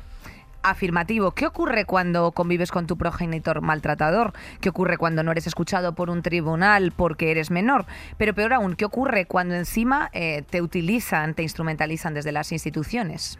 Afirmativo. 0.63 1.33
¿Qué 1.33 1.47
ocurre 1.47 1.85
cuando 1.85 2.33
convives 2.33 2.71
con 2.71 2.87
tu 2.87 2.97
progenitor 2.97 3.61
maltratador? 3.61 4.33
¿Qué 4.61 4.69
ocurre 4.69 4.99
cuando 4.99 5.23
no 5.23 5.33
eres 5.33 5.47
escuchado 5.47 5.95
por 5.95 6.11
un 6.11 6.23
tribunal 6.23 6.93
porque 6.93 7.31
eres 7.31 7.51
menor? 7.51 7.87
Pero 8.19 8.35
peor 8.35 8.53
aún, 8.53 8.75
¿qué 8.75 8.85
ocurre 8.85 9.27
cuando 9.27 9.55
encima 9.55 10.11
eh, 10.13 10.43
te 10.49 10.63
utilizan, 10.63 11.35
te 11.35 11.43
instrumentalizan 11.43 12.15
desde 12.15 12.33
las 12.33 12.53
instituciones? 12.53 13.39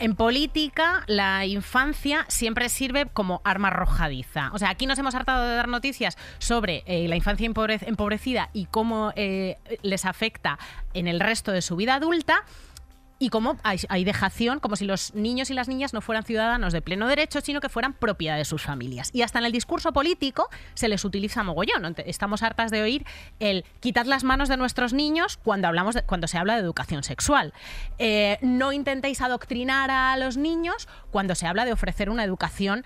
En 0.00 0.16
política, 0.16 1.04
la 1.06 1.46
infancia 1.46 2.26
siempre 2.28 2.68
sirve 2.68 3.06
como 3.06 3.40
arma 3.44 3.68
arrojadiza. 3.68 4.50
O 4.52 4.58
sea, 4.58 4.70
aquí 4.70 4.86
nos 4.86 4.98
hemos 4.98 5.14
hartado 5.14 5.48
de 5.48 5.54
dar 5.54 5.68
noticias 5.68 6.18
sobre 6.38 6.82
eh, 6.86 7.06
la 7.06 7.14
infancia 7.14 7.46
empobrecida 7.46 8.50
y 8.52 8.66
cómo 8.66 9.12
eh, 9.14 9.56
les 9.82 10.04
afecta 10.04 10.58
en 10.94 11.06
el 11.06 11.20
resto 11.20 11.52
de 11.52 11.62
su 11.62 11.76
vida 11.76 11.94
adulta 11.94 12.44
y 13.18 13.28
cómo 13.28 13.56
hay, 13.62 14.04
dejación, 14.04 14.60
como 14.60 14.76
si 14.76 14.84
los 14.84 15.14
niños 15.14 15.50
y 15.50 15.54
las 15.54 15.68
niñas 15.68 15.92
no 15.92 16.00
fueran 16.00 16.24
ciudadanos 16.24 16.72
de 16.72 16.82
pleno 16.82 17.06
derecho, 17.06 17.40
sino 17.40 17.60
que 17.60 17.68
fueran 17.68 17.92
propiedad 17.92 18.36
de 18.36 18.44
sus 18.44 18.62
familias. 18.62 19.10
Y 19.12 19.22
hasta 19.22 19.38
en 19.38 19.44
el 19.44 19.52
discurso 19.52 19.92
político 19.92 20.48
se 20.74 20.88
les 20.88 21.04
utiliza 21.04 21.42
mogollón. 21.42 21.94
Estamos 22.06 22.42
hartas 22.42 22.70
de 22.70 22.82
oír 22.82 23.06
el 23.38 23.64
quitad 23.80 24.06
las 24.06 24.24
manos 24.24 24.48
de 24.48 24.56
nuestros 24.56 24.92
niños 24.92 25.36
cuando, 25.36 25.68
hablamos 25.68 25.96
cuando 26.06 26.26
se 26.26 26.38
habla 26.38 26.54
de 26.54 26.60
educación 26.60 27.04
sexual. 27.04 27.52
Eh, 27.98 28.38
no 28.42 28.72
intentéis 28.72 29.20
adoctrinar 29.20 29.90
a 29.90 30.16
los 30.16 30.36
niños 30.36 30.88
cuando 31.10 31.34
se 31.34 31.46
habla 31.46 31.64
de 31.64 31.72
ofrecer 31.72 32.10
una 32.10 32.24
educación 32.24 32.84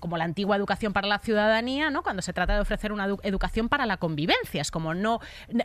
como 0.00 0.16
la 0.16 0.24
antigua 0.24 0.56
educación 0.56 0.92
para 0.92 1.06
la 1.06 1.18
ciudadanía, 1.18 1.90
¿no? 1.90 2.02
Cuando 2.02 2.22
se 2.22 2.32
trata 2.32 2.54
de 2.54 2.60
ofrecer 2.60 2.92
una 2.92 3.06
educación 3.22 3.68
para 3.68 3.86
la 3.86 3.96
convivencia. 3.96 4.62
Es 4.62 4.70
como 4.70 4.94
no. 4.94 5.20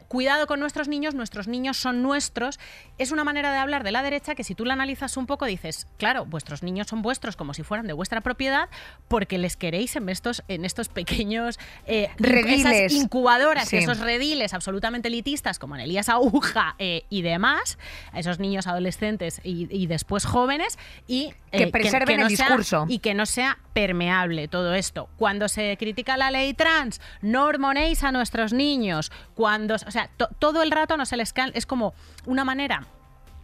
Cuidado 0.07 0.47
con 0.47 0.59
nuestros 0.59 0.87
niños, 0.87 1.15
nuestros 1.15 1.47
niños 1.47 1.77
son 1.77 2.01
nuestros. 2.01 2.59
Es 2.97 3.11
una 3.11 3.23
manera 3.23 3.51
de 3.51 3.57
hablar 3.57 3.83
de 3.83 3.91
la 3.91 4.01
derecha 4.01 4.35
que 4.35 4.43
si 4.43 4.55
tú 4.55 4.65
la 4.65 4.73
analizas 4.73 5.17
un 5.17 5.25
poco 5.25 5.45
dices, 5.45 5.87
claro, 5.97 6.25
vuestros 6.25 6.63
niños 6.63 6.87
son 6.87 7.01
vuestros 7.01 7.35
como 7.35 7.53
si 7.53 7.63
fueran 7.63 7.87
de 7.87 7.93
vuestra 7.93 8.21
propiedad, 8.21 8.69
porque 9.07 9.37
les 9.37 9.55
queréis 9.55 9.95
en 9.95 10.09
estos, 10.09 10.43
en 10.47 10.65
estos 10.65 10.89
pequeños 10.89 11.59
eh, 11.85 12.09
rediles. 12.17 12.93
incubadoras, 12.93 13.71
esos 13.73 13.99
rediles 13.99 14.53
absolutamente 14.53 15.07
elitistas, 15.07 15.59
como 15.59 15.75
en 15.75 15.81
Elías 15.81 16.09
Aguja 16.09 16.75
eh, 16.79 17.03
y 17.09 17.21
demás, 17.21 17.77
a 18.11 18.19
esos 18.19 18.39
niños 18.39 18.67
adolescentes 18.67 19.41
y, 19.43 19.87
después 19.87 20.25
jóvenes, 20.25 20.77
y 21.07 21.33
que 21.51 21.63
eh, 21.63 21.67
preserven 21.71 22.19
el 22.19 22.27
discurso. 22.27 22.85
y 22.87 22.99
que 22.99 23.13
no 23.13 23.25
sea 23.25 23.57
permeable 23.73 24.18
todo 24.49 24.73
esto. 24.73 25.09
Cuando 25.17 25.47
se 25.47 25.77
critica 25.77 26.17
la 26.17 26.31
ley 26.31 26.53
trans, 26.53 26.99
no 27.21 27.45
hormonéis 27.45 28.03
a 28.03 28.11
nuestros 28.11 28.53
niños. 28.53 29.11
Cuando, 29.35 29.75
o 29.75 29.91
sea, 29.91 30.09
todo 30.39 30.61
el 30.61 30.71
rato 30.71 30.97
no 30.97 31.05
se 31.05 31.17
les 31.17 31.33
es 31.53 31.65
como 31.65 31.93
una 32.25 32.43
manera 32.43 32.85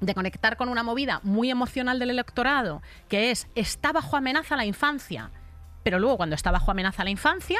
de 0.01 0.13
conectar 0.13 0.57
con 0.57 0.69
una 0.69 0.83
movida 0.83 1.21
muy 1.23 1.49
emocional 1.49 1.99
del 1.99 2.09
electorado, 2.09 2.81
que 3.07 3.31
es 3.31 3.47
está 3.55 3.91
bajo 3.91 4.17
amenaza 4.17 4.55
la 4.55 4.65
infancia. 4.65 5.31
Pero 5.83 5.99
luego 5.99 6.17
cuando 6.17 6.35
está 6.35 6.51
bajo 6.51 6.71
amenaza 6.71 7.03
la 7.03 7.11
infancia, 7.11 7.59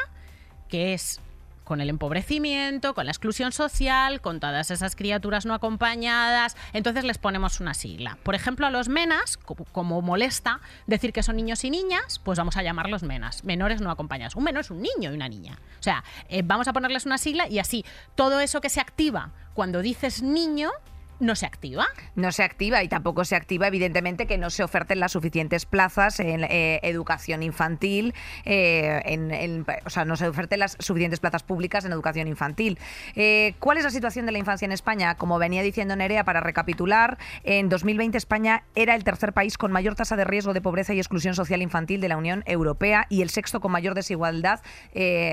que 0.68 0.94
es 0.94 1.22
con 1.66 1.82
el 1.82 1.90
empobrecimiento, 1.90 2.94
con 2.94 3.06
la 3.06 3.12
exclusión 3.12 3.52
social, 3.52 4.22
con 4.22 4.40
todas 4.40 4.72
esas 4.72 4.96
criaturas 4.96 5.46
no 5.46 5.54
acompañadas. 5.54 6.56
Entonces 6.72 7.04
les 7.04 7.18
ponemos 7.18 7.60
una 7.60 7.74
sigla. 7.74 8.18
Por 8.24 8.36
ejemplo, 8.36 8.66
a 8.66 8.70
los 8.70 8.88
menas, 8.88 9.38
como, 9.38 10.02
molesta 10.02 10.62
decir 10.88 11.12
que 11.12 11.24
son 11.24 11.36
niños 11.36 11.64
y 11.66 11.70
niñas, 11.70 12.22
pues 12.24 12.38
vamos 12.38 12.56
a 12.56 12.64
llamarlos 12.64 13.04
menas, 13.04 13.44
menores 13.44 13.82
no 13.82 13.92
acompañados. 13.92 14.36
Un 14.36 14.46
menor 14.46 14.62
es 14.62 14.72
un 14.72 14.82
niño 14.82 15.12
y 15.12 15.16
una 15.16 15.28
niña. 15.28 15.60
O 15.80 15.84
sea, 15.84 16.04
eh, 16.30 16.42
vamos 16.46 16.68
a 16.70 16.74
ponerles 16.74 17.06
una 17.06 17.18
sigla 17.18 17.50
y 17.50 17.60
así 17.60 17.84
todo 18.16 18.40
eso 18.40 18.62
que 18.62 18.70
se 18.70 18.80
activa 18.80 19.32
cuando 19.54 19.82
dices 19.82 20.22
niño 20.22 20.72
no 21.20 21.36
se 21.36 21.46
activa. 21.46 21.88
No 22.16 22.32
se 22.32 22.44
activa 22.44 22.84
y 22.84 22.88
tampoco 22.88 23.26
se 23.26 23.36
activa, 23.36 23.68
evidentemente, 23.68 24.28
que 24.28 24.38
no 24.38 24.50
se 24.50 24.64
oferten 24.64 25.00
las 25.00 25.14
suficientes 25.14 25.66
plazas 25.66 26.20
en 26.20 26.44
eh, 26.44 26.80
educación 26.84 27.44
infantil, 27.44 28.14
eh, 28.44 29.02
en, 29.06 29.66
o 29.86 29.90
sea, 29.90 30.06
no 30.06 30.16
se 30.16 30.28
oferten 30.28 30.60
las 30.60 30.78
suficientes 30.80 31.20
plazas 31.20 31.44
públicas 31.44 31.86
en 31.86 31.92
educación 31.92 32.28
infantil. 32.28 32.78
Eh, 33.16 33.56
¿Cuál 33.60 33.78
es 33.78 33.84
la 33.84 33.90
situación 33.90 34.26
de 34.26 34.32
la 34.32 34.38
infancia 34.38 34.66
en 34.66 34.72
España? 34.72 35.16
Como 35.16 35.40
venía 35.40 35.62
diciendo 35.62 35.96
Nerea, 35.96 36.24
para 36.24 36.42
recapitular, 36.42 37.18
en 37.44 37.70
2020 37.70 38.18
España 38.18 38.64
era 38.76 38.96
el 38.96 39.04
tercer 39.04 39.34
país 39.34 39.58
con 39.58 39.72
mayor 39.72 39.96
tasa 39.96 40.16
de 40.16 40.26
riesgo 40.26 40.54
de 40.54 40.62
pobreza 40.62 40.94
y 40.94 41.00
exclusión 41.00 41.36
social 41.36 41.62
infantil 41.62 42.02
de 42.02 42.10
la 42.10 42.18
Unión 42.18 42.44
Europea 42.46 43.08
y 43.10 43.22
el 43.22 43.30
sexto 43.30 43.60
con 43.60 43.72
mayor 43.72 43.94
desigualdad 43.94 44.62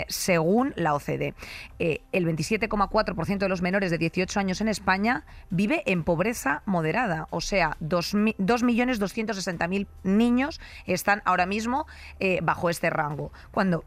según 0.09 0.73
la 0.77 0.95
OCDE. 0.95 1.35
el 1.79 2.27
27,4% 2.27 3.39
de 3.39 3.49
los 3.49 3.63
menores 3.63 3.91
de 3.91 3.99
18 3.99 4.41
años 4.41 4.61
en 4.61 4.69
España 4.69 5.25
en 5.87 6.05
pobreza 6.05 6.61
moderada. 6.67 7.27
O 7.31 7.41
sea, 7.41 7.79
2.260.000 7.81 9.87
niños 10.03 10.61
están 10.87 11.23
ahora 11.25 11.47
mismo 11.47 11.87
eh, 12.21 12.41
bajo 12.43 12.69
este 12.69 12.91
rango. 12.91 13.33
Cuando 13.51 13.87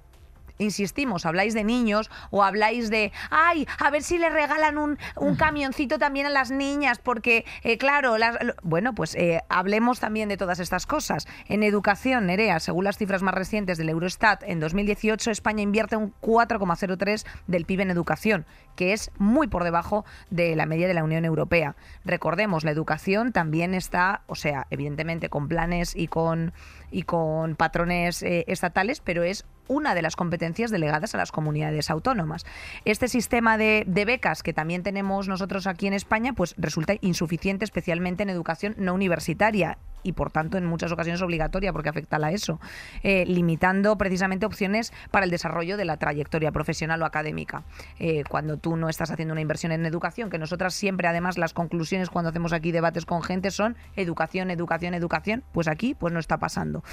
insistimos, 0.58 1.26
habláis 1.26 1.54
de 1.54 1.64
niños 1.64 2.10
o 2.32 2.44
habláis 2.44 2.90
de, 2.90 3.12
ay, 3.30 3.68
a 3.80 3.90
ver 3.90 4.04
si 4.04 4.18
le 4.18 4.30
regalan 4.30 4.78
un, 4.78 4.98
camioncito 5.38 6.00
también 6.00 6.26
a 6.26 6.30
las 6.30 6.52
niñas, 6.52 7.00
porque, 7.00 7.46
eh, 7.64 7.78
claro, 7.78 8.16
bueno, 8.64 8.94
pues 8.94 9.16
eh, 9.16 9.42
hablemos 9.50 10.00
también 10.00 10.30
de 10.30 10.38
todas 10.38 10.60
estas 10.60 10.86
cosas. 10.86 11.28
En 11.48 11.64
educación, 11.64 12.28
Nerea, 12.28 12.60
según 12.60 12.86
las 12.86 12.98
cifras 12.98 13.22
más 13.22 13.34
recientes 13.34 13.78
del 13.78 13.90
Eurostat, 13.90 14.44
en 14.44 14.60
2018 14.60 15.32
España 15.32 15.62
invierte 15.62 15.98
un 15.98 16.14
4,03 16.22 17.26
del 17.48 17.66
PIB 17.66 17.82
en 17.82 17.92
educación, 17.92 18.46
que 18.76 18.94
es 18.94 19.12
muy 19.18 19.48
por 19.48 19.64
debajo 19.64 20.06
de 20.30 20.56
la 20.56 20.66
media 20.66 20.88
de 20.88 20.94
la 20.94 21.04
Unión 21.04 21.26
Europea. 21.26 21.76
Recordemos, 22.04 22.64
la 22.64 22.72
educación 22.72 23.32
también 23.32 23.74
está, 23.74 24.22
o 24.28 24.36
sea, 24.36 24.68
evidentemente 24.70 25.30
con 25.30 25.48
planes 25.48 25.96
y 25.96 26.08
con, 26.08 26.54
y 26.96 27.04
con 27.04 27.58
patrones 27.58 28.24
eh, 28.24 28.46
estatales, 28.48 29.02
pero 29.02 29.24
es 29.24 29.46
una 29.68 29.96
de 29.96 30.02
las 30.02 30.16
competencias 30.16 30.72
delegadas 30.72 31.14
a 31.14 31.18
las 31.18 31.34
comunidades 31.34 31.90
autónomas. 31.90 32.46
Este 32.86 33.10
sistema 33.10 33.58
de, 33.58 33.84
becas 33.86 34.44
que 34.44 34.54
también 34.54 34.82
tenemos 34.82 35.28
nosotros 35.28 35.68
aquí 35.68 35.88
en 35.88 35.94
España, 35.94 36.32
pues 36.32 36.56
resulta 36.58 36.94
insuficiente, 37.02 37.66
especialmente 37.66 38.24
en 38.24 38.30
educación 38.30 38.76
no 38.78 38.94
universitaria 38.94 39.78
y 40.06 40.14
por 40.14 40.32
tanto 40.32 40.58
en 40.58 40.66
muchas 40.66 40.92
ocasiones 40.92 41.22
obligatoria 41.22 41.74
porque 41.74 41.90
afecta 41.90 42.18
a 42.18 42.20
la 42.20 42.32
ESO, 42.32 42.60
eh, 43.04 43.26
limitando 43.26 43.98
precisamente 43.98 44.46
opciones 44.46 44.94
para 45.12 45.26
el 45.26 45.32
desarrollo 45.32 45.78
de 45.78 45.86
la 45.86 45.98
trayectoria 45.98 46.52
profesional 46.52 47.02
o 47.02 47.06
académica. 47.06 47.64
Eh, 48.00 48.24
cuando 48.30 48.58
tú 48.58 48.78
no 48.78 48.88
estás 48.88 49.12
haciendo 49.12 49.34
una 49.34 49.42
inversión 49.42 49.72
en 49.72 49.86
educación, 49.86 50.30
que 50.30 50.38
nosotras 50.38 50.74
siempre 50.74 51.08
además 51.08 51.38
las 51.38 51.54
conclusiones 51.54 52.10
cuando 52.10 52.30
hacemos 52.30 52.54
aquí 52.54 52.72
debates 52.72 53.06
con 53.06 53.24
gente 53.24 53.50
son 53.50 53.76
educación, 53.96 54.52
educación, 54.52 54.94
educación, 54.94 55.44
pues 55.52 55.68
aquí 55.68 55.96
pues 55.96 56.14
no 56.14 56.20
está 56.20 56.38
pasando. 56.38 56.84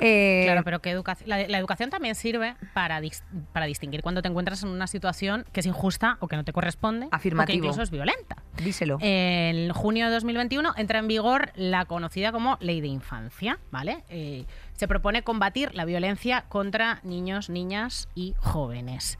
Eh, 0.00 0.42
claro, 0.46 0.62
pero 0.64 0.80
que 0.80 0.90
educación, 0.90 1.28
la, 1.28 1.58
educación 1.58 1.90
también 1.90 2.14
sirve 2.14 2.56
para, 2.72 3.00
para 3.52 3.66
distinguir 3.66 4.02
cuando 4.02 4.22
te 4.22 4.28
encuentras 4.28 4.62
en 4.62 4.70
una 4.70 4.86
situación 4.86 5.44
que 5.52 5.60
es 5.60 5.66
injusta 5.66 6.16
o 6.20 6.28
que 6.28 6.36
no 6.36 6.44
te 6.44 6.52
corresponde 6.52 7.08
Afirmativo. 7.10 7.42
o 7.42 7.60
que 7.60 7.66
incluso 7.66 7.82
es 7.82 7.90
violenta. 7.90 8.36
Díselo. 8.56 8.96
En 9.00 9.72
junio 9.72 10.06
de 10.06 10.12
2021 10.12 10.72
entra 10.76 10.98
en 10.98 11.08
vigor 11.08 11.50
la 11.54 11.84
conocida 11.84 12.32
como 12.32 12.56
Ley 12.62 12.80
de 12.80 12.88
Infancia, 12.88 13.58
¿vale? 13.70 14.04
Eh, 14.08 14.44
se 14.74 14.88
propone 14.88 15.22
combatir 15.22 15.74
la 15.74 15.84
violencia 15.84 16.44
contra 16.48 17.00
niños, 17.02 17.50
niñas 17.50 18.08
y 18.14 18.34
jóvenes. 18.38 19.18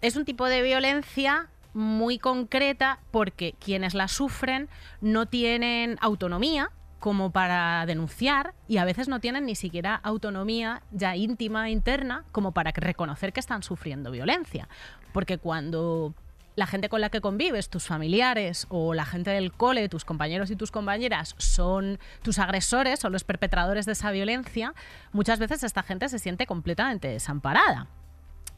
Es 0.00 0.16
un 0.16 0.24
tipo 0.24 0.46
de 0.46 0.62
violencia 0.62 1.48
muy 1.74 2.18
concreta 2.18 2.98
porque 3.10 3.54
quienes 3.58 3.94
la 3.94 4.08
sufren 4.08 4.68
no 5.00 5.26
tienen 5.26 5.98
autonomía 6.00 6.70
como 6.98 7.30
para 7.30 7.86
denunciar 7.86 8.54
y 8.68 8.76
a 8.76 8.84
veces 8.84 9.08
no 9.08 9.20
tienen 9.20 9.46
ni 9.46 9.54
siquiera 9.54 9.94
autonomía 9.94 10.82
ya 10.92 11.16
íntima, 11.16 11.70
interna, 11.70 12.24
como 12.30 12.52
para 12.52 12.72
reconocer 12.72 13.32
que 13.32 13.40
están 13.40 13.62
sufriendo 13.62 14.10
violencia. 14.10 14.68
Porque 15.12 15.38
cuando 15.38 16.14
la 16.56 16.66
gente 16.66 16.88
con 16.88 17.00
la 17.00 17.10
que 17.10 17.20
convives, 17.20 17.68
tus 17.68 17.86
familiares 17.86 18.66
o 18.68 18.94
la 18.94 19.04
gente 19.04 19.30
del 19.30 19.52
cole, 19.52 19.88
tus 19.88 20.04
compañeros 20.04 20.50
y 20.50 20.56
tus 20.56 20.70
compañeras 20.70 21.34
son 21.38 21.98
tus 22.22 22.38
agresores 22.38 23.04
o 23.04 23.10
los 23.10 23.24
perpetradores 23.24 23.86
de 23.86 23.92
esa 23.92 24.10
violencia, 24.10 24.74
muchas 25.12 25.38
veces 25.38 25.62
esta 25.62 25.82
gente 25.82 26.08
se 26.08 26.18
siente 26.18 26.46
completamente 26.46 27.08
desamparada 27.08 27.88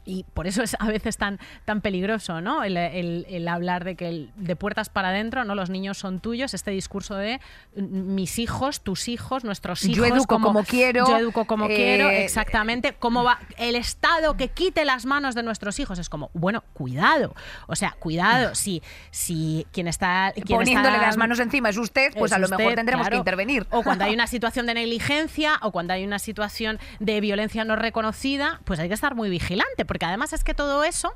y 0.05 0.25
por 0.33 0.47
eso 0.47 0.63
es 0.63 0.75
a 0.79 0.87
veces 0.87 1.17
tan, 1.17 1.39
tan 1.65 1.81
peligroso, 1.81 2.41
¿no? 2.41 2.63
El, 2.63 3.47
hablar 3.47 3.83
de 3.83 3.95
que 3.95 4.29
de 4.35 4.55
puertas 4.55 4.89
para 4.89 5.09
adentro, 5.09 5.43
¿no? 5.43 5.55
Los 5.55 5.69
niños 5.69 5.97
son 5.97 6.19
tuyos, 6.19 6.53
este 6.53 6.71
discurso 6.71 7.15
de 7.15 7.39
mm, 7.75 8.15
mis 8.15 8.39
hijos, 8.39 8.81
tus 8.81 9.07
hijos, 9.07 9.43
nuestros 9.43 9.83
hijos. 9.83 9.97
Yo 9.97 10.05
educo 10.05 10.39
como, 10.39 10.63
quiero. 10.63 11.07
Yo 11.07 11.17
educo 11.17 11.45
como 11.45 11.67
quiero, 11.67 12.09
eh, 12.09 12.23
exactamente. 12.23 12.93
¿Cómo 12.97 13.23
va 13.23 13.39
el 13.57 13.75
Estado 13.75 14.35
que 14.35 14.49
quite 14.49 14.85
las 14.85 15.05
manos 15.05 15.35
de 15.35 15.43
nuestros 15.43 15.79
hijos? 15.79 15.99
Es 15.99 16.09
como, 16.09 16.29
bueno, 16.33 16.63
cuidado. 16.73 17.35
O 17.67 17.75
sea, 17.75 17.95
cuidado. 17.99 18.55
Si, 18.55 18.81
si 19.11 19.67
quien 19.71 19.87
está. 19.87 20.33
Poniéndole 20.47 20.97
las 20.97 21.17
manos 21.17 21.39
encima 21.39 21.69
es 21.69 21.77
usted, 21.77 22.13
pues 22.17 22.31
a 22.31 22.39
lo 22.39 22.47
mejor 22.47 22.75
tendremos 22.75 23.09
que 23.09 23.15
intervenir. 23.15 23.67
O 23.69 23.83
cuando 23.83 24.05
hay 24.05 24.13
una 24.15 24.27
situación 24.27 24.65
de 24.65 24.73
negligencia 24.73 25.59
o 25.61 25.71
cuando 25.71 25.93
hay 25.93 26.03
una 26.03 26.19
situación 26.19 26.79
de 26.99 27.21
violencia 27.21 27.65
no 27.65 27.75
reconocida, 27.75 28.61
pues 28.65 28.79
hay 28.79 28.87
que 28.87 28.93
estar 28.93 29.15
muy 29.15 29.29
vigilante 29.29 29.85
porque 29.93 30.07
además 30.07 30.33
es 30.33 30.43
que 30.43 30.55
todo 30.55 30.83
eso 30.83 31.13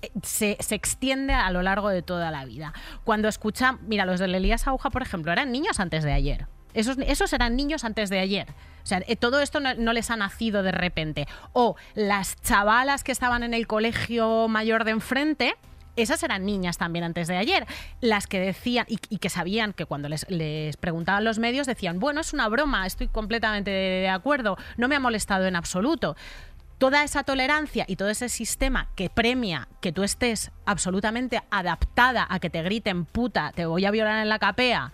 eh, 0.00 0.10
se, 0.22 0.56
extiende 0.70 1.34
a 1.34 1.50
lo 1.50 1.60
largo 1.60 1.90
de 1.90 2.00
toda 2.00 2.30
la 2.30 2.46
vida. 2.46 2.72
Cuando 3.04 3.28
escuchan, 3.28 3.78
mira, 3.86 4.06
los 4.06 4.18
de 4.18 4.24
Elías 4.24 4.66
Aguja, 4.66 4.88
por 4.88 5.02
ejemplo, 5.02 5.30
eran 5.30 5.52
niños 5.52 5.78
antes 5.78 6.04
de 6.04 6.14
ayer. 6.14 6.46
Esos, 6.72 6.96
esos 7.06 7.34
eran 7.34 7.54
niños 7.54 7.84
antes 7.84 8.08
de 8.08 8.20
ayer. 8.20 8.46
O 8.82 8.86
sea, 8.86 9.02
eh, 9.06 9.16
todo 9.16 9.42
esto 9.42 9.60
no, 9.60 9.92
les 9.92 10.10
ha 10.10 10.16
nacido 10.16 10.62
de 10.62 10.72
repente. 10.72 11.28
O 11.52 11.76
las 11.94 12.40
chavalas 12.40 13.04
que 13.04 13.12
estaban 13.12 13.42
en 13.42 13.52
el 13.52 13.66
colegio 13.66 14.48
mayor 14.48 14.84
de 14.84 14.92
enfrente 14.92 15.54
esas 15.96 16.22
eran 16.22 16.46
niñas 16.46 16.78
también 16.78 17.04
antes 17.04 17.28
de 17.28 17.36
ayer. 17.36 17.66
Las 18.00 18.26
que 18.26 18.40
decían 18.40 18.86
y, 18.88 18.96
que 18.96 19.28
sabían 19.28 19.74
que 19.74 19.84
cuando 19.84 20.08
les, 20.08 20.24
les, 20.30 20.78
preguntaban 20.78 21.24
los 21.24 21.38
medios 21.38 21.66
decían, 21.66 22.00
bueno, 22.00 22.22
es 22.22 22.32
una 22.32 22.48
broma, 22.48 22.86
estoy 22.86 23.06
completamente 23.06 23.70
de 23.70 24.08
acuerdo, 24.08 24.56
no 24.78 24.88
me 24.88 24.96
ha 24.96 25.00
molestado 25.00 25.46
en 25.46 25.56
absoluto. 25.56 26.16
Toda 26.78 27.04
esa 27.04 27.22
tolerancia 27.22 27.84
y 27.88 27.96
todo 27.96 28.08
ese 28.08 28.28
sistema 28.28 28.88
que 28.96 29.10
premia 29.10 29.68
que 29.80 29.92
tú 29.92 30.02
estés 30.02 30.50
absolutamente 30.66 31.42
adaptada 31.50 32.26
a 32.28 32.40
que 32.40 32.50
te 32.50 32.62
griten 32.62 33.04
puta, 33.04 33.52
te 33.54 33.66
voy 33.66 33.84
a 33.84 33.90
violar 33.90 34.22
en 34.22 34.28
la 34.28 34.38
capea, 34.38 34.92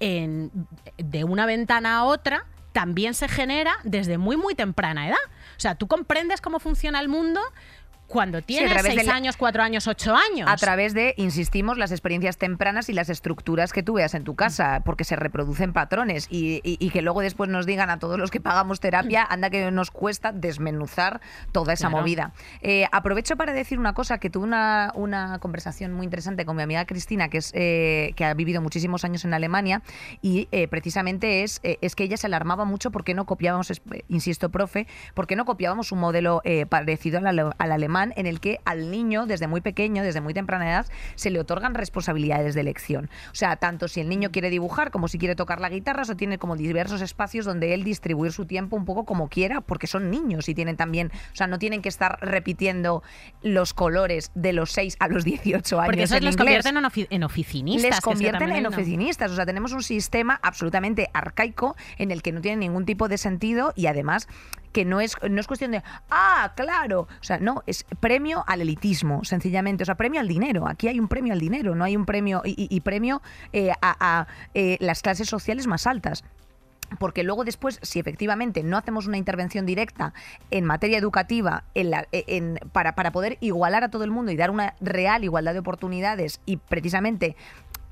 en, 0.00 0.50
de 0.96 1.24
una 1.24 1.46
ventana 1.46 1.98
a 1.98 2.04
otra, 2.04 2.46
también 2.72 3.14
se 3.14 3.28
genera 3.28 3.76
desde 3.84 4.18
muy, 4.18 4.36
muy 4.36 4.54
temprana 4.54 5.08
edad. 5.08 5.18
O 5.56 5.60
sea, 5.60 5.74
tú 5.74 5.86
comprendes 5.88 6.40
cómo 6.40 6.60
funciona 6.60 7.00
el 7.00 7.08
mundo 7.08 7.40
cuando 8.10 8.42
tienes 8.42 8.82
seis 8.82 9.08
años, 9.08 9.36
cuatro 9.36 9.62
años, 9.62 9.86
ocho 9.86 10.14
años. 10.16 10.50
A 10.50 10.56
través 10.56 10.94
de, 10.94 11.14
insistimos, 11.16 11.78
las 11.78 11.92
experiencias 11.92 12.38
tempranas 12.38 12.88
y 12.88 12.92
las 12.92 13.08
estructuras 13.08 13.72
que 13.72 13.84
tú 13.84 13.94
veas 13.94 14.14
en 14.14 14.24
tu 14.24 14.34
casa, 14.34 14.82
porque 14.84 15.04
se 15.04 15.14
reproducen 15.14 15.72
patrones 15.72 16.26
y, 16.28 16.90
que 16.90 17.02
luego 17.02 17.20
después 17.20 17.48
nos 17.48 17.66
digan 17.66 17.88
a 17.88 18.00
todos 18.00 18.18
los 18.18 18.32
que 18.32 18.40
pagamos 18.40 18.80
terapia, 18.80 19.24
anda 19.24 19.48
que 19.48 19.70
nos 19.70 19.92
cuesta 19.92 20.32
desmenuzar 20.32 21.20
toda 21.52 21.72
esa 21.72 21.88
movida. 21.88 22.32
Eh, 22.62 22.86
aprovecho 22.90 23.36
para 23.36 23.52
decir 23.52 23.78
una 23.78 23.94
cosa, 23.94 24.18
que 24.18 24.28
tuve 24.28 24.44
una, 24.44 24.90
una, 24.96 25.38
conversación 25.38 25.92
muy 25.92 26.04
interesante 26.04 26.44
con 26.44 26.56
mi 26.56 26.62
amiga 26.64 26.84
Cristina, 26.86 27.28
que, 27.28 27.38
es, 27.38 27.52
eh, 27.54 28.12
que 28.16 28.24
ha 28.24 28.34
vivido 28.34 28.60
muchísimos 28.60 29.04
años 29.04 29.24
en 29.24 29.34
Alemania, 29.34 29.82
y 30.20 30.48
eh, 30.50 30.66
precisamente 30.66 31.44
es, 31.44 31.60
es 31.62 31.94
que 31.94 32.02
ella 32.02 32.16
se 32.16 32.26
alarmaba 32.26 32.64
mucho 32.64 32.90
porque 32.90 33.14
no 33.14 33.24
copiábamos, 33.24 33.70
insisto, 34.08 34.50
profe, 34.50 34.88
porque 35.14 35.36
no 35.36 35.44
copiábamos 35.44 35.92
un 35.92 36.00
modelo 36.00 36.42
parecido 36.68 37.18
al, 37.18 37.54
al 37.56 37.72
alemán 37.72 37.99
en 38.16 38.26
el 38.26 38.40
que 38.40 38.60
al 38.64 38.90
niño, 38.90 39.26
desde 39.26 39.46
muy 39.46 39.60
pequeño, 39.60 40.02
desde 40.02 40.20
muy 40.20 40.34
temprana 40.34 40.68
edad, 40.68 40.86
se 41.14 41.30
le 41.30 41.40
otorgan 41.40 41.74
responsabilidades 41.74 42.54
de 42.54 42.60
elección. 42.60 43.10
O 43.32 43.34
sea, 43.34 43.56
tanto 43.56 43.88
si 43.88 44.00
el 44.00 44.08
niño 44.08 44.30
quiere 44.30 44.50
dibujar 44.50 44.90
como 44.90 45.08
si 45.08 45.18
quiere 45.18 45.34
tocar 45.34 45.60
la 45.60 45.68
guitarra, 45.68 46.04
o 46.08 46.16
tiene 46.16 46.38
como 46.38 46.56
diversos 46.56 47.02
espacios 47.02 47.44
donde 47.44 47.74
él 47.74 47.84
distribuir 47.84 48.32
su 48.32 48.46
tiempo 48.46 48.76
un 48.76 48.84
poco 48.84 49.04
como 49.04 49.28
quiera, 49.28 49.60
porque 49.60 49.86
son 49.86 50.10
niños 50.10 50.48
y 50.48 50.54
tienen 50.54 50.76
también, 50.76 51.10
o 51.32 51.36
sea, 51.36 51.46
no 51.46 51.58
tienen 51.58 51.82
que 51.82 51.88
estar 51.88 52.18
repitiendo 52.20 53.02
los 53.42 53.74
colores 53.74 54.30
de 54.34 54.52
los 54.52 54.72
6 54.72 54.96
a 54.98 55.08
los 55.08 55.24
18 55.24 55.80
años. 55.80 55.86
Porque 55.86 56.02
eso 56.04 56.18
les 56.20 56.36
convierten 56.36 56.76
en, 57.10 57.24
oficinistas. 57.24 57.90
Les 57.90 58.00
convierten 58.00 58.52
en 58.52 58.66
oficinistas. 58.66 59.30
O 59.30 59.36
sea, 59.36 59.46
tenemos 59.46 59.72
un 59.72 59.82
sistema 59.82 60.38
absolutamente 60.42 61.10
arcaico 61.12 61.76
en 61.98 62.10
el 62.10 62.22
que 62.22 62.32
no 62.32 62.40
tiene 62.40 62.58
ningún 62.58 62.84
tipo 62.84 63.08
de 63.08 63.18
sentido 63.18 63.72
y 63.76 63.86
además 63.86 64.28
que 64.72 64.84
no 64.84 65.00
es, 65.00 65.16
no 65.28 65.40
es 65.40 65.46
cuestión 65.46 65.72
de, 65.72 65.82
ah, 66.10 66.52
claro, 66.56 67.02
o 67.02 67.24
sea, 67.24 67.38
no, 67.38 67.62
es 67.66 67.84
premio 68.00 68.44
al 68.46 68.60
elitismo, 68.60 69.24
sencillamente, 69.24 69.82
o 69.82 69.86
sea, 69.86 69.96
premio 69.96 70.20
al 70.20 70.28
dinero, 70.28 70.68
aquí 70.68 70.88
hay 70.88 71.00
un 71.00 71.08
premio 71.08 71.32
al 71.32 71.40
dinero, 71.40 71.74
no 71.74 71.84
hay 71.84 71.96
un 71.96 72.06
premio 72.06 72.42
y, 72.44 72.80
premio 72.80 73.22
eh, 73.52 73.72
a, 73.82 74.26
eh, 74.54 74.76
las 74.80 75.02
clases 75.02 75.28
sociales 75.28 75.66
más 75.66 75.86
altas. 75.86 76.24
Porque 76.98 77.22
luego 77.22 77.44
después, 77.44 77.78
si 77.82 78.00
efectivamente 78.00 78.64
no 78.64 78.76
hacemos 78.76 79.06
una 79.06 79.16
intervención 79.16 79.64
directa 79.64 80.12
en 80.50 80.64
materia 80.64 80.98
educativa 80.98 81.62
en 81.74 81.90
la, 81.90 82.08
en, 82.10 82.58
para, 82.72 82.96
para 82.96 83.12
poder 83.12 83.38
igualar 83.40 83.84
a 83.84 83.90
todo 83.90 84.02
el 84.02 84.10
mundo 84.10 84.32
y 84.32 84.36
dar 84.36 84.50
una 84.50 84.74
real 84.80 85.22
igualdad 85.22 85.52
de 85.52 85.60
oportunidades 85.60 86.40
y 86.46 86.56
precisamente 86.56 87.36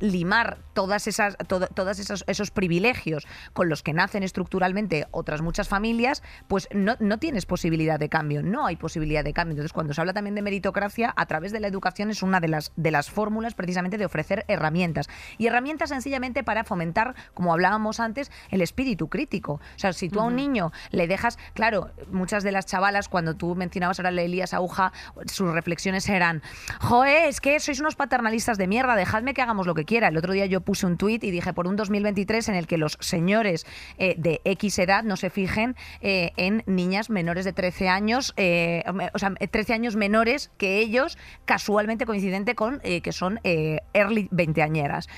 limar 0.01 0.59
todas 0.74 1.07
esas, 1.07 1.36
todos 1.46 1.99
esos, 1.99 2.24
esos, 2.26 2.51
privilegios 2.51 3.26
con 3.53 3.68
los 3.68 3.82
que 3.82 3.92
nacen 3.92 4.22
estructuralmente 4.22 5.07
otras 5.11 5.42
muchas 5.42 5.68
familias, 5.68 6.22
pues 6.46 6.68
no, 6.72 6.96
no, 7.01 7.18
tienes 7.18 7.46
posibilidad 7.46 7.99
de 7.99 8.09
cambio, 8.09 8.42
no 8.42 8.66
hay 8.66 8.76
posibilidad 8.76 9.24
de 9.24 9.32
cambio. 9.32 9.53
Entonces, 9.53 9.72
cuando 9.72 9.94
se 9.94 10.01
habla 10.01 10.12
también 10.12 10.34
de 10.34 10.42
meritocracia, 10.42 11.12
a 11.16 11.26
través 11.26 11.53
de 11.53 11.61
la 11.61 11.68
educación 11.68 12.11
es 12.11 12.22
una 12.22 12.40
de 12.40 12.49
las, 12.49 12.72
de 12.76 12.90
las 12.90 13.11
fórmulas 13.11 13.55
precisamente 13.55 13.99
de 13.99 14.05
ofrecer 14.05 14.44
herramientas. 14.49 15.09
Y 15.36 15.46
herramientas 15.46 15.90
sencillamente 15.90 16.44
para 16.44 16.64
fomentar, 16.64 17.14
como 17.34 17.53
hablábamos 17.53 18.01
antes, 18.01 18.30
el 18.51 18.62
espíritu 18.62 19.09
crítico. 19.09 19.55
O 19.55 19.78
sea, 19.78 19.92
si 19.92 20.09
tú 20.09 20.20
a 20.20 20.24
un 20.24 20.36
niño 20.36 20.72
le 20.90 21.07
dejas, 21.07 21.38
claro, 21.55 21.90
muchas 22.11 22.42
de 22.44 22.53
las 22.53 22.66
chavalas, 22.66 23.09
cuando 23.09 23.34
tú 23.34 23.55
mencionabas 23.55 23.99
ahora 23.99 24.11
a 24.11 24.22
Elías 24.22 24.55
Aguja, 24.55 24.92
sus 25.26 25.53
reflexiones 25.53 26.09
eran, 26.09 26.42
joe, 26.80 27.28
es 27.28 27.40
que 27.40 27.59
sois 27.61 27.80
unos 27.80 27.96
paternalistas 27.96 28.59
de 28.59 28.66
mierda, 28.66 28.94
dejadme 28.94 29.34
que 29.34 29.42
hagamos 29.42 29.66
lo 29.66 29.74
que 29.74 29.84
El 29.89 30.18
otro 30.18 30.34
día 30.34 30.45
yo 30.45 30.61
puse 30.61 30.84
un 30.84 30.99
tuit 30.99 31.24
y 31.24 31.30
dije 31.30 31.55
por 31.55 31.66
un 31.66 31.74
2023 31.74 32.51
en 32.51 32.55
el 32.57 32.66
que 32.66 32.76
los 32.76 32.99
señores 33.01 33.64
eh, 33.97 34.14
de 34.18 34.43
X 34.45 34.78
edad 34.78 35.03
no 35.03 35.16
se 35.16 35.30
fijen 35.30 35.76
eh, 36.03 36.32
en 36.36 36.62
niñas 36.66 37.09
menores 37.09 37.47
de 37.47 37.55
13 37.55 37.89
años, 37.89 38.34
eh, 38.36 38.84
o 39.14 39.18
sea, 39.18 39.32
13 39.34 39.72
años 39.72 39.97
menores 39.97 40.51
que 40.59 40.78
ellos, 40.78 41.16
casualmente 41.47 42.05
coincidente 42.05 42.55
con 42.55 42.80
que 42.80 43.12
son 43.12 43.41
early 43.95 44.28
veinteañeras 44.30 45.09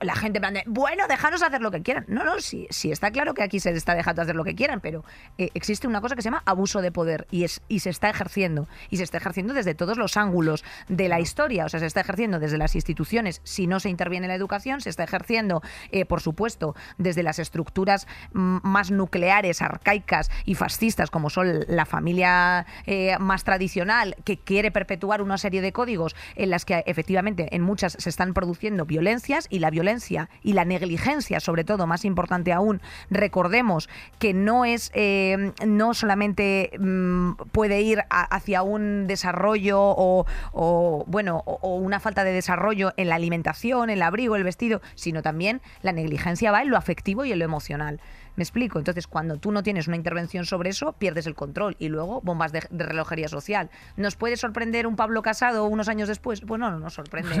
la 0.00 0.14
gente 0.14 0.40
plan 0.40 0.54
bueno, 0.66 1.04
déjanos 1.08 1.42
hacer 1.42 1.60
lo 1.60 1.70
que 1.70 1.82
quieran. 1.82 2.04
No, 2.08 2.24
no, 2.24 2.40
sí, 2.40 2.66
sí 2.70 2.90
está 2.90 3.10
claro 3.10 3.34
que 3.34 3.42
aquí 3.42 3.60
se 3.60 3.70
está 3.70 3.94
dejando 3.94 4.22
hacer 4.22 4.36
lo 4.36 4.44
que 4.44 4.54
quieran, 4.54 4.80
pero 4.80 5.04
eh, 5.38 5.50
existe 5.54 5.86
una 5.86 6.00
cosa 6.00 6.16
que 6.16 6.22
se 6.22 6.26
llama 6.26 6.42
abuso 6.46 6.80
de 6.82 6.92
poder 6.92 7.26
y, 7.30 7.44
es, 7.44 7.62
y 7.68 7.80
se 7.80 7.90
está 7.90 8.10
ejerciendo. 8.10 8.68
Y 8.90 8.96
se 8.96 9.04
está 9.04 9.18
ejerciendo 9.18 9.54
desde 9.54 9.74
todos 9.74 9.98
los 9.98 10.16
ángulos 10.16 10.64
de 10.88 11.08
la 11.08 11.20
historia. 11.20 11.64
O 11.64 11.68
sea, 11.68 11.80
se 11.80 11.86
está 11.86 12.00
ejerciendo 12.00 12.38
desde 12.38 12.58
las 12.58 12.74
instituciones, 12.74 13.40
si 13.44 13.66
no 13.66 13.80
se 13.80 13.88
interviene 13.88 14.26
en 14.26 14.30
la 14.30 14.34
educación, 14.34 14.80
se 14.80 14.90
está 14.90 15.04
ejerciendo, 15.04 15.62
eh, 15.90 16.04
por 16.04 16.20
supuesto, 16.20 16.74
desde 16.98 17.22
las 17.22 17.38
estructuras 17.38 18.06
más 18.32 18.90
nucleares, 18.90 19.62
arcaicas 19.62 20.30
y 20.44 20.54
fascistas, 20.54 21.10
como 21.10 21.30
son 21.30 21.64
la 21.68 21.86
familia 21.86 22.66
eh, 22.86 23.16
más 23.18 23.44
tradicional, 23.44 24.16
que 24.24 24.38
quiere 24.38 24.70
perpetuar 24.70 25.22
una 25.22 25.38
serie 25.38 25.60
de 25.60 25.72
códigos 25.72 26.14
en 26.36 26.50
las 26.50 26.64
que 26.64 26.82
efectivamente 26.86 27.54
en 27.54 27.62
muchas 27.62 27.96
se 27.98 28.08
están 28.08 28.34
produciendo 28.34 28.84
violencias 28.84 29.46
y 29.50 29.58
la 29.58 29.70
violencia 29.70 29.81
violencia 29.82 30.30
y 30.42 30.52
la 30.52 30.64
negligencia, 30.64 31.40
sobre 31.40 31.64
todo, 31.64 31.86
más 31.86 32.04
importante 32.04 32.52
aún, 32.52 32.80
recordemos 33.10 33.88
que 34.20 34.32
no 34.32 34.64
es, 34.64 34.92
eh, 34.94 35.52
no 35.66 35.92
solamente 35.92 36.70
mm, 36.78 37.32
puede 37.50 37.82
ir 37.82 38.04
hacia 38.10 38.62
un 38.62 39.08
desarrollo 39.08 39.78
o, 39.80 41.04
bueno, 41.08 41.42
o, 41.46 41.76
una 41.76 41.98
falta 41.98 42.22
de 42.22 42.32
desarrollo 42.32 42.92
en 42.96 43.08
la 43.08 43.16
alimentación, 43.16 43.90
el 43.90 44.02
abrigo, 44.02 44.36
el 44.36 44.44
vestido, 44.44 44.80
sino 44.94 45.22
también 45.22 45.60
la 45.82 45.92
negligencia 45.92 46.52
va 46.52 46.62
en 46.62 46.70
lo 46.70 46.76
afectivo 46.76 47.24
y 47.24 47.32
en 47.32 47.40
lo 47.40 47.44
emocional. 47.44 48.00
¿Me 48.36 48.42
explico? 48.42 48.78
Entonces, 48.78 49.06
cuando 49.06 49.36
tú 49.36 49.52
no 49.52 49.62
tienes 49.62 49.88
una 49.88 49.96
intervención 49.96 50.44
sobre 50.44 50.70
eso, 50.70 50.92
pierdes 50.94 51.26
el 51.26 51.34
control 51.34 51.76
y 51.78 51.88
luego 51.88 52.20
bombas 52.22 52.52
de, 52.52 52.60
relojería 52.70 53.28
social. 53.28 53.70
¿Nos 53.96 54.16
puede 54.16 54.36
sorprender 54.36 54.86
un 54.86 54.96
Pablo 54.96 55.22
Casado 55.22 55.66
unos 55.66 55.88
años 55.88 56.08
después? 56.08 56.40
Pues 56.40 56.60
no, 56.60 56.70
no 56.70 56.78
nos 56.78 56.94
sorprende. 56.94 57.32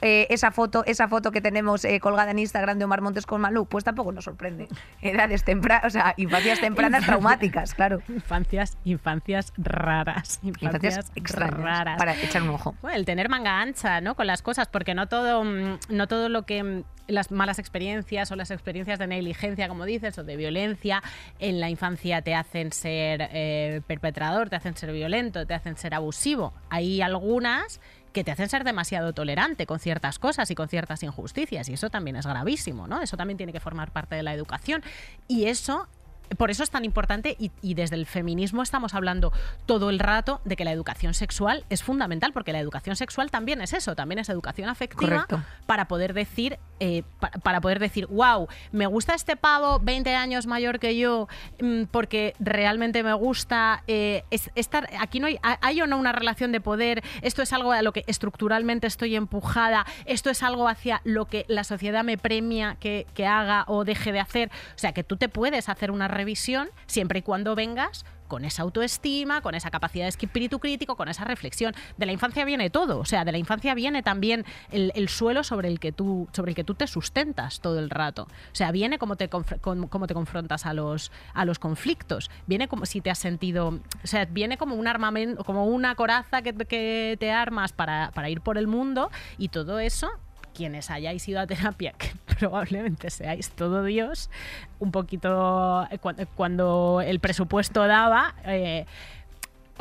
Eh, 0.00 0.26
esa 0.30 0.50
foto 0.50 0.84
esa 0.86 1.08
foto 1.08 1.32
que 1.32 1.40
tenemos 1.40 1.84
eh, 1.84 2.00
colgada 2.00 2.30
en 2.30 2.38
Instagram 2.38 2.78
de 2.78 2.84
Omar 2.84 3.00
Montes 3.00 3.26
con 3.26 3.40
Malú, 3.40 3.66
pues 3.66 3.84
tampoco 3.84 4.12
nos 4.12 4.24
sorprende. 4.24 4.68
Edades 5.02 5.44
tempranas, 5.44 5.86
o 5.86 5.90
sea, 5.90 6.14
infancias 6.16 6.60
tempranas 6.60 7.04
traumáticas, 7.04 7.74
claro. 7.74 8.00
Infancias, 8.08 8.78
infancias 8.84 9.52
raras. 9.56 10.40
Infancias, 10.42 11.12
extrañas, 11.14 11.58
raras. 11.58 11.98
Para 11.98 12.14
echar 12.14 12.42
un 12.42 12.50
ojo. 12.50 12.74
el 12.92 13.04
tener 13.04 13.28
manga 13.28 13.60
ancha, 13.60 14.00
¿no? 14.00 14.14
Con 14.14 14.26
las 14.26 14.42
cosas, 14.42 14.68
porque 14.68 14.94
no 14.94 15.08
todo, 15.08 15.44
mm, 15.44 15.78
no 15.90 16.06
todo 16.06 16.28
lo 16.28 16.42
que 16.44 16.62
mm, 16.62 16.84
las 17.08 17.30
malas 17.30 17.58
experiencias 17.58 18.30
o 18.30 18.36
las 18.36 18.50
experiencias 18.50 18.98
de 18.98 19.06
negligencia, 19.06 19.68
como 19.68 19.84
dices, 19.84 20.16
o 20.18 20.24
de 20.24 20.36
violencia 20.36 21.02
en 21.38 21.58
la 21.58 21.70
infancia 21.70 22.22
te 22.22 22.34
hacen 22.34 22.72
ser 22.72 23.28
eh, 23.32 23.80
perpetrador, 23.86 24.50
te 24.50 24.56
hacen 24.56 24.76
ser 24.76 24.92
violento, 24.92 25.46
te 25.46 25.54
hacen 25.54 25.76
ser 25.76 25.94
abusivo. 25.94 26.52
Hay 26.70 27.00
algunas 27.00 27.80
que 28.12 28.24
te 28.24 28.30
hacen 28.30 28.48
ser 28.48 28.64
demasiado 28.64 29.12
tolerante 29.12 29.66
con 29.66 29.78
ciertas 29.78 30.18
cosas 30.18 30.50
y 30.50 30.54
con 30.54 30.68
ciertas 30.68 31.02
injusticias. 31.02 31.68
Y 31.68 31.74
eso 31.74 31.90
también 31.90 32.16
es 32.16 32.26
gravísimo, 32.26 32.86
¿no? 32.86 33.02
Eso 33.02 33.16
también 33.16 33.36
tiene 33.36 33.52
que 33.52 33.60
formar 33.60 33.90
parte 33.90 34.14
de 34.16 34.22
la 34.22 34.34
educación. 34.34 34.82
Y 35.26 35.46
eso 35.46 35.88
por 36.36 36.50
eso 36.50 36.62
es 36.62 36.70
tan 36.70 36.84
importante 36.84 37.36
y, 37.38 37.74
desde 37.74 37.96
el 37.96 38.06
feminismo 38.06 38.62
estamos 38.62 38.94
hablando 38.94 39.32
todo 39.66 39.90
el 39.90 39.98
rato 39.98 40.40
de 40.44 40.56
que 40.56 40.64
la 40.64 40.72
educación 40.72 41.14
sexual 41.14 41.64
es 41.70 41.82
fundamental, 41.82 42.32
porque 42.32 42.52
la 42.52 42.58
educación 42.58 42.96
sexual 42.96 43.30
también 43.30 43.60
es 43.60 43.72
eso, 43.72 43.94
también 43.94 44.18
es 44.18 44.28
educación 44.28 44.68
afectiva 44.68 45.26
para 45.66 45.86
poder 45.86 46.12
decir, 46.12 46.58
eh, 46.80 47.02
para, 47.42 47.60
poder 47.60 47.78
decir, 47.78 48.06
wow, 48.06 48.48
me 48.72 48.86
gusta 48.86 49.14
este 49.14 49.36
pavo 49.36 49.78
20 49.80 50.14
años 50.14 50.46
mayor 50.46 50.80
que 50.80 50.96
yo 50.96 51.28
mm, 51.60 51.84
porque 51.84 52.34
realmente 52.40 53.02
me 53.02 53.12
gusta 53.12 53.82
eh, 53.86 54.24
estar, 54.54 54.88
aquí 55.00 55.20
no 55.20 55.28
hay, 55.28 55.38
hay 55.42 55.80
o 55.80 55.86
no 55.86 55.98
una 55.98 56.12
relación 56.12 56.52
de 56.52 56.60
poder, 56.60 57.02
esto 57.22 57.42
es 57.42 57.52
algo 57.52 57.72
a 57.72 57.82
lo 57.82 57.92
que 57.92 58.04
estructuralmente 58.06 58.86
estoy 58.86 59.14
empujada, 59.14 59.86
esto 60.04 60.30
es 60.30 60.42
algo 60.42 60.68
hacia 60.68 61.00
lo 61.04 61.26
que 61.26 61.44
la 61.48 61.64
sociedad 61.64 62.02
me 62.02 62.18
premia 62.18 62.76
que, 62.80 63.06
que 63.14 63.26
haga 63.26 63.64
o 63.68 63.84
deje 63.84 64.12
de 64.12 64.20
hacer, 64.20 64.50
o 64.74 64.78
sea 64.78 64.92
que 64.92 65.04
tú 65.04 65.16
te 65.16 65.28
puedes 65.28 65.68
hacer 65.68 65.90
una 65.90 66.08
revisión 66.18 66.68
siempre 66.86 67.20
y 67.20 67.22
cuando 67.22 67.54
vengas 67.54 68.04
con 68.28 68.44
esa 68.44 68.62
autoestima, 68.62 69.40
con 69.40 69.54
esa 69.54 69.70
capacidad 69.70 70.04
de 70.04 70.10
espíritu 70.10 70.60
crítico, 70.60 70.96
con 70.96 71.08
esa 71.08 71.24
reflexión. 71.24 71.74
De 71.96 72.06
la 72.06 72.12
infancia 72.12 72.44
viene 72.44 72.70
todo, 72.70 72.98
o 72.98 73.04
sea, 73.04 73.24
de 73.24 73.32
la 73.32 73.38
infancia 73.38 73.74
viene 73.74 74.02
también 74.02 74.44
el, 74.70 75.08
suelo 75.08 75.42
sobre 75.42 75.68
el, 75.68 75.80
que 75.80 75.90
tú, 75.90 76.28
sobre 76.32 76.52
el 76.52 76.54
que 76.54 76.64
tú 76.64 76.74
te 76.74 76.86
sustentas 76.86 77.60
todo 77.60 77.78
el 77.78 77.90
rato. 77.90 78.24
O 78.24 78.54
sea, 78.54 78.70
viene 78.70 78.98
como 78.98 79.16
te, 79.16 79.28
cómo 79.28 80.06
te 80.06 80.14
confrontas 80.14 80.66
a 80.66 80.74
los, 80.74 81.10
a 81.32 81.44
los 81.44 81.58
conflictos, 81.58 82.30
viene 82.46 82.68
como 82.68 82.86
si 82.86 83.00
te 83.00 83.10
has 83.10 83.18
sentido, 83.18 83.80
o 84.04 84.06
sea, 84.06 84.26
viene 84.26 84.58
como 84.58 84.76
un 84.76 84.86
armamento, 84.86 85.42
como 85.42 85.64
una 85.64 85.94
coraza 85.94 86.42
que, 86.42 86.52
que 86.52 87.16
te 87.18 87.32
armas 87.32 87.72
para, 87.72 88.10
para 88.12 88.28
ir 88.28 88.42
por 88.42 88.58
el 88.58 88.66
mundo 88.66 89.10
y 89.38 89.48
todo 89.48 89.78
eso 89.78 90.10
quienes 90.58 90.90
hayáis 90.90 91.26
ido 91.28 91.38
a 91.40 91.46
terapia, 91.46 91.92
que 91.98 92.10
probablemente 92.36 93.10
seáis 93.10 93.50
todo 93.50 93.84
Dios, 93.84 94.28
un 94.80 94.90
poquito 94.90 95.86
eh, 95.90 95.98
cuando 96.34 97.00
el 97.00 97.20
presupuesto 97.20 97.86
daba, 97.86 98.34
eh, 98.44 98.84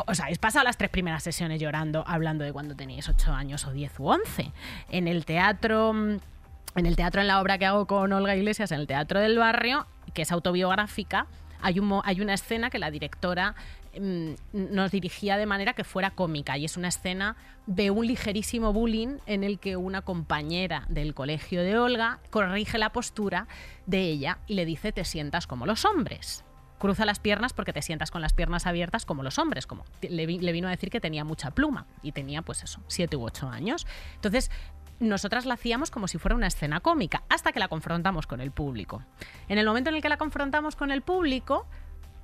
os 0.06 0.20
habéis 0.20 0.38
pasado 0.38 0.64
las 0.64 0.78
tres 0.78 0.92
primeras 0.92 1.24
sesiones 1.24 1.60
llorando, 1.60 2.04
hablando 2.06 2.44
de 2.44 2.54
cuando 2.54 2.76
teníais 2.76 3.10
8 3.10 3.34
años 3.34 3.66
o 3.66 3.72
10 3.72 4.00
u 4.00 4.10
11. 4.10 4.52
En 4.92 5.08
el 5.08 5.26
teatro, 5.26 5.90
en 5.90 6.86
el 6.86 6.96
teatro, 6.96 7.22
en 7.22 7.28
la 7.28 7.42
obra 7.42 7.58
que 7.58 7.66
hago 7.66 7.88
con 7.88 8.14
Olga 8.14 8.36
Iglesias, 8.36 8.72
en 8.72 8.82
el 8.82 8.86
Teatro 8.86 9.20
del 9.20 9.40
Barrio, 9.40 9.88
que 10.14 10.22
es 10.22 10.32
autobiográfica, 10.32 11.26
hay, 11.64 11.80
un, 11.80 12.02
hay 12.04 12.22
una 12.22 12.36
escena 12.36 12.70
que 12.70 12.78
la 12.78 12.92
directora 12.92 13.56
Mm, 13.87 13.87
nos 14.00 14.92
dirigía 14.92 15.38
de 15.38 15.46
manera 15.46 15.74
que 15.74 15.84
fuera 15.84 16.12
cómica 16.12 16.58
y 16.58 16.66
es 16.66 16.78
una 16.78 16.88
escena 16.88 17.36
de 17.66 17.92
un 17.92 18.08
ligerísimo 18.08 18.74
bullying 18.74 19.18
en 19.26 19.44
el 19.44 19.60
que 19.60 19.76
una 19.78 20.02
compañera 20.02 20.86
del 20.90 21.14
colegio 21.14 21.62
de 21.64 21.78
Olga 21.78 22.20
corrige 22.30 22.78
la 22.78 22.92
postura 22.92 23.48
de 23.86 24.02
ella 24.02 24.40
y 24.48 24.56
le 24.56 24.66
dice 24.66 24.92
te 24.92 25.06
sientas 25.06 25.48
como 25.48 25.66
los 25.66 25.86
hombres. 25.86 26.44
Cruza 26.80 27.06
las 27.06 27.20
piernas 27.20 27.54
porque 27.54 27.74
te 27.74 27.82
sientas 27.82 28.12
con 28.12 28.22
las 28.22 28.34
piernas 28.34 28.68
abiertas 28.68 29.06
como 29.06 29.24
los 29.24 29.40
hombres, 29.40 29.66
como 29.66 29.84
le, 30.02 30.26
vino 30.26 30.68
a 30.68 30.72
decir 30.72 30.92
que 30.92 31.02
tenía 31.02 31.24
mucha 31.24 31.50
pluma 31.52 31.88
y 32.04 32.12
tenía 32.12 32.44
pues 32.44 32.64
eso, 32.64 32.82
siete 32.88 33.16
u 33.18 33.24
ocho 33.24 33.50
años. 33.50 33.88
Entonces, 34.14 34.52
nosotras 35.00 35.46
la 35.46 35.56
hacíamos 35.56 35.92
como 35.92 36.08
si 36.08 36.18
fuera 36.18 36.36
una 36.36 36.48
escena 36.48 36.80
cómica, 36.80 37.24
hasta 37.30 37.52
que 37.52 37.60
la 37.60 37.68
confrontamos 37.68 38.28
con 38.28 38.42
el 38.42 38.52
público. 38.52 39.04
En 39.48 39.58
el 39.58 39.66
momento 39.66 39.90
en 39.90 39.96
el 39.96 40.02
que 40.02 40.10
la 40.10 40.18
confrontamos 40.18 40.76
con 40.76 40.92
el 40.92 41.02
público, 41.02 41.68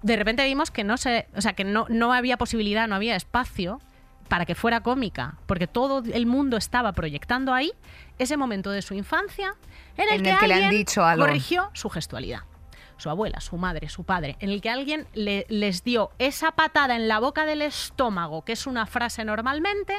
de 0.04 0.16
repente 0.18 0.44
vimos 0.44 0.70
que 0.70 0.84
no 0.84 0.98
se, 0.98 1.28
o 1.36 1.42
sea, 1.42 1.54
que 1.54 1.64
no, 1.64 1.86
no 1.90 2.14
había 2.14 2.38
posibilidad, 2.38 2.88
no 2.88 2.96
había 2.96 3.16
espacio 3.16 3.80
para 4.28 4.46
que 4.46 4.54
fuera 4.54 4.82
cómica, 4.82 5.38
porque 5.46 5.66
todo 5.66 6.04
el 6.14 6.26
mundo 6.26 6.58
estaba 6.58 6.92
proyectando 6.94 7.54
ahí 7.54 7.72
ese 8.20 8.38
momento 8.38 8.72
de 8.72 8.82
su 8.82 8.94
infancia 8.94 9.56
en 9.98 10.14
el, 10.14 10.22
que, 10.22 10.32
alguien 10.32 10.60
le 10.60 10.66
han 10.66 10.72
dicho 10.72 11.02
corrigió 11.18 11.70
su 11.74 11.90
gestualidad. 11.90 12.42
Su 12.98 13.10
abuela, 13.10 13.42
su 13.42 13.58
madre, 13.58 13.90
su 13.90 14.04
padre, 14.04 14.38
en 14.40 14.50
el 14.50 14.62
que 14.62 14.70
alguien 14.70 15.08
le, 15.14 15.46
les 15.50 15.84
dio 15.84 16.12
esa 16.20 16.52
patada 16.52 16.96
en 16.96 17.08
la 17.08 17.20
boca 17.20 17.46
del 17.46 17.62
estómago, 17.62 18.46
que 18.46 18.54
es 18.54 18.68
una 18.68 18.86
frase 18.86 19.26
normalmente, 19.26 19.96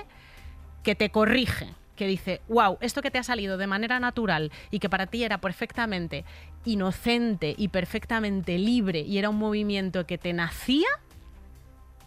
que 0.82 0.94
te 0.94 1.10
corrige 1.10 1.74
que 1.96 2.06
dice, 2.06 2.40
wow, 2.48 2.78
esto 2.80 3.02
que 3.02 3.10
te 3.10 3.18
ha 3.18 3.22
salido 3.22 3.56
de 3.56 3.66
manera 3.66 4.00
natural 4.00 4.52
y 4.70 4.78
que 4.78 4.88
para 4.88 5.06
ti 5.06 5.24
era 5.24 5.38
perfectamente 5.38 6.24
inocente 6.64 7.54
y 7.56 7.68
perfectamente 7.68 8.58
libre 8.58 9.00
y 9.00 9.18
era 9.18 9.30
un 9.30 9.38
movimiento 9.38 10.06
que 10.06 10.18
te 10.18 10.32
nacía, 10.32 10.88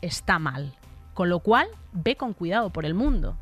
está 0.01 0.39
mal. 0.39 0.73
Con 1.13 1.29
lo 1.29 1.39
cual, 1.39 1.67
ve 1.93 2.15
con 2.15 2.33
cuidado 2.33 2.69
por 2.69 2.85
el 2.85 2.93
mundo. 2.93 3.37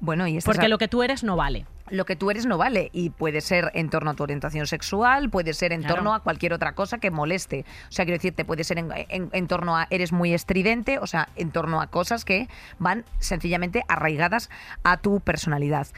Bueno, 0.00 0.26
y 0.26 0.40
Porque 0.40 0.68
lo 0.68 0.78
que 0.78 0.88
tú 0.88 1.02
eres 1.02 1.22
no 1.22 1.36
vale 1.36 1.66
lo 1.90 2.04
que 2.04 2.16
tú 2.16 2.30
eres 2.30 2.46
no 2.46 2.58
vale 2.58 2.90
y 2.92 3.10
puede 3.10 3.40
ser 3.40 3.70
en 3.74 3.90
torno 3.90 4.10
a 4.10 4.14
tu 4.14 4.22
orientación 4.22 4.66
sexual, 4.66 5.30
puede 5.30 5.54
ser 5.54 5.72
en 5.72 5.82
torno 5.82 6.14
a 6.14 6.20
cualquier 6.20 6.52
otra 6.52 6.74
cosa 6.74 6.98
que 6.98 7.10
moleste. 7.10 7.64
O 7.88 7.92
sea, 7.92 8.04
quiero 8.04 8.18
decirte, 8.18 8.44
puede 8.44 8.64
ser 8.64 8.78
en, 8.78 9.46
torno 9.48 9.76
a 9.76 9.86
eres 9.90 10.12
muy 10.12 10.32
estridente, 10.32 10.98
o 10.98 11.06
sea, 11.06 11.28
en 11.36 11.50
torno 11.50 11.80
a 11.80 11.88
cosas 11.88 12.24
que 12.24 12.48
van 12.78 13.04
sencillamente 13.18 13.82
arraigadas 13.88 14.50
a 14.82 14.96
tu 14.96 15.20
personalidad. 15.20 15.88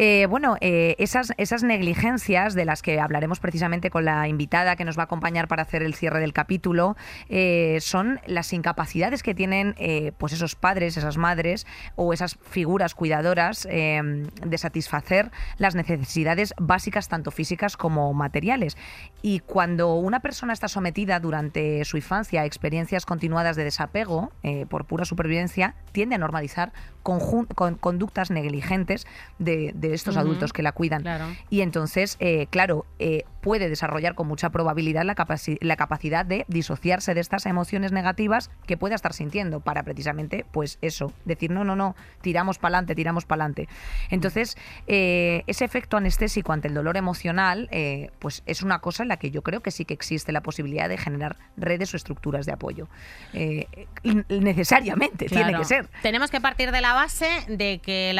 Eh, 0.00 0.26
bueno, 0.30 0.56
eh, 0.60 0.94
esas, 0.98 1.32
esas 1.38 1.64
negligencias 1.64 2.54
de 2.54 2.64
las 2.64 2.82
que 2.82 3.00
hablaremos 3.00 3.40
precisamente 3.40 3.90
con 3.90 4.04
la 4.04 4.28
invitada 4.28 4.76
que 4.76 4.84
nos 4.84 4.96
va 4.96 5.02
a 5.02 5.04
acompañar 5.06 5.48
para 5.48 5.62
hacer 5.62 5.82
el 5.82 5.92
cierre 5.92 6.20
del 6.20 6.32
capítulo 6.32 6.96
eh, 7.28 7.78
son 7.80 8.20
las 8.24 8.52
incapacidades 8.52 9.24
que 9.24 9.34
tienen 9.34 9.74
pues 10.18 10.32
esos 10.32 10.54
padres, 10.54 10.96
esas 10.96 11.16
madres 11.16 11.66
o 11.96 12.12
esas 12.12 12.38
figuras 12.48 12.94
cuidadoras 12.94 13.64
de 13.64 14.58
satisfacer 14.58 15.32
las 15.56 15.74
necesidades 15.74 16.54
básicas 16.58 17.08
tanto 17.08 17.32
físicas 17.32 17.76
como 17.76 18.14
materiales. 18.14 18.76
Y 19.22 19.40
cuando 19.40 19.94
una 19.94 20.20
persona 20.20 20.52
está 20.52 20.68
sometida 20.68 21.18
durante 21.18 21.84
su 21.84 21.96
infancia 21.96 22.42
a 22.42 22.44
experiencias 22.44 23.04
continuadas 23.04 23.56
de 23.56 23.64
desapego 23.64 24.30
por 24.68 24.84
pura 24.84 25.04
supervivencia, 25.04 25.74
tiende 25.92 26.14
a 26.14 26.18
normalizar 26.18 26.72
con 27.02 27.46
conductas 27.76 28.30
negligentes 28.30 29.06
de, 29.38 29.72
estos 29.94 30.16
adultos 30.16 30.52
que 30.52 30.62
la 30.62 30.72
cuidan. 30.72 31.04
Y 31.50 31.60
entonces, 31.60 32.16
eh, 32.20 32.46
claro, 32.50 32.86
eh, 32.98 33.24
puede 33.40 33.68
desarrollar 33.68 34.14
con 34.14 34.26
mucha 34.26 34.50
probabilidad 34.50 35.04
la, 35.04 35.14
la 35.60 35.76
capacidad 35.76 36.26
de 36.26 36.44
disociarse 36.48 37.14
de 37.14 37.20
estas 37.20 37.46
emociones 37.46 37.92
negativas 37.92 38.50
que 38.66 38.76
pueda 38.76 38.94
estar 38.94 39.12
sintiendo 39.12 39.60
para 39.60 39.82
precisamente, 39.82 40.44
pues 40.50 40.78
eso, 40.82 41.12
decir, 41.24 41.50
no, 41.50 41.64
no, 41.64 41.76
no, 41.76 41.94
tiramos 42.20 42.58
para 42.58 42.76
adelante, 42.76 42.94
tiramos 42.94 43.24
para 43.24 43.44
adelante. 43.44 43.68
Entonces, 44.10 44.56
eh, 44.86 45.42
ese 45.46 45.64
efecto 45.64 45.96
anestésico 45.96 46.52
ante 46.52 46.68
el 46.68 46.74
dolor 46.74 46.96
emocional, 46.96 47.68
pues 48.18 48.42
es 48.46 48.62
una 48.62 48.80
cosa 48.80 49.02
en 49.02 49.08
la 49.08 49.16
que 49.16 49.30
yo 49.30 49.42
creo 49.42 49.60
que 49.60 49.70
sí 49.70 49.84
que 49.84 49.94
existe 49.94 50.32
la 50.32 50.42
posibilidad 50.42 50.88
de 50.88 50.98
generar 50.98 51.36
redes 51.56 51.92
o 51.94 51.96
estructuras 51.96 52.46
de 52.46 52.52
apoyo. 52.52 52.88
necesariamente, 54.28 55.26
tiene 55.26 55.54
que 55.54 55.64
ser. 55.64 55.88
Tenemos 56.02 56.30
que 56.30 56.40
partir 56.40 56.72
de 56.72 56.80
la 56.80 56.92
base 56.94 57.28
de 57.48 57.78
que 57.78 58.12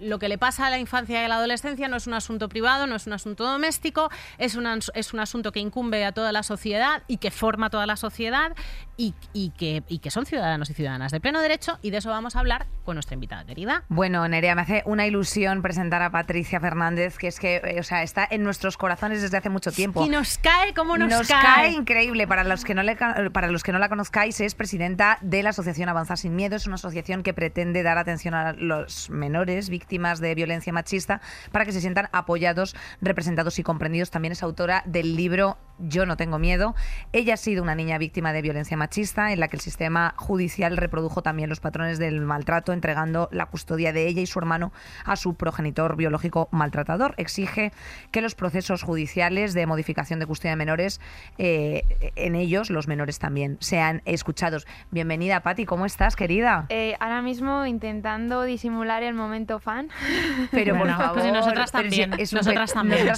lo 0.00 0.18
que 0.18 0.28
le 0.28 0.38
pasa 0.38 0.66
a 0.66 0.70
la 0.70 0.78
infancia 0.78 1.20
y 1.20 1.24
a 1.24 1.28
la 1.28 1.36
adolescencia 1.36 1.88
no 1.88 1.96
es 1.96 2.06
un 2.06 2.14
asunto 2.14 2.48
privado, 2.48 2.86
no 2.86 2.96
es 2.96 3.06
un 3.06 3.12
asunto 3.12 3.44
doméstico, 3.44 4.10
es, 4.38 4.56
es 4.94 5.12
un 5.12 5.20
asunto 5.20 5.52
que 5.52 5.60
incumbe 5.60 6.04
a 6.04 6.12
toda 6.12 6.32
la 6.32 6.42
sociedad 6.42 7.02
y 7.06 7.18
que 7.18 7.30
forma 7.30 7.70
toda 7.70 7.86
la 7.86 7.96
sociedad 7.96 8.54
y, 9.00 9.50
que, 9.50 9.84
que 10.02 10.10
son 10.10 10.26
ciudadanos 10.26 10.68
y 10.70 10.74
ciudadanas 10.74 11.12
de 11.12 11.20
pleno 11.20 11.40
derecho 11.40 11.78
y 11.82 11.90
de 11.90 11.98
eso 11.98 12.10
vamos 12.10 12.34
a 12.34 12.40
hablar 12.40 12.66
con 12.84 12.96
nuestra 12.96 13.14
invitada 13.14 13.44
querida. 13.44 13.84
Bueno, 13.88 14.26
Nerea, 14.26 14.56
me 14.56 14.62
hace 14.62 14.82
una 14.86 15.06
ilusión 15.06 15.62
presentar 15.62 16.02
a 16.02 16.10
Patricia 16.10 16.58
Fernández, 16.58 17.16
que 17.16 17.28
es 17.28 17.38
que, 17.38 17.56
eh, 17.56 17.78
o 17.78 17.84
sea, 17.84 18.02
está 18.02 18.26
en 18.28 18.42
nuestros 18.42 18.76
corazones 18.76 19.22
desde 19.22 19.36
hace 19.36 19.50
mucho 19.50 19.70
tiempo. 19.70 20.04
Y 20.04 20.08
nos 20.08 20.38
cae 20.38 20.74
como 20.74 20.98
nos, 20.98 21.10
nos 21.10 21.28
cae. 21.28 21.70
increíble. 21.70 22.26
Para 22.26 22.42
los, 22.42 22.64
que 22.64 22.74
no 22.74 22.82
le, 22.82 22.96
para 22.96 23.46
los 23.46 23.62
que 23.62 23.70
no 23.70 23.78
la 23.78 23.88
conozcáis, 23.88 24.40
es 24.40 24.56
presidenta 24.56 25.18
de 25.20 25.44
la 25.44 25.50
Asociación 25.50 25.88
Avanzar 25.88 26.18
Sin 26.18 26.34
Miedo. 26.34 26.56
Es 26.56 26.66
una 26.66 26.74
asociación 26.74 27.22
que 27.22 27.32
pretende 27.32 27.84
dar 27.84 27.98
atención 27.98 28.34
a 28.34 28.52
los 28.54 29.10
menores 29.10 29.68
víctimas 29.68 30.18
de 30.18 30.34
violencia 30.34 30.72
machista 30.72 31.20
para 31.52 31.64
que 31.64 31.72
se 31.72 31.80
sientan 31.80 32.08
apoyados, 32.10 32.74
representados 33.00 33.60
y 33.60 33.62
comprendidos. 33.62 34.10
También 34.10 34.32
es 34.32 34.42
autora 34.42 34.82
del 34.86 35.14
libro 35.14 35.56
Yo 35.78 36.04
no 36.04 36.16
tengo 36.16 36.40
miedo. 36.40 36.74
Ella 37.12 37.34
ha 37.34 37.36
sido 37.36 37.62
una 37.62 37.76
niña 37.76 37.98
víctima 37.98 38.32
de 38.32 38.42
violencia 38.42 38.76
machista 38.76 38.87
en 38.96 39.40
la 39.40 39.48
que 39.48 39.56
el 39.56 39.60
sistema 39.60 40.14
judicial 40.16 40.76
reprodujo 40.76 41.22
también 41.22 41.48
los 41.48 41.60
patrones 41.60 41.98
del 41.98 42.20
maltrato, 42.20 42.72
entregando 42.72 43.28
la 43.32 43.46
custodia 43.46 43.92
de 43.92 44.08
ella 44.08 44.22
y 44.22 44.26
su 44.26 44.38
hermano 44.38 44.72
a 45.04 45.16
su 45.16 45.34
progenitor 45.34 45.96
biológico 45.96 46.48
maltratador. 46.50 47.14
Exige 47.16 47.72
que 48.10 48.22
los 48.22 48.34
procesos 48.34 48.82
judiciales 48.82 49.54
de 49.54 49.66
modificación 49.66 50.18
de 50.18 50.26
custodia 50.26 50.52
de 50.52 50.56
menores, 50.56 51.00
eh, 51.36 51.84
en 52.16 52.34
ellos 52.34 52.70
los 52.70 52.88
menores 52.88 53.18
también, 53.18 53.58
sean 53.60 54.02
escuchados. 54.04 54.66
Bienvenida, 54.90 55.40
Patti, 55.40 55.64
¿cómo 55.64 55.86
estás, 55.86 56.16
querida? 56.16 56.66
Eh, 56.70 56.96
ahora 56.98 57.22
mismo 57.22 57.66
intentando 57.66 58.42
disimular 58.42 59.02
el 59.02 59.14
momento 59.14 59.60
fan. 59.60 59.88
Pero 60.50 60.76
por 60.76 60.88
favor, 60.88 61.20
pues 61.20 61.32
nosotras 61.32 61.70
también. 61.70 62.10
nosotras 62.10 62.72
también. 62.72 63.08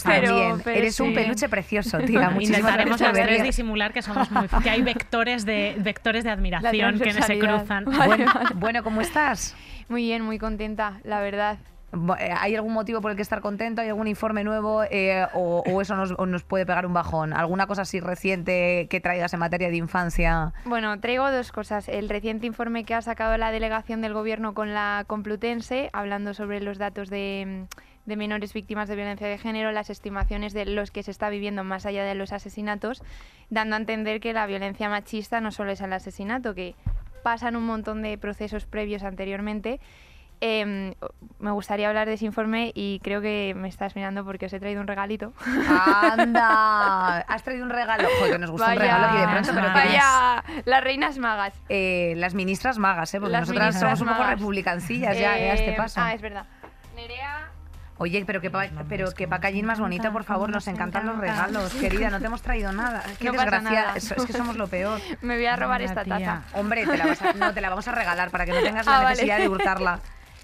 Eres 0.67 1.01
un 1.01 1.15
peluche 1.15 1.49
precioso, 1.49 1.99
tía. 1.99 2.37
Intentaremos 2.39 3.01
las 3.01 3.13
tres 3.13 3.43
disimular 3.43 3.93
que 3.93 4.03
somos 4.03 4.31
muy 4.31 4.49
que 4.63 4.69
hay 4.69 4.83
vectores 4.83 5.45
de 5.47 5.60
vectores 5.79 6.25
de 6.25 6.31
admiración 6.31 6.99
que 6.99 7.13
se 7.13 7.39
cruzan. 7.39 7.85
bueno, 8.57 8.83
¿cómo 8.83 9.01
estás? 9.01 9.57
Muy 9.89 10.03
bien, 10.03 10.23
muy 10.23 10.39
contenta, 10.39 11.01
la 11.05 11.21
verdad. 11.21 11.59
Eh, 11.93 12.33
¿Hay 12.39 12.55
algún 12.55 12.73
motivo 12.73 13.01
por 13.01 13.11
el 13.11 13.17
que 13.17 13.23
estar 13.23 13.41
contento? 13.41 13.83
¿Hay 13.83 13.89
algún 13.89 14.07
informe 14.07 14.45
nuevo? 14.45 14.85
Eh, 14.85 15.27
o, 15.35 15.81
eso 15.81 15.97
nos, 15.97 16.17
nos, 16.17 16.45
puede 16.45 16.65
pegar 16.65 16.87
un 16.87 16.93
bajón? 16.93 17.33
¿Alguna 17.33 17.67
cosa 17.67 17.83
así 17.83 17.99
reciente 18.01 18.87
que 18.89 19.01
traigas 19.01 19.33
en 19.35 19.41
materia 19.41 19.71
de 19.71 19.77
infancia? 19.77 20.53
Bueno, 20.65 20.99
traigo 21.01 21.31
dos 21.31 21.51
cosas. 21.51 21.89
El 21.89 22.09
reciente 22.09 22.47
informe 22.47 22.85
que 22.85 22.95
ha 22.95 23.03
sacado 23.03 23.37
la 23.37 23.51
delegación 23.51 24.01
del 24.01 24.15
gobierno 24.15 24.55
con 24.55 24.73
la 24.73 25.05
Complutense, 25.07 25.91
hablando 25.93 26.35
sobre 26.35 26.61
los 26.61 26.79
datos 26.79 27.11
de, 27.11 27.67
de 28.07 28.17
menores 28.17 28.53
víctimas 28.53 28.89
de 28.89 28.97
violencia 28.97 29.27
de 29.29 29.39
género, 29.39 29.73
las 29.73 29.91
estimaciones 29.91 30.53
de 30.53 30.65
los 30.67 30.91
que 30.91 31.03
se 31.03 31.11
está 31.11 31.29
viviendo 31.31 31.65
más 31.65 31.87
allá 31.87 32.05
de 32.05 32.15
los 32.15 32.33
asesinatos, 32.33 33.03
dando 33.51 33.77
a 33.77 33.79
entender 33.79 34.21
que 34.21 34.33
la 34.33 34.47
violencia 34.47 34.89
machista 34.89 35.41
no 35.41 35.51
solo 35.53 35.73
es 35.73 35.81
el 35.81 35.93
asesinato, 35.93 36.55
que 36.55 36.75
pasan 37.23 37.55
un 37.57 37.67
montón 37.67 38.03
de 38.03 38.17
procesos 38.19 38.67
previos 38.67 39.03
anteriormente 39.03 39.81
Em, 40.43 40.95
me 41.39 41.51
gustaría 41.51 41.87
hablar 41.87 42.09
de 42.09 42.15
ese 42.15 42.25
informe 42.25 42.73
y 42.75 42.99
creo 43.01 43.21
que 43.21 43.53
me 43.55 43.69
estás 43.69 43.95
mirando 43.95 44.25
porque 44.25 44.47
os 44.47 44.53
he 44.55 44.59
traído 44.59 44.81
un 44.81 44.87
regalito. 44.87 45.35
¡Anda! 46.01 47.19
Has 47.29 47.43
traído 47.43 47.65
un 47.65 47.71
regalo. 47.71 48.09
Joder, 48.19 48.33
que 48.33 48.39
nos 48.39 48.51
gusta 48.51 48.69
un 48.73 48.77
Vaya. 48.79 48.81
regalo 48.81 49.07
aquí 49.07 49.19
de 49.19 49.27
pronto, 49.29 49.51
pero 49.55 49.67
¿qué 49.67 49.73
Vaya, 49.89 50.45
las 50.65 50.83
reinas 50.85 51.19
magas. 51.19 51.53
Eh, 51.69 52.15
las 52.17 52.35
ministras 52.35 52.79
magas, 52.79 53.13
¿eh? 53.15 53.21
Porque 53.21 53.33
Las 53.33 53.43
nosotras 53.43 53.79
somos 53.79 54.01
un 54.01 54.09
poco 54.09 54.21
magas. 54.21 54.39
republicancillas 54.39 55.15
ya, 55.15 55.37
ya 55.39 55.53
a 55.53 55.55
este 55.55 55.73
Eh, 55.73 55.77
paso. 55.77 56.01
Ah, 56.03 56.15
es 56.15 56.23
verdad. 56.23 56.47
Nerea, 56.97 57.40
Oye, 58.03 58.25
pero 58.27 58.41
que, 58.41 58.49
pa- 58.51 58.67
pero 58.89 59.13
que 59.13 59.29
packaging 59.29 59.67
más 59.67 59.79
bonito, 59.79 60.11
por 60.11 60.25
favor, 60.25 60.49
nos 60.49 60.67
encantan 60.69 61.05
los 61.05 61.19
regalos, 61.19 61.75
querida, 61.75 62.09
no 62.09 62.19
te 62.19 62.25
hemos 62.27 62.41
traído 62.41 62.73
nada. 62.73 63.03
Qué 63.19 63.27
No 63.27 63.33
desgracia, 63.33 63.71
nada. 63.71 63.93
es, 63.95 64.11
es 64.11 64.25
que 64.25 64.33
somos 64.33 64.57
lo 64.57 64.69
peor. 64.69 64.99
me 65.21 65.37
voy 65.37 65.45
a 65.45 65.55
robar 65.57 65.83
esta 65.83 66.03
tía. 66.03 66.19
taza. 66.19 66.43
Hombre, 66.55 66.87
te 66.87 66.97
la, 66.97 67.05
vas 67.07 67.21
a, 67.21 67.35
no, 67.35 67.53
te 67.53 67.61
la 67.61 67.69
vamos 67.69 67.87
a 67.89 67.93
regalar 67.93 68.31
para 68.31 68.47
que 68.47 68.53
no 68.53 68.61
tengas 68.63 68.87
la 68.87 68.93
Ah, 68.93 69.03
vale. 69.03 69.11
necesidad 69.11 69.37
de 69.37 69.49
hurtarla. 69.51 70.01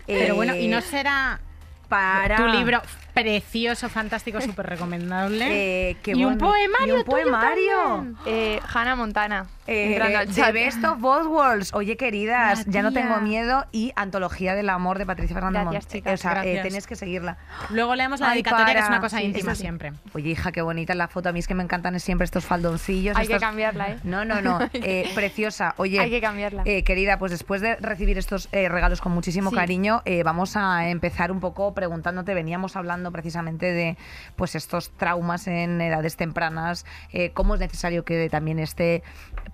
Pero 0.06 0.34
bueno, 0.34 0.54
¿y 0.54 0.68
no 0.68 0.76
Eh, 0.78 0.82
será 0.82 1.40
para 1.88 2.36
tu 2.36 2.46
libro 2.48 2.82
precioso, 3.22 3.88
fantástico, 3.88 4.40
súper 4.40 4.66
recomendable? 4.66 5.46
Eh, 5.58 5.96
qué 6.02 6.12
y 6.12 6.24
un 6.24 6.38
poemario 6.38 6.96
y 6.96 6.98
un 6.98 7.04
poemario. 7.04 8.14
Eh, 8.26 8.60
Hannah 8.72 8.94
Montana. 8.96 9.46
Eh, 9.66 9.98
The. 10.32 10.52
Best 10.52 10.84
of 10.84 11.00
Both 11.00 11.26
Worlds. 11.26 11.74
Oye, 11.74 11.96
queridas, 11.96 12.64
ya 12.66 12.82
no 12.82 12.92
tengo 12.92 13.20
miedo. 13.20 13.64
Y 13.72 13.92
Antología 13.96 14.54
del 14.54 14.68
Amor 14.70 14.98
de 14.98 15.06
Patricia 15.06 15.34
Fernández 15.34 15.62
Gracias, 15.62 15.88
chicas, 15.88 16.20
O 16.20 16.22
sea, 16.22 16.44
eh, 16.44 16.60
tenéis 16.62 16.86
que 16.86 16.94
seguirla. 16.94 17.36
Luego 17.70 17.94
leemos 17.96 18.20
la 18.20 18.28
Ay, 18.28 18.34
dedicatoria, 18.42 18.74
que 18.74 18.80
es 18.80 18.88
una 18.88 19.00
cosa 19.00 19.18
Sí, 19.18 19.24
íntima 19.24 19.54
sí, 19.54 19.62
siempre. 19.62 19.92
Oye, 20.12 20.30
hija, 20.30 20.52
qué 20.52 20.62
bonita 20.62 20.94
la 20.94 21.08
foto. 21.08 21.30
A 21.30 21.32
mí 21.32 21.40
es 21.40 21.48
que 21.48 21.54
me 21.54 21.64
encantan 21.64 21.98
siempre 21.98 22.24
estos 22.26 22.44
faldoncillos. 22.44 23.16
Hay 23.16 23.26
que 23.26 23.38
cambiarla, 23.38 23.90
¿eh? 23.90 23.98
No, 24.04 24.24
no, 24.24 24.40
no. 24.40 24.58
eh, 24.74 25.10
preciosa. 25.14 25.74
Oye, 25.78 25.98
Hay 25.98 26.10
que 26.10 26.20
cambiarla. 26.20 26.62
eh, 26.64 26.84
querida, 26.84 27.18
pues 27.18 27.32
después 27.32 27.60
de 27.60 27.76
recibir 27.76 28.18
estos 28.18 28.48
eh, 28.52 28.68
regalos 28.68 29.00
con 29.00 29.12
muchísimo 29.12 29.50
Sí. 29.50 29.56
cariño, 29.56 30.02
eh, 30.04 30.22
vamos 30.22 30.56
a 30.56 30.88
empezar 30.88 31.32
un 31.32 31.40
poco 31.40 31.74
preguntándote. 31.74 32.34
Veníamos 32.34 32.76
hablando 32.76 33.05
precisamente 33.10 33.72
de 33.72 33.96
pues 34.36 34.54
estos 34.54 34.90
traumas 34.90 35.46
en 35.46 35.80
edades 35.80 36.16
tempranas, 36.16 36.86
eh, 37.12 37.30
cómo 37.32 37.54
es 37.54 37.60
necesario 37.60 38.04
que 38.04 38.28
también 38.28 38.58
esté 38.58 39.02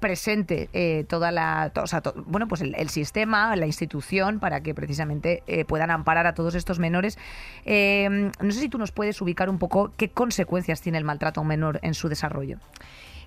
presente 0.00 0.68
eh, 0.72 1.04
toda 1.08 1.30
la, 1.30 1.72
bueno, 2.26 2.48
pues 2.48 2.60
el, 2.60 2.74
el 2.76 2.88
sistema, 2.88 3.54
la 3.56 3.66
institución, 3.66 4.40
para 4.40 4.62
que 4.62 4.74
precisamente 4.74 5.42
eh, 5.46 5.64
puedan 5.64 5.90
amparar 5.90 6.26
a 6.26 6.34
todos 6.34 6.54
estos 6.54 6.78
menores. 6.78 7.18
Eh, 7.64 8.30
no 8.40 8.50
sé 8.50 8.60
si 8.60 8.68
tú 8.68 8.78
nos 8.78 8.92
puedes 8.92 9.20
ubicar 9.20 9.48
un 9.48 9.58
poco 9.58 9.92
qué 9.96 10.10
consecuencias 10.10 10.80
tiene 10.80 10.98
el 10.98 11.04
maltrato 11.04 11.40
a 11.40 11.42
un 11.42 11.48
menor 11.48 11.78
en 11.82 11.94
su 11.94 12.08
desarrollo. 12.08 12.58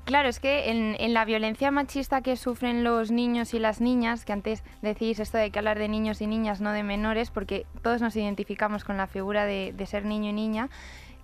Claro, 0.06 0.30
es 0.30 0.40
que 0.40 0.70
en, 0.70 1.14
la 1.16 1.26
violencia 1.26 1.72
machista 1.72 2.22
que 2.22 2.36
sufren 2.36 2.84
los 2.84 3.10
niños 3.10 3.56
y 3.56 3.60
las 3.60 3.82
niñas, 3.82 4.24
que 4.24 4.34
antes 4.34 4.64
decís 4.84 5.20
esto 5.20 5.40
de 5.40 5.50
que 5.50 5.58
hablar 5.58 5.80
de 5.80 5.90
niños 5.90 6.22
y 6.22 6.28
niñas, 6.28 6.62
no 6.62 6.72
de 6.74 6.84
menores, 6.84 7.32
porque 7.32 7.66
todos 7.82 8.02
nos 8.02 8.16
identificamos 8.16 8.84
con 8.84 8.98
la 8.98 9.08
figura 9.08 9.46
de, 9.46 9.74
ser 9.88 10.06
niño 10.06 10.30
y 10.30 10.34
niña, 10.34 10.70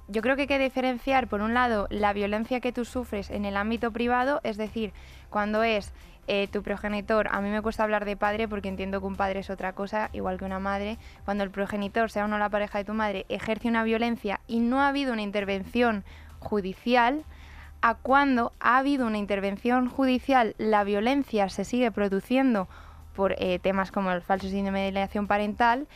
yo 0.08 0.24
creo 0.24 0.36
que 0.36 0.42
hay 0.42 0.48
que 0.48 0.58
diferenciar, 0.58 1.28
por 1.28 1.42
un 1.42 1.54
lado, 1.54 1.86
la 1.92 2.12
violencia 2.12 2.60
que 2.60 2.72
tú 2.72 2.84
sufres 2.84 3.30
en 3.30 3.46
el 3.46 3.56
ámbito 3.56 3.92
privado, 3.92 4.42
es 4.44 4.58
decir, 4.58 4.94
cuando 5.30 5.62
es 5.62 5.94
eh, 6.26 6.48
tu 6.52 6.64
progenitor, 6.64 7.28
a 7.32 7.40
mí 7.40 7.50
me 7.50 7.62
cuesta 7.62 7.84
hablar 7.84 8.04
de 8.04 8.18
padre 8.18 8.48
porque 8.48 8.68
entiendo 8.68 9.00
que 9.00 9.06
un 9.06 9.16
padre 9.16 9.42
es 9.42 9.52
otra 9.52 9.74
cosa, 9.74 10.10
igual 10.12 10.40
que 10.40 10.46
una 10.46 10.60
madre, 10.60 10.98
cuando 11.24 11.44
el 11.44 11.52
progenitor, 11.52 12.10
sea 12.10 12.26
o 12.26 12.28
no 12.28 12.40
la 12.40 12.50
pareja 12.50 12.80
de 12.80 12.86
tu 12.86 12.96
madre, 12.96 13.28
ejerce 13.30 13.68
una 13.68 13.84
violencia 13.84 14.40
y 14.48 14.60
no 14.60 14.82
ha 14.82 14.88
habido 14.88 15.14
una 15.14 15.22
intervención 15.22 16.04
judicial, 16.40 17.26
a 17.82 17.96
cuando 17.96 18.52
ha 18.60 18.78
habido 18.78 19.08
una 19.08 19.18
intervención 19.18 19.90
judicial, 19.90 20.56
la 20.58 20.84
violencia 20.84 21.50
se 21.50 21.66
sigue 21.66 21.92
produciendo 21.92 22.68
por 23.16 23.36
eh, 23.38 23.60
temas 23.60 23.92
como 23.92 24.12
el 24.12 24.22
falso 24.22 24.48
síndrome 24.48 24.92
de 24.92 25.24
parental 25.28 25.88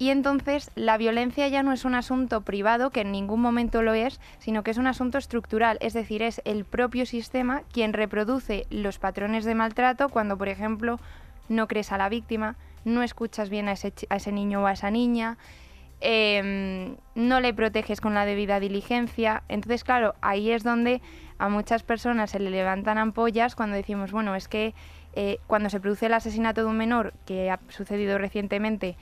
y 0.00 0.08
entonces 0.08 0.70
la 0.76 0.96
violencia 0.96 1.46
ya 1.48 1.62
no 1.62 1.72
es 1.72 1.84
un 1.84 1.94
asunto 1.94 2.40
privado, 2.40 2.88
que 2.88 3.02
en 3.02 3.12
ningún 3.12 3.42
momento 3.42 3.82
lo 3.82 3.92
es, 3.92 4.18
sino 4.38 4.62
que 4.62 4.70
es 4.70 4.78
un 4.78 4.86
asunto 4.86 5.18
estructural, 5.18 5.76
es 5.82 5.92
decir, 5.92 6.22
es 6.22 6.40
el 6.46 6.64
propio 6.64 7.04
sistema 7.04 7.62
quien 7.70 7.92
reproduce 7.92 8.66
los 8.70 8.98
patrones 8.98 9.44
de 9.44 9.54
maltrato 9.54 10.08
cuando, 10.08 10.38
por 10.38 10.48
ejemplo, 10.48 10.98
no 11.50 11.68
crees 11.68 11.92
a 11.92 11.98
la 11.98 12.08
víctima, 12.08 12.56
no 12.86 13.02
escuchas 13.02 13.50
bien 13.50 13.68
a 13.68 13.72
ese, 13.72 13.92
a 14.08 14.16
ese 14.16 14.32
niño 14.32 14.62
o 14.62 14.66
a 14.66 14.72
esa 14.72 14.90
niña, 14.90 15.36
em, 16.00 16.96
no 17.14 17.40
le 17.40 17.54
proteges 17.54 18.00
con 18.00 18.14
la 18.14 18.24
debida 18.24 18.60
diligencia. 18.60 19.42
Entonces, 19.48 19.84
claro, 19.84 20.14
ahí 20.20 20.50
es 20.50 20.62
donde 20.62 21.00
a 21.38 21.48
muchas 21.48 21.82
personas 21.82 22.30
se 22.30 22.40
le 22.40 22.50
levantan 22.50 22.98
ampollas 22.98 23.54
cuando 23.54 23.76
decimos, 23.76 24.12
bueno, 24.12 24.34
es 24.34 24.48
que 24.48 24.74
eh, 25.14 25.38
cuando 25.46 25.70
se 25.70 25.80
produce 25.80 26.06
el 26.06 26.14
asesinato 26.14 26.62
de 26.62 26.68
un 26.68 26.76
menor, 26.76 27.14
que 27.26 27.50
ha 27.50 27.60
sucedido 27.68 28.18
recientemente, 28.18 28.96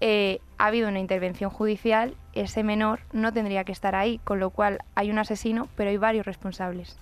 eh, 0.00 0.40
ha 0.56 0.66
habido 0.66 0.88
una 0.88 1.00
intervención 1.00 1.50
judicial, 1.50 2.16
ese 2.32 2.62
menor 2.62 3.00
no 3.12 3.32
tendría 3.32 3.64
que 3.64 3.72
estar 3.72 3.94
ahí, 3.94 4.18
con 4.24 4.40
lo 4.40 4.50
cual 4.50 4.78
hay 4.94 5.10
un 5.10 5.18
asesino, 5.18 5.68
pero 5.76 5.90
hay 5.90 5.98
varios 5.98 6.24
responsables. 6.24 6.98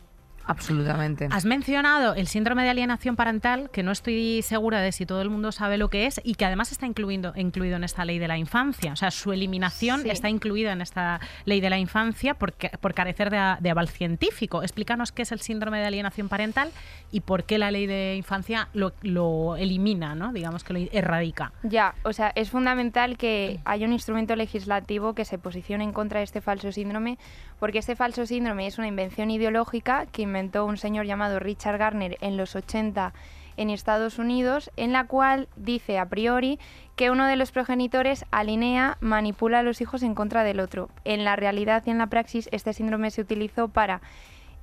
Absolutamente. 0.49 1.29
Has 1.31 1.45
mencionado 1.45 2.15
el 2.15 2.27
síndrome 2.27 2.63
de 2.65 2.71
alienación 2.71 3.17
parental, 3.17 3.71
que 3.71 3.83
no 3.83 3.93
estoy 3.93 4.43
segura 4.43 4.81
de 4.81 4.93
si 4.93 5.07
todo 5.07 5.23
el 5.23 5.31
mundo 5.31 5.53
sabe 5.53 5.79
lo 5.79 5.89
que 5.91 6.07
es 6.07 6.21
y 6.25 6.35
que 6.35 6.45
además 6.47 6.73
está 6.73 6.87
incluido, 6.87 7.33
incluido 7.37 7.77
en 7.77 7.85
esta 7.85 8.05
ley 8.05 8.19
de 8.19 8.29
la 8.29 8.39
infancia. 8.39 8.93
O 8.93 8.97
sea, 8.97 9.11
su 9.11 9.33
eliminación 9.33 10.03
Sí. 10.03 10.11
está 10.11 10.29
incluida 10.29 10.73
en 10.73 10.81
esta 10.81 11.21
ley 11.45 11.61
de 11.61 11.71
la 11.71 11.79
infancia 11.79 12.35
por, 12.35 12.55
por 12.81 12.95
carecer 12.95 13.31
de, 13.31 13.57
de 13.61 13.71
aval 13.71 13.89
científico. 13.89 14.63
Explícanos 14.63 15.13
qué 15.13 15.23
es 15.23 15.33
el 15.33 15.41
síndrome 15.41 15.79
de 15.79 15.87
alienación 15.87 16.29
parental 16.29 16.71
y 17.13 17.21
por 17.21 17.45
qué 17.45 17.59
la 17.59 17.71
ley 17.71 17.87
de 17.87 18.17
infancia 18.17 18.69
lo, 18.73 18.93
lo 19.03 19.57
elimina, 19.57 20.15
¿no? 20.15 20.33
digamos 20.33 20.65
que 20.65 20.73
lo 20.73 20.79
erradica. 20.93 21.53
Ya, 21.63 21.95
o 22.05 22.13
sea, 22.13 22.33
es 22.35 22.51
fundamental 22.51 23.17
que 23.19 23.61
haya 23.65 23.87
un 23.87 23.93
instrumento 23.93 24.35
legislativo 24.35 25.15
que 25.15 25.25
se 25.25 25.39
posicione 25.39 25.85
en 25.85 25.93
contra 25.93 26.19
de 26.21 26.25
este 26.25 26.41
falso 26.41 26.73
síndrome, 26.73 27.19
porque 27.59 27.79
este 27.79 27.97
falso 27.97 28.27
síndrome 28.27 28.67
es 28.67 28.79
una 28.79 28.87
invención 28.87 29.31
ideológica 29.31 30.07
que 30.07 30.23
inventó 30.23 30.65
un 30.65 30.77
señor 30.77 31.07
llamado 31.07 31.39
Richard 31.39 31.79
Garner 31.79 32.17
en 32.21 32.37
los 32.37 32.57
80 32.57 33.13
en 33.57 33.71
Estados 33.71 34.19
Unidos, 34.19 34.71
en 34.77 34.93
la 34.93 35.07
cual 35.07 35.49
dice 35.57 35.99
a 35.99 36.09
priori 36.09 36.59
que 36.95 37.11
uno 37.11 37.27
de 37.27 37.37
los 37.37 37.51
progenitores 37.51 38.25
alinea, 38.31 38.97
manipula 39.01 39.59
a 39.59 39.63
los 39.63 39.81
hijos 39.81 40.03
en 40.05 40.15
contra 40.15 40.45
del 40.45 40.61
otro. 40.61 40.91
En 41.05 41.25
la 41.25 41.35
realidad 41.35 41.83
y 41.85 41.91
en 41.91 41.99
la 41.99 42.07
praxis, 42.07 42.49
este 42.53 42.73
síndrome 42.73 43.11
se 43.11 43.21
utilizó 43.21 43.69
para 43.69 44.01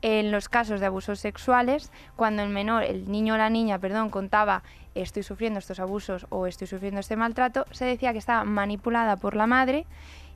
en 0.01 0.31
los 0.31 0.49
casos 0.49 0.79
de 0.79 0.85
abusos 0.85 1.19
sexuales, 1.19 1.91
cuando 2.15 2.43
el 2.43 2.49
menor, 2.49 2.83
el 2.83 3.11
niño 3.11 3.33
o 3.33 3.37
la 3.37 3.49
niña, 3.49 3.79
perdón, 3.79 4.09
contaba 4.09 4.63
estoy 4.93 5.23
sufriendo 5.23 5.59
estos 5.59 5.79
abusos 5.79 6.25
o 6.29 6.47
estoy 6.47 6.67
sufriendo 6.67 6.99
este 6.99 7.17
maltrato, 7.17 7.65
se 7.71 7.85
decía 7.85 8.13
que 8.13 8.19
estaba 8.19 8.45
manipulada 8.45 9.17
por 9.17 9.35
la 9.35 9.47
madre 9.47 9.85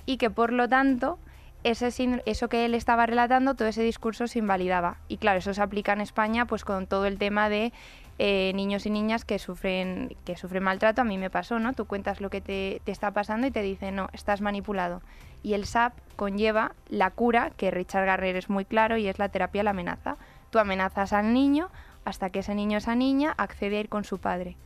y 0.05 0.17
que 0.17 0.29
por 0.29 0.51
lo 0.51 0.67
tanto 0.67 1.17
ese 1.63 2.21
eso 2.25 2.49
que 2.49 2.65
él 2.65 2.73
estaba 2.73 3.05
relatando, 3.05 3.55
todo 3.55 3.67
ese 3.67 3.83
discurso 3.83 4.27
se 4.27 4.39
invalidaba. 4.39 4.97
Y 5.07 5.17
claro, 5.17 5.39
eso 5.39 5.53
se 5.53 5.61
aplica 5.61 5.93
en 5.93 6.01
España 6.01 6.45
pues 6.45 6.63
con 6.63 6.87
todo 6.87 7.05
el 7.05 7.17
tema 7.17 7.49
de 7.49 7.73
eh, 8.17 8.51
niños 8.53 8.85
y 8.85 8.89
niñas 8.89 9.25
que 9.25 9.39
sufren, 9.39 10.15
que 10.25 10.35
sufren 10.35 10.63
maltrato. 10.63 11.01
A 11.01 11.05
mí 11.05 11.17
me 11.17 11.29
pasó, 11.29 11.59
¿no? 11.59 11.73
Tú 11.73 11.85
cuentas 11.85 12.21
lo 12.21 12.29
que 12.29 12.41
te, 12.41 12.81
te 12.83 12.91
está 12.91 13.11
pasando 13.11 13.47
y 13.47 13.51
te 13.51 13.61
dicen, 13.61 13.95
no, 13.95 14.09
estás 14.13 14.41
manipulado. 14.41 15.01
Y 15.41 15.53
el 15.53 15.65
SAP 15.65 15.93
conlleva 16.15 16.73
la 16.89 17.11
cura, 17.11 17.51
que 17.55 17.71
Richard 17.71 18.05
Garrer 18.05 18.35
es 18.35 18.49
muy 18.49 18.65
claro, 18.65 18.97
y 18.97 19.07
es 19.07 19.19
la 19.19 19.29
terapia 19.29 19.61
a 19.61 19.63
la 19.63 19.69
amenaza. 19.69 20.17
Tú 20.49 20.59
amenazas 20.59 21.13
al 21.13 21.33
niño 21.33 21.69
hasta 22.03 22.29
que 22.29 22.39
ese 22.39 22.55
niño 22.55 22.75
o 22.75 22.79
esa 22.79 22.95
niña 22.95 23.33
accede 23.37 23.77
a 23.77 23.79
ir 23.81 23.89
con 23.89 24.03
su 24.03 24.17
padre, 24.17 24.57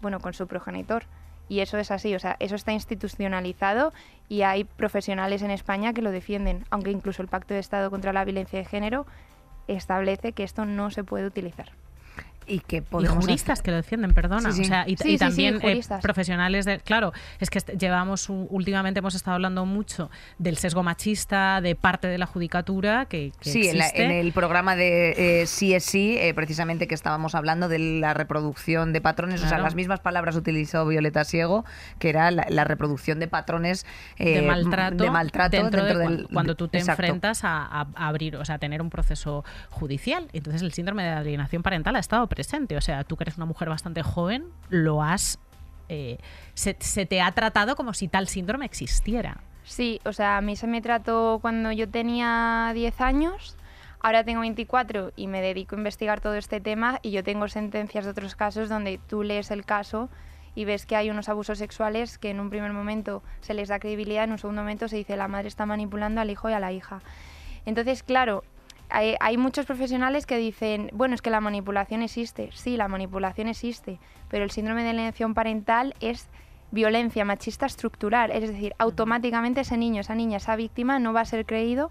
bueno, 0.00 0.20
con 0.20 0.32
su 0.32 0.46
progenitor. 0.46 1.04
Y 1.48 1.60
eso 1.60 1.78
es 1.78 1.90
así, 1.90 2.14
o 2.14 2.18
sea, 2.18 2.36
eso 2.40 2.54
está 2.54 2.72
institucionalizado 2.72 3.92
y 4.28 4.42
hay 4.42 4.64
profesionales 4.64 5.42
en 5.42 5.50
España 5.50 5.92
que 5.92 6.02
lo 6.02 6.10
defienden, 6.10 6.64
aunque 6.70 6.90
incluso 6.90 7.22
el 7.22 7.28
Pacto 7.28 7.54
de 7.54 7.60
Estado 7.60 7.90
contra 7.90 8.12
la 8.12 8.24
Violencia 8.24 8.58
de 8.58 8.64
Género 8.64 9.06
establece 9.68 10.32
que 10.32 10.42
esto 10.42 10.64
no 10.64 10.90
se 10.90 11.04
puede 11.04 11.26
utilizar. 11.26 11.72
Y 12.46 12.60
que 12.60 12.82
Y 13.00 13.06
juristas 13.06 13.62
que 13.62 13.70
lo 13.70 13.78
defienden, 13.78 14.12
perdona. 14.14 14.50
Sí, 14.52 14.58
sí. 14.58 14.62
O 14.62 14.64
sea, 14.66 14.84
y, 14.86 14.96
Sí, 14.96 15.18
también 15.18 15.58
eh, 15.62 15.80
profesionales 16.02 16.64
de. 16.64 16.78
Claro, 16.78 17.12
es 17.40 17.50
que 17.50 17.60
llevamos 17.76 18.28
últimamente 18.28 18.98
hemos 18.98 19.14
estado 19.14 19.34
hablando 19.34 19.64
mucho 19.66 20.10
del 20.38 20.56
sesgo 20.56 20.82
machista 20.82 21.60
de 21.60 21.74
parte 21.74 22.06
de 22.08 22.18
la 22.18 22.26
judicatura 22.26 23.06
que, 23.06 23.32
que 23.40 23.50
Sí, 23.50 23.68
en, 23.68 23.78
la- 23.78 23.88
en 23.90 24.10
el 24.10 24.32
programa 24.32 24.76
de 24.76 25.42
eh, 25.42 25.46
Sí 25.46 25.74
es 25.74 25.84
Sí, 25.84 26.16
eh, 26.18 26.34
precisamente 26.34 26.86
que 26.88 26.94
estábamos 26.94 27.34
hablando 27.34 27.68
de 27.68 27.78
la 27.78 28.14
reproducción 28.14 28.92
de 28.92 29.00
patrones, 29.00 29.42
o 29.42 29.48
sea, 29.48 29.58
las 29.58 29.74
mismas 29.74 30.00
palabras 30.00 30.36
utilizó 30.36 30.86
Violeta 30.86 31.24
Siego, 31.24 31.64
que 31.98 32.08
era 32.08 32.30
la, 32.30 32.46
la 32.48 32.64
reproducción 32.64 33.20
de 33.20 33.28
patrones 33.28 33.86
eh, 34.18 34.40
de 34.40 34.46
maltrato, 34.46 35.04
de 35.04 35.10
maltrato 35.10 35.56
dentro, 35.56 35.82
de 35.84 35.88
del- 35.94 35.98
cuando, 36.02 36.28
cuando 36.28 36.54
tú 36.56 36.68
te 36.68 36.78
Exacto. 36.78 37.02
enfrentas 37.02 37.44
a 37.44 37.86
abrir, 37.94 38.36
o 38.36 38.44
sea, 38.44 38.56
a 38.56 38.58
tener 38.58 38.80
un 38.82 38.90
proceso 38.90 39.44
judicial. 39.70 40.28
Entonces 40.32 40.62
el 40.62 40.72
síndrome 40.72 41.02
de 41.02 41.10
alienación 41.10 41.62
parental 41.62 41.96
ha 41.96 42.00
estado 42.00 42.26
presente. 42.34 42.76
O 42.76 42.80
sea, 42.80 43.04
tú 43.04 43.16
que 43.16 43.24
eres 43.24 43.36
una 43.36 43.46
mujer 43.46 43.68
bastante 43.68 44.02
joven, 44.02 44.44
lo 44.68 45.02
has... 45.02 45.38
eh, 45.88 46.18
se, 46.54 46.74
te 46.74 47.20
ha 47.20 47.30
tratado 47.32 47.76
como 47.76 47.92
si 47.94 48.08
tal 48.08 48.26
síndrome 48.28 48.64
existiera. 48.64 49.40
Sí, 49.64 50.00
o 50.04 50.12
sea, 50.12 50.36
a 50.36 50.40
mí 50.40 50.56
se 50.56 50.66
me 50.66 50.82
trató 50.82 51.38
cuando 51.40 51.72
yo 51.72 51.88
tenía 51.88 52.70
10 52.74 53.00
años, 53.00 53.56
ahora 54.00 54.22
tengo 54.24 54.40
24 54.40 55.12
y 55.16 55.26
me 55.26 55.40
dedico 55.40 55.74
a 55.74 55.78
investigar 55.78 56.20
todo 56.20 56.34
este 56.34 56.60
tema 56.60 56.98
y 57.02 57.10
yo 57.12 57.24
tengo 57.24 57.48
sentencias 57.48 58.04
de 58.04 58.10
otros 58.10 58.34
casos 58.36 58.68
donde 58.68 59.00
tú 59.08 59.22
lees 59.22 59.50
el 59.50 59.64
caso 59.64 60.10
y 60.54 60.66
ves 60.66 60.84
que 60.84 60.96
hay 60.96 61.10
unos 61.10 61.28
abusos 61.28 61.58
sexuales 61.58 62.18
que 62.18 62.30
en 62.30 62.40
un 62.40 62.50
primer 62.50 62.72
momento 62.72 63.22
se 63.40 63.54
les 63.54 63.68
da 63.68 63.78
credibilidad, 63.78 64.24
en 64.24 64.32
un 64.32 64.38
segundo 64.38 64.60
momento 64.60 64.86
se 64.88 64.96
dice 64.96 65.16
la 65.16 65.28
madre 65.28 65.48
está 65.48 65.64
manipulando 65.66 66.20
al 66.20 66.30
hijo 66.30 66.50
y 66.50 66.52
a 66.52 66.60
la 66.60 66.72
hija. 66.72 67.00
Entonces, 67.64 68.02
claro, 68.02 68.44
hay, 68.94 69.16
hay, 69.20 69.36
muchos 69.36 69.66
profesionales 69.66 70.26
que 70.26 70.36
dicen, 70.38 70.90
bueno, 70.92 71.14
es 71.14 71.22
que 71.22 71.30
la 71.30 71.40
manipulación 71.40 72.02
existe. 72.02 72.50
Sí, 72.52 72.76
la 72.76 72.88
manipulación 72.88 73.48
existe, 73.48 73.98
pero 74.28 74.44
el 74.44 74.50
síndrome 74.50 74.84
de 74.84 74.90
alienación 74.90 75.34
parental 75.34 75.94
es 76.00 76.28
violencia 76.70 77.24
machista 77.24 77.66
estructural. 77.66 78.30
Es 78.30 78.48
decir, 78.48 78.74
automáticamente 78.78 79.62
ese 79.62 79.76
niño, 79.76 80.00
esa 80.00 80.14
niña, 80.14 80.36
esa 80.36 80.56
víctima 80.56 80.98
no 80.98 81.12
va 81.12 81.22
a 81.22 81.24
ser 81.24 81.46
creído 81.46 81.90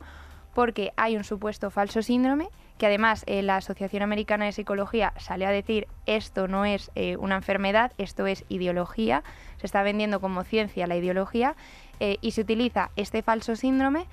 porque 0.53 0.93
hay 0.97 1.17
un 1.17 1.23
supuesto 1.23 1.71
falso 1.71 2.01
síndrome 2.01 2.49
que 2.77 2.87
además 2.87 3.23
eh, 3.27 3.41
la 3.41 3.57
Asociación 3.57 4.03
Americana 4.03 4.45
de 4.45 4.51
Psicología 4.51 5.13
sale 5.17 5.45
a 5.45 5.51
decir 5.51 5.87
esto 6.05 6.47
no 6.47 6.65
es 6.65 6.91
eh, 6.95 7.17
una 7.17 7.35
enfermedad, 7.35 7.91
esto 7.97 8.27
es 8.27 8.45
ideología, 8.49 9.23
se 9.57 9.67
está 9.67 9.83
vendiendo 9.83 10.19
como 10.19 10.43
ciencia 10.43 10.87
la 10.87 10.95
ideología 10.95 11.55
eh, 11.99 12.17
y 12.21 12.31
se 12.31 12.41
utiliza 12.41 12.89
este 12.95 13.21
falso 13.21 13.55
síndrome 13.55 14.07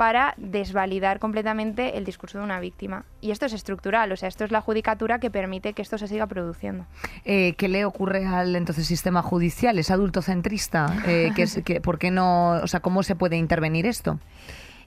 para 0.00 0.32
desvalidar 0.38 1.18
completamente 1.18 1.98
el 1.98 2.06
discurso 2.06 2.38
de 2.38 2.44
una 2.44 2.58
víctima. 2.58 3.04
Y 3.20 3.32
esto 3.32 3.44
es 3.44 3.52
estructural, 3.52 4.10
o 4.10 4.16
sea, 4.16 4.30
esto 4.30 4.46
es 4.46 4.50
la 4.50 4.62
judicatura 4.62 5.20
que 5.20 5.30
permite 5.30 5.74
que 5.74 5.82
esto 5.82 5.98
se 5.98 6.08
siga 6.08 6.26
produciendo. 6.26 6.86
Eh, 7.26 7.52
¿Qué 7.58 7.68
le 7.68 7.84
ocurre 7.84 8.24
al 8.24 8.56
entonces 8.56 8.86
sistema 8.86 9.20
judicial? 9.20 9.78
¿Es 9.78 9.90
adultocentrista? 9.90 10.86
Eh, 11.06 11.32
¿qué 11.36 11.42
es, 11.42 11.60
que, 11.66 11.82
¿Por 11.82 11.98
qué 11.98 12.10
no, 12.10 12.52
o 12.62 12.66
sea, 12.66 12.80
cómo 12.80 13.02
se 13.02 13.14
puede 13.14 13.36
intervenir 13.36 13.84
esto? 13.84 14.18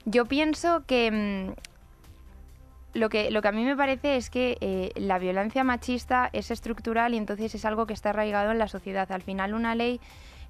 Yo 0.04 0.24
pienso 0.24 0.82
que 0.84 1.12
mm, 1.12 2.98
lo 2.98 3.08
que, 3.08 3.30
lo 3.30 3.40
que 3.40 3.46
a 3.46 3.52
mí 3.52 3.64
me 3.64 3.76
parece 3.76 4.16
es 4.16 4.30
que 4.30 4.58
eh, 4.60 4.90
la 4.96 5.20
violencia 5.20 5.62
machista 5.62 6.28
es 6.32 6.50
estructural 6.50 7.14
y 7.14 7.18
entonces 7.18 7.54
es 7.54 7.64
algo 7.64 7.86
que 7.86 7.94
está 7.94 8.10
arraigado 8.10 8.50
en 8.50 8.58
la 8.58 8.66
sociedad. 8.66 9.12
Al 9.12 9.22
final 9.22 9.54
una 9.54 9.76
ley 9.76 10.00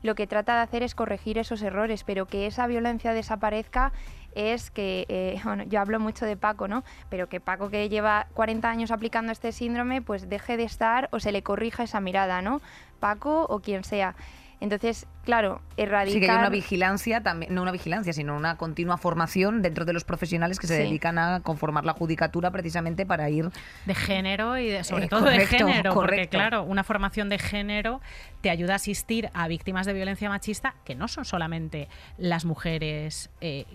lo 0.05 0.15
que 0.15 0.27
trata 0.27 0.55
de 0.57 0.61
hacer 0.61 0.83
es 0.83 0.95
corregir 0.95 1.39
esos 1.39 1.63
errores, 1.63 2.05
pero 2.05 2.27
que 2.27 2.47
esa 2.47 2.67
violencia 2.67 3.15
desaparezca 3.15 3.91
es 4.35 4.71
que, 4.71 5.07
eh, 5.09 5.41
yo 5.69 5.81
hablo 5.81 5.99
mucho 5.99 6.27
de 6.27 6.37
Paco, 6.37 6.69
¿no? 6.69 6.85
Pero 7.09 7.29
que 7.31 7.41
Paco 7.41 7.71
que 7.71 7.89
lleva 7.89 8.27
40 8.35 8.69
años 8.69 8.91
aplicando 8.91 9.33
este 9.33 9.51
síndrome, 9.51 10.03
pues 10.03 10.29
deje 10.29 10.59
de 10.59 10.65
estar 10.65 11.09
o 11.11 11.21
se 11.21 11.33
le 11.33 11.43
corrija 11.43 11.85
esa 11.85 12.01
mirada, 12.01 12.43
¿no? 12.43 12.61
Paco 13.01 13.47
o 13.49 13.61
quien 13.61 13.83
sea. 13.83 14.15
Entonces, 14.61 15.07
claro, 15.25 15.61
erradicar... 15.77 16.13
Sí, 16.13 16.21
que 16.21 16.31
hay 16.31 16.39
una 16.39 16.49
vigilancia, 16.49 17.23
también, 17.23 17.55
no 17.55 17.63
una 17.63 17.73
vigilancia, 17.73 18.13
sino 18.13 18.37
una 18.37 18.57
continua 18.57 18.97
formación 18.97 19.63
dentro 19.63 19.85
de 19.85 19.93
los 19.93 20.05
profesionales 20.05 20.59
que 20.59 20.67
se 20.67 20.77
Sí. 20.77 20.83
dedican 20.85 21.19
a 21.19 21.41
conformar 21.41 21.85
la 21.85 21.93
judicatura 21.93 22.51
precisamente 22.51 23.05
para 23.07 23.29
ir... 23.31 23.51
de 23.87 23.95
género 23.95 24.57
y 24.59 24.69
de- 24.69 24.85
sobre 24.85 25.05
Eh, 25.07 25.09
todo 25.09 25.25
de 25.25 25.33
correcto, 25.33 25.67
género, 25.67 25.95
porque 25.95 26.11
correcto. 26.13 26.37
claro, 26.39 26.63
una 26.63 26.85
formación 26.85 27.29
de 27.29 27.39
género 27.39 28.01
te 28.41 28.51
ayuda 28.51 28.75
a 28.75 28.77
asistir 28.77 29.29
a 29.35 29.49
víctimas 29.49 29.87
de 29.87 29.93
violencia 29.93 30.29
machista 30.29 30.75
que 30.85 30.95
no 30.95 31.09
son 31.09 31.25
solamente 31.25 31.89
las 32.19 32.45
mujeres 32.45 33.31
eh, 33.41 33.67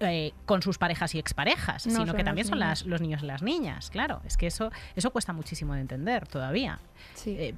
eh, 0.00 0.32
con 0.46 0.62
sus 0.62 0.78
parejas 0.78 1.14
y 1.14 1.18
exparejas, 1.18 1.86
No, 1.86 2.00
sino 2.00 2.14
que 2.14 2.24
también 2.24 2.46
son 2.46 2.58
las, 2.58 2.86
los 2.86 3.00
niños 3.00 3.22
y 3.22 3.26
las 3.26 3.42
niñas, 3.42 3.90
claro. 3.90 4.22
Es 4.24 4.36
que 4.36 4.46
eso, 4.46 4.70
eso 4.96 5.10
cuesta 5.10 5.32
muchísimo 5.32 5.74
de 5.74 5.80
entender 5.82 6.26
todavía. 6.26 6.78
Sí. 7.14 7.36
Eh, 7.38 7.54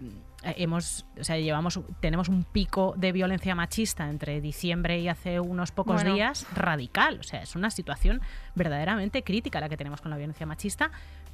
hemos, 0.56 1.06
o 1.20 1.24
sea, 1.24 1.38
llevamos, 1.38 1.78
tenemos 2.00 2.28
un 2.28 2.42
pico 2.44 2.94
de 2.96 3.12
violencia 3.12 3.54
machista 3.54 4.08
entre 4.08 4.40
diciembre 4.40 4.98
y 4.98 5.08
hace 5.08 5.38
unos 5.38 5.70
pocos 5.70 5.94
Bueno. 6.02 6.14
días 6.14 6.46
radical. 6.54 7.18
O 7.20 7.22
sea, 7.22 7.42
es 7.42 7.54
una 7.54 7.70
situación 7.70 8.20
verdaderamente 8.54 9.22
crítica 9.22 9.60
la 9.60 9.68
que 9.68 9.76
tenemos 9.76 10.00
con 10.00 10.10
la 10.10 10.16
violencia 10.16 10.44
machista. 10.46 10.90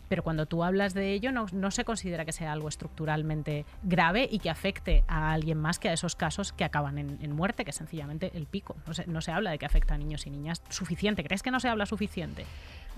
Pero 0.08 0.22
cuando 0.22 0.46
tú 0.46 0.64
hablas 0.64 0.94
de 0.94 1.12
ello, 1.12 1.32
no, 1.32 1.46
no 1.52 1.70
se 1.70 1.84
considera 1.84 2.24
que 2.24 2.32
sea 2.32 2.52
algo 2.52 2.68
estructuralmente 2.68 3.64
grave 3.82 4.28
y 4.30 4.38
que 4.38 4.50
afecte 4.50 5.04
a 5.06 5.32
alguien 5.32 5.58
más 5.58 5.78
que 5.78 5.88
a 5.88 5.92
esos 5.92 6.16
casos 6.16 6.52
que 6.52 6.64
acaban 6.64 6.98
en, 6.98 7.18
en 7.20 7.32
muerte, 7.32 7.64
que 7.64 7.70
es 7.70 7.76
sencillamente 7.76 8.30
el 8.34 8.46
pico. 8.46 8.76
No 8.86 8.94
se, 8.94 9.06
no 9.06 9.20
se 9.20 9.32
habla 9.32 9.50
de 9.50 9.58
que 9.58 9.66
afecta 9.66 9.94
a 9.94 9.98
niños 9.98 10.26
y 10.26 10.30
niñas 10.30 10.62
suficiente. 10.68 11.22
¿Crees 11.24 11.42
que 11.42 11.50
no 11.50 11.60
se 11.60 11.68
habla 11.68 11.86
suficiente? 11.86 12.46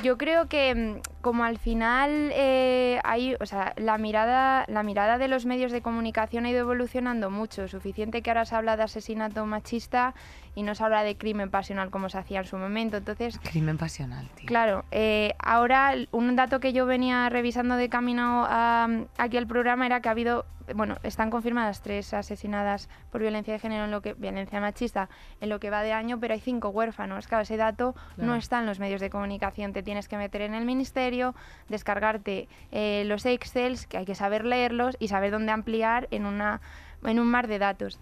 Yo 0.03 0.17
creo 0.17 0.47
que 0.49 0.75
mm, 0.75 1.21
como 1.23 1.45
al 1.45 1.59
final 1.59 2.31
eh, 2.33 3.01
hay, 3.05 3.37
o 3.41 3.47
sea, 3.47 3.75
la 3.77 3.99
mirada, 3.99 4.65
la 4.69 4.83
mirada 4.83 5.19
de 5.19 5.29
los 5.29 5.45
medios 5.47 5.73
de 5.73 5.83
comunicación 5.83 6.47
ha 6.47 6.51
ido 6.51 6.61
evolucionando 6.61 7.31
mucho, 7.31 7.69
suficiente 7.69 8.23
que 8.23 8.31
ahora 8.31 8.45
se 8.45 8.57
habla 8.57 8.77
de 8.77 8.85
asesinato 8.85 9.45
machista 9.47 10.15
y 10.55 10.63
no 10.63 10.75
se 10.75 10.85
habla 10.85 11.03
de 11.03 11.17
crimen 11.17 11.51
pasional 11.51 11.91
como 11.91 12.09
se 12.09 12.19
hacía 12.19 12.41
en 12.41 12.47
su 12.47 12.57
momento. 12.57 12.97
Entonces, 12.97 13.39
Crimen 13.41 13.77
pasional, 13.79 14.29
tío. 14.35 14.47
Claro, 14.47 14.85
eh, 14.91 15.35
ahora 15.39 15.93
un 16.13 16.35
dato 16.37 16.61
que 16.61 16.73
yo 16.73 16.87
venía 16.87 17.29
revisando 17.29 17.77
de 17.77 17.89
camino 17.89 18.47
a- 18.49 18.89
aquí 19.19 19.37
al 19.37 19.47
programa 19.47 19.87
era 19.87 20.01
que 20.01 20.09
ha 20.09 20.13
habido, 20.13 20.47
bueno, 20.75 20.97
están 21.03 21.31
confirmadas 21.31 21.83
tres 21.83 22.15
asesinadas 22.15 22.89
por 23.11 23.21
violencia 23.21 23.53
de 23.53 23.59
género, 23.59 23.85
en 23.85 23.91
lo 23.91 24.03
que 24.03 24.15
violencia 24.15 24.61
machista, 24.61 25.09
en 25.41 25.49
lo 25.49 25.61
que 25.61 25.71
va 25.71 25.83
de 25.83 25.93
año, 25.93 26.19
pero 26.21 26.35
hay 26.35 26.41
cinco 26.41 26.69
huérfanos. 26.69 27.27
Claro, 27.27 27.43
ese 27.43 27.57
dato 27.57 27.95
no 28.17 28.35
está 28.35 28.61
en 28.61 28.67
los 28.67 28.79
medios 28.79 29.01
de 29.01 29.11
comunicación. 29.11 29.73
Te 29.73 29.83
tienes 29.83 30.09
que 30.09 30.17
meter 30.17 30.43
en 30.43 30.55
el 30.55 30.65
ministerio, 30.65 31.35
descargarte 31.69 32.49
eh, 32.73 33.05
los 33.07 33.27
Excels, 33.27 33.87
que 33.87 33.99
hay 33.99 34.05
que 34.05 34.15
saber 34.15 34.45
leerlos 34.45 34.97
y 34.99 35.09
saber 35.09 35.31
dónde 35.31 35.53
ampliar 35.53 36.09
en 36.11 36.27
una 36.27 36.61
en 37.05 37.19
un 37.19 37.27
mar 37.27 37.47
de 37.47 37.59
datos. 37.59 37.99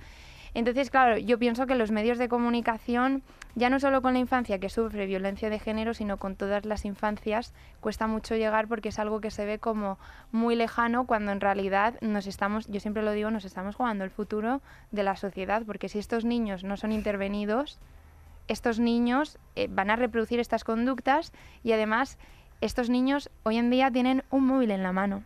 Entonces, 0.55 0.91
claro, 0.91 1.19
yo 1.19 1.39
pienso 1.39 1.67
que 1.67 1.75
los 1.75 1.91
medios 1.91 2.19
de 2.19 2.29
comunicación, 2.29 3.23
ya 3.55 3.71
no 3.71 3.81
solo 3.81 4.03
con 4.03 4.15
la 4.15 4.19
infancia 4.19 4.59
que 4.59 4.69
sufre 4.69 5.07
violencia 5.07 5.51
de 5.51 5.59
género, 5.59 5.95
sino 5.95 6.17
con 6.17 6.37
todas 6.37 6.65
las 6.65 6.85
infancias, 6.85 7.53
cuesta 7.81 8.07
mucho 8.07 8.35
llegar 8.37 8.69
porque 8.69 8.89
es 8.89 8.99
algo 8.99 9.21
que 9.21 9.31
se 9.31 9.45
ve 9.45 9.59
como 9.59 9.99
muy 10.33 10.57
lejano 10.57 11.07
cuando 11.07 11.33
en 11.33 11.41
realidad 11.41 11.95
nos 12.01 12.27
estamos, 12.27 12.67
yo 12.67 12.81
siempre 12.81 13.03
lo 13.03 13.13
digo, 13.13 13.31
nos 13.31 13.45
estamos 13.45 13.77
jugando 13.77 14.05
el 14.05 14.11
futuro 14.11 14.61
de 14.91 15.03
la 15.03 15.17
sociedad, 15.17 15.63
porque 15.67 15.89
si 15.89 15.99
estos 15.99 16.25
niños 16.25 16.65
no 16.65 16.77
son 16.77 16.93
intervenidos, 16.93 17.79
estos 18.49 18.79
niños 18.79 19.39
eh, 19.57 19.69
van 19.71 19.91
a 19.91 19.97
reproducir 19.97 20.41
estas 20.41 20.65
conductas 20.65 21.33
y 21.63 21.73
además 21.73 22.19
estos 22.61 22.91
niños 22.91 23.31
hoy 23.43 23.59
en 23.59 23.71
día 23.71 23.91
tienen 23.91 24.25
un 24.31 24.47
móvil 24.47 24.71
en 24.71 24.83
la 24.83 24.93
mano. 24.93 25.23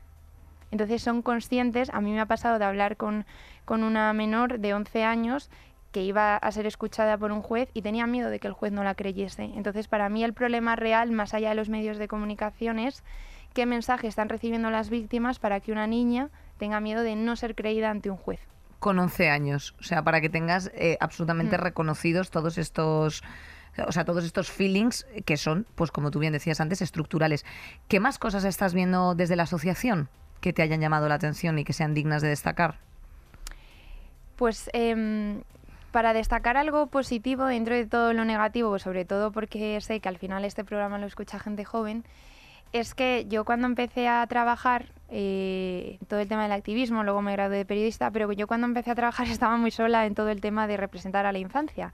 Entonces 0.72 1.02
son 1.02 1.22
conscientes, 1.22 1.90
a 1.90 2.00
mí 2.00 2.12
me 2.12 2.20
ha 2.20 2.26
pasado 2.26 2.58
de 2.58 2.64
hablar 2.64 2.96
con, 2.96 3.26
con 3.64 3.82
una 3.84 4.12
menor 4.12 4.58
de 4.58 4.74
11 4.74 5.04
años 5.04 5.50
que 5.92 6.02
iba 6.02 6.36
a 6.36 6.52
ser 6.52 6.66
escuchada 6.66 7.18
por 7.18 7.32
un 7.32 7.42
juez 7.42 7.68
y 7.74 7.82
tenía 7.82 8.06
miedo 8.06 8.30
de 8.30 8.38
que 8.40 8.46
el 8.48 8.54
juez 8.54 8.72
no 8.72 8.82
la 8.82 8.94
creyese. 8.94 9.44
Entonces 9.56 9.88
para 9.88 10.08
mí 10.08 10.24
el 10.24 10.32
problema 10.32 10.74
real, 10.74 11.12
más 11.12 11.34
allá 11.34 11.50
de 11.50 11.54
los 11.54 11.68
medios 11.68 11.98
de 11.98 12.08
comunicación, 12.08 12.78
es 12.78 13.04
qué 13.52 13.66
mensaje 13.66 14.06
están 14.08 14.30
recibiendo 14.30 14.70
las 14.70 14.88
víctimas 14.88 15.38
para 15.38 15.60
que 15.60 15.70
una 15.72 15.86
niña 15.86 16.30
tenga 16.56 16.80
miedo 16.80 17.02
de 17.02 17.14
no 17.16 17.36
ser 17.36 17.54
creída 17.54 17.90
ante 17.90 18.08
un 18.08 18.16
juez. 18.16 18.40
Con 18.78 18.98
11 18.98 19.28
años, 19.28 19.74
o 19.78 19.82
sea, 19.82 20.02
para 20.02 20.20
que 20.20 20.28
tengas 20.30 20.70
eh, 20.74 20.96
absolutamente 21.00 21.58
Mm. 21.58 21.60
reconocidos 21.60 22.30
todos 22.30 22.58
estos... 22.58 23.22
O 23.86 23.92
sea, 23.92 24.04
todos 24.04 24.24
estos 24.24 24.50
feelings 24.50 25.06
que 25.24 25.38
son, 25.38 25.66
pues 25.76 25.90
como 25.90 26.10
tú 26.10 26.18
bien 26.18 26.34
decías 26.34 26.60
antes, 26.60 26.82
estructurales. 26.82 27.46
¿Qué 27.88 28.00
más 28.00 28.18
cosas 28.18 28.44
estás 28.44 28.74
viendo 28.74 29.14
desde 29.14 29.34
la 29.34 29.44
asociación 29.44 30.10
que 30.42 30.52
te 30.52 30.60
hayan 30.60 30.82
llamado 30.82 31.08
la 31.08 31.14
atención 31.14 31.58
y 31.58 31.64
que 31.64 31.72
sean 31.72 31.94
dignas 31.94 32.20
de 32.20 32.28
destacar? 32.28 32.80
Pues 34.42 34.68
em, 34.72 35.42
para 35.92 36.12
destacar 36.12 36.56
algo 36.56 36.88
positivo 36.88 37.44
dentro 37.44 37.76
de 37.76 37.86
todo 37.86 38.12
lo 38.12 38.24
negativo, 38.24 38.70
pues 38.70 38.82
sobre 38.82 39.04
todo 39.04 39.30
porque 39.30 39.80
sé 39.80 40.00
que 40.00 40.08
al 40.08 40.18
final 40.18 40.44
este 40.44 40.64
programa 40.64 40.98
lo 40.98 41.06
escucha 41.06 41.38
gente 41.38 41.64
joven, 41.64 42.02
es 42.72 42.92
que 42.96 43.24
yo 43.28 43.44
cuando 43.44 43.68
empecé 43.68 44.08
a 44.08 44.26
trabajar 44.26 44.86
eh, 45.10 46.00
todo 46.08 46.18
el 46.18 46.26
tema 46.26 46.42
del 46.42 46.50
activismo, 46.50 47.04
luego 47.04 47.22
me 47.22 47.30
gradué 47.30 47.58
de 47.58 47.64
periodista, 47.64 48.10
pero 48.10 48.32
yo 48.32 48.48
cuando 48.48 48.66
empecé 48.66 48.90
a 48.90 48.96
trabajar 48.96 49.28
estaba 49.28 49.56
muy 49.56 49.70
sola 49.70 50.06
en 50.06 50.16
todo 50.16 50.30
el 50.30 50.40
tema 50.40 50.66
de 50.66 50.76
representar 50.76 51.24
a 51.24 51.30
la 51.30 51.38
infancia. 51.38 51.92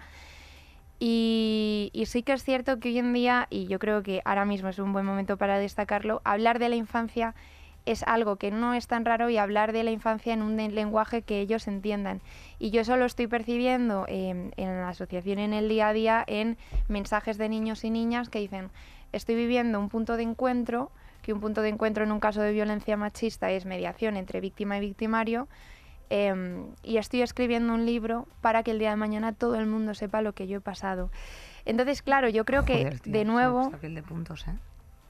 Y, 0.98 1.90
y 1.92 2.06
sí 2.06 2.22
que 2.22 2.32
es 2.32 2.42
cierto 2.42 2.80
que 2.80 2.88
hoy 2.88 2.98
en 2.98 3.12
día, 3.12 3.46
y 3.50 3.66
yo 3.66 3.78
creo 3.78 4.02
que 4.02 4.22
ahora 4.24 4.46
mismo 4.46 4.70
es 4.70 4.78
un 4.78 4.94
buen 4.94 5.04
momento 5.04 5.36
para 5.36 5.58
destacarlo, 5.58 6.22
hablar 6.24 6.58
de 6.58 6.70
la 6.70 6.76
infancia 6.76 7.34
es 7.88 8.02
algo 8.02 8.36
que 8.36 8.50
no 8.50 8.74
es 8.74 8.86
tan 8.86 9.06
raro 9.06 9.30
y 9.30 9.38
hablar 9.38 9.72
de 9.72 9.82
la 9.82 9.90
infancia 9.90 10.34
en 10.34 10.42
un 10.42 10.56
lenguaje 10.56 11.22
que 11.22 11.40
ellos 11.40 11.66
entiendan. 11.68 12.20
Y 12.58 12.70
yo 12.70 12.84
solo 12.84 13.06
estoy 13.06 13.28
percibiendo 13.28 14.04
eh, 14.08 14.50
en 14.56 14.68
la 14.80 14.90
asociación 14.90 15.38
en 15.38 15.54
el 15.54 15.70
día 15.70 15.88
a 15.88 15.92
día 15.94 16.24
en 16.26 16.58
mensajes 16.88 17.38
de 17.38 17.48
niños 17.48 17.84
y 17.84 17.90
niñas 17.90 18.28
que 18.28 18.40
dicen, 18.40 18.70
estoy 19.12 19.36
viviendo 19.36 19.80
un 19.80 19.88
punto 19.88 20.18
de 20.18 20.24
encuentro, 20.24 20.90
que 21.22 21.32
un 21.32 21.40
punto 21.40 21.62
de 21.62 21.70
encuentro 21.70 22.04
en 22.04 22.12
un 22.12 22.20
caso 22.20 22.42
de 22.42 22.52
violencia 22.52 22.98
machista 22.98 23.50
es 23.50 23.64
mediación 23.64 24.18
entre 24.18 24.42
víctima 24.42 24.76
y 24.76 24.80
victimario, 24.80 25.48
em, 26.10 26.66
y 26.82 26.98
estoy 26.98 27.22
escribiendo 27.22 27.72
un 27.72 27.86
libro 27.86 28.28
para 28.42 28.62
que 28.62 28.70
el 28.72 28.78
día 28.78 28.90
de 28.90 28.96
mañana 28.96 29.32
todo 29.32 29.54
el 29.54 29.66
mundo 29.66 29.94
sepa 29.94 30.20
lo 30.20 30.34
que 30.34 30.46
yo 30.46 30.58
he 30.58 30.60
pasado. 30.60 31.10
Entonces, 31.64 32.02
claro, 32.02 32.28
yo 32.28 32.44
creo 32.44 32.66
que 32.66 32.98
tío, 33.02 33.12
de 33.12 33.24
nuevo 33.24 33.70
de 33.80 34.02
puntos, 34.02 34.46
¿eh? 34.46 34.54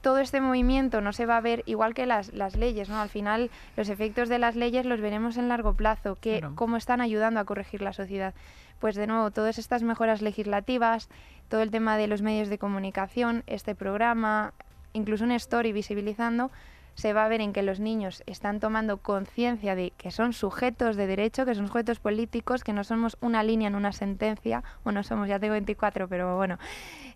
Todo 0.01 0.19
este 0.19 0.41
movimiento 0.41 1.01
no 1.01 1.11
se 1.13 1.25
va 1.25 1.37
a 1.37 1.41
ver 1.41 1.63
igual 1.65 1.93
que 1.93 2.05
las, 2.05 2.33
las 2.33 2.55
leyes, 2.55 2.89
¿no? 2.89 2.99
Al 3.01 3.09
final 3.09 3.49
los 3.75 3.89
efectos 3.89 4.29
de 4.29 4.39
las 4.39 4.55
leyes 4.55 4.85
los 4.85 5.01
veremos 5.01 5.37
en 5.37 5.49
largo 5.49 5.73
plazo, 5.73 6.15
que 6.15 6.39
Claro. 6.39 6.55
cómo 6.55 6.77
están 6.77 7.01
ayudando 7.01 7.39
a 7.39 7.45
corregir 7.45 7.81
la 7.81 7.93
sociedad. 7.93 8.33
Pues 8.79 8.95
de 8.95 9.07
nuevo, 9.07 9.29
todas 9.31 9.57
estas 9.57 9.83
mejoras 9.83 10.21
legislativas, 10.21 11.09
todo 11.49 11.61
el 11.61 11.71
tema 11.71 11.97
de 11.97 12.07
los 12.07 12.21
medios 12.21 12.47
de 12.47 12.57
comunicación, 12.57 13.43
este 13.47 13.75
programa, 13.75 14.53
incluso 14.93 15.25
un 15.25 15.31
story 15.31 15.73
visibilizando, 15.73 16.49
se 16.95 17.13
va 17.13 17.23
a 17.25 17.27
ver 17.29 17.39
en 17.41 17.53
que 17.53 17.63
los 17.63 17.79
niños 17.79 18.23
están 18.25 18.59
tomando 18.59 18.97
conciencia 18.97 19.73
de 19.75 19.91
que 19.97 20.11
son 20.11 20.33
sujetos 20.33 20.95
de 20.97 21.07
derecho, 21.07 21.45
que 21.45 21.55
son 21.55 21.67
sujetos 21.67 21.99
políticos, 21.99 22.63
que 22.63 22.73
no 22.73 22.83
somos 22.83 23.17
una 23.21 23.41
línea 23.43 23.67
en 23.67 23.75
una 23.75 23.93
sentencia, 23.93 24.63
bueno, 24.83 25.03
somos, 25.03 25.27
ya 25.29 25.39
tengo 25.39 25.53
24, 25.53 26.07
pero 26.09 26.35
bueno, 26.35 26.57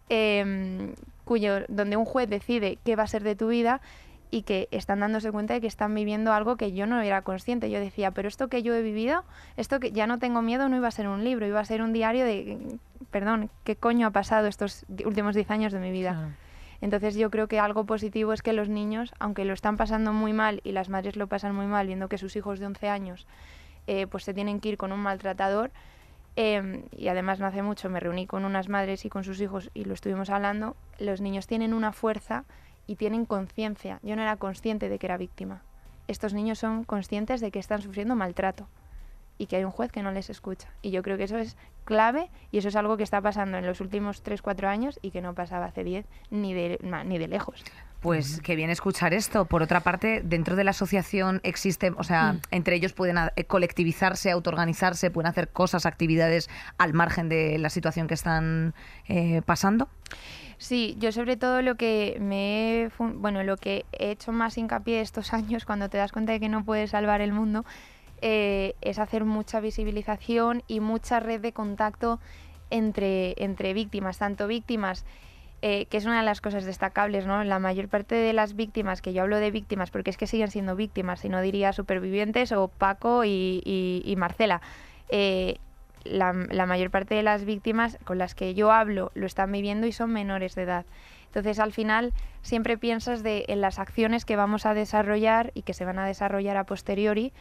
em, 0.10 0.94
cuyo, 1.26 1.66
donde 1.68 1.98
un 1.98 2.06
juez 2.06 2.30
decide 2.30 2.78
qué 2.84 2.96
va 2.96 3.04
a 3.04 3.08
ser 3.08 3.24
de 3.24 3.36
tu 3.36 3.48
vida 3.48 3.82
y 4.32 4.42
que 4.42 4.68
están 4.72 5.00
dándose 5.00 5.32
cuenta 5.32 5.54
de 5.54 5.62
que 5.62 5.68
están 5.68 5.94
viviendo 5.94 6.34
algo 6.34 6.58
que 6.58 6.74
yo 6.74 6.88
no 6.88 7.00
era 7.02 7.22
consciente. 7.22 7.70
Yo 7.70 7.80
decía, 7.80 8.12
pero 8.12 8.28
esto 8.28 8.48
que 8.48 8.64
yo 8.64 8.74
he 8.74 8.82
vivido, 8.82 9.24
esto 9.58 9.80
que 9.80 9.92
ya 9.92 10.08
no 10.08 10.18
tengo 10.18 10.42
miedo, 10.42 10.70
no 10.70 10.76
iba 10.76 10.88
a 10.88 10.92
ser 10.92 11.08
un 11.08 11.24
libro, 11.24 11.46
iba 11.46 11.60
a 11.60 11.66
ser 11.66 11.84
un 11.84 11.94
diario 11.94 12.26
de, 12.26 12.80
perdón, 13.12 13.52
¿qué 13.64 13.76
coño 13.76 14.08
ha 14.08 14.12
pasado 14.12 14.48
estos 14.48 14.88
últimos 15.06 15.36
10 15.36 15.52
años 15.52 15.72
de 15.72 15.80
mi 15.80 15.92
vida? 15.92 16.36
Entonces 16.82 17.16
yo 17.16 17.30
creo 17.30 17.48
que 17.48 17.60
algo 17.60 17.86
positivo 17.86 18.34
es 18.34 18.42
que 18.42 18.54
los 18.54 18.70
niños, 18.70 19.14
aunque 19.20 19.46
lo 19.46 19.54
están 19.54 19.78
pasando 19.78 20.14
muy 20.14 20.34
mal 20.34 20.62
y 20.64 20.72
las 20.72 20.90
madres 20.90 21.16
lo 21.16 21.28
pasan 21.28 21.56
muy 21.56 21.68
mal 21.68 21.86
viendo 21.86 22.10
que 22.10 22.18
sus 22.18 22.36
hijos 22.36 22.60
de 22.60 22.66
11 22.66 22.90
años 22.90 23.28
eh, 23.86 24.08
pues 24.08 24.24
se 24.24 24.34
tienen 24.34 24.60
que 24.60 24.70
ir 24.70 24.78
con 24.78 24.92
un 24.92 25.00
maltratador, 25.00 25.72
em, 26.36 26.84
y 26.92 27.08
además 27.08 27.40
no 27.40 27.46
hace 27.46 27.62
mucho 27.62 27.90
me 27.90 28.00
reuní 28.00 28.28
con 28.28 28.46
unas 28.46 28.70
madres 28.70 29.06
y 29.06 29.10
con 29.10 29.24
sus 29.24 29.40
hijos 29.42 29.70
y 29.74 29.86
lo 29.86 29.94
estuvimos 29.94 30.30
hablando, 30.30 30.76
los 31.00 31.22
niños 31.22 31.48
tienen 31.48 31.74
una 31.74 31.92
fuerza 31.92 32.46
y 32.88 32.96
tienen 32.96 33.26
conciencia. 33.26 34.00
Yo 34.04 34.16
no 34.16 34.22
era 34.22 34.38
consciente 34.38 34.90
de 34.90 35.00
que 35.00 35.08
era 35.08 35.18
víctima. 35.18 35.62
Estos 36.08 36.34
niños 36.34 36.60
son 36.60 36.84
conscientes 36.84 37.42
de 37.42 37.52
que 37.52 37.60
están 37.60 37.82
sufriendo 37.82 38.16
maltrato 38.16 38.68
y 39.38 39.48
que 39.48 39.56
hay 39.56 39.64
un 39.64 39.72
juez 39.72 39.92
que 39.92 40.04
no 40.04 40.12
les 40.12 40.30
escucha. 40.30 40.70
Y 40.82 40.92
yo 40.92 41.02
creo 41.02 41.18
que 41.18 41.24
eso 41.24 41.38
es 41.38 41.58
clave 41.86 42.30
y 42.52 42.58
eso 42.58 42.68
es 42.68 42.76
algo 42.76 42.98
que 42.98 43.04
está 43.04 43.22
pasando 43.22 43.58
en 43.58 43.66
los 43.66 43.82
últimos 43.82 44.24
3-4 44.24 44.68
años 44.68 45.00
y 45.02 45.12
que 45.12 45.22
no 45.22 45.34
pasaba 45.34 45.66
hace 45.66 45.84
10 45.84 46.06
ni 46.30 46.54
de, 46.54 46.80
ni 47.06 47.18
de 47.18 47.28
lejos. 47.28 47.64
Pues 48.04 48.42
qué 48.42 48.58
bien 48.58 48.70
escuchar 48.70 49.14
esto. 49.14 49.46
Por 49.46 49.64
otra 49.64 49.80
parte, 49.80 50.22
dentro 50.26 50.58
de 50.58 50.66
la 50.66 50.72
asociación 50.72 51.40
existe, 51.44 51.94
o 51.96 52.04
sea, 52.04 52.34
mm. 52.34 52.42
entre 52.52 52.76
ellos 52.76 52.92
pueden 52.92 53.18
eh, 53.18 53.46
colectivizarse, 53.46 54.30
autoorganizarse, 54.30 55.10
pueden 55.10 55.30
hacer 55.30 55.48
cosas, 55.50 55.86
actividades 55.86 56.50
al 56.78 56.94
margen 56.94 57.30
de 57.30 57.58
la 57.58 57.70
situación 57.70 58.08
que 58.08 58.14
están 58.14 58.74
eh, 59.08 59.42
pasando. 59.46 59.88
Sí, 60.58 60.98
yo 61.00 61.14
sobre 61.14 61.38
todo 61.38 61.62
lo 61.62 61.76
que 61.76 62.18
me 62.20 62.84
he, 62.84 62.90
bueno, 62.98 63.42
lo 63.44 63.56
que 63.56 63.86
he 63.94 64.12
hecho 64.12 64.34
más 64.34 64.58
hincapié 64.58 65.00
estos 65.00 65.34
años 65.34 65.64
cuando 65.64 65.88
te 65.88 65.98
das 65.98 66.12
cuenta 66.12 66.34
de 66.34 66.42
que 66.42 66.50
no 66.50 66.66
puedes 66.66 66.90
salvar 66.90 67.22
el 67.22 67.32
mundo 67.32 67.64
eh, 68.22 68.76
es 68.82 69.00
hacer 69.00 69.24
mucha 69.24 69.62
visibilización 69.62 70.62
y 70.68 70.82
mucha 70.82 71.22
red 71.22 71.40
de 71.40 71.54
contacto 71.54 72.20
entre, 72.70 73.42
entre 73.42 73.74
víctimas, 73.74 74.18
tanto 74.18 74.48
víctimas 74.48 75.06
eh, 75.66 75.86
que 75.86 75.96
es 75.96 76.04
una 76.04 76.20
de 76.20 76.26
las 76.26 76.42
cosas 76.42 76.66
destacables, 76.66 77.26
¿no? 77.26 77.42
La 77.46 77.58
mayor 77.58 77.88
parte 77.88 78.16
de 78.16 78.34
las 78.34 78.54
víctimas, 78.54 79.02
que 79.02 79.14
yo 79.14 79.22
hablo 79.22 79.38
de 79.38 79.50
víctimas 79.50 79.92
porque 79.92 80.10
es 80.10 80.18
que 80.18 80.28
siguen 80.28 80.52
siendo 80.52 80.76
víctimas, 80.76 81.22
si 81.22 81.30
no 81.30 81.40
diría 81.40 81.72
supervivientes 81.72 82.52
o 82.52 82.68
Paco 82.68 83.24
y, 83.24 84.14
Marcela. 84.18 84.62
Eh, 85.08 85.60
la, 86.04 86.34
mayor 86.34 86.92
parte 86.92 87.16
de 87.16 87.24
las 87.24 87.46
víctimas 87.46 87.98
con 88.04 88.18
las 88.18 88.36
que 88.36 88.54
yo 88.56 88.74
hablo 88.74 89.14
lo 89.14 89.26
están 89.26 89.54
viviendo 89.54 89.88
y 89.88 89.94
son 89.94 90.12
menores 90.12 90.54
de 90.56 90.64
edad. 90.64 90.86
Entonces, 91.28 91.60
al 91.60 91.72
final, 91.72 92.12
siempre 92.42 92.78
piensas 92.78 93.24
de, 93.24 93.46
en 93.48 93.62
las 93.62 93.80
acciones 93.80 94.26
que 94.26 94.36
vamos 94.36 94.66
a 94.66 94.74
desarrollar 94.74 95.52
y 95.54 95.62
que 95.62 95.74
se 95.74 95.86
van 95.86 95.98
a 95.98 96.06
desarrollar 96.06 96.58
a 96.58 96.66
posteriori, 96.66 97.32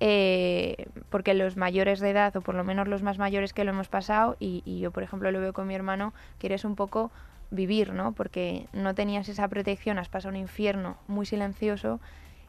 eh, 0.00 0.88
porque 1.10 1.34
los 1.34 1.56
mayores 1.56 2.00
de 2.00 2.10
edad, 2.10 2.36
o 2.36 2.40
por 2.40 2.54
lo 2.54 2.64
menos 2.64 2.88
los 2.88 3.02
más 3.02 3.18
mayores 3.18 3.52
que 3.52 3.64
lo 3.64 3.70
hemos 3.70 3.88
pasado, 3.88 4.36
y, 4.38 4.62
yo, 4.80 4.90
por 4.90 5.02
ejemplo, 5.02 5.30
lo 5.30 5.40
veo 5.40 5.52
con 5.52 5.66
mi 5.66 5.74
hermano, 5.74 6.12
quieres 6.38 6.64
un 6.64 6.76
poco 6.76 7.10
vivir, 7.50 7.92
¿no? 7.92 8.12
Porque 8.12 8.66
no 8.72 8.94
tenías 8.94 9.28
esa 9.28 9.48
protección, 9.48 9.98
has 9.98 10.08
pasado 10.08 10.30
un 10.30 10.36
infierno 10.36 10.96
muy 11.06 11.26
silencioso 11.26 12.00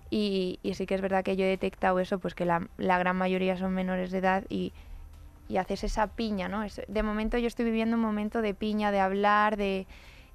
y, 0.09 0.59
sí 0.73 0.85
que 0.85 0.95
es 0.95 1.01
verdad 1.01 1.23
que 1.23 1.35
yo 1.35 1.45
he 1.45 1.49
detectado 1.49 1.99
eso, 1.99 2.19
pues 2.19 2.35
que 2.35 2.45
la, 2.45 2.67
gran 2.77 3.15
mayoría 3.15 3.57
son 3.57 3.73
menores 3.73 4.11
de 4.11 4.17
edad 4.17 4.43
y 4.49 4.73
haces 5.57 5.83
esa 5.83 6.07
piña, 6.07 6.49
¿no? 6.49 6.65
de 6.87 7.03
momento 7.03 7.37
yo 7.37 7.47
estoy 7.47 7.65
viviendo 7.65 7.95
un 7.95 8.01
momento 8.01 8.41
de 8.41 8.53
piña, 8.53 8.91
de 8.91 8.99
hablar, 8.99 9.55
de 9.55 9.87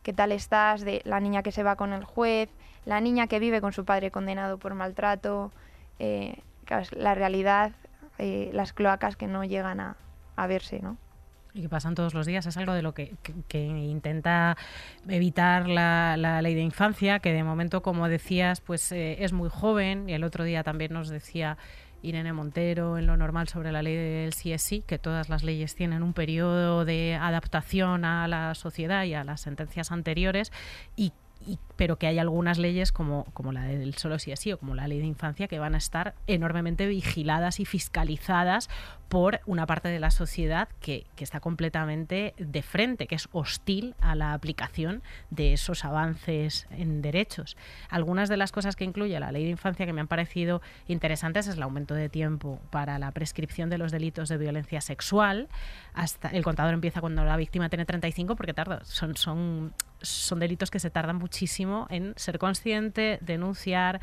qué 0.03 0.13
tal 0.13 0.33
estás, 0.33 0.83
de 0.83 1.03
la 1.05 1.21
niña 1.21 1.43
que 1.43 1.53
se 1.53 1.63
va 1.63 1.77
con 1.77 1.93
el 1.93 2.05
juez, 2.05 2.49
la 2.85 3.01
niña 3.01 3.27
que 3.27 3.39
vive 3.39 3.61
con 3.61 3.73
su 3.73 3.85
padre 3.85 4.11
condenado 4.11 4.59
por 4.59 4.75
maltrato, 4.75 5.53
eh, 5.99 6.39
la 6.93 7.15
realidad, 7.15 7.73
eh, 8.19 8.51
las 8.53 8.73
cloacas 8.73 9.17
que 9.17 9.27
no 9.27 9.45
llegan 9.45 9.81
a, 9.81 9.97
verse, 10.49 10.81
¿no? 10.81 10.97
Y 11.55 11.63
que 11.63 11.69
pasan 11.69 11.95
todos 11.95 12.15
los 12.15 12.27
días, 12.27 12.47
es 12.47 12.57
algo 12.57 12.73
de 12.73 12.83
lo 12.83 12.95
que, 12.95 13.15
intenta 13.53 14.57
evitar 15.07 15.69
la, 15.69 16.41
ley 16.43 16.55
de 16.55 16.63
infancia, 16.63 17.21
que 17.21 17.33
de 17.33 17.45
momento, 17.45 17.83
como 17.83 18.09
decías, 18.09 18.61
pues 18.61 18.91
eh, 18.93 19.23
es 19.23 19.33
muy 19.33 19.51
joven, 19.51 20.09
y 20.09 20.15
el 20.15 20.25
otro 20.25 20.45
día 20.45 20.63
también 20.63 20.93
nos 20.93 21.09
decía 21.09 21.59
Irene 22.03 22.33
Montero 22.33 22.99
en 22.99 23.07
lo 23.07 23.17
normal 23.17 23.49
sobre 23.49 23.73
la 23.73 23.83
ley 23.83 23.97
del 23.97 24.35
CSI, 24.35 24.83
que 24.83 24.99
todas 24.99 25.29
las 25.29 25.45
leyes 25.45 25.75
tienen 25.75 26.03
un 26.03 26.13
periodo 26.13 26.85
de 26.85 27.15
adaptación 27.15 28.05
a 28.05 28.27
la 28.29 28.55
sociedad 28.55 29.05
y 29.05 29.15
a 29.15 29.25
las 29.25 29.41
sentencias 29.43 29.93
anteriores 29.93 30.53
y 30.97 31.13
pero 31.77 31.97
que 31.99 32.07
hay 32.07 32.19
algunas 32.19 32.59
leyes 32.59 32.93
como, 32.93 33.25
como 33.33 33.53
la 33.53 33.65
del 33.65 33.95
solo 33.95 34.19
sí 34.19 34.33
así 34.33 34.53
o 34.53 34.59
como 34.59 34.75
la 34.75 34.89
ley 34.89 34.99
de 34.99 35.07
infancia 35.07 35.49
que 35.49 35.59
van 35.59 35.75
a 35.75 35.79
estar 35.79 36.15
enormemente 36.27 36.87
vigiladas 36.87 37.61
y 37.61 37.65
fiscalizadas 37.65 38.69
por 39.09 39.41
una 39.47 39.67
parte 39.67 39.89
de 39.89 40.01
la 40.01 40.11
sociedad 40.11 40.69
que, 40.81 41.07
que, 41.17 41.25
está 41.25 41.41
completamente 41.41 42.35
de 42.39 42.63
frente, 42.63 43.07
que 43.07 43.15
es 43.15 43.29
hostil 43.33 43.95
a 44.01 44.15
la 44.15 44.33
aplicación 44.33 45.03
de 45.29 45.53
esos 45.53 45.85
avances 45.85 46.67
en 46.71 47.03
derechos. 47.03 47.57
Algunas 47.91 48.31
de 48.31 48.39
las 48.39 48.53
cosas 48.53 48.75
que 48.75 48.85
incluye 48.85 49.19
la 49.21 49.31
ley 49.31 49.45
de 49.45 49.51
infancia 49.51 49.85
que 49.85 49.93
me 49.93 50.01
han 50.01 50.09
parecido 50.09 50.63
interesantes 50.89 51.47
es 51.47 51.57
el 51.57 51.63
aumento 51.63 51.95
de 51.95 52.09
tiempo 52.09 52.61
para 52.71 52.99
la 52.99 53.11
prescripción 53.11 53.69
de 53.69 53.79
los 53.79 53.93
delitos 53.93 54.29
de 54.29 54.39
violencia 54.39 54.81
sexual. 54.81 55.49
Hasta 55.95 56.29
el 56.29 56.43
contador 56.43 56.73
empieza 56.73 57.01
cuando 57.01 57.25
la 57.25 57.37
víctima 57.37 57.69
tiene 57.69 57.85
35 57.85 58.37
porque 58.37 58.55
tarda, 58.55 58.85
son, 58.85 59.17
son, 59.17 59.75
son 60.03 60.39
delitos 60.41 60.71
que 60.71 60.79
se 60.79 60.91
tardan 60.91 61.17
muchísimo 61.17 61.87
en 61.91 62.15
ser 62.17 62.39
consciente, 62.39 63.19
denunciar, 63.23 64.01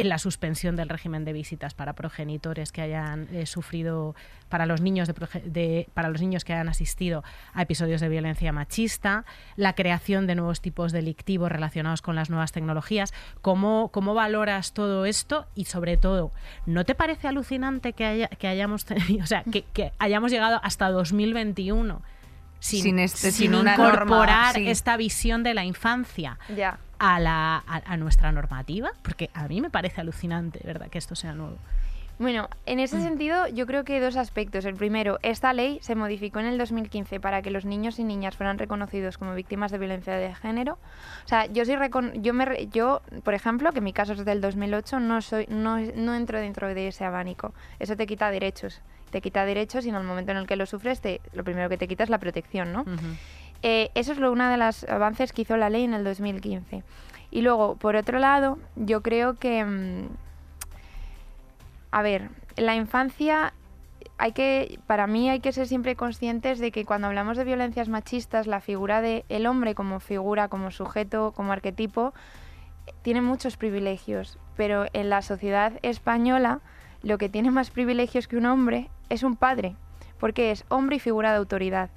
en 0.00 0.08
la 0.08 0.18
suspensión 0.18 0.76
del 0.76 0.88
régimen 0.88 1.26
de 1.26 1.34
visitas 1.34 1.74
para 1.74 1.92
progenitores 1.92 2.72
que 2.72 2.80
hayan 2.80 3.28
eh, 3.32 3.44
sufrido 3.44 4.14
para 4.48 4.64
los 4.64 4.80
niños 4.80 5.08
de, 5.08 5.88
para 5.92 6.08
los 6.08 6.22
niños 6.22 6.44
que 6.44 6.54
hayan 6.54 6.70
asistido 6.70 7.22
a 7.52 7.62
episodios 7.62 8.00
de 8.00 8.08
violencia 8.08 8.50
machista, 8.50 9.26
la 9.56 9.74
creación 9.74 10.26
de 10.26 10.36
nuevos 10.36 10.62
tipos 10.62 10.92
delictivos 10.92 11.52
relacionados 11.52 12.00
con 12.00 12.16
las 12.16 12.30
nuevas 12.30 12.50
tecnologías. 12.50 13.12
¿Cómo, 13.42 13.90
cómo 13.92 14.14
valoras 14.14 14.72
todo 14.72 15.04
esto? 15.04 15.46
Y 15.54 15.66
sobre 15.66 15.98
todo, 15.98 16.30
¿no 16.64 16.84
te 16.84 16.94
parece 16.94 17.28
alucinante 17.28 17.92
que, 17.92 18.06
haya, 18.06 18.28
que 18.28 18.48
hayamos 18.48 18.86
o 19.22 19.26
sea, 19.26 19.44
que, 19.44 19.64
que 19.74 19.92
hayamos 19.98 20.32
llegado 20.32 20.60
hasta 20.62 20.88
2021? 20.90 22.00
Sin, 22.60 22.98
este, 22.98 23.32
sin, 23.32 23.54
incorporar 23.54 24.58
esta 24.58 24.96
visión 24.96 25.42
de 25.42 25.54
la 25.54 25.64
infancia 25.64 26.38
a, 26.98 27.18
la, 27.18 27.64
a, 27.66 27.96
nuestra 27.96 28.30
normativa, 28.30 28.92
porque 29.02 29.30
a 29.34 29.48
mí 29.48 29.60
me 29.60 29.70
parece 29.70 30.00
alucinante, 30.00 30.60
¿verdad?, 30.64 30.88
que 30.88 30.98
esto 30.98 31.16
sea 31.16 31.32
nuevo. 31.32 31.56
Bueno, 32.20 32.50
en 32.66 32.80
ese 32.80 32.98
mm. 32.98 33.02
sentido 33.02 33.48
yo 33.48 33.66
creo 33.66 33.82
que 33.82 33.94
hay 33.94 34.00
dos 34.00 34.18
aspectos. 34.18 34.66
El 34.66 34.74
primero, 34.74 35.18
esta 35.22 35.54
ley 35.54 35.78
se 35.80 35.94
modificó 35.94 36.38
en 36.38 36.44
el 36.44 36.58
2015 36.58 37.18
para 37.18 37.40
que 37.40 37.50
los 37.50 37.64
niños 37.64 37.98
y 37.98 38.04
niñas 38.04 38.36
fueran 38.36 38.58
reconocidos 38.58 39.16
como 39.16 39.34
víctimas 39.34 39.72
de 39.72 39.78
violencia 39.78 40.14
de 40.14 40.34
género. 40.34 40.74
O 41.24 41.28
sea, 41.28 41.46
yo 41.46 41.64
sí 41.64 41.72
yo 42.16 42.34
me 42.34 42.68
yo, 42.70 43.00
por 43.24 43.32
ejemplo, 43.32 43.72
que 43.72 43.80
mi 43.80 43.94
caso 43.94 44.12
es 44.12 44.26
del 44.26 44.42
2008, 44.42 45.00
no 45.00 45.22
soy 45.22 45.46
no, 45.48 45.78
no 45.78 46.14
entro 46.14 46.38
dentro 46.38 46.68
de 46.68 46.88
ese 46.88 47.06
abanico. 47.06 47.54
Eso 47.78 47.96
te 47.96 48.06
quita 48.06 48.30
derechos 48.30 48.82
te 49.10 49.20
quita 49.20 49.44
derechos 49.44 49.86
y 49.86 49.88
en 49.88 49.94
el 49.94 50.04
momento 50.04 50.32
en 50.32 50.38
el 50.38 50.46
que 50.46 50.56
lo 50.56 50.66
sufres, 50.66 51.00
te, 51.00 51.20
lo 51.32 51.44
primero 51.44 51.68
que 51.68 51.76
te 51.76 51.88
quita 51.88 52.04
es 52.04 52.10
la 52.10 52.18
protección, 52.18 52.72
¿no? 52.72 52.84
Eh, 53.62 53.90
eso 53.94 54.12
es 54.12 54.18
lo, 54.18 54.32
uno 54.32 54.48
de 54.48 54.56
los 54.56 54.84
avances 54.84 55.32
que 55.32 55.42
hizo 55.42 55.56
la 55.56 55.70
ley 55.70 55.84
en 55.84 55.94
el 55.94 56.04
2015. 56.04 56.82
Y 57.30 57.42
luego, 57.42 57.76
por 57.76 57.96
otro 57.96 58.18
lado, 58.18 58.58
yo 58.76 59.02
creo 59.02 59.34
que... 59.34 59.64
Mm, 59.64 60.08
a 61.92 62.02
ver, 62.02 62.30
la 62.56 62.76
infancia 62.76 63.52
hay 64.18 64.32
que, 64.32 64.78
para 64.86 65.06
mí 65.06 65.30
hay 65.30 65.40
que 65.40 65.52
ser 65.52 65.66
siempre 65.66 65.96
conscientes 65.96 66.58
de 66.58 66.70
que 66.70 66.84
cuando 66.84 67.06
hablamos 67.06 67.36
de 67.36 67.44
violencias 67.44 67.88
machistas, 67.88 68.46
la 68.46 68.60
figura 68.60 69.00
del 69.00 69.24
el 69.28 69.46
hombre 69.46 69.74
como 69.74 69.98
figura, 69.98 70.48
como 70.48 70.70
sujeto, 70.70 71.32
como 71.34 71.52
arquetipo, 71.52 72.12
tiene 73.02 73.22
muchos 73.22 73.56
privilegios. 73.56 74.38
Pero 74.56 74.86
en 74.92 75.08
la 75.08 75.22
sociedad 75.22 75.72
española, 75.82 76.60
lo 77.02 77.18
que 77.18 77.28
tiene 77.28 77.50
más 77.50 77.70
privilegios 77.70 78.28
que 78.28 78.36
un 78.36 78.46
hombre 78.46 78.90
es 79.08 79.22
un 79.22 79.36
padre, 79.36 79.76
porque 80.18 80.50
es 80.50 80.64
hombre 80.68 80.96
y 80.96 81.00
figura 81.00 81.30
de 81.30 81.38
autoridad. 81.38 81.90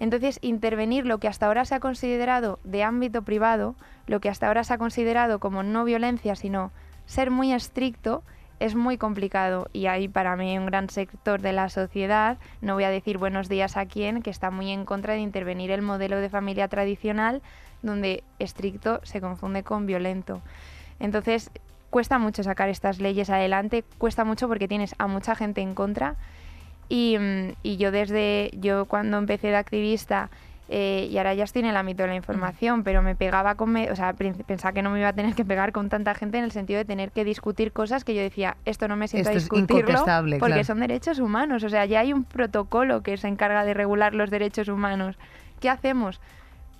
Entonces, 0.00 0.38
intervenir 0.42 1.06
lo 1.06 1.18
que 1.18 1.28
hasta 1.28 1.46
ahora 1.46 1.64
se 1.64 1.74
ha 1.74 1.80
considerado 1.80 2.58
de 2.64 2.82
ámbito 2.82 3.22
privado, 3.22 3.76
lo 4.06 4.20
que 4.20 4.28
hasta 4.28 4.48
ahora 4.48 4.64
se 4.64 4.74
ha 4.74 4.78
considerado 4.78 5.38
como 5.38 5.62
no 5.62 5.84
violencia, 5.84 6.34
sino 6.34 6.72
ser 7.06 7.30
muy 7.30 7.52
estricto, 7.52 8.22
es 8.60 8.74
muy 8.74 8.98
complicado 8.98 9.68
y 9.72 9.86
hay 9.86 10.08
para 10.08 10.34
mí 10.34 10.58
un 10.58 10.66
gran 10.66 10.90
sector 10.90 11.40
de 11.40 11.52
la 11.52 11.68
sociedad, 11.68 12.38
no 12.60 12.74
voy 12.74 12.84
a 12.84 12.90
decir 12.90 13.16
buenos 13.16 13.48
días 13.48 13.76
a 13.76 13.86
quién, 13.86 14.20
que 14.20 14.30
está 14.30 14.50
muy 14.50 14.72
en 14.72 14.84
contra 14.84 15.14
de 15.14 15.20
intervenir 15.20 15.70
el 15.70 15.82
modelo 15.82 16.16
de 16.16 16.28
familia 16.28 16.66
tradicional 16.66 17.40
donde 17.82 18.24
estricto 18.40 19.00
se 19.04 19.20
confunde 19.20 19.62
con 19.62 19.86
violento. 19.86 20.42
Entonces, 20.98 21.50
cuesta 21.90 22.18
mucho 22.18 22.42
sacar 22.42 22.68
estas 22.68 22.98
leyes 23.00 23.30
adelante, 23.30 23.84
cuesta 23.98 24.24
mucho 24.24 24.48
porque 24.48 24.68
tienes 24.68 24.94
a 24.98 25.06
mucha 25.06 25.34
gente 25.34 25.60
en 25.60 25.74
contra. 25.74 26.16
Y, 26.88 27.16
mm, 27.18 27.52
y 27.62 27.76
yo 27.76 27.90
desde, 27.90 28.50
yo 28.54 28.84
cuando 28.86 29.18
empecé 29.18 29.48
de 29.48 29.56
activista, 29.56 30.30
eh, 30.70 31.08
y 31.10 31.16
ahora 31.16 31.32
ya 31.32 31.44
estoy 31.44 31.60
en 31.60 31.68
el 31.68 31.76
ámbito 31.78 32.02
de 32.02 32.10
la 32.10 32.14
información, 32.14 32.82
pero 32.84 33.00
me 33.02 33.14
pegaba 33.14 33.54
con, 33.54 33.70
me- 33.70 33.90
o 33.90 33.96
sea, 33.96 34.12
pensaba 34.12 34.72
que 34.72 34.82
no 34.82 34.90
me 34.90 34.98
iba 34.98 35.08
a 35.08 35.12
tener 35.14 35.34
que 35.34 35.44
pegar 35.44 35.72
con 35.72 35.88
tanta 35.88 36.14
gente 36.14 36.36
en 36.38 36.44
el 36.44 36.50
sentido 36.52 36.76
de 36.78 36.84
tener 36.84 37.10
que 37.10 37.24
discutir 37.24 37.72
cosas 37.72 38.04
que 38.04 38.14
yo 38.14 38.20
decía, 38.20 38.56
esto 38.66 38.86
no 38.86 38.94
me 38.96 39.08
siento 39.08 39.30
Esto 39.30 39.38
a 39.38 39.40
discutirlo 39.40 40.04
porque 40.38 40.38
claro. 40.38 40.64
son 40.64 40.80
derechos 40.80 41.18
humanos, 41.20 41.64
o 41.64 41.68
sea, 41.70 41.86
ya 41.86 42.00
hay 42.00 42.12
un 42.12 42.24
protocolo 42.24 43.02
que 43.02 43.16
se 43.16 43.28
encarga 43.28 43.64
de 43.64 43.72
regular 43.72 44.14
los 44.14 44.28
derechos 44.30 44.68
humanos. 44.68 45.16
¿Qué 45.60 45.70
hacemos? 45.70 46.20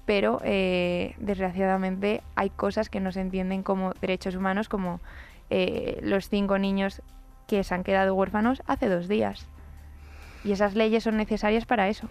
Pero 0.09 0.40
eh, 0.42 1.14
desgraciadamente 1.18 2.22
hay 2.34 2.48
cosas 2.48 2.88
que 2.88 2.98
no 2.98 3.12
se 3.12 3.20
entienden 3.20 3.62
como 3.62 3.92
derechos 4.00 4.34
humanos, 4.36 4.70
como 4.70 5.02
eh, 5.50 5.98
los 6.02 6.30
cinco 6.30 6.56
niños 6.59 7.02
que 7.46 7.62
se 7.62 7.74
han 7.74 7.84
quedado 7.84 8.14
huérfanos 8.14 8.62
hace 8.66 8.88
dos 8.88 9.06
días. 9.06 9.46
Y 10.44 10.52
esas 10.52 10.74
leyes 10.74 11.04
son 11.04 11.18
necesarias 11.18 11.66
para 11.66 11.88
eso. 11.90 12.09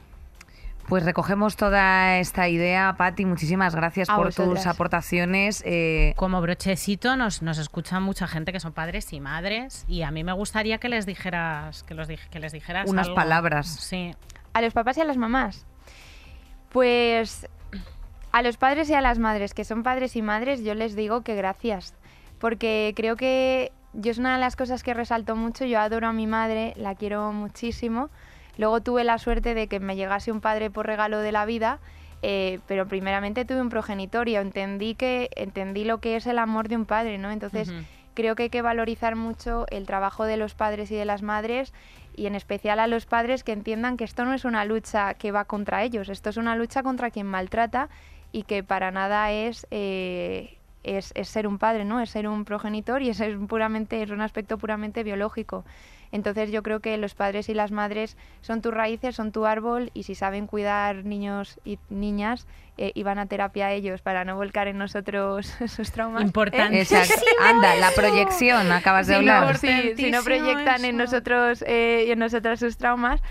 Pues 0.87 1.03
recogemos 1.05 1.55
toda 1.55 2.19
esta 2.19 2.47
idea, 2.47 2.93
Patti. 2.99 3.25
Muchísimas 3.25 3.73
gracias 3.73 4.11
A 4.11 4.15
por 4.15 4.31
tus 4.31 4.67
aportaciones. 4.67 5.63
eh, 5.65 6.13
Como 6.17 6.39
brochecito 6.39 7.15
nos, 7.15 7.41
nos 7.41 7.57
escucha 7.57 7.99
mucha 7.99 8.27
gente 8.27 8.51
que 8.53 8.59
son 8.59 8.73
padres 8.73 9.11
y 9.11 9.19
madres 9.19 9.85
y 9.87 10.03
a 10.03 10.11
mí 10.11 10.23
me 10.23 10.33
gustaría 10.33 10.77
que 10.77 10.87
les 10.87 11.07
dijeras 11.07 11.81
que, 11.81 11.95
los, 11.95 12.07
dij- 12.07 12.29
que 12.29 12.39
les 12.39 12.51
dijeras 12.51 12.87
Unas 12.91 13.07
algo. 13.07 13.15
palabras. 13.15 13.65
Sí. 13.67 14.13
A 14.53 14.61
los 14.61 14.73
papás 14.73 14.97
y 14.99 15.01
a 15.01 15.05
las 15.05 15.17
mamás. 15.17 15.65
Pues 16.69 17.47
a 18.31 18.41
los 18.41 18.57
padres 18.57 18.89
y 18.89 18.93
a 18.93 19.01
las 19.01 19.19
madres, 19.19 19.53
que 19.53 19.63
son 19.63 19.83
padres 19.83 20.15
y 20.15 20.21
madres, 20.21 20.63
yo 20.63 20.73
les 20.73 20.95
digo 20.95 21.21
que 21.21 21.35
gracias. 21.35 21.93
Porque 22.39 22.93
creo 22.95 23.15
que 23.15 23.71
yo 23.93 24.11
es 24.11 24.17
una 24.17 24.35
de 24.35 24.39
las 24.39 24.55
cosas 24.55 24.83
que 24.83 24.93
resalto 24.93 25.35
mucho. 25.35 25.65
Yo 25.65 25.79
adoro 25.79 26.07
a 26.07 26.13
mi 26.13 26.27
madre, 26.27 26.73
la 26.77 26.95
quiero 26.95 27.31
muchísimo. 27.31 28.09
Luego 28.57 28.81
tuve 28.81 29.03
la 29.03 29.17
suerte 29.17 29.53
de 29.53 29.67
que 29.67 29.79
me 29.79 29.95
llegase 29.95 30.31
un 30.31 30.41
padre 30.41 30.69
por 30.69 30.85
regalo 30.85 31.19
de 31.19 31.31
la 31.31 31.45
vida, 31.45 31.79
eh, 32.21 32.59
pero 32.67 32.87
primeramente 32.87 33.45
tuve 33.45 33.61
un 33.61 33.69
progenitor 33.69 34.27
y 34.29 34.35
entendí 34.35 34.95
que 34.95 35.29
entendí 35.35 35.83
lo 35.83 35.99
que 35.99 36.15
es 36.15 36.25
el 36.25 36.39
amor 36.39 36.67
de 36.67 36.75
un 36.75 36.85
padre, 36.85 37.17
¿no? 37.17 37.31
Entonces 37.31 37.71
creo 38.15 38.35
que 38.35 38.43
hay 38.43 38.49
que 38.49 38.63
valorizar 38.63 39.15
mucho 39.15 39.67
el 39.69 39.85
trabajo 39.85 40.25
de 40.25 40.37
los 40.37 40.55
padres 40.55 40.89
y 40.89 40.95
de 40.95 41.05
las 41.05 41.21
madres 41.21 41.71
y 42.15 42.25
en 42.25 42.33
especial 42.33 42.79
a 42.79 42.87
los 42.87 43.05
padres 43.05 43.43
que 43.43 43.51
entiendan 43.51 43.95
que 43.95 44.03
esto 44.03 44.25
no 44.25 44.33
es 44.33 44.43
una 44.43 44.65
lucha 44.65 45.13
que 45.13 45.31
va 45.31 45.45
contra 45.45 45.83
ellos, 45.83 46.09
esto 46.09 46.31
es 46.31 46.37
una 46.37 46.55
lucha 46.55 46.81
contra 46.81 47.11
quien 47.11 47.27
maltrata 47.27 47.89
y 48.31 48.43
que 48.43 48.63
para 48.63 48.91
nada 48.91 49.31
es, 49.31 49.67
eh, 49.71 50.57
es, 50.83 51.11
es 51.15 51.27
ser 51.29 51.47
un 51.47 51.57
padre, 51.57 51.85
¿no? 51.85 51.99
Es 52.01 52.11
ser 52.11 52.27
un 52.27 52.45
progenitor 52.45 53.01
y 53.01 53.09
es, 53.09 53.17
ser 53.17 53.37
puramente, 53.39 54.01
es 54.01 54.09
un 54.09 54.21
aspecto 54.21 54.57
puramente 54.57 55.03
biológico. 55.03 55.63
Entonces 56.11 56.51
yo 56.51 56.63
creo 56.63 56.79
que 56.79 56.97
los 56.97 57.13
padres 57.15 57.49
y 57.49 57.53
las 57.53 57.71
madres 57.71 58.15
son 58.41 58.61
tus 58.61 58.73
raíces, 58.73 59.15
son 59.15 59.31
tu 59.31 59.45
árbol 59.45 59.91
y 59.93 60.03
si 60.03 60.15
saben 60.15 60.47
cuidar 60.47 61.03
niños 61.03 61.59
y 61.65 61.79
niñas 61.89 62.47
eh, 62.77 62.91
y 62.95 63.03
van 63.03 63.19
a 63.19 63.25
terapia 63.25 63.71
ellos 63.73 64.01
para 64.01 64.23
no 64.23 64.35
volcar 64.35 64.67
en 64.67 64.77
nosotros 64.77 65.53
sus 65.67 65.91
traumas. 65.91 66.21
Importante. 66.23 66.79
exacto. 66.79 67.13
Anda, 67.43 67.75
la 67.75 67.91
proyección, 67.91 68.71
acabas 68.71 69.07
de 69.07 69.17
Si 69.19 69.25
no, 69.25 69.33
hablar. 69.33 69.57
sí, 69.57 69.93
si 69.95 70.11
no 70.11 70.23
proyectan 70.23 70.85
en 70.85 70.97
nosotros 70.97 71.63
eh, 71.67 72.05
y 72.07 72.11
en 72.11 72.19
nosotras 72.19 72.59
sus 72.59 72.77
traumas, 72.77 73.21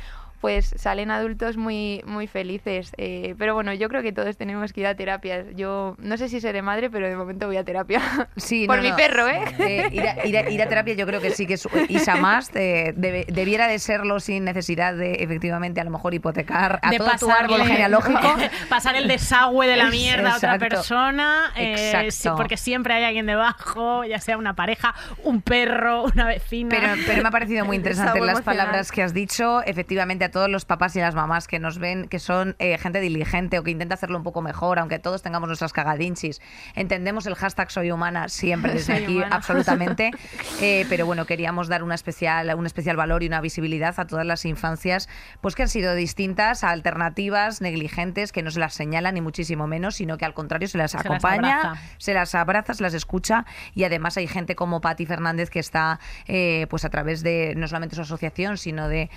pues 0.41 0.75
salen 0.77 1.11
adultos 1.11 1.57
muy, 1.57 2.03
muy 2.07 2.27
felices. 2.27 2.93
Eh, 2.99 3.35
pero 3.39 3.55
bueno, 3.55 3.73
yo 3.75 3.89
creo 3.89 4.03
que 4.03 4.13
todos 4.13 4.37
tenemos 4.37 4.73
que 4.73 4.81
ir 4.83 4.87
a 4.87 4.95
terapia. 4.95 5.45
Yo 5.55 5.97
no 5.99 6.17
sé 6.17 6.29
si 6.29 6.41
seré 6.41 6.63
madre, 6.63 6.91
pero 6.91 7.09
de 7.09 7.17
momento 7.17 7.47
voy 7.47 7.57
a 7.57 7.65
terapia. 7.65 8.01
Sí, 8.37 8.67
Por 8.67 8.77
no, 8.77 8.83
mi 8.83 8.91
no. 8.91 8.97
perro, 8.97 9.29
¿eh? 9.29 9.41
Eh, 9.59 9.89
ir, 9.93 10.03
a, 10.07 10.27
ir 10.27 10.37
a- 10.39 10.51
ir 10.51 10.63
a 10.63 10.69
terapia 10.69 10.95
yo 10.95 11.07
creo 11.07 11.21
que 11.21 11.31
sí 11.31 11.47
que 11.47 11.55
es 11.55 11.69
Isa 11.89 12.17
más 12.17 12.51
eh, 12.55 12.93
debiera 12.97 13.69
de 13.69 13.79
serlo 13.79 14.21
sin 14.21 14.45
necesidad 14.45 14.95
de 14.95 15.15
efectivamente 15.23 15.81
a 15.81 15.85
lo 15.85 15.91
mejor 15.91 16.15
hipotecar 16.15 16.79
a 16.83 16.91
de 16.91 16.99
todo 16.99 17.11
tu 17.19 17.31
árbol 17.31 17.59
pasarle- 17.61 17.67
genealógico 17.73 18.37
pasar 18.69 18.97
el 18.97 19.09
desagüe 19.09 19.67
de 19.67 19.77
la 19.77 19.91
mierda 19.91 20.33
a 20.35 20.37
otra 20.37 20.55
Exacto. 20.55 20.77
persona 20.77 21.53
eh, 21.57 21.73
Exacto. 21.87 22.11
sí, 22.11 22.29
porque 22.37 22.57
siempre 22.57 22.95
hay 22.95 23.05
alguien 23.05 23.27
debajo 23.27 24.05
ya 24.05 24.21
sea 24.21 24.37
una 24.39 24.55
pareja 24.55 24.95
un 25.25 25.43
perro 25.43 26.05
una 26.05 26.27
vecina 26.27 26.69
Pero, 26.71 26.93
pero 27.07 27.23
me 27.23 27.29
ha 27.29 27.33
parecido 27.33 27.65
muy 27.65 27.77
interesante 27.87 28.21
las 28.21 28.37
emocional. 28.39 28.45
palabras 28.45 28.93
que 28.93 29.03
has 29.03 29.15
dicho. 29.15 29.63
Efectivamente, 29.65 30.25
a 30.27 30.31
todos 30.31 30.49
los 30.51 30.65
papás 30.65 30.95
y 30.97 31.01
las 31.01 31.15
mamás 31.15 31.49
que 31.49 31.59
nos 31.59 31.79
ven, 31.79 32.09
que 32.09 32.19
son 32.19 32.57
eh, 32.59 32.79
gente 32.79 33.01
diligente 33.01 33.59
o 33.59 33.63
que 33.63 33.71
intenta 33.71 33.95
hacerlo 33.95 34.19
un 34.19 34.25
poco 34.25 34.43
mejor, 34.43 34.79
aunque 34.79 34.99
todos 34.99 35.23
tengamos 35.23 35.49
nuestras 35.49 35.73
cagadinchis, 35.73 36.41
entendemos 36.75 37.27
el 37.27 37.35
hashtag 37.35 37.71
soy 37.71 37.91
humana 37.91 38.29
siempre 38.29 38.73
desde 38.75 38.95
Soy 38.95 39.05
aquí, 39.05 39.17
humana. 39.17 39.37
absolutamente. 39.37 40.11
Eh, 40.61 40.87
pero 40.89 41.05
bueno, 41.07 41.27
queríamos 41.27 41.69
dar 41.69 41.83
una 41.83 41.95
especial, 41.95 42.55
un 42.55 42.67
especial 42.67 42.97
valor 42.97 43.23
y 43.23 43.27
una 43.27 43.41
visibilidad 43.41 43.95
a 43.99 44.07
todas 44.07 44.25
las 44.25 44.45
infancias, 44.45 45.09
pues 45.41 45.55
que 45.55 45.63
han 45.63 45.69
sido 45.69 45.95
distintas, 45.95 46.65
alternativas, 46.65 47.61
negligentes, 47.61 48.33
que 48.33 48.43
no 48.43 48.51
se 48.51 48.61
las 48.61 48.75
señala 48.75 49.13
ni 49.13 49.21
muchísimo 49.21 49.67
menos, 49.67 49.97
sino 49.97 50.17
que 50.17 50.25
al 50.25 50.35
contrario 50.35 50.69
se 50.69 50.79
las 50.79 50.93
Se 50.93 50.99
acompaña, 50.99 51.75
se 51.99 52.15
las 52.15 52.35
abraza, 52.35 52.75
se 52.75 52.83
las 52.83 52.95
escucha 52.95 53.45
y 53.75 53.85
además 53.85 54.17
hay 54.17 54.27
gente 54.27 54.55
como 54.55 54.81
Patti 54.81 55.05
Fernández 55.05 55.51
que 55.51 55.59
está 55.61 56.01
eh, 56.27 56.67
pues 56.71 56.85
a 56.85 56.91
través 56.91 57.23
de 57.23 57.55
no 57.57 57.69
solamente 57.69 57.97
su 57.97 58.03
asociación 58.03 58.57
sino 58.57 58.89
de 58.89 59.11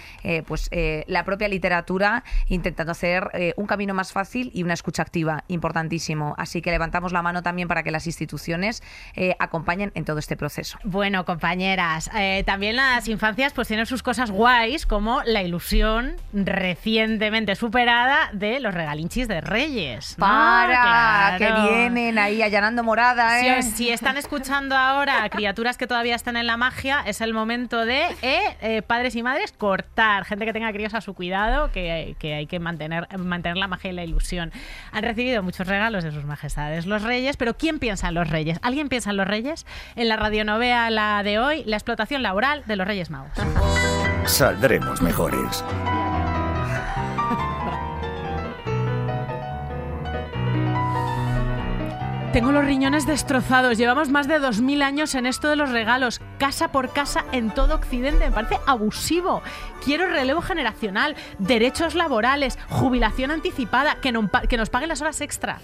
pues 0.45 0.69
eh, 0.99 1.05
la 1.07 1.23
propia 1.23 1.47
literatura 1.47 2.23
intentando 2.47 2.91
hacer 2.91 3.29
eh, 3.33 3.53
un 3.57 3.65
camino 3.67 3.93
más 3.93 4.11
fácil 4.11 4.51
y 4.53 4.63
una 4.63 4.73
escucha 4.73 5.01
activa 5.01 5.43
importantísimo 5.47 6.35
así 6.37 6.61
que 6.61 6.71
levantamos 6.71 7.11
la 7.11 7.21
mano 7.21 7.41
también 7.43 7.67
para 7.67 7.83
que 7.83 7.91
las 7.91 8.07
instituciones 8.07 8.83
eh, 9.15 9.35
acompañen 9.39 9.91
en 9.95 10.05
todo 10.05 10.19
este 10.19 10.35
proceso 10.37 10.77
Bueno, 10.83 11.25
compañeras, 11.25 12.09
eh, 12.15 12.43
también 12.45 12.75
las 12.75 13.07
infancias 13.07 13.53
pues 13.53 13.67
tienen 13.67 13.85
sus 13.85 14.03
cosas 14.03 14.31
guays, 14.31 14.85
como 14.85 15.21
la 15.23 15.41
ilusión 15.43 16.15
recientemente 16.33 17.55
superada 17.55 18.29
de 18.33 18.59
los 18.59 18.73
regalinchis 18.73 19.27
de 19.27 19.41
Reyes. 19.41 20.15
¿no? 20.17 20.25
para 20.25 21.35
Claro. 21.37 21.65
que 21.65 21.73
vienen 21.73 22.17
ahí 22.19 22.41
allanando 22.41 22.83
morada 22.83 23.39
Si, 23.39 23.47
¿eh? 23.47 23.63
si 23.63 23.89
están 23.89 24.17
escuchando 24.17 24.75
ahora 24.75 25.23
a 25.23 25.29
criaturas 25.29 25.77
que 25.77 25.87
todavía 25.87 26.15
están 26.15 26.37
en 26.37 26.47
la 26.47 26.57
magia, 26.57 27.01
es 27.05 27.21
el 27.21 27.33
momento 27.33 27.85
de 27.85 28.83
padres 28.87 29.15
y 29.15 29.23
madres 29.23 29.51
cortar. 29.51 30.25
Gente 30.25 30.45
que 30.45 30.53
tenga 30.53 30.71
críos 30.71 30.88
a 30.93 31.01
su 31.01 31.13
cuidado, 31.13 31.71
que, 31.71 32.15
hay 32.23 32.47
que 32.47 32.59
mantener, 32.59 33.07
mantener 33.17 33.57
la 33.57 33.67
magia 33.67 33.91
y 33.91 33.93
la 33.93 34.03
ilusión. 34.03 34.51
Han 34.91 35.03
recibido 35.03 35.43
muchos 35.43 35.67
regalos 35.67 36.03
de 36.03 36.11
sus 36.11 36.25
majestades 36.25 36.85
los 36.85 37.03
reyes, 37.03 37.37
pero 37.37 37.55
¿quién 37.55 37.79
piensa 37.79 38.09
en 38.09 38.15
los 38.15 38.29
reyes? 38.29 38.59
¿Alguien 38.61 38.89
piensa 38.89 39.11
en 39.11 39.17
los 39.17 39.27
reyes? 39.27 39.65
En 39.95 40.07
la 40.07 40.17
radionovela 40.17 41.21
de 41.23 41.39
hoy, 41.39 41.63
la 41.65 41.77
explotación 41.77 42.21
laboral 42.23 42.63
de 42.65 42.75
los 42.75 42.87
Reyes 42.87 43.09
Magos. 43.09 43.31
Saldremos 44.25 45.01
mejores. 45.01 45.63
Tengo 52.33 52.51
los 52.51 52.63
riñones 52.63 53.07
destrozados. 53.07 53.79
Llevamos 53.79 54.09
más 54.09 54.27
de 54.27 54.39
2.000 54.39 54.83
años 54.83 55.15
en 55.15 55.25
esto 55.25 55.49
de 55.49 55.55
los 55.55 55.71
regalos, 55.71 56.21
casa 56.37 56.71
por 56.71 56.93
casa 56.93 57.25
en 57.31 57.49
todo 57.49 57.73
Occidente. 57.73 58.29
Me 58.29 58.31
parece 58.31 58.59
abusivo. 58.67 59.41
Quiero 59.83 60.07
relevo 60.07 60.39
generacional, 60.41 61.15
derechos 61.39 61.95
laborales, 61.95 62.59
jubilación 62.69 63.31
anticipada, 63.31 63.95
que, 63.95 64.11
nos 64.11 64.69
paguen 64.69 64.89
las 64.89 65.01
horas 65.01 65.21
extra. 65.21 65.57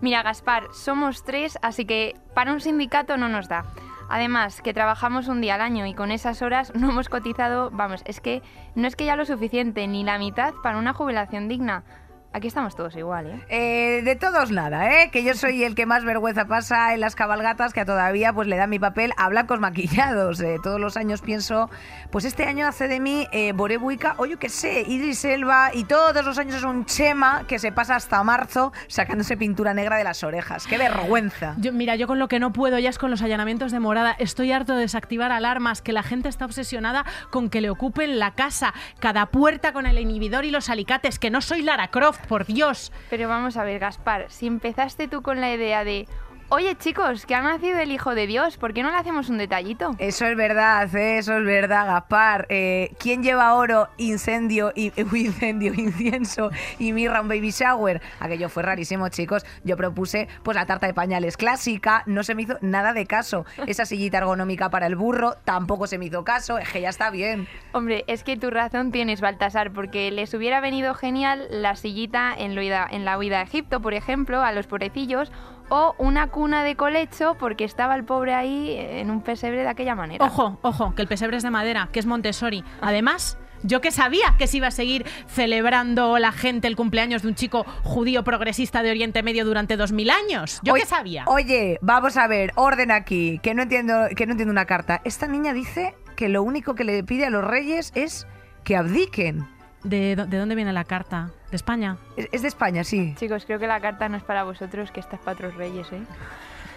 Mira, 0.00 0.24
Gaspar, 0.24 0.64
somos 0.72 1.22
tres, 1.22 1.56
así 1.62 1.84
que 1.84 2.16
para 2.34 2.52
un 2.52 2.60
sindicato 2.60 3.16
no 3.16 3.28
nos 3.28 3.48
da. 3.48 3.66
Además, 4.08 4.62
que 4.62 4.74
trabajamos 4.74 5.28
un 5.28 5.40
día 5.40 5.54
al 5.54 5.60
año 5.60 5.86
y 5.86 5.94
con 5.94 6.10
esas 6.10 6.42
horas 6.42 6.74
no 6.74 6.90
hemos 6.90 7.08
cotizado, 7.08 7.70
vamos, 7.70 8.02
es 8.04 8.20
que 8.20 8.42
no 8.74 8.88
es 8.88 8.96
que 8.96 9.04
ya 9.04 9.14
lo 9.14 9.24
suficiente, 9.26 9.86
ni 9.86 10.02
la 10.02 10.18
mitad 10.18 10.54
para 10.64 10.78
una 10.78 10.92
jubilación 10.92 11.46
digna. 11.46 11.84
Aquí 12.32 12.46
estamos 12.46 12.76
todos 12.76 12.94
igual, 12.94 13.26
¿eh? 13.26 13.40
Eh, 13.48 14.02
de 14.02 14.14
todos 14.14 14.52
nada, 14.52 15.02
¿eh? 15.02 15.10
Que 15.10 15.24
yo 15.24 15.34
soy 15.34 15.64
el 15.64 15.74
que 15.74 15.84
más 15.84 16.04
vergüenza 16.04 16.46
pasa 16.46 16.94
en 16.94 17.00
las 17.00 17.16
cabalgatas, 17.16 17.72
que 17.72 17.84
todavía 17.84 18.32
pues 18.32 18.46
le 18.46 18.56
da 18.56 18.68
mi 18.68 18.78
papel 18.78 19.12
a 19.16 19.28
blancos 19.28 19.58
maquillados. 19.58 20.40
Eh, 20.40 20.58
todos 20.62 20.78
los 20.78 20.96
años 20.96 21.22
pienso, 21.22 21.68
pues 22.12 22.24
este 22.24 22.44
año 22.44 22.68
hace 22.68 22.86
de 22.86 23.00
mí 23.00 23.26
eh, 23.32 23.50
Boré 23.50 23.78
Buica, 23.78 24.14
o 24.16 24.26
yo 24.26 24.38
qué 24.38 24.48
sé, 24.48 24.82
Idris 24.86 25.24
Elba, 25.24 25.70
y 25.74 25.82
todos 25.82 26.24
los 26.24 26.38
años 26.38 26.54
es 26.54 26.62
un 26.62 26.84
Chema 26.84 27.48
que 27.48 27.58
se 27.58 27.72
pasa 27.72 27.96
hasta 27.96 28.22
marzo 28.22 28.72
sacándose 28.86 29.36
pintura 29.36 29.74
negra 29.74 29.96
de 29.96 30.04
las 30.04 30.22
orejas. 30.22 30.68
¡Qué 30.68 30.78
vergüenza! 30.78 31.56
Yo, 31.58 31.72
mira, 31.72 31.96
yo 31.96 32.06
con 32.06 32.20
lo 32.20 32.28
que 32.28 32.38
no 32.38 32.52
puedo 32.52 32.78
ya 32.78 32.90
es 32.90 32.98
con 32.98 33.10
los 33.10 33.22
allanamientos 33.22 33.72
de 33.72 33.80
morada. 33.80 34.14
Estoy 34.20 34.52
harto 34.52 34.74
de 34.74 34.82
desactivar 34.82 35.32
alarmas, 35.32 35.82
que 35.82 35.92
la 35.92 36.04
gente 36.04 36.28
está 36.28 36.44
obsesionada 36.44 37.04
con 37.30 37.50
que 37.50 37.60
le 37.60 37.70
ocupen 37.70 38.20
la 38.20 38.36
casa, 38.36 38.72
cada 39.00 39.26
puerta 39.26 39.72
con 39.72 39.86
el 39.86 39.98
inhibidor 39.98 40.44
y 40.44 40.52
los 40.52 40.70
alicates, 40.70 41.18
que 41.18 41.30
no 41.30 41.40
soy 41.40 41.62
Lara 41.62 41.88
Croft, 41.88 42.19
por 42.22 42.46
Dios. 42.46 42.92
Pero 43.08 43.28
vamos 43.28 43.56
a 43.56 43.64
ver, 43.64 43.78
Gaspar, 43.78 44.26
si 44.30 44.46
empezaste 44.46 45.08
tú 45.08 45.22
con 45.22 45.40
la 45.40 45.52
idea 45.52 45.84
de 45.84 46.06
Oye, 46.52 46.76
chicos, 46.76 47.26
que 47.26 47.36
ha 47.36 47.42
nacido 47.42 47.78
el 47.78 47.92
Hijo 47.92 48.16
de 48.16 48.26
Dios, 48.26 48.56
¿por 48.56 48.74
qué 48.74 48.82
no 48.82 48.90
le 48.90 48.96
hacemos 48.96 49.28
un 49.28 49.38
detallito? 49.38 49.94
Eso 49.98 50.26
es 50.26 50.36
verdad, 50.36 50.92
¿eh? 50.96 51.18
eso 51.18 51.38
es 51.38 51.44
verdad, 51.44 51.86
Gaspar. 51.86 52.46
Eh, 52.48 52.90
¿Quién 52.98 53.22
lleva 53.22 53.54
oro, 53.54 53.88
incendio, 53.98 54.72
y, 54.74 54.92
incendio, 55.16 55.72
incienso 55.72 56.50
y 56.80 56.92
mirra 56.92 57.20
un 57.20 57.28
baby 57.28 57.52
shower? 57.52 58.02
Aquello 58.18 58.48
fue 58.48 58.64
rarísimo, 58.64 59.08
chicos. 59.10 59.46
Yo 59.62 59.76
propuse 59.76 60.26
pues 60.42 60.56
la 60.56 60.66
tarta 60.66 60.88
de 60.88 60.92
pañales 60.92 61.36
clásica, 61.36 62.02
no 62.06 62.24
se 62.24 62.34
me 62.34 62.42
hizo 62.42 62.58
nada 62.62 62.94
de 62.94 63.06
caso. 63.06 63.46
Esa 63.68 63.86
sillita 63.86 64.18
ergonómica 64.18 64.70
para 64.70 64.88
el 64.88 64.96
burro 64.96 65.36
tampoco 65.44 65.86
se 65.86 65.98
me 65.98 66.06
hizo 66.06 66.24
caso, 66.24 66.58
es 66.58 66.68
que 66.68 66.80
ya 66.80 66.88
está 66.88 67.10
bien. 67.10 67.46
Hombre, 67.70 68.02
es 68.08 68.24
que 68.24 68.36
tu 68.36 68.50
razón 68.50 68.90
tienes, 68.90 69.20
Baltasar, 69.20 69.72
porque 69.72 70.10
les 70.10 70.34
hubiera 70.34 70.60
venido 70.60 70.94
genial 70.94 71.46
la 71.48 71.76
sillita 71.76 72.34
en, 72.36 72.58
en 72.58 73.04
la 73.04 73.18
huida 73.18 73.38
a 73.38 73.42
Egipto, 73.42 73.80
por 73.80 73.94
ejemplo, 73.94 74.42
a 74.42 74.50
los 74.50 74.66
pobrecillos, 74.66 75.30
o 75.70 75.94
una 75.98 76.26
cuna 76.26 76.62
de 76.62 76.76
colecho 76.76 77.36
porque 77.38 77.64
estaba 77.64 77.94
el 77.94 78.04
pobre 78.04 78.34
ahí 78.34 78.76
en 78.78 79.10
un 79.10 79.22
pesebre 79.22 79.62
de 79.62 79.68
aquella 79.68 79.94
manera. 79.94 80.24
Ojo, 80.24 80.58
ojo, 80.62 80.94
que 80.94 81.02
el 81.02 81.08
pesebre 81.08 81.38
es 81.38 81.42
de 81.42 81.50
madera, 81.50 81.88
que 81.92 82.00
es 82.00 82.06
Montessori. 82.06 82.62
Además, 82.80 83.38
yo 83.62 83.80
que 83.80 83.90
sabía 83.90 84.34
que 84.38 84.46
se 84.46 84.58
iba 84.58 84.68
a 84.68 84.70
seguir 84.70 85.06
celebrando 85.26 86.18
la 86.18 86.32
gente 86.32 86.66
el 86.66 86.76
cumpleaños 86.76 87.22
de 87.22 87.28
un 87.28 87.34
chico 87.34 87.64
judío 87.82 88.24
progresista 88.24 88.82
de 88.82 88.90
Oriente 88.90 89.22
Medio 89.22 89.44
durante 89.44 89.76
dos 89.76 89.92
mil 89.92 90.10
años. 90.10 90.60
Yo 90.62 90.74
que 90.74 90.86
sabía. 90.86 91.24
Oye, 91.26 91.78
vamos 91.82 92.16
a 92.16 92.26
ver, 92.26 92.52
orden 92.56 92.90
aquí, 92.90 93.38
que 93.42 93.54
no 93.54 93.62
entiendo, 93.62 94.08
que 94.16 94.26
no 94.26 94.32
entiendo 94.32 94.52
una 94.52 94.66
carta. 94.66 95.00
Esta 95.04 95.26
niña 95.26 95.52
dice 95.52 95.94
que 96.16 96.28
lo 96.28 96.42
único 96.42 96.74
que 96.74 96.84
le 96.84 97.04
pide 97.04 97.26
a 97.26 97.30
los 97.30 97.44
reyes 97.44 97.92
es 97.94 98.26
que 98.64 98.76
abdiquen. 98.76 99.46
¿De, 99.82 100.14
dónde 100.16 100.54
viene 100.54 100.72
la 100.72 100.84
carta? 100.84 101.30
¿De 101.50 101.56
España? 101.56 101.96
Es, 102.16 102.42
de 102.42 102.48
España, 102.48 102.84
sí. 102.84 103.14
Chicos, 103.18 103.44
creo 103.46 103.58
que 103.58 103.66
la 103.66 103.80
carta 103.80 104.08
no 104.08 104.16
es 104.16 104.22
para 104.22 104.44
vosotros, 104.44 104.90
que 104.90 105.00
esta 105.00 105.16
es 105.16 105.22
para 105.22 105.34
otros 105.34 105.54
reyes, 105.54 105.86
¿eh? 105.92 106.02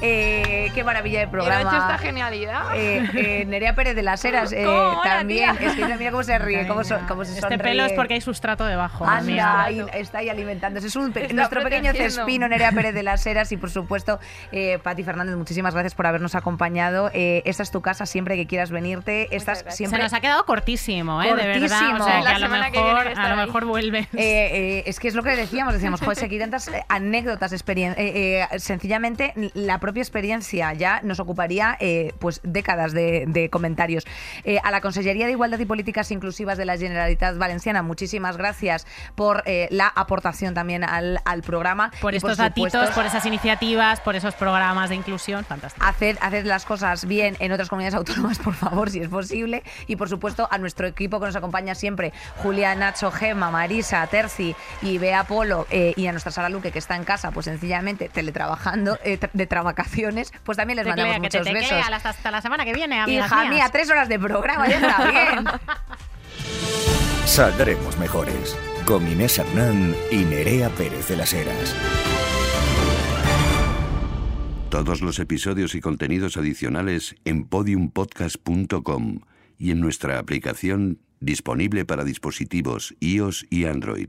Eh, 0.00 0.70
qué 0.74 0.84
maravilla 0.84 1.20
de 1.20 1.28
programa. 1.28 1.60
¿Quién 1.60 1.66
ha 1.66 1.70
hecho 1.70 1.82
esta 1.82 1.98
genialidad? 1.98 2.76
Eh, 2.76 3.08
eh, 3.14 3.44
Nerea 3.46 3.74
Pérez 3.74 3.96
de 3.96 4.02
las 4.02 4.24
Heras 4.24 4.52
eh, 4.52 4.64
también. 5.02 5.56
Es 5.60 5.74
que 5.74 5.96
mira 5.96 6.10
cómo 6.10 6.22
se 6.22 6.38
ríe, 6.38 6.66
cómo, 6.66 6.82
cómo 7.08 7.24
se 7.24 7.38
Este 7.38 7.58
pelo 7.58 7.84
es 7.84 7.92
porque 7.92 8.14
hay 8.14 8.20
sustrato 8.20 8.64
debajo. 8.64 9.04
Anda, 9.04 9.64
ahí, 9.64 9.84
está 9.94 10.18
ahí 10.18 10.28
alimentándose. 10.28 10.86
Es 10.86 10.96
un, 10.96 11.12
nuestro 11.34 11.62
pequeño 11.62 11.92
cespino, 11.92 12.48
Nerea 12.48 12.72
Pérez 12.72 12.94
de 12.94 13.02
las 13.02 13.26
Heras. 13.26 13.50
Y 13.52 13.56
por 13.56 13.70
supuesto, 13.70 14.18
eh, 14.52 14.78
Pati 14.82 15.02
Fernández, 15.02 15.36
muchísimas 15.36 15.74
gracias 15.74 15.94
por 15.94 16.06
habernos 16.06 16.34
acompañado. 16.34 17.10
Eh, 17.12 17.42
esta 17.44 17.62
es 17.62 17.70
tu 17.70 17.80
casa 17.80 18.06
siempre 18.06 18.36
que 18.36 18.46
quieras 18.46 18.70
venirte. 18.70 19.34
Estás 19.34 19.64
siempre... 19.68 19.98
Se 19.98 20.02
nos 20.04 20.12
ha 20.12 20.20
quedado 20.20 20.44
cortísimo, 20.44 21.22
¿eh? 21.22 21.34
De 21.34 21.46
verdad. 21.46 22.00
O 22.00 22.04
sea, 22.04 22.22
que 22.22 22.28
a 22.28 22.38
lo 22.38 22.48
mejor, 22.48 23.08
a 23.16 23.28
lo 23.30 23.36
mejor 23.36 23.64
vuelve. 23.64 24.08
es 24.12 25.00
que 25.00 25.08
es 25.08 25.14
lo 25.14 25.22
que 25.22 25.34
decíamos. 25.34 25.74
Decíamos, 25.74 26.00
joder, 26.00 26.24
aquí 26.24 26.38
tantas 26.38 26.70
anécdotas, 26.88 27.52
experiencias. 27.52 28.62
sencillamente, 28.62 29.32
la 29.54 29.78
propia 29.88 30.02
experiencia 30.02 30.74
ya 30.74 31.00
nos 31.02 31.18
ocuparía 31.18 31.74
eh, 31.80 32.12
pues 32.18 32.42
décadas 32.42 32.92
de, 32.92 33.48
comentarios. 33.50 34.04
Eh, 34.44 34.58
a 34.62 34.70
la 34.70 34.82
Consellería 34.82 35.24
de 35.24 35.32
Igualdad 35.32 35.58
y 35.58 35.64
Políticas 35.64 36.10
Inclusivas 36.10 36.58
de 36.58 36.66
la 36.66 36.76
Generalitat 36.76 37.38
Valenciana, 37.38 37.82
muchísimas 37.82 38.36
gracias 38.36 38.86
por 39.14 39.42
eh, 39.46 39.66
la 39.70 39.86
aportación 39.88 40.52
también 40.52 40.84
al, 40.84 41.22
programa. 41.42 41.90
Por 42.02 42.14
estos 42.14 42.36
datitos, 42.36 42.90
por 42.90 43.06
esas 43.06 43.24
iniciativas, 43.24 44.00
por 44.00 44.14
esos 44.14 44.34
programas 44.34 44.90
de 44.90 44.96
inclusión, 44.96 45.46
fantástico. 45.46 45.86
Haced, 45.86 46.18
haced 46.20 46.44
las 46.44 46.66
cosas 46.66 47.06
bien 47.06 47.36
en 47.38 47.52
otras 47.52 47.70
comunidades 47.70 47.94
autónomas, 47.94 48.38
por 48.38 48.52
favor, 48.52 48.90
si 48.90 49.00
es 49.00 49.08
posible. 49.08 49.62
Y 49.86 49.96
por 49.96 50.10
supuesto 50.10 50.48
a 50.50 50.58
nuestro 50.58 50.86
equipo 50.86 51.18
que 51.18 51.26
nos 51.26 51.36
acompaña 51.36 51.74
siempre, 51.74 52.12
Julia, 52.42 52.74
Nacho, 52.74 53.10
Gemma, 53.10 53.50
Marisa, 53.50 54.06
Terci 54.08 54.54
y 54.82 54.98
Bea 54.98 55.24
Polo, 55.24 55.66
y 55.70 56.06
a 56.06 56.12
nuestra 56.12 56.30
Sara 56.30 56.50
Luque 56.50 56.72
que 56.72 56.78
está 56.78 56.94
en 56.94 57.04
casa, 57.04 57.30
pues 57.30 57.46
sencillamente 57.46 58.10
teletrabajando, 58.10 58.98
de 59.32 59.46
pues 60.44 60.56
también 60.56 60.76
les 60.76 60.86
mandamos 60.86 61.18
muchos 61.18 61.42
que 61.42 61.52
te 61.52 61.54
besos. 61.54 61.78
hasta 62.04 62.30
la 62.30 62.40
semana 62.40 62.64
que 62.64 62.72
viene, 62.72 63.02
Hija 63.06 63.44
mía, 63.46 63.68
tres 63.70 63.90
horas 63.90 64.08
de 64.08 64.18
programa, 64.18 64.68
ya 64.68 64.76
está 64.78 65.10
bien. 65.10 65.46
Saldremos 67.26 67.98
mejores 67.98 68.56
con 68.84 69.06
Inés 69.06 69.38
Hernán 69.38 69.94
y 70.10 70.24
Nerea 70.24 70.70
Pérez 70.70 71.08
de 71.08 71.16
las 71.16 71.32
Heras. 71.34 71.74
Todos 74.70 75.00
los 75.02 75.18
episodios 75.18 75.74
y 75.74 75.80
contenidos 75.80 76.36
adicionales 76.36 77.16
en 77.24 77.44
podiumpodcast.com 77.44 79.20
y 79.58 79.70
en 79.70 79.80
nuestra 79.80 80.18
aplicación 80.18 81.00
disponible 81.20 81.84
para 81.84 82.04
dispositivos 82.04 82.94
iOS 83.00 83.46
y 83.50 83.66
Android. 83.66 84.08